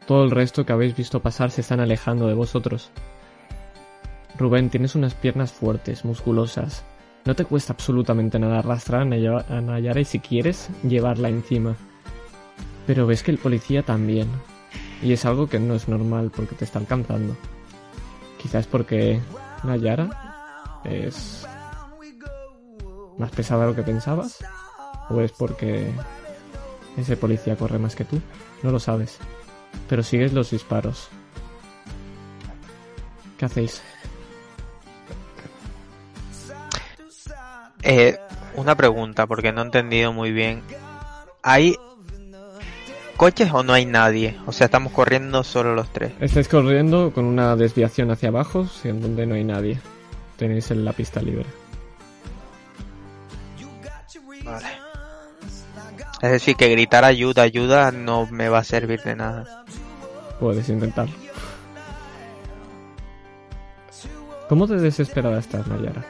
Todo 0.07 0.23
el 0.25 0.31
resto 0.31 0.65
que 0.65 0.73
habéis 0.73 0.97
visto 0.97 1.21
pasar 1.21 1.51
se 1.51 1.61
están 1.61 1.81
alejando 1.81 2.29
de 2.29 2.35
vosotros. 2.35 2.91
Rubén, 4.39 4.71
tienes 4.71 4.95
unas 4.95 5.15
piernas 5.15 5.51
fuertes, 5.53 6.05
musculosas. 6.05 6.85
No 7.25 7.35
te 7.35 7.45
cuesta 7.45 7.73
absolutamente 7.73 8.39
nada 8.39 8.61
arrastrar 8.61 9.03
a 9.03 9.05
Naya- 9.05 9.45
a 9.49 9.61
Nayara 9.61 10.01
y 10.01 10.05
si 10.05 10.21
quieres, 10.21 10.71
llevarla 10.83 11.29
encima. 11.29 11.75
Pero 12.87 13.07
ves 13.09 13.25
que 13.25 13.33
el 13.33 13.39
policía 13.39 13.83
también. 13.83 14.29
Y 15.03 15.13
es 15.13 15.25
algo 15.25 15.49
que 15.49 15.59
no 15.59 15.75
es 15.75 15.89
normal 15.89 16.31
porque 16.35 16.55
te 16.55 16.65
está 16.65 16.79
alcanzando. 16.79 17.37
Quizás 18.41 18.69
porque 18.69 19.21
Nayara 19.65 20.81
es 20.85 21.45
más 23.19 23.31
pesada 23.33 23.63
de 23.63 23.71
lo 23.71 23.77
que 23.77 23.83
pensabas. 23.83 24.39
O 25.11 25.21
es 25.21 25.33
porque 25.33 25.91
ese 26.97 27.17
policía 27.17 27.57
corre 27.57 27.79
más 27.79 27.97
que 27.97 28.05
tú. 28.05 28.21
No 28.63 28.71
lo 28.71 28.79
sabes. 28.79 29.19
Pero 29.89 30.03
sigues 30.03 30.33
los 30.33 30.51
disparos. 30.51 31.09
¿Qué 33.39 33.45
hacéis? 33.45 33.83
Eh, 37.83 38.19
una 38.57 38.75
pregunta, 38.75 39.27
porque 39.27 39.53
no 39.53 39.63
he 39.63 39.65
entendido 39.65 40.13
muy 40.13 40.33
bien. 40.33 40.63
¿Hay 41.43 41.77
coches 43.17 43.51
o 43.53 43.63
no 43.63 43.73
hay 43.73 43.87
nadie? 43.87 44.37
O 44.47 44.53
sea, 44.53 44.67
estamos 44.67 44.93
corriendo 44.93 45.43
solo 45.43 45.75
los 45.75 45.91
tres. 45.91 46.13
Estáis 46.21 46.49
corriendo 46.49 47.13
con 47.13 47.25
una 47.25 47.57
desviación 47.57 48.11
hacia 48.11 48.29
abajo, 48.29 48.69
en 48.85 49.01
donde 49.01 49.27
no 49.27 49.35
hay 49.35 49.45
nadie. 49.45 49.81
Tenéis 50.37 50.71
en 50.71 50.85
la 50.85 50.93
pista 50.93 51.21
libre. 51.23 51.47
Vale. 54.45 54.80
Es 56.23 56.31
decir, 56.31 56.55
que 56.57 56.69
gritar 56.69 57.05
ayuda, 57.05 57.43
ayuda 57.43 57.93
no 57.93 58.27
me 58.27 58.49
va 58.51 58.59
a 58.59 58.65
servir 58.65 59.03
de 59.03 59.17
nada. 59.17 59.65
Puedes 60.39 60.69
intentarlo. 60.69 61.15
¿Cómo 64.49 64.67
de 64.67 64.81
desesperada 64.81 65.39
estás, 65.39 65.67
Nayara? 65.67 66.05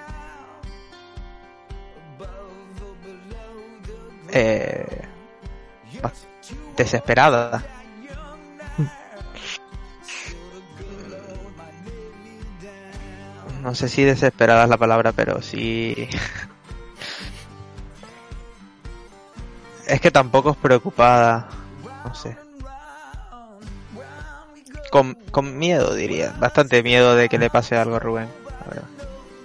Eh, 4.32 5.02
desesperada. 6.76 7.62
No 13.62 13.74
sé 13.74 13.90
si 13.90 14.04
desesperada 14.04 14.64
es 14.64 14.70
la 14.70 14.78
palabra, 14.78 15.12
pero 15.12 15.42
sí. 15.42 16.08
Es 19.90 20.00
que 20.00 20.12
tampoco 20.12 20.50
es 20.50 20.56
preocupada. 20.56 21.48
No 22.04 22.14
sé. 22.14 22.36
Con, 24.92 25.14
con 25.32 25.58
miedo, 25.58 25.94
diría. 25.94 26.32
Bastante 26.38 26.82
miedo 26.84 27.16
de 27.16 27.28
que 27.28 27.38
le 27.38 27.50
pase 27.50 27.76
algo 27.76 27.96
a 27.96 27.98
Rubén. 27.98 28.28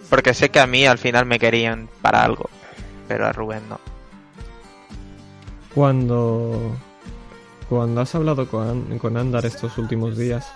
Porque 0.08 0.36
sé 0.36 0.52
que 0.52 0.60
a 0.60 0.68
mí 0.68 0.86
al 0.86 1.00
final 1.00 1.26
me 1.26 1.40
querían 1.40 1.90
para 2.02 2.24
algo. 2.24 2.48
Pero 3.08 3.26
a 3.26 3.32
Rubén 3.32 3.68
no. 3.68 3.80
Cuando. 5.74 6.78
Cuando 7.68 8.02
has 8.02 8.14
hablado 8.14 8.48
con, 8.48 9.00
con 9.00 9.18
Andar 9.18 9.48
estos 9.48 9.80
últimos 9.80 10.16
días, 10.16 10.48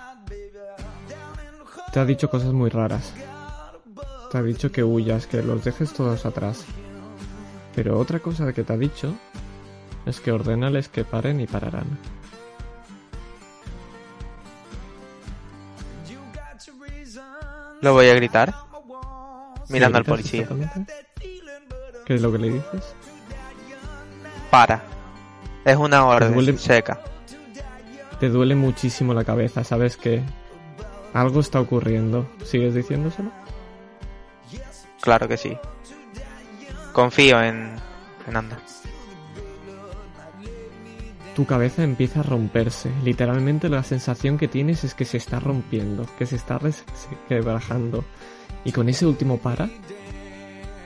te 1.92 2.00
ha 2.00 2.06
dicho 2.06 2.30
cosas 2.30 2.54
muy 2.54 2.70
raras. 2.70 3.12
Te 4.32 4.38
ha 4.38 4.44
dicho 4.44 4.72
que 4.72 4.84
huyas, 4.84 5.26
que 5.26 5.42
los 5.42 5.64
dejes 5.64 5.92
todos 5.92 6.28
atrás. 6.28 6.64
Pero 7.74 7.98
otra 7.98 8.20
cosa 8.20 8.54
que 8.54 8.64
te 8.64 8.74
ha 8.74 8.78
dicho 8.78 9.16
es 10.10 10.20
que 10.20 10.32
ordénales 10.32 10.90
que 10.90 11.04
paren 11.04 11.40
y 11.40 11.48
pararán. 11.48 11.98
Lo 17.82 17.94
voy 17.94 18.08
a 18.08 18.14
gritar. 18.14 18.54
Mirando 19.70 20.00
al 20.00 20.04
¿Qué 20.04 20.12
gritas 20.12 20.48
policía. 20.48 20.48
¿Qué 22.06 22.16
es 22.16 22.22
lo 22.22 22.32
que 22.32 22.38
le 22.40 22.50
dices? 22.50 22.96
Para. 24.50 24.84
Es 25.64 25.78
una 25.78 26.06
orden 26.06 26.58
seca. 26.58 27.00
Te 28.20 28.30
duele 28.30 28.56
muchísimo 28.56 29.14
la 29.14 29.24
cabeza, 29.24 29.64
sabes 29.64 29.96
que 29.96 30.22
algo 31.14 31.40
está 31.40 31.62
ocurriendo. 31.62 32.30
¿Sigues 32.44 32.74
diciéndoselo? 32.74 33.32
Claro 35.02 35.28
que 35.28 35.38
sí. 35.38 35.58
Confío 36.92 37.42
en, 37.42 37.76
en 38.28 38.36
Anda. 38.36 38.60
Tu 41.40 41.46
cabeza 41.46 41.84
empieza 41.84 42.20
a 42.20 42.24
romperse. 42.24 42.92
Literalmente 43.02 43.70
la 43.70 43.82
sensación 43.82 44.38
que 44.38 44.50
tienes 44.50 44.84
es 44.84 44.94
que 44.94 45.06
se 45.06 45.16
está 45.16 45.40
rompiendo, 45.40 46.06
que 46.18 46.26
se 46.26 46.36
está 46.36 46.60
quebrajando. 47.30 48.04
Y 48.66 48.74
con 48.74 48.90
ese 48.90 49.06
último 49.06 49.38
para, 49.38 49.70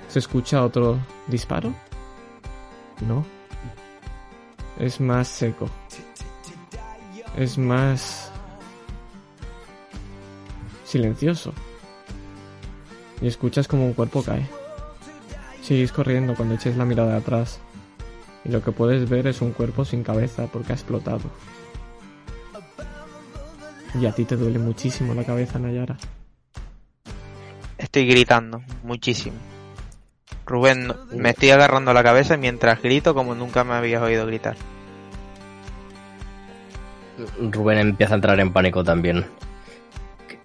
¿se 0.10 0.20
escucha 0.20 0.64
otro 0.64 1.00
disparo? 1.26 1.74
No. 3.02 3.26
Es 4.78 5.02
más 5.02 5.28
seco. 5.28 5.72
Es 7.36 7.58
más 7.58 8.32
silencioso. 10.86 11.52
Y 13.24 13.28
escuchas 13.28 13.68
como 13.68 13.88
un 13.88 13.94
cuerpo 13.94 14.22
cae. 14.22 14.48
Sigues 15.64 15.92
corriendo 15.92 16.36
cuando 16.36 16.54
eches 16.54 16.78
la 16.78 16.86
mirada 16.86 17.18
atrás. 17.18 17.60
Y 18.46 18.50
lo 18.50 18.62
que 18.62 18.72
puedes 18.72 19.10
ver 19.10 19.28
es 19.28 19.42
un 19.42 19.52
cuerpo 19.52 19.86
sin 19.86 20.04
cabeza 20.04 20.48
porque 20.48 20.74
ha 20.74 20.76
explotado. 20.76 21.22
Y 24.00 24.06
a 24.06 24.12
ti 24.12 24.26
te 24.26 24.36
duele 24.36 24.60
muchísimo 24.60 25.14
la 25.14 25.24
cabeza, 25.24 25.60
Nayara. 25.60 25.98
Estoy 27.78 28.08
gritando 28.08 28.62
muchísimo. 28.84 29.38
Rubén, 30.46 30.92
me 31.12 31.30
estoy 31.30 31.52
agarrando 31.52 31.94
la 31.94 32.04
cabeza 32.04 32.38
mientras 32.38 32.82
grito 32.82 33.14
como 33.14 33.36
nunca 33.36 33.64
me 33.64 33.74
habías 33.74 34.02
oído 34.02 34.26
gritar. 34.26 34.56
Rubén 37.40 37.78
empieza 37.78 38.14
a 38.14 38.16
entrar 38.16 38.40
en 38.40 38.52
pánico 38.52 38.84
también. 38.84 39.26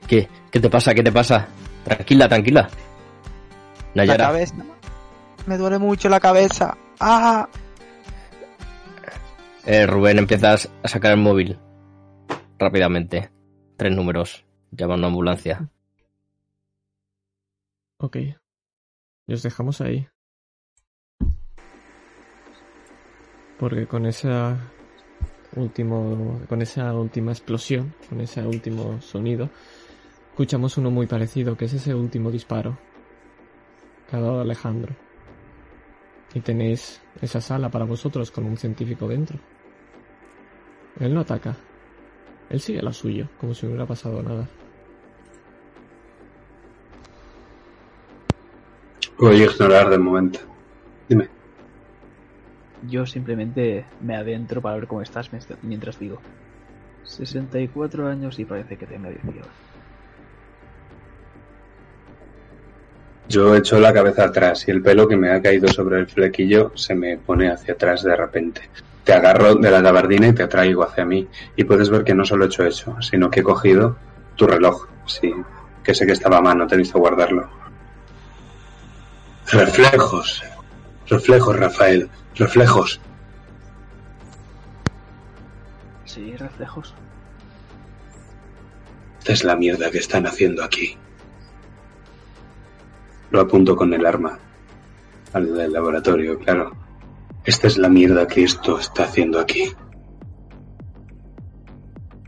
¿Qué, 0.06 0.28
qué 0.50 0.60
te 0.60 0.70
pasa? 0.70 0.94
¿Qué 0.94 1.02
te 1.02 1.10
pasa? 1.10 1.48
Tranquila, 1.84 2.28
tranquila. 2.28 2.68
La 3.94 4.04
Nayara, 4.04 4.26
cabeza. 4.26 4.54
Me 5.46 5.56
duele 5.56 5.78
mucho 5.78 6.08
la 6.08 6.20
cabeza. 6.20 6.76
¡Ah! 7.00 7.48
Eh, 9.68 9.86
Rubén 9.86 10.16
empieza 10.16 10.54
a 10.54 10.88
sacar 10.88 11.12
el 11.12 11.18
móvil 11.18 11.58
rápidamente. 12.58 13.30
Tres 13.76 13.94
números. 13.94 14.46
Llama 14.70 14.94
a 14.94 14.96
una 14.96 15.06
ambulancia. 15.08 15.68
Ok. 17.98 18.16
Y 19.26 19.32
os 19.32 19.42
dejamos 19.42 19.82
ahí. 19.82 20.08
Porque 23.58 23.86
con 23.86 24.06
esa 24.06 24.56
último, 25.54 26.40
con 26.48 26.62
esa 26.62 26.94
última 26.94 27.32
explosión, 27.32 27.94
con 28.08 28.22
ese 28.22 28.40
último 28.46 29.02
sonido, 29.02 29.50
escuchamos 30.30 30.78
uno 30.78 30.90
muy 30.90 31.06
parecido, 31.06 31.58
que 31.58 31.66
es 31.66 31.74
ese 31.74 31.94
último 31.94 32.30
disparo 32.30 32.78
que 34.08 34.16
ha 34.16 34.20
dado 34.20 34.40
Alejandro. 34.40 34.96
Y 36.32 36.40
tenéis 36.40 37.02
esa 37.20 37.42
sala 37.42 37.70
para 37.70 37.84
vosotros 37.84 38.30
con 38.30 38.46
un 38.46 38.56
científico 38.56 39.06
dentro. 39.06 39.38
Él 41.00 41.14
no 41.14 41.20
ataca. 41.20 41.56
Él 42.50 42.60
sigue 42.60 42.82
lo 42.82 42.92
suyo, 42.92 43.28
como 43.38 43.54
si 43.54 43.66
no 43.66 43.70
hubiera 43.72 43.86
pasado 43.86 44.22
nada. 44.22 44.48
Voy 49.18 49.40
a 49.40 49.44
ignorar 49.44 49.90
de 49.90 49.98
momento. 49.98 50.40
Dime. 51.08 51.28
Yo 52.88 53.04
simplemente 53.06 53.84
me 54.00 54.16
adentro 54.16 54.60
para 54.62 54.76
ver 54.76 54.86
cómo 54.86 55.02
estás 55.02 55.30
mientras- 55.62 55.98
digo. 55.98 56.20
64 57.04 58.06
años 58.06 58.38
y 58.38 58.44
parece 58.44 58.76
que 58.76 58.86
tenga 58.86 59.08
18. 59.08 59.48
Yo 63.28 63.54
echo 63.56 63.78
la 63.78 63.92
cabeza 63.92 64.24
atrás 64.24 64.66
y 64.68 64.70
el 64.70 64.82
pelo 64.82 65.06
que 65.08 65.16
me 65.16 65.30
ha 65.30 65.42
caído 65.42 65.68
sobre 65.68 65.98
el 65.98 66.06
flequillo 66.06 66.72
se 66.76 66.94
me 66.94 67.18
pone 67.18 67.50
hacia 67.50 67.74
atrás 67.74 68.02
de 68.02 68.16
repente. 68.16 68.62
Te 69.09 69.14
agarro 69.14 69.55
de 69.55 69.70
la 69.70 69.80
gabardina 69.80 70.28
y 70.28 70.35
te 70.35 70.43
atraigo 70.43 70.82
hacia 70.82 71.06
mí. 71.06 71.26
Y 71.56 71.64
puedes 71.64 71.89
ver 71.89 72.05
que 72.05 72.14
no 72.14 72.26
solo 72.26 72.44
he 72.44 72.48
hecho 72.48 72.66
eso, 72.66 73.01
sino 73.01 73.30
que 73.30 73.40
he 73.40 73.43
cogido 73.43 73.97
tu 74.36 74.47
reloj. 74.47 74.86
Sí, 75.06 75.32
que 75.82 75.94
sé 75.94 76.05
que 76.05 76.12
estaba 76.12 76.36
a 76.36 76.40
mano, 76.43 76.66
te 76.66 76.74
he 76.74 76.76
visto 76.76 76.98
guardarlo. 76.98 77.48
Reflejos. 79.51 80.44
Reflejos, 81.09 81.59
Rafael. 81.59 82.10
Reflejos. 82.35 83.01
Sí, 86.05 86.36
reflejos. 86.36 86.93
Esta 89.20 89.32
es 89.32 89.43
la 89.43 89.56
mierda 89.56 89.90
que 89.90 90.01
están 90.01 90.26
haciendo 90.26 90.62
aquí. 90.62 90.98
Lo 93.30 93.40
apunto 93.40 93.74
con 93.74 93.94
el 93.94 94.05
arma. 94.05 94.39
Al 95.32 95.55
del 95.55 95.72
laboratorio, 95.72 96.39
claro. 96.39 96.88
Esta 97.44 97.66
es 97.66 97.78
la 97.78 97.89
mierda 97.89 98.27
que 98.27 98.44
esto 98.44 98.78
está 98.78 99.05
haciendo 99.05 99.40
aquí. 99.40 99.65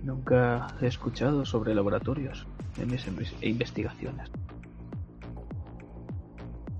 Nunca 0.02 0.68
he 0.80 0.86
escuchado 0.86 1.44
sobre 1.44 1.74
laboratorios 1.74 2.46
en 2.80 2.90
mis 2.90 3.06
inves- 3.06 3.34
investigaciones. 3.42 4.30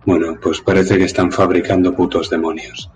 Bueno, 0.06 0.38
pues 0.42 0.60
parece 0.62 0.96
que 0.96 1.04
están 1.04 1.30
fabricando 1.30 1.94
putos 1.94 2.30
demonios. 2.30 2.90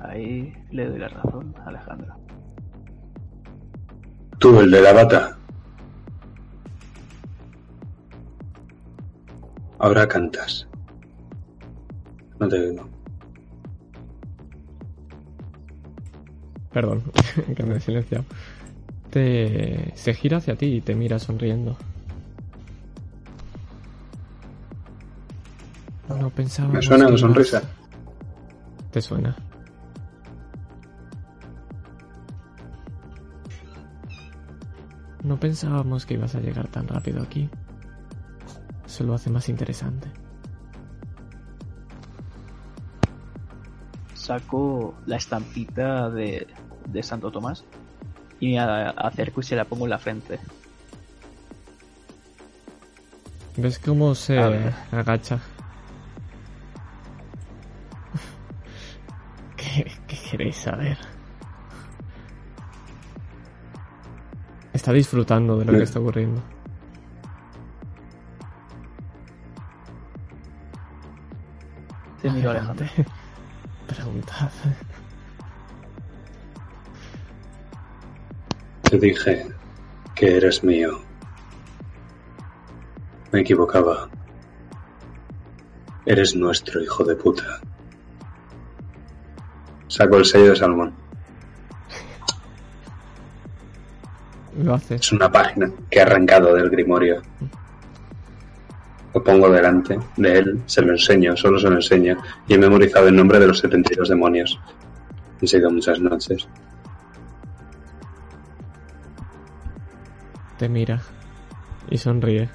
Ahí 0.00 0.52
le 0.70 0.88
doy 0.88 0.98
la 0.98 1.08
razón 1.08 1.54
a 1.64 1.68
Alejandro. 1.68 2.14
Tú, 4.38 4.60
el 4.60 4.70
de 4.70 4.80
la 4.82 4.92
bata. 4.92 5.38
Ahora 9.82 10.06
cantas. 10.06 10.68
No 12.38 12.48
te 12.48 12.56
oigo. 12.56 12.88
Perdón, 16.72 17.02
que 17.56 17.62
me 17.64 17.76
he 17.76 17.80
silenciado. 17.80 18.24
Te... 19.10 19.90
Se 19.96 20.14
gira 20.14 20.36
hacia 20.36 20.54
ti 20.54 20.66
y 20.66 20.80
te 20.82 20.94
mira 20.94 21.18
sonriendo. 21.18 21.76
No 26.08 26.30
pensaba. 26.30 26.68
Me 26.68 26.80
suena 26.80 27.08
la 27.08 27.18
sonrisa. 27.18 27.60
Te 28.92 29.02
suena. 29.02 29.34
No 35.24 35.40
pensábamos 35.40 36.06
que 36.06 36.14
ibas 36.14 36.36
a 36.36 36.40
llegar 36.40 36.68
tan 36.68 36.86
rápido 36.86 37.20
aquí. 37.20 37.50
Eso 38.92 39.04
lo 39.04 39.14
hace 39.14 39.30
más 39.30 39.48
interesante. 39.48 40.06
Saco 44.12 44.94
la 45.06 45.16
estampita 45.16 46.10
de, 46.10 46.46
de 46.88 47.02
Santo 47.02 47.30
Tomás 47.30 47.64
y 48.38 48.48
me 48.48 48.58
acerco 48.58 49.40
y 49.40 49.44
se 49.44 49.56
la 49.56 49.64
pongo 49.64 49.86
en 49.86 49.90
la 49.90 49.98
frente. 49.98 50.38
¿Ves 53.56 53.78
cómo 53.78 54.14
se 54.14 54.38
agacha? 54.38 55.38
¿Qué, 59.56 59.90
qué 60.06 60.18
queréis 60.30 60.56
saber? 60.56 60.98
Está 64.74 64.92
disfrutando 64.92 65.56
de 65.56 65.64
lo 65.64 65.72
que 65.72 65.82
está 65.82 65.98
ocurriendo. 65.98 66.42
Te 72.22 72.30
miro 72.30 72.50
Alejandro. 72.50 72.86
Preguntad. 73.88 74.50
Te 78.82 78.98
dije 78.98 79.46
que 80.14 80.36
eres 80.36 80.62
mío. 80.62 81.00
Me 83.32 83.40
equivocaba. 83.40 84.08
Eres 86.06 86.36
nuestro 86.36 86.80
hijo 86.80 87.02
de 87.02 87.16
puta. 87.16 87.60
Saco 89.88 90.16
el 90.16 90.24
sello 90.24 90.50
de 90.50 90.56
Salmón. 90.56 90.94
Lo 94.62 94.74
haces. 94.74 95.00
Es 95.00 95.12
una 95.12 95.32
página 95.32 95.72
que 95.90 95.98
he 95.98 96.02
arrancado 96.02 96.54
del 96.54 96.70
Grimorio. 96.70 97.20
Lo 99.14 99.22
pongo 99.22 99.50
delante 99.50 99.98
de 100.16 100.38
él, 100.38 100.62
se 100.66 100.80
lo 100.82 100.92
enseño, 100.92 101.36
solo 101.36 101.58
se 101.58 101.68
lo 101.68 101.76
enseño. 101.76 102.16
Y 102.48 102.54
he 102.54 102.58
memorizado 102.58 103.08
el 103.08 103.16
nombre 103.16 103.38
de 103.38 103.46
los 103.46 103.58
72 103.58 104.08
demonios. 104.08 104.58
Han 105.40 105.48
sido 105.48 105.70
muchas 105.70 106.00
noches. 106.00 106.48
Te 110.58 110.68
mira 110.68 111.02
y 111.90 111.98
sonríe. 111.98 112.48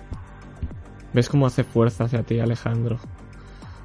Ves 1.13 1.29
cómo 1.29 1.45
hace 1.45 1.63
fuerza 1.63 2.05
hacia 2.05 2.23
ti, 2.23 2.39
Alejandro. 2.39 2.97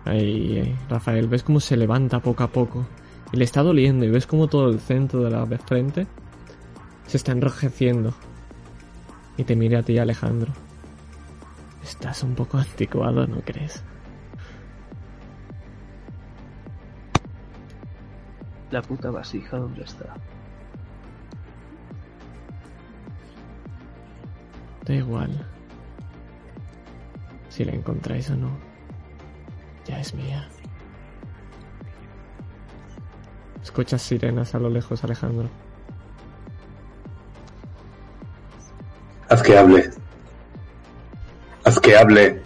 Ahí, 0.05 0.59
ahí, 0.59 0.77
Rafael, 0.89 1.29
ves 1.29 1.43
cómo 1.43 1.61
se 1.61 1.77
levanta 1.77 2.21
poco 2.21 2.43
a 2.43 2.49
poco. 2.49 2.87
Y 3.33 3.37
le 3.37 3.45
está 3.45 3.63
doliendo 3.63 4.05
y 4.05 4.11
ves 4.11 4.27
cómo 4.27 4.49
todo 4.49 4.69
el 4.69 4.81
centro 4.81 5.23
de 5.23 5.31
la 5.31 5.47
frente 5.59 6.07
se 7.07 7.17
está 7.17 7.33
enrojeciendo. 7.33 8.15
Y 9.37 9.45
te 9.45 9.57
mira 9.57 9.81
a 9.81 9.83
ti, 9.83 9.99
Alejandro. 9.99 10.53
Estás 11.83 12.23
un 12.23 12.35
poco 12.35 12.59
anticuado, 12.59 13.27
¿no 13.27 13.41
crees? 13.41 13.83
La 18.71 18.81
puta 18.81 19.11
vasija, 19.11 19.59
¿dónde 19.59 19.83
está? 19.83 20.15
Da 24.87 24.95
igual. 24.95 25.47
Si 27.49 27.65
la 27.65 27.73
encontráis 27.73 28.31
o 28.31 28.37
no. 28.37 28.51
Ya 29.85 30.01
es 30.01 30.15
mía. 30.15 30.49
Escuchas 33.63 34.03
sirenas 34.03 34.55
a 34.55 34.59
lo 34.59 34.71
lejos, 34.71 35.05
Alejandro. 35.05 35.49
Haz 39.29 39.43
que 39.43 39.57
hable. 39.57 40.02
Que 41.83 41.97
hable. 41.97 42.41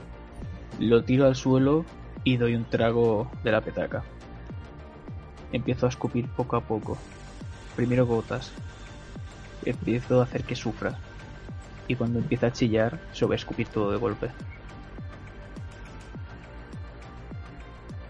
Lo 0.78 1.04
tiro 1.04 1.26
al 1.26 1.36
suelo 1.36 1.84
y 2.24 2.36
doy 2.36 2.54
un 2.54 2.64
trago 2.64 3.30
de 3.44 3.52
la 3.52 3.60
petaca. 3.60 4.02
Empiezo 5.52 5.86
a 5.86 5.88
escupir 5.88 6.26
poco 6.28 6.56
a 6.56 6.60
poco. 6.60 6.98
Primero 7.76 8.06
gotas. 8.06 8.52
Empiezo 9.64 10.20
a 10.20 10.24
hacer 10.24 10.44
que 10.44 10.56
sufra. 10.56 10.96
Y 11.88 11.94
cuando 11.94 12.18
empieza 12.18 12.48
a 12.48 12.52
chillar, 12.52 12.98
se 13.12 13.24
voy 13.24 13.34
a 13.34 13.36
escupir 13.36 13.68
todo 13.68 13.90
de 13.92 13.98
golpe. 13.98 14.30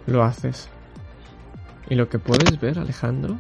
Lo 0.07 0.23
haces. 0.23 0.69
Y 1.89 1.95
lo 1.95 2.09
que 2.09 2.19
puedes 2.19 2.59
ver, 2.61 2.79
Alejandro, 2.79 3.37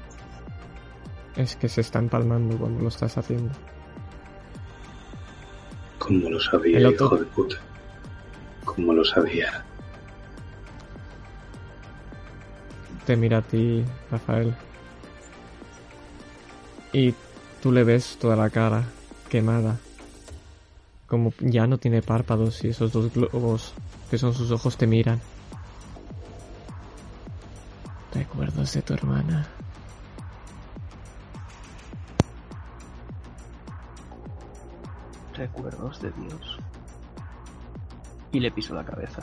es 1.36 1.56
que 1.56 1.68
se 1.68 1.80
está 1.80 1.98
empalmando 1.98 2.56
cuando 2.58 2.82
lo 2.82 2.88
estás 2.88 3.16
haciendo. 3.18 3.52
¿Cómo 5.98 6.30
lo 6.30 6.38
sabía, 6.40 6.78
El 6.78 6.86
otro- 6.86 7.06
hijo 7.06 7.16
de 7.16 7.24
puta? 7.26 7.56
¿Cómo 8.76 8.92
lo 8.92 9.04
sabía? 9.04 9.64
Te 13.06 13.16
mira 13.16 13.38
a 13.38 13.42
ti, 13.42 13.82
Rafael. 14.10 14.54
Y 16.92 17.14
tú 17.62 17.72
le 17.72 17.84
ves 17.84 18.18
toda 18.20 18.36
la 18.36 18.50
cara 18.50 18.84
quemada. 19.30 19.78
Como 21.06 21.32
ya 21.40 21.66
no 21.66 21.78
tiene 21.78 22.02
párpados 22.02 22.64
y 22.64 22.68
esos 22.68 22.92
dos 22.92 23.12
globos 23.14 23.72
que 24.10 24.18
son 24.18 24.34
sus 24.34 24.50
ojos 24.50 24.76
te 24.76 24.86
miran. 24.86 25.20
Recuerdos 28.12 28.72
de 28.74 28.82
tu 28.82 28.92
hermana. 28.92 29.46
Recuerdos 35.34 36.02
de 36.02 36.10
Dios. 36.12 36.58
Y 38.36 38.40
le 38.40 38.50
piso 38.50 38.74
la 38.74 38.84
cabeza. 38.84 39.22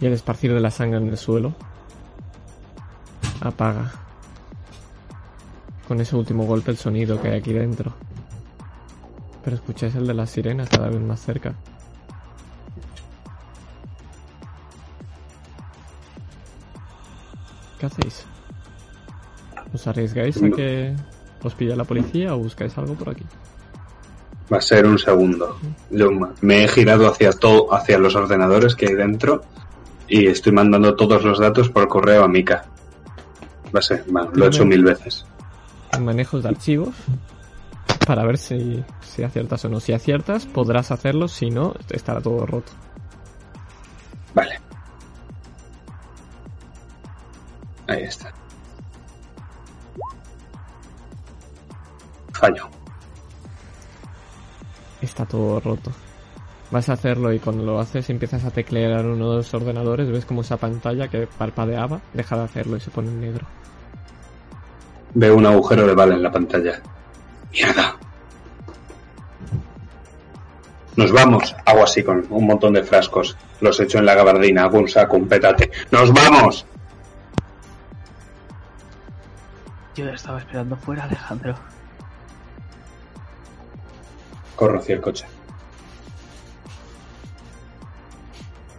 Y 0.00 0.06
el 0.06 0.12
esparcir 0.14 0.54
de 0.54 0.60
la 0.60 0.70
sangre 0.70 0.96
en 0.96 1.08
el 1.08 1.18
suelo 1.18 1.52
apaga 3.42 3.92
con 5.86 6.00
ese 6.00 6.16
último 6.16 6.46
golpe 6.46 6.70
el 6.70 6.78
sonido 6.78 7.20
que 7.20 7.28
hay 7.28 7.40
aquí 7.40 7.52
dentro. 7.52 7.92
Pero 9.44 9.56
escucháis 9.56 9.96
el 9.96 10.06
de 10.06 10.14
las 10.14 10.30
sirenas 10.30 10.70
cada 10.70 10.88
vez 10.88 11.00
más 11.02 11.20
cerca. 11.20 11.52
¿Qué 17.78 17.84
hacéis? 17.84 18.24
¿Os 19.74 19.86
arriesgáis 19.86 20.42
a 20.42 20.48
que 20.48 20.96
os 21.42 21.54
pille 21.54 21.76
la 21.76 21.84
policía 21.84 22.34
o 22.34 22.38
buscáis 22.38 22.78
algo 22.78 22.94
por 22.94 23.10
aquí? 23.10 23.26
Va 24.52 24.58
a 24.58 24.60
ser 24.60 24.86
un 24.86 24.98
segundo. 24.98 25.58
Yo 25.90 26.10
me 26.40 26.64
he 26.64 26.68
girado 26.68 27.08
hacia 27.08 27.32
todo, 27.32 27.72
hacia 27.74 27.98
los 27.98 28.14
ordenadores 28.14 28.74
que 28.74 28.86
hay 28.86 28.94
dentro 28.94 29.42
y 30.06 30.26
estoy 30.26 30.52
mandando 30.52 30.94
todos 30.94 31.24
los 31.24 31.38
datos 31.38 31.70
por 31.70 31.88
correo 31.88 32.24
a 32.24 32.28
Mika. 32.28 32.66
Va 33.74 33.78
a 33.78 33.82
ser, 33.82 34.04
bueno, 34.06 34.30
lo 34.34 34.44
he 34.44 34.48
hecho 34.48 34.64
mil 34.64 34.84
veces. 34.84 35.24
manejos 35.98 36.42
de 36.42 36.50
archivos 36.50 36.94
para 38.06 38.24
ver 38.24 38.38
si, 38.38 38.84
si 39.00 39.22
aciertas 39.22 39.64
o 39.64 39.68
no. 39.68 39.80
Si 39.80 39.92
aciertas, 39.92 40.46
podrás 40.46 40.90
hacerlo, 40.90 41.28
si 41.28 41.50
no, 41.50 41.74
estará 41.90 42.20
todo 42.20 42.44
roto. 42.44 42.72
Vale. 44.34 44.60
Ahí 47.86 48.02
está. 48.02 48.32
Fallo. 52.32 52.68
Está 55.04 55.26
todo 55.26 55.60
roto. 55.60 55.92
Vas 56.70 56.88
a 56.88 56.94
hacerlo 56.94 57.32
y 57.32 57.38
cuando 57.38 57.62
lo 57.62 57.78
haces 57.78 58.08
empiezas 58.08 58.42
a 58.44 58.50
teclear 58.50 59.04
uno 59.04 59.30
de 59.30 59.36
los 59.36 59.54
ordenadores, 59.54 60.10
ves 60.10 60.24
como 60.24 60.40
esa 60.40 60.56
pantalla 60.56 61.08
que 61.08 61.26
parpadeaba, 61.26 62.00
deja 62.14 62.36
de 62.36 62.44
hacerlo 62.44 62.76
y 62.78 62.80
se 62.80 62.90
pone 62.90 63.08
en 63.08 63.20
negro. 63.20 63.46
Veo 65.12 65.36
un 65.36 65.46
agujero 65.46 65.86
de 65.86 65.94
bala 65.94 66.14
en 66.14 66.22
la 66.22 66.32
pantalla. 66.32 66.80
Mierda. 67.52 67.96
Nos 70.96 71.12
vamos. 71.12 71.54
Hago 71.66 71.84
así 71.84 72.02
con 72.02 72.26
un 72.30 72.46
montón 72.46 72.72
de 72.72 72.82
frascos. 72.82 73.36
Los 73.60 73.78
echo 73.80 73.98
en 73.98 74.06
la 74.06 74.14
gabardina. 74.14 74.64
Hago 74.64 74.78
un 74.78 74.88
saco, 74.88 75.16
un 75.16 75.28
petate. 75.28 75.70
¡Nos 75.90 76.12
vamos! 76.12 76.66
Yo 79.94 80.06
ya 80.06 80.14
estaba 80.14 80.38
esperando 80.38 80.76
fuera, 80.76 81.04
Alejandro. 81.04 81.54
Corro 84.56 84.78
hacia 84.78 84.94
el 84.94 85.00
coche. 85.00 85.26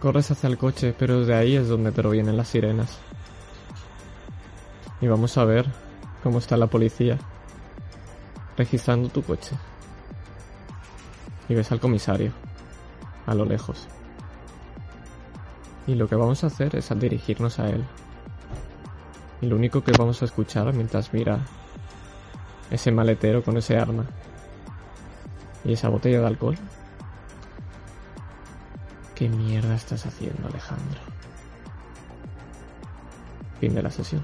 Corres 0.00 0.30
hacia 0.30 0.48
el 0.48 0.56
coche, 0.56 0.94
pero 0.98 1.24
de 1.24 1.34
ahí 1.34 1.56
es 1.56 1.68
donde 1.68 1.92
provienen 1.92 2.36
las 2.36 2.48
sirenas. 2.48 2.98
Y 5.00 5.06
vamos 5.08 5.36
a 5.36 5.44
ver 5.44 5.66
cómo 6.22 6.38
está 6.38 6.56
la 6.56 6.68
policía 6.68 7.18
registrando 8.56 9.08
tu 9.10 9.22
coche. 9.22 9.56
Y 11.48 11.54
ves 11.54 11.70
al 11.72 11.80
comisario, 11.80 12.32
a 13.26 13.34
lo 13.34 13.44
lejos. 13.44 13.86
Y 15.86 15.94
lo 15.94 16.08
que 16.08 16.16
vamos 16.16 16.42
a 16.42 16.48
hacer 16.48 16.74
es 16.74 16.88
dirigirnos 16.98 17.58
a 17.58 17.68
él. 17.68 17.84
Y 19.42 19.46
lo 19.46 19.56
único 19.56 19.84
que 19.84 19.92
vamos 19.92 20.22
a 20.22 20.24
escuchar 20.24 20.72
mientras 20.72 21.12
mira 21.12 21.40
ese 22.70 22.90
maletero 22.90 23.44
con 23.44 23.56
ese 23.58 23.76
arma 23.76 24.06
y 25.66 25.72
esa 25.72 25.88
botella 25.88 26.20
de 26.20 26.26
alcohol 26.26 26.56
¿Qué 29.16 29.30
mierda 29.30 29.74
estás 29.74 30.04
haciendo, 30.04 30.46
Alejandro? 30.46 31.00
Fin 33.58 33.74
de 33.74 33.82
la 33.82 33.90
sesión. 33.90 34.22